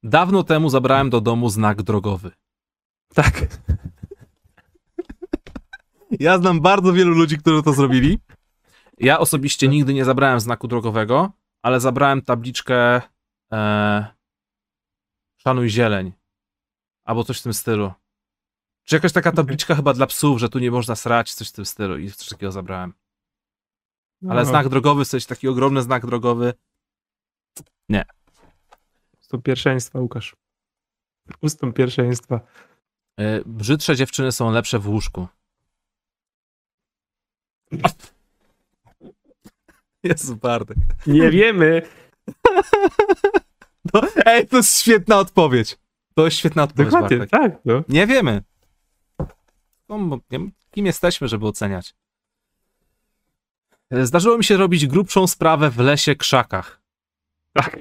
[0.02, 2.30] Dawno temu zabrałem do domu znak drogowy.
[3.14, 3.46] Tak.
[6.20, 8.18] Ja znam bardzo wielu ludzi, którzy to zrobili.
[8.98, 13.00] Ja osobiście nigdy nie zabrałem znaku drogowego, ale zabrałem tabliczkę
[13.52, 14.18] e,
[15.36, 16.12] Szanuj zieleń.
[17.04, 17.92] Albo coś w tym stylu.
[18.84, 21.66] Czy jakaś taka tabliczka chyba dla psów, że tu nie można srać, coś w tym
[21.66, 22.94] stylu i coś takiego zabrałem.
[24.28, 26.54] Ale No, znak drogowy, coś taki ogromny znak drogowy.
[29.28, 30.36] Ustąp pierwszeństwa, Łukasz.
[31.40, 32.40] Ustąp pierwszeństwa.
[33.20, 35.28] E, brzydsze dziewczyny są lepsze w łóżku.
[40.02, 40.76] Jezu, Bartek.
[41.06, 41.82] Nie wiemy.
[43.92, 45.78] To, ej, to jest świetna odpowiedź.
[46.14, 47.40] To jest świetna odpowiedź, Dokładnie, Bartek.
[47.40, 47.52] tak.
[47.64, 47.82] No.
[47.88, 48.42] Nie wiemy.
[49.88, 50.18] No,
[50.70, 51.94] kim jesteśmy, żeby oceniać.
[53.90, 56.80] E, Zdarzyło mi się robić grubszą sprawę w lesie krzakach.
[57.52, 57.78] Tak.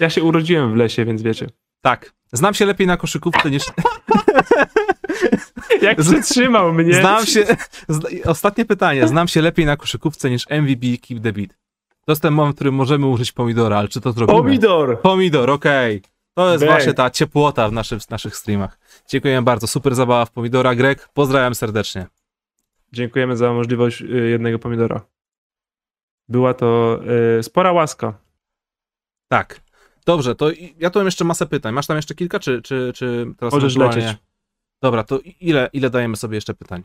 [0.00, 1.46] Ja się urodziłem w lesie, więc wiecie.
[1.80, 2.12] Tak.
[2.32, 3.62] Znam się lepiej na koszykówce niż.
[5.82, 6.94] Jak przytrzymał mnie.
[6.94, 7.46] Znam się.
[8.24, 9.08] Ostatnie pytanie.
[9.08, 11.50] Znam się lepiej na koszykówce niż MVP Keep the Beat.
[12.04, 14.38] To jest ten moment, w którym możemy użyć pomidora, ale czy to zrobimy?
[14.38, 15.00] Pomidor!
[15.00, 16.02] Pomidor, okej.
[16.34, 16.72] To jest Bang.
[16.72, 18.78] właśnie ta ciepłota w, naszym, w naszych streamach.
[19.08, 19.66] Dziękuję bardzo.
[19.66, 20.74] Super zabawa w pomidora.
[20.74, 22.06] Greg, pozdrawiam serdecznie.
[22.92, 25.00] Dziękujemy za możliwość y, jednego pomidora.
[26.28, 27.00] Była to
[27.38, 28.14] y, spora łaska.
[29.28, 29.60] Tak.
[30.08, 31.74] Dobrze, to ja tu mam jeszcze masę pytań.
[31.74, 34.22] Masz tam jeszcze kilka, czy, czy, czy teraz Możesz ewentualnie- lecieć.
[34.82, 36.82] Dobra, to ile, ile dajemy sobie jeszcze pytań?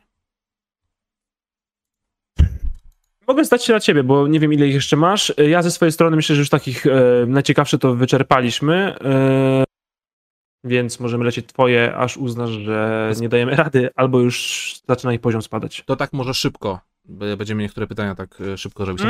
[3.28, 5.30] Mogę stać się na ciebie, bo nie wiem ile ich jeszcze masz.
[5.30, 6.91] Y, Ja ze swojej strony myślę, że już takich e,
[7.28, 8.95] najciekawsze to wyczerpaliśmy.
[9.02, 9.64] E,
[10.64, 15.41] więc możemy lecieć twoje, aż uznasz, że nie dajemy rady, albo już zaczyna ich poziom
[15.41, 15.84] spadać.
[15.86, 16.80] To tak może szybko.
[17.06, 19.04] Będziemy niektóre pytania tak e, szybko robić.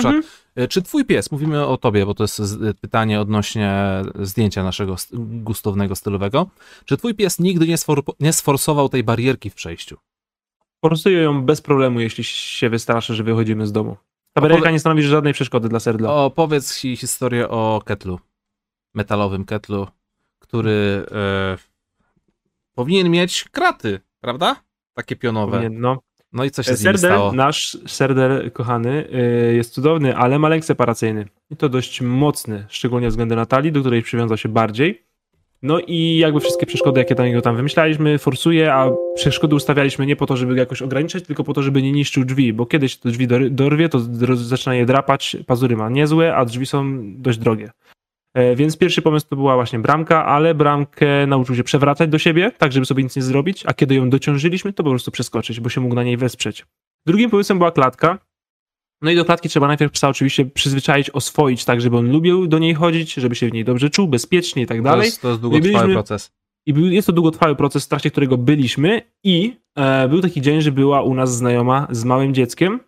[0.56, 4.98] E, czy twój pies, mówimy o tobie, bo to jest e, pytanie odnośnie zdjęcia naszego
[4.98, 5.12] st-
[5.44, 6.50] gustownego, stylowego.
[6.86, 9.98] Czy twój pies nigdy nie, sfor nie sforsował tej barierki w przejściu?
[10.82, 13.98] Forsuję ją bez problemu, jeśli się wystraszy, że wychodzimy z domu.
[14.34, 16.14] Ta barierka nie stanowi żadnej przeszkody dla serdla.
[16.14, 18.20] Opowiedz ci historię o ketlu,
[18.94, 19.88] metalowym ketlu,
[20.40, 21.58] który e,
[22.76, 24.56] powinien mieć kraty, prawda?
[24.94, 25.62] Takie pionowe.
[25.62, 26.02] Nie, no.
[26.34, 27.34] No i co się z nim stało?
[27.34, 29.08] nasz serdel kochany,
[29.50, 31.26] y, jest cudowny, ale ma lęk separacyjny.
[31.52, 35.04] I to dość mocny, szczególnie względem Natalii, do której przywiązał się bardziej.
[35.62, 40.16] No i jakby wszystkie przeszkody, jakie dla niego tam wymyślaliśmy, forsuje, a przeszkody ustawialiśmy nie
[40.16, 42.98] po to, żeby go jakoś ograniczać, tylko po to, żeby nie niszczył drzwi, bo kiedyś
[42.98, 44.00] te drzwi dor- dorwie, to
[44.36, 47.72] zaczyna je drapać, pazury ma niezłe, a drzwi są dość drogie.
[48.34, 52.52] E, Więc pierwszy pomysł to była właśnie bramka, ale bramkę nauczył się przewracać do siebie,
[52.58, 55.70] tak żeby sobie nic nie zrobić, a kiedy ją dociążyliśmy, to po prostu przeskoczyć, bo
[55.70, 56.66] się mógł na niej wesprzeć.
[57.08, 58.18] Drugim pomysłem była klatka.
[59.02, 62.60] No i do klatki trzeba najpierw psa oczywiście przyzwyczaić, oswoić tak, żeby on lubił do
[62.60, 65.06] niej chodzić, żeby się w niej dobrze czuł, bezpiecznie i tak To dalej.
[65.06, 66.32] jest, to jest długotrwały byliśmy- proces.
[66.66, 70.62] I był, jest to długotrwały proces, w trakcie którego byliśmy i e, był taki dzień,
[70.62, 72.80] że była u nas znajoma z małym dzieckiem.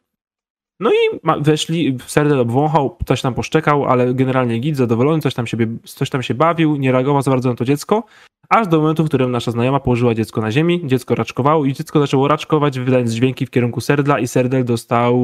[0.80, 5.68] No i weszli, Serdel obwąchał, coś tam poszczekał, ale generalnie git, zadowolony, coś tam, siebie,
[5.84, 8.04] coś tam się bawił, nie reagował za bardzo na to dziecko,
[8.50, 12.00] aż do momentu, w którym nasza znajoma położyła dziecko na ziemi, dziecko raczkowało i dziecko
[12.00, 15.20] zaczęło raczkować, wydając dźwięki w kierunku Serdla i Serdel dostał,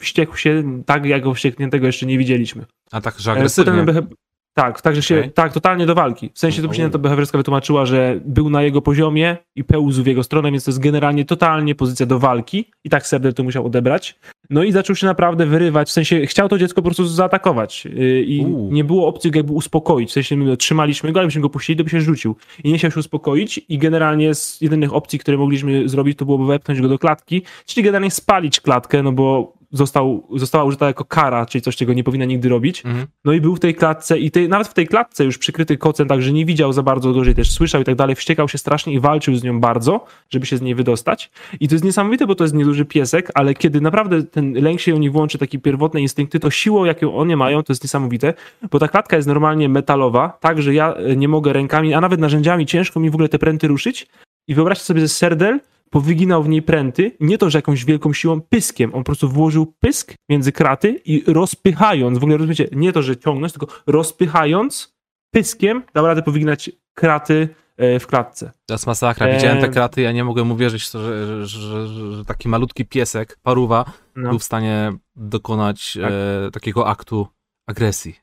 [0.00, 2.64] wściekł się tak, jak go wściekniętego jeszcze nie widzieliśmy.
[2.92, 3.84] A tak, że E, agresywnie.
[3.84, 4.06] potem
[4.54, 5.32] Tak, także się, Okej.
[5.32, 6.30] tak, totalnie do walki.
[6.34, 6.68] W sensie to O.
[6.68, 10.64] później to behawiorska wytłumaczyła, że był na jego poziomie i pełzł w jego stronę, więc
[10.64, 14.18] to jest generalnie totalnie pozycja do walki i tak Serdel to musiał odebrać.
[14.50, 18.22] No i zaczął się naprawdę wyrywać, w sensie chciał to dziecko po prostu zaatakować yy,
[18.22, 18.68] i U.
[18.72, 21.78] nie było opcji go jakby uspokoić, w sensie my trzymaliśmy go, ale byśmy go puścili,
[21.78, 25.36] to by się rzucił i nie chciał się uspokoić i generalnie z jedynych opcji, które
[25.36, 30.26] mogliśmy zrobić, to byłoby wepchnąć go do klatki, czyli generalnie spalić klatkę, no bo został,
[30.36, 32.86] została użyta jako kara, czyli coś, czego nie powinna nigdy robić.
[32.86, 33.06] Mhm.
[33.24, 36.08] No i był w tej klatce i tej, nawet w tej klatce już przykryty kocem,
[36.08, 39.00] także nie widział za bardzo, gorzej też słyszał i tak dalej, wściekał się strasznie i
[39.00, 41.30] walczył z nią bardzo, żeby się z niej wydostać.
[41.60, 44.94] I to jest niesamowite, bo to jest nieduży piesek, ale kiedy naprawdę ten lęk się
[44.94, 48.34] u nich włączy, takie pierwotne instynkty, to siłą, jaką one mają, to jest niesamowite,
[48.70, 52.20] bo ta klatka jest normalnie metalowa, tak, że ja e, nie mogę rękami, a nawet
[52.20, 54.06] narzędziami ciężko mi w ogóle te pręty ruszyć.
[54.48, 55.60] I wyobraźcie sobie, że serdel
[55.90, 58.94] powyginał w niej pręty, nie to, że jakąś wielką siłą, pyskiem.
[58.94, 63.16] On po prostu włożył pysk między kraty i rozpychając, w ogóle rozumiecie, nie to, że
[63.16, 64.94] ciągnąć, tylko rozpychając
[65.30, 68.52] pyskiem dał radę powyginać kraty e, w klatce.
[68.66, 69.32] To jest masakra.
[69.34, 73.84] Widziałem te kraty, ja nie mogłem uwierzyć, że, że, że, że taki malutki piesek, paruwa,
[74.16, 74.28] No.
[74.30, 76.12] był w stanie dokonać Tak.
[76.12, 77.26] e, takiego aktu
[77.66, 78.16] agresji.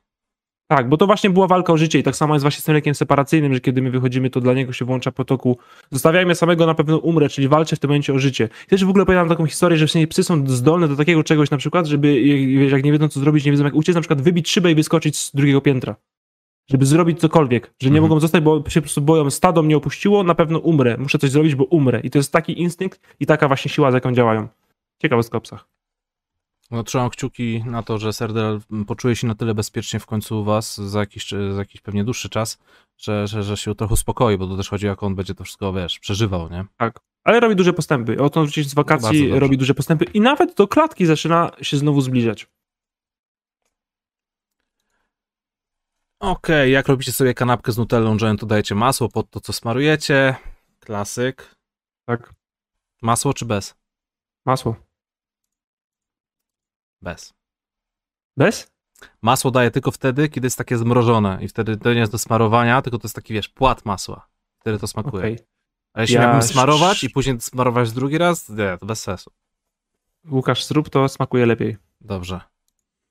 [0.70, 2.74] Tak, bo to właśnie była walka o życie i tak samo jest właśnie z tym
[2.74, 5.58] lekiem separacyjnym, że kiedy my wychodzimy, to dla niego się włącza protokoł
[5.90, 8.48] zostawiajmy samego, na pewno umrę, czyli walczę w tym momencie o życie.
[8.66, 11.24] I też w ogóle pamiętam taką historię, że w sensie psy są zdolne do takiego
[11.24, 12.22] czegoś na przykład, żeby
[12.58, 14.74] wiesz, jak nie wiedzą co zrobić, nie wiedzą jak uciec, na przykład wybić szybę i
[14.74, 15.96] wyskoczyć z drugiego piętra.
[16.70, 18.02] Żeby zrobić cokolwiek, że nie Mhm.
[18.10, 21.30] mogą zostać, bo się po prostu boją, stado mnie opuściło, na pewno umrę, muszę coś
[21.30, 22.00] zrobić, bo umrę.
[22.00, 24.48] I to jest taki instynkt i taka właśnie siła, z jaką działają.
[25.02, 25.77] Ciekawostka o psach.
[26.70, 30.44] No, trzymam kciuki na to, że Serdel poczuje się na tyle bezpiecznie w końcu u
[30.44, 32.58] was za jakiś, za jakiś pewnie dłuższy czas,
[32.96, 35.72] że, że, że się trochę uspokoi, bo to też chodzi jak on będzie to wszystko,
[35.72, 36.64] wiesz, przeżywał, nie?
[36.76, 37.00] Tak.
[37.24, 38.22] Ale robi duże postępy.
[38.22, 39.40] Odkąd wrócić z wakacji, dobrze.
[39.40, 42.46] robi duże postępy i nawet do klatki zaczyna się znowu zbliżać.
[46.20, 50.36] Okej, jak robicie sobie kanapkę z nutellą dżem, to dajecie masło pod to, co smarujecie.
[50.80, 51.54] Klasyk.
[52.06, 52.34] Tak.
[53.02, 53.74] Masło czy bez?
[54.46, 54.87] Masło.
[57.02, 57.34] Bez.
[58.36, 58.70] Bez?
[59.22, 62.82] Masło daje tylko wtedy, kiedy jest takie zmrożone i wtedy to nie jest do smarowania,
[62.82, 64.28] tylko to jest taki, wiesz, płat masła.
[64.58, 65.36] Wtedy to smakuje.
[65.92, 69.30] A jeśli Ja miałbym smarować i później smarować drugi raz, nie, to bez sensu.
[70.30, 71.76] Łukasz, zrób to, smakuje lepiej.
[72.00, 72.40] Dobrze.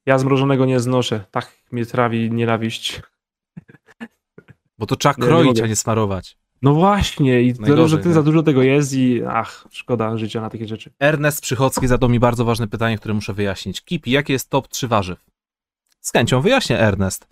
[0.05, 1.25] Ja zmrożonego nie znoszę.
[1.31, 3.01] Tak mnie trawi nienawiść.
[4.77, 5.63] Bo to trzeba Nie, nie kroić, mogę.
[5.63, 6.37] a nie smarować.
[6.61, 8.13] No właśnie, i Najgorzej, że ty nie?
[8.13, 10.91] za dużo tego jest i ach, szkoda życia na takie rzeczy.
[10.99, 13.81] Ernest Przychodzki zadał mi bardzo ważne pytanie, które muszę wyjaśnić.
[13.81, 15.25] Kipi, jakie jest top 3 warzyw?
[16.01, 17.27] Z chęcią wyjaśnię, Ernest.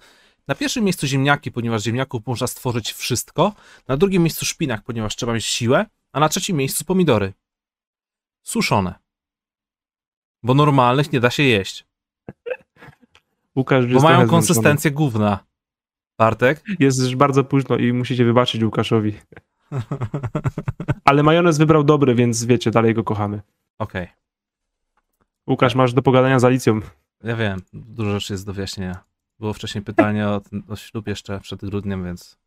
[0.48, 3.54] Na pierwszym miejscu ziemniaki, ponieważ ziemniaków można stworzyć wszystko.
[3.88, 5.86] Na drugim miejscu szpinak, ponieważ trzeba mieć siłę.
[6.14, 7.34] A na trzecim miejscu pomidory.
[8.44, 8.96] Suszone.
[10.44, 11.86] Bo normalnych nie da się jeść.
[13.56, 15.40] Łukasz Bo mają konsystencję gówna.
[16.18, 16.64] Bartek?
[16.80, 19.14] Jest już bardzo późno i musicie wybaczyć Łukaszowi.
[21.06, 23.42] Ale majonez wybrał dobry, więc wiecie, dalej go kochamy.
[23.80, 24.08] Okej.
[25.48, 26.80] Łukasz, masz do pogadania z Alicją.
[27.24, 29.04] Ja wiem, dużo rzeczy jest do wyjaśnienia.
[29.40, 32.38] Było wcześniej pytanie o, o ślub jeszcze przed grudniem, więc.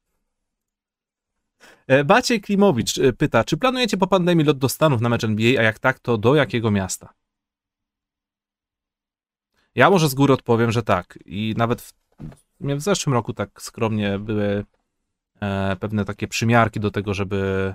[1.86, 5.60] E, Baciej Klimowicz e, pyta, czy planujecie po pandemii lot do Stanów na mecz NBA,
[5.60, 7.14] a jak tak, to do jakiego miasta?
[9.74, 11.18] Ja może z góry odpowiem, że tak.
[11.24, 11.92] I nawet w,
[12.60, 14.64] w zeszłym roku tak skromnie były
[15.40, 17.74] e, pewne takie przymiarki do tego, żeby,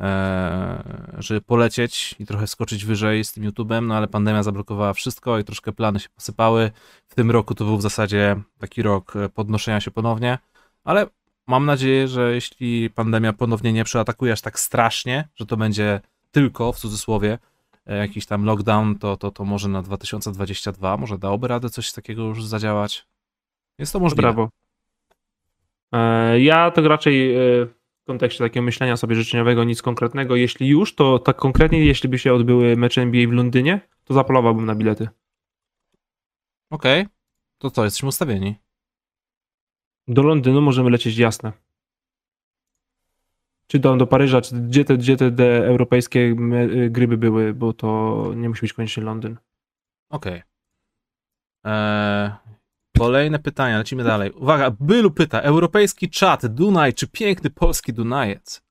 [0.00, 0.82] e,
[1.18, 5.44] żeby polecieć i trochę skoczyć wyżej z tym YouTube'em, no ale pandemia zablokowała wszystko i
[5.44, 6.70] troszkę plany się posypały.
[7.08, 10.38] W tym roku to był w zasadzie taki rok e, podnoszenia się ponownie,
[10.84, 11.06] ale
[11.46, 16.00] mam nadzieję, że jeśli pandemia ponownie nie przeatakuje aż tak strasznie, że to będzie
[16.30, 17.38] tylko w cudzysłowie
[17.86, 22.44] jakiś tam lockdown, to, to, to może na 2022 może dałoby radę coś takiego już
[22.44, 23.06] zadziałać.
[23.80, 24.22] Jest to możliwe.
[24.22, 24.48] Brawo.
[25.92, 30.36] E, Ja to raczej e, w kontekście takiego myślenia sobie życzeniowego nic konkretnego.
[30.36, 34.66] Jeśli już, to tak konkretnie, jeśli by się odbyły mecze NBA w Londynie, to zapolowałbym
[34.66, 35.08] na bilety.
[36.70, 37.06] Okej,
[37.58, 38.54] to co, jesteśmy ustawieni.
[40.08, 41.52] Do Londynu możemy lecieć jasne.
[43.66, 47.54] Czy do, do Paryża, czy gdzie te, gdzie te, te europejskie y, gry by były,
[47.54, 49.36] bo to nie musi być koniecznie Londyn.
[50.10, 50.42] Okej.
[51.64, 52.30] Eee,
[52.98, 54.30] Kolejne pytania, lecimy dalej.
[54.32, 58.62] Uwaga, Bylu pyta, europejski czat, Dunaj czy piękny polski Dunajec?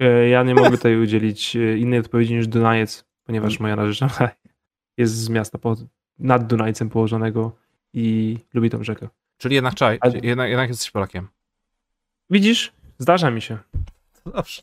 [0.00, 4.30] E, Ja nie mogę tutaj udzielić e, innej odpowiedzi niż Dunajec, ponieważ moja narzeczona
[4.96, 5.78] jest z miasta pod,
[6.18, 7.56] nad Dunajcem położonego
[7.92, 9.08] i lubi tą rzekę.
[9.38, 11.28] Czyli jednak czaj, Ale- jednak, jednak jesteś Polakiem.
[12.30, 12.72] Widzisz?
[12.98, 13.58] Zdarza mi się.
[14.34, 14.62] Dobrze.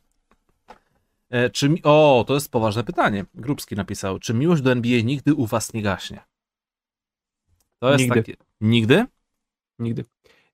[1.29, 1.83] E, czy mi...
[1.83, 3.25] O, to jest poważne pytanie.
[3.35, 6.19] Grubski napisał, czy miłość do NBA nigdy u was nie gaśnie?
[7.79, 8.15] To jest Nigdy.
[8.15, 8.33] takie...
[8.61, 9.05] Nigdy?
[9.79, 10.05] Nigdy.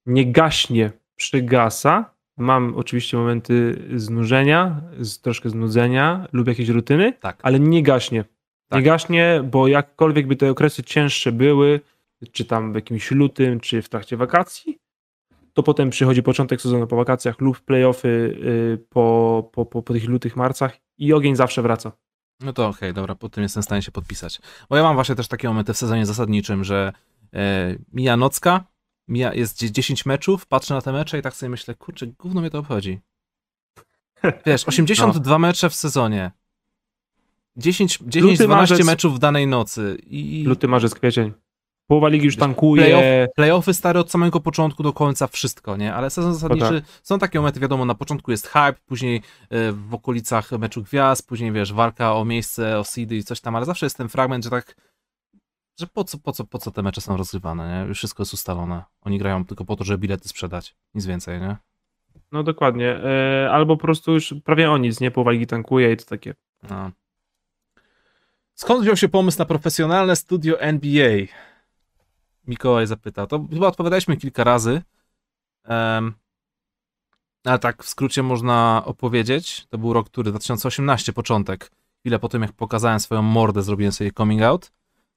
[0.05, 2.15] Nie gaśnie, przygasa.
[2.37, 7.39] Mam oczywiście momenty znużenia, z, troszkę znudzenia lub jakieś rutyny, Tak.
[7.43, 8.25] ale nie gaśnie.
[8.67, 8.79] Tak.
[8.79, 11.79] Nie gaśnie, bo jakkolwiek by te okresy cięższe były,
[12.31, 14.77] czy tam w jakimś lutym, czy w trakcie wakacji,
[15.53, 20.07] to potem przychodzi początek sezonu po wakacjach lub playoffy y, po, po, po, po tych
[20.09, 21.91] lutych marcach i ogień zawsze wraca.
[22.41, 24.39] No to okej, dobra, po tym jestem w stanie się podpisać.
[24.69, 26.93] Bo ja mam właśnie też takie momenty w sezonie zasadniczym, że
[27.93, 28.63] mija nocka,
[29.07, 32.41] mija, jest dzie- 10 meczów, patrzę na te mecze i tak sobie myślę, kurczę, gówno
[32.41, 32.99] mnie to obchodzi.
[34.45, 36.31] Wiesz, 82 mecze w sezonie.
[37.57, 38.87] 10, 10 Luty, 12 marzec.
[38.87, 39.97] meczów w danej nocy.
[40.07, 41.33] I Luty, marzec, kwiecień.
[41.87, 42.83] Połowa ligi już tankuje.
[42.83, 45.93] Playoff, playoffy stare od samego początku do końca, wszystko, nie?
[45.93, 46.99] Ale sezon zasadniczy, tak.
[47.03, 51.51] są takie momenty, wiadomo, na początku jest hype, później e, w okolicach meczu gwiazd, później,
[51.51, 54.49] wiesz, walka o miejsce, o seedy i coś tam, ale zawsze jest ten fragment, że
[54.49, 54.75] tak,
[55.79, 57.87] że po co, po co, po co te mecze są rozgrywane, nie?
[57.87, 58.83] Już wszystko jest ustalone.
[59.01, 61.57] Oni grają tylko po to, żeby bilety sprzedać, nic więcej, nie?
[62.31, 62.89] No dokładnie.
[62.89, 65.11] E, albo po prostu już prawie o nic, nie?
[65.11, 66.35] Połowa ligi tankuje i to takie.
[66.69, 66.91] No.
[68.53, 71.25] Skąd wziął się pomysł na profesjonalne studio NBA?
[72.47, 73.27] Mikołaj zapytał.
[73.27, 74.81] To chyba odpowiadaliśmy kilka razy.
[75.69, 76.13] Um,
[77.43, 79.67] ale tak w skrócie można opowiedzieć.
[79.69, 81.71] To był rok, który 2018, początek.
[81.99, 84.71] Chwilę po tym, jak pokazałem swoją mordę, zrobiłem sobie coming out.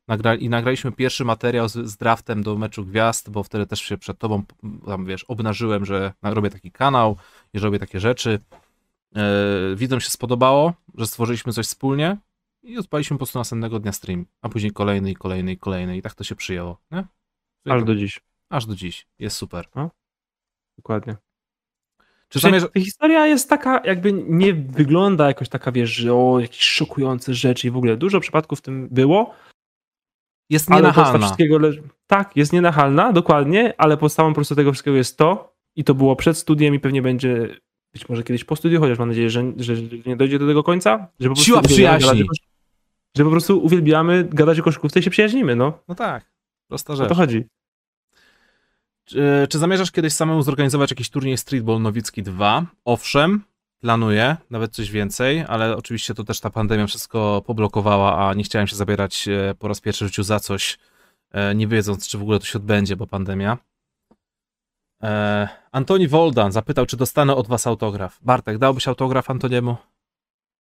[0.09, 3.99] Nagra I nagraliśmy pierwszy materiał z, z, draftem do meczu gwiazd, bo wtedy też się
[3.99, 4.43] przed tobą,
[4.87, 7.17] tam wiesz, obnażyłem, że robię taki kanał
[7.53, 8.41] i robię takie rzeczy.
[9.15, 9.23] Yy,
[9.77, 12.17] widzom się spodobało, że stworzyliśmy coś wspólnie
[12.63, 16.03] i odpaliśmy po prostu następnego dnia stream, a później kolejny i kolejny i kolejny i
[16.03, 17.05] tak to się przyjęło, nie?
[17.69, 18.21] Aż do dziś.
[18.49, 19.07] Aż do dziś.
[19.19, 19.69] Jest super.
[19.75, 19.91] No?
[20.77, 21.17] Dokładnie.
[22.29, 22.69] Czy zamierza...
[22.69, 27.67] Ta historia jest taka, jakby nie wygląda jakoś taka, wiesz, że o, jakieś szokujące rzeczy
[27.67, 29.35] i w ogóle dużo przypadków w tym było.
[30.51, 31.27] Jest nienachalna.
[31.27, 31.73] Wszystkiego le...
[32.07, 36.17] Tak, jest nienachalna, dokładnie, ale podstawą po prostu tego wszystkiego jest to i to było
[36.17, 37.49] przed studiem i pewnie będzie
[37.93, 39.75] być może kiedyś po studiu, chociaż mam nadzieję, że, że
[40.07, 41.09] nie dojdzie do tego końca.
[41.21, 42.25] Że po Siła przyjaźni.
[43.17, 45.79] że po prostu uwielbiamy gadać o koszykówce i się przyjaźnimy, no.
[45.89, 46.31] No tak,
[46.69, 47.07] prosta rzecz.
[47.07, 47.45] O to chodzi.
[49.05, 52.67] Czy, czy zamierzasz kiedyś samemu zorganizować jakiś turniej Streetball Nowicki 2?
[52.85, 53.45] Owszem,
[53.81, 58.67] planuję, nawet coś więcej, ale oczywiście to też ta pandemia wszystko poblokowała, a nie chciałem
[58.67, 60.79] się zabierać e, po raz pierwszy w życiu za coś,
[61.31, 63.59] e, nie wiedząc, czy w ogóle to się odbędzie, bo pandemia.
[65.03, 68.19] E, Antoni Woldan zapytał, czy dostanę od was autograf.
[68.23, 69.77] Bartek, dałbyś autograf Antoniemu?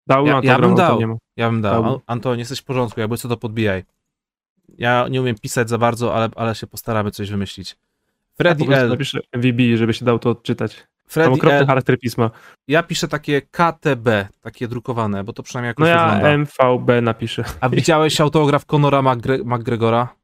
[0.07, 0.87] Dałbym ja, autograf ja bym dał.
[0.87, 1.19] Antoniemu.
[1.37, 2.01] Ja bym dał.
[2.07, 3.85] Antoni, jesteś w porządku, jakby co to podbijaj.
[4.79, 7.77] Ja nie umiem pisać za bardzo, ale, ale się postaramy coś wymyślić.
[8.35, 8.89] Freddy ja L.
[8.89, 10.87] napiszę MVB, żeby się dał to odczytać.
[11.07, 11.67] Freddy Tam okropny L.
[11.67, 12.31] charakter pisma.
[12.69, 16.39] Ja piszę takie KTB, takie drukowane, bo to przynajmniej jakoś No ja wygląda.
[16.39, 17.45] MVB napiszę.
[17.61, 20.15] A widziałeś autograf Conora McGre McGregora?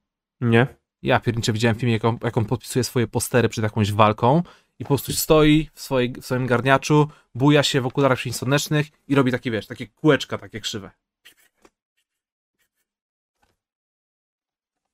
[0.40, 0.66] Nie.
[1.02, 4.42] Ja pierniczę widziałem w filmie, jak on, jak on podpisuje swoje postery przed jakąś walką
[4.78, 9.14] i po prostu stoi w, swojej, w swoim garniaczu, buja się w okularach przeciwsłonecznych i
[9.14, 10.90] robi takie, wiesz, takie kółeczka takie krzywe.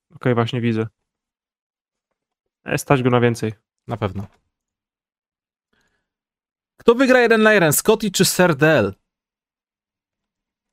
[0.09, 0.87] Okej, okay, właśnie widzę.
[2.65, 3.53] E, stać go na więcej.
[3.87, 4.27] Na pewno.
[6.89, 8.93] Kto wygra jeden na jeden, Scotty czy Serdel?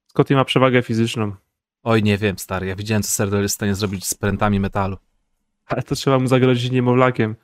[0.07, 1.33] Scotty ma przewagę fizyczną.
[1.83, 2.67] Oj, nie wiem, stary.
[2.67, 4.97] Ja widziałem, co Serdel jest w stanie zrobić z prętami metalu.
[5.67, 7.37] Ale to trzeba mu zagrozić niemowlakiem.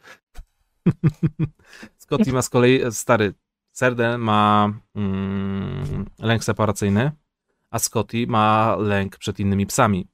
[2.02, 3.34] Scotty ma z kolei, stary,
[3.72, 7.12] Serdel ma mm, lęk separacyjny,
[7.70, 10.08] a Scotty ma lęk przed innymi psami.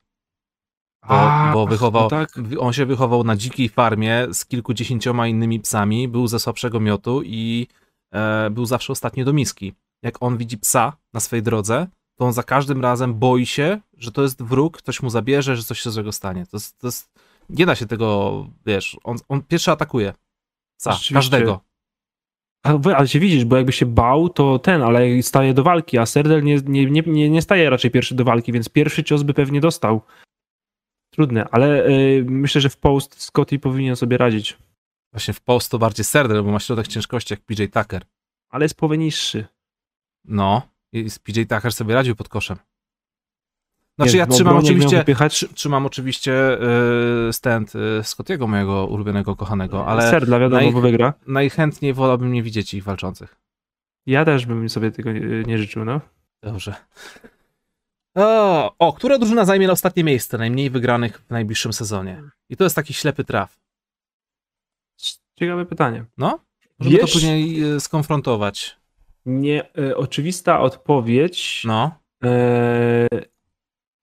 [1.09, 2.31] Bo, a, bo wychował, no tak.
[2.59, 7.69] on się wychował na dzikiej farmie z kilkudziesięcioma innymi psami, był ze słabszego miotu i
[8.13, 9.75] e, był zawsze ostatni do miski.
[10.03, 11.87] Jak on widzi psa na swojej drodze,
[12.19, 15.63] to on za każdym razem boi się, że to jest wróg, ktoś mu zabierze, że
[15.63, 16.47] coś się złego stanie.
[16.47, 17.11] To jest, to jest
[17.49, 20.15] nie da się tego, wiesz, on, on pierwszy atakuje.
[20.79, 21.61] Psa, każdego.
[22.97, 26.43] Ale się widzisz, bo jakby się bał, to ten, ale staje do walki, a Serdel
[26.45, 30.01] nie, nie, nie, nie staje raczej pierwszy do walki, więc pierwszy cios by pewnie dostał.
[31.11, 34.59] Trudne, ale yy, myślę, że w post Scotty powinien sobie radzić.
[35.13, 38.05] Właśnie w post to bardziej Serdel, bo ma środek ciężkości jak PJ Tucker.
[38.49, 39.47] Ale jest połowę niższy.
[40.25, 40.63] No,
[40.93, 42.59] i PJ Tucker sobie radził pod koszem.
[43.99, 45.05] Znaczy ja trzymam oczywiście,
[45.55, 46.59] trzymam oczywiście
[47.27, 50.11] yy, stand yy, Scottiego, mojego ulubionego, kochanego, ale...
[50.11, 51.15] Serdla, wiadomo, naj, bo wygra.
[51.27, 53.37] Najchętniej wolałbym nie widzieć ich walczących.
[54.07, 56.01] Ja też bym sobie tego nie, nie życzył, no.
[56.43, 56.75] Dobrze.
[58.15, 62.23] O, o, która drużyna zajmie ostatnie miejsce, najmniej wygranych w najbliższym sezonie?
[62.49, 63.59] I to jest taki ślepy traf.
[65.39, 66.05] Ciekawe pytanie.
[66.19, 66.39] No,
[66.81, 68.77] żeby Wiesz, to później e, skonfrontować.
[69.27, 71.63] Nie, y, oczywista odpowiedź.
[71.65, 71.93] No.
[72.25, 73.29] Y,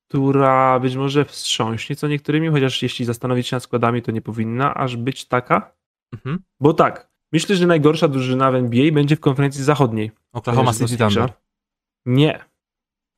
[0.10, 4.74] która być może wstrząśnie co niektórymi, chociaż jeśli zastanowić się nad składami, to nie powinna
[4.74, 5.76] aż być taka.
[6.14, 6.44] Mhm.
[6.60, 10.12] Bo tak, myślę, że najgorsza drużyna w NBA będzie w konferencji zachodniej.
[10.34, 11.34] Oklahoma City Thunder.
[12.06, 12.40] Nie.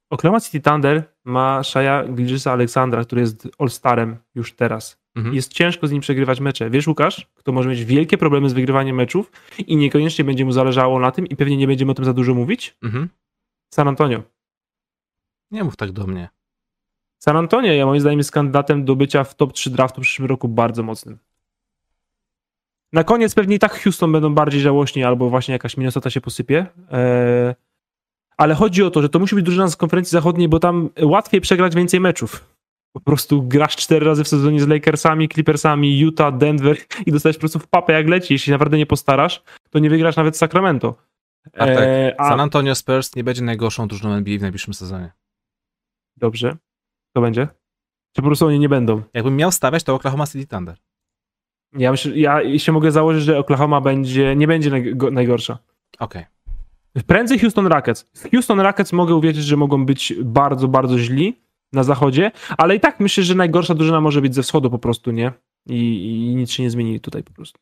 [0.09, 4.99] Oklahoma City Thunder ma Shaya Gilgisa Aleksandra, który jest All-Starem już teraz.
[5.17, 5.35] Mhm.
[5.35, 6.69] Jest ciężko z nim przegrywać mecze.
[6.69, 9.31] Wiesz, Łukasz, kto może mieć wielkie problemy z wygrywaniem meczów
[9.67, 12.33] i niekoniecznie będzie mu zależało na tym i pewnie nie będziemy o tym za dużo
[12.33, 12.77] mówić?
[12.83, 13.09] Mhm.
[13.73, 14.23] San Antonio.
[15.51, 16.29] Nie mów tak do mnie.
[17.19, 20.27] San Antonio, ja moim zdaniem, jest kandydatem do bycia w top 3 draftu w przyszłym
[20.27, 21.17] roku bardzo mocnym.
[22.93, 26.65] Na koniec pewnie i tak Houston będą bardziej żałośni, albo właśnie jakaś Minnesota się posypie.
[26.91, 27.55] Eee,
[28.37, 31.41] ale chodzi o to, że to musi być drużyna z konferencji zachodniej, bo tam łatwiej
[31.41, 32.56] przegrać więcej meczów.
[32.97, 37.39] Po prostu grasz cztery razy w sezonie z Lakersami, Clippersami, Utah, Denver i dostajesz po
[37.39, 38.33] prostu w papę jak leci.
[38.33, 40.95] Jeśli naprawdę nie postarasz, to nie wygrasz nawet Sacramento.
[41.53, 42.29] Eee, a...
[42.29, 45.11] San Antonio Spurs nie będzie najgorszą drużyną NBA w najbliższym sezonie.
[46.17, 46.57] Dobrze.
[47.13, 47.47] To będzie?
[48.15, 49.01] Czy po prostu oni nie będą?
[49.13, 50.77] Jakbym miał stawiać, to Oklahoma City Thunder.
[51.73, 55.57] Ja myślę, ja się mogę założyć, że Oklahoma będzie, nie będzie najgo- najgorsza.
[55.99, 56.25] Okej.
[57.07, 58.09] Prędzej Houston Rockets.
[58.13, 62.79] W Houston Rockets mogę uwierzyć, że mogą być bardzo, bardzo źli na zachodzie, ale i
[62.79, 65.31] tak myślę, że najgorsza drużyna może być ze wschodu po prostu, nie?
[65.65, 67.59] I, i nic się nie zmieni tutaj po prostu.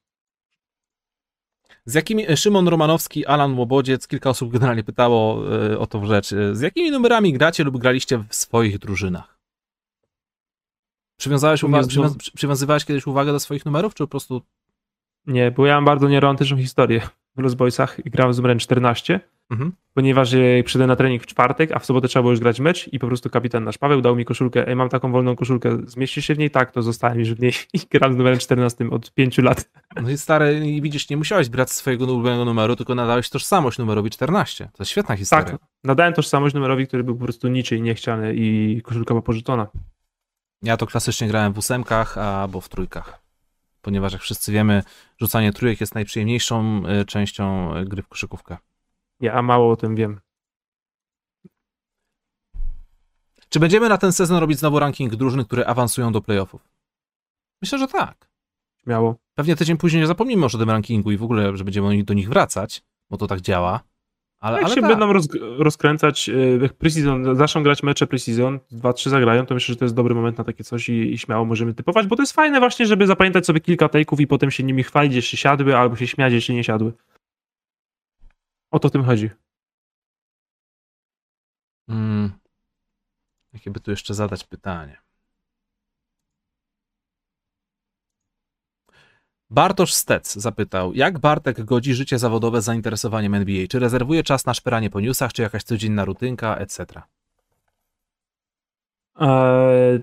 [1.85, 6.33] Z jakimi, e, Szymon Romanowski, Alan Łobodziec, kilka osób generalnie pytało e, o tą rzecz.
[6.33, 9.39] E, Z jakimi numerami gracie lub graliście w swoich drużynach?
[11.19, 14.03] Przywiązałeś U mnie uwa- z dwoma- przywią- przy- przywiązywałeś kiedyś uwagę do swoich numerów, czy
[14.03, 14.41] po prostu...
[15.27, 17.01] Nie, bo ja mam bardzo nieromantyczną historię
[17.35, 19.71] w Los Boysach i grałem z numerem 14, Mhm.
[19.93, 22.93] ponieważ e, przyszedłem na trening w czwartek, a w sobotę trzeba było już grać mecz
[22.93, 26.25] i po prostu kapitan nasz Paweł dał mi koszulkę, ej, mam taką wolną koszulkę, zmieścisz
[26.25, 26.51] się w niej?
[26.51, 29.69] Tak, to zostałem już w niej i gram z numerem 14 od 5 lat.
[30.01, 34.69] No i stary, widzisz, nie musiałeś brać swojego ulubionego numeru, tylko nadałeś tożsamość numerowi 14.
[34.73, 35.45] To jest świetna historia.
[35.45, 39.67] Tak, nadałem tożsamość numerowi, który był po prostu niczyj niechciany i koszulka była pożyczona.
[40.61, 43.25] Ja to klasycznie grałem w ósemkach albo w trójkach.
[43.81, 44.83] Ponieważ jak wszyscy wiemy,
[45.21, 48.57] rzucanie trójek jest najprzyjemniejszą e, częścią e, gry w koszykówkę.
[49.19, 50.19] Ja mało o tym wiem.
[53.49, 56.69] Czy będziemy na ten sezon robić znowu ranking drużyn, które awansują do playoffów?
[57.61, 58.29] Myślę, że tak.
[58.83, 59.15] Śmiało.
[59.35, 62.13] Pewnie tydzień później nie zapomnimy już o tym rankingu i w ogóle, że będziemy do
[62.13, 63.79] nich wracać, bo to tak działa.
[64.39, 64.89] Ale, Jak ale się tak.
[64.89, 65.27] będą roz,
[65.57, 69.85] rozkręcać, e, jak preseason, zaczną grać mecze preseason, dwa, trzy zagrają, to myślę, że to
[69.85, 72.59] jest dobry moment na takie coś i, i śmiało możemy typować, bo to jest fajne
[72.59, 76.07] właśnie, żeby zapamiętać sobie kilka take'ów i potem się nimi chwalić, jeśli siadły, albo się
[76.07, 76.93] śmiać, jeśli nie siadły.
[78.75, 79.29] O to tym chodzi.
[81.89, 82.31] Mm.
[83.53, 84.97] Jakie by tu jeszcze zadać pytanie?
[89.49, 93.67] Bartosz Stec zapytał, jak Bartek godzi życie zawodowe z zainteresowaniem NBA?
[93.67, 96.85] Czy rezerwuje czas na szperanie po newsach, czy jakaś codzienna rutynka, etc.?
[99.19, 99.99] E,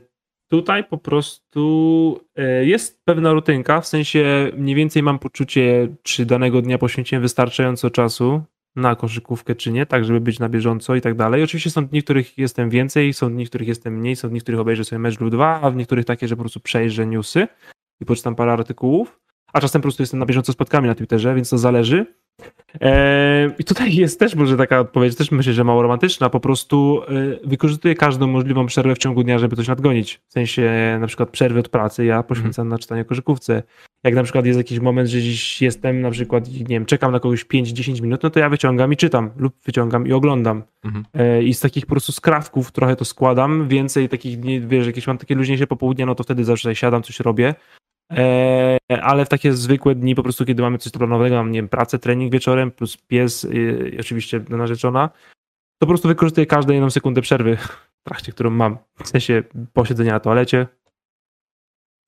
[0.49, 6.63] tutaj po prostu e, jest pewna rutynka, w sensie mniej więcej mam poczucie, czy danego
[6.63, 8.43] dnia poświęciłem wystarczająco czasu
[8.77, 11.43] na koszykówkę, czy nie, tak żeby być na bieżąco i tak dalej.
[11.43, 14.85] Oczywiście są dni, których jestem więcej, są dni, których jestem mniej, są dni, których obejrzę
[14.85, 17.49] sobie mecz lub dwa, a w niektórych takie, że po prostu przejrzę newsy
[18.01, 19.21] i poczytam parę artykułów,
[19.53, 22.07] a czasem po prostu jestem na bieżąco z spotkami na Twitterze, więc to zależy.
[22.81, 27.03] Eee, I tutaj jest też może taka odpowiedź, też myślę, że mało romantyczna, po prostu
[27.03, 30.21] e, wykorzystuję każdą możliwą przerwę w ciągu dnia, żeby coś nadgonić.
[30.29, 33.63] W sensie na przykład przerwy od pracy ja poświęcam na czytanie koszykówce.
[34.05, 37.21] Jak na przykład jest jakiś moment, że dziś jestem na przykład, nie wiem, czekam na
[37.21, 40.63] kogoś 5-10 minut, no to ja wyciągam i czytam lub wyciągam i oglądam.
[40.85, 41.05] Mhm.
[41.15, 43.69] E, I z takich po prostu skrawków trochę to składam.
[43.69, 47.21] Więcej takich dni, wiesz, jakieś mam takie luźniejsze popołudnie, no to wtedy zawsze siadam, coś
[47.21, 47.55] robię.
[48.13, 51.69] E, ale w takie zwykłe dni, po prostu kiedy mamy coś planowanego, mam, nie wiem,
[51.69, 55.09] pracę, trening wieczorem, plus pies, y, oczywiście narzeczona,
[55.79, 57.57] to po prostu wykorzystuję każdą jedną sekundę przerwy
[58.01, 58.79] w trakcie, którą mam.
[59.05, 60.67] W sensie posiedzenia na toalecie,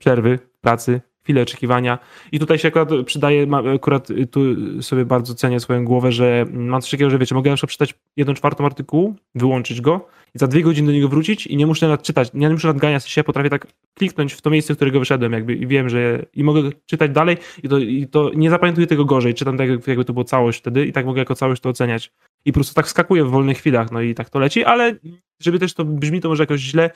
[0.01, 1.99] przerwy, pracy, chwilę oczekiwania.
[2.33, 4.41] I tutaj się akurat przydaje, akurat tu
[4.83, 7.95] sobie bardzo cenię swoją głowę, że mam coś takiego, że wiecie, mogę na przykład przeczytać
[8.17, 11.89] jedną czwartą artykułu, wyłączyć go i za dwie godziny do niego wrócić i nie muszę
[11.89, 15.55] nadczytać, nie muszę nadganiać się, potrafię tak kliknąć w to miejsce, w którego wyszedłem jakby
[15.55, 19.35] i wiem, że i mogę czytać dalej i to, i to nie zapamiętuję tego gorzej,
[19.35, 22.13] czytam tak jak- jakby to było całość wtedy i tak mogę jako całość to oceniać.
[22.45, 24.95] I po prostu tak wskakuję w wolnych chwilach, no i tak to leci, ale
[25.41, 26.91] żeby też to brzmi to może jakoś źle,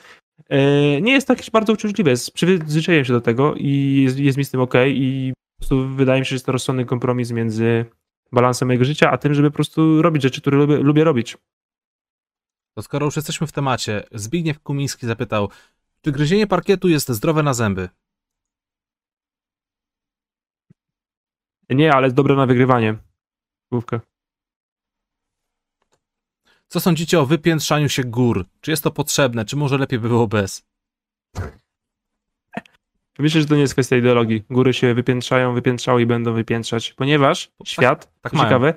[0.49, 4.45] e, nie jest to jakieś bardzo uciążliwe, przyzwyczaiłem się do tego i jest, jest mi
[4.45, 7.85] z tym ok i po prostu wydaje mi się, że jest to rozsądny kompromis między
[8.31, 11.37] balansem mojego życia, a tym, żeby po prostu robić rzeczy, które lubię, lubię robić.
[12.75, 15.49] To skoro już jesteśmy w temacie, Zbigniew Kumiński zapytał,
[16.01, 17.89] czy gryzienie parkietu jest zdrowe na zęby?
[21.69, 22.95] Nie, ale jest dobre na wygrywanie.
[23.71, 23.99] Główkę.
[26.71, 28.45] Co sądzicie o wypiętrzaniu się gór?
[28.61, 30.63] Czy jest to potrzebne, czy może lepiej by było bez?
[33.19, 34.43] Myślę, że to nie jest kwestia ideologii.
[34.49, 38.45] Góry się wypiętrzają, wypiętrzały i będą wypiętrzać, ponieważ świat, tak tak mają.
[38.45, 38.73] ciekawe,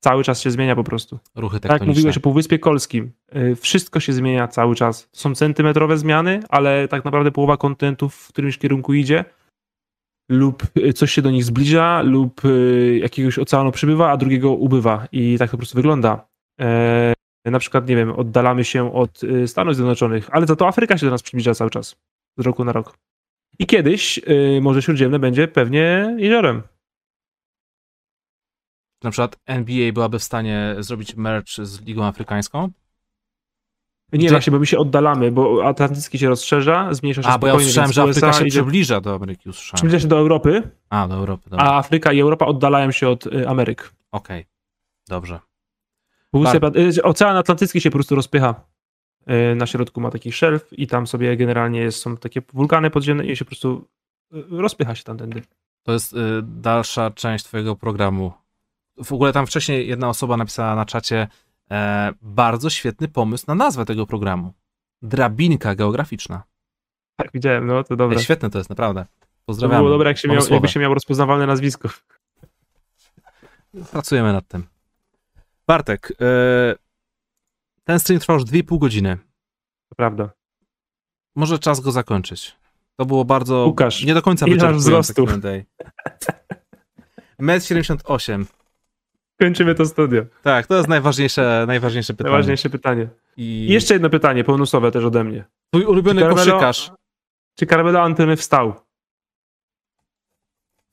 [0.00, 1.18] cały czas się zmienia po prostu.
[1.34, 1.86] Ruchy Tak tektoniczne.
[1.86, 5.08] mówiłeś o Półwyspie Kolskim, y, wszystko się zmienia cały czas.
[5.12, 9.24] Są centymetrowe zmiany, ale tak naprawdę połowa kontentów w którymś kierunku idzie
[10.30, 15.06] lub y, coś się do nich zbliża, lub y, jakiegoś oceanu przybywa, a drugiego ubywa.
[15.12, 16.26] I tak to po prostu wygląda.
[17.44, 21.06] Na przykład, nie wiem, oddalamy się od y, Stanów Zjednoczonych, ale za to Afryka się
[21.06, 21.96] do nas przybliża cały czas,
[22.38, 22.98] z roku na rok.
[23.58, 26.62] I kiedyś y, Morze Śródziemne będzie pewnie jeziorem.
[29.02, 32.70] Na przykład NBA byłaby w stanie zrobić merch z Ligą Afrykańską?
[34.12, 37.46] Nie, Gdzie- właśnie, bo my się oddalamy, bo Atlantycki się rozszerza, zmniejsza się A, bo
[37.46, 39.48] ja usłyszałem, że Afryka się idzie- przybliża do Ameryki.
[39.48, 39.76] Usłyszałem.
[39.76, 41.66] Przybliża się do Europy, A, do Europy, dobra.
[41.66, 43.92] a Afryka i Europa oddalają się od y, Ameryk.
[44.12, 44.46] Okej,
[45.08, 45.40] dobrze.
[46.34, 48.54] Półwysep, y, Ocean Atlantycki się po prostu rozpycha.
[49.52, 53.36] Y, Na środku ma taki szelf i tam sobie generalnie są takie wulkany podziemne i
[53.36, 53.88] się po prostu
[54.34, 55.42] y, rozpycha się tamtędy.
[55.82, 58.32] To jest dalsza część twojego programu.
[59.04, 61.28] W ogóle tam wcześniej jedna osoba napisała na czacie
[61.70, 64.52] e, bardzo świetny pomysł na nazwę tego programu.
[65.02, 66.42] Drabinka geograficzna.
[67.16, 68.18] Tak, widziałem, no to dobra.
[68.18, 69.04] Ej, świetne to jest, naprawdę.
[69.20, 69.78] To Pozdrawiamy.
[69.80, 71.88] było dobre, jak się miał, jakby się miał rozpoznawalne nazwisko.
[73.92, 74.73] Pracujemy nad tym.
[75.68, 76.74] Bartek, e,
[77.84, 79.18] ten stream trwał już 2,5 godziny.
[79.88, 80.30] To prawda.
[81.36, 82.56] Może czas go zakończyć.
[82.96, 83.64] To było bardzo.
[83.66, 85.26] Łukasz, nie do końca wyczerpujące wzrostu?
[85.26, 85.64] Q&A.
[87.38, 88.46] Metr 78.
[89.40, 90.22] Kończymy to studio.
[90.42, 92.30] Tak, to jest najważniejsze, najważniejsze pytanie.
[92.32, 93.08] Najważniejsze pytanie.
[93.36, 95.44] I I jeszcze jedno pytanie, bonusowe też ode mnie.
[95.70, 96.90] twój ulubiony Czy Carmelo- koszykarz
[97.58, 98.74] Czy Carmelo Antony wstał?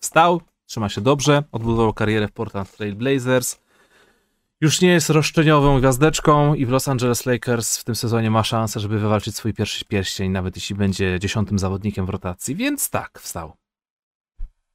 [0.02, 3.60] wstał, trzyma się dobrze, odbudował karierę w Portland Trail Blazers.
[4.62, 8.80] Już nie jest roszczeniową gwiazdeczką i w Los Angeles Lakers w tym sezonie ma szansę,
[8.80, 13.54] żeby wywalczyć swój pierwszy pierścień, nawet jeśli będzie dziesiątym zawodnikiem w rotacji, więc tak, wstał.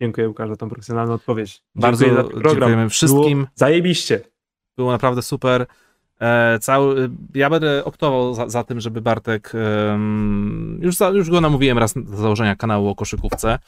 [0.01, 1.63] Dziękuję Łukasz za tą profesjonalną odpowiedź.
[1.75, 3.39] Bardzo Dziękuję dziękujemy wszystkim.
[3.39, 4.21] Było zajebiście.
[4.77, 5.67] Było naprawdę super.
[6.21, 9.53] E, cały, ja będę optował za, za tym, żeby Bartek.
[9.55, 13.59] em, już, za, już go namówiłem raz do założenia kanału o koszykówce.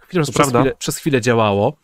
[0.00, 1.76] Chwilę, przez, chwilę, przez chwilę działało.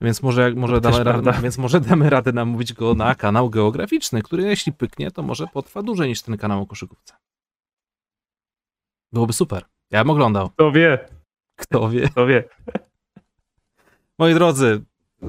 [0.00, 4.42] Więc może, może, damy radę, więc może damy radę namówić go na kanał geograficzny, który
[4.42, 7.14] jeśli pyknie, to może potrwa dłużej niż ten kanał o koszykówce.
[9.12, 9.64] Byłoby super.
[9.90, 10.50] Ja bym oglądał.
[10.50, 11.08] Kto wie,
[11.56, 12.08] Kto wie.
[12.08, 12.44] kto wie.
[14.18, 14.82] Moi drodzy,
[15.22, 15.26] y,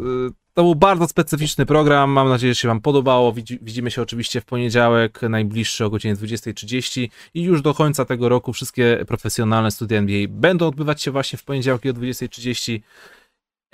[0.53, 2.09] to był bardzo specyficzny program.
[2.11, 3.33] Mam nadzieję, że się Wam podobało.
[3.33, 8.29] Widzi- Widzimy się oczywiście w poniedziałek, najbliższy o godzinie 20.30 i już do końca tego
[8.29, 12.79] roku wszystkie profesjonalne studia NBA będą odbywać się właśnie w poniedziałki o 20.30.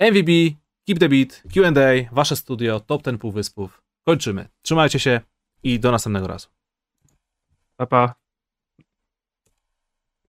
[0.00, 0.56] MVB,
[0.86, 3.82] Keep the Beat, Q&A, Wasze studio, Top 10 Półwyspów.
[4.06, 4.48] Kończymy.
[4.62, 5.20] Trzymajcie się
[5.62, 6.48] i do następnego razu.
[7.76, 8.14] Pa, pa.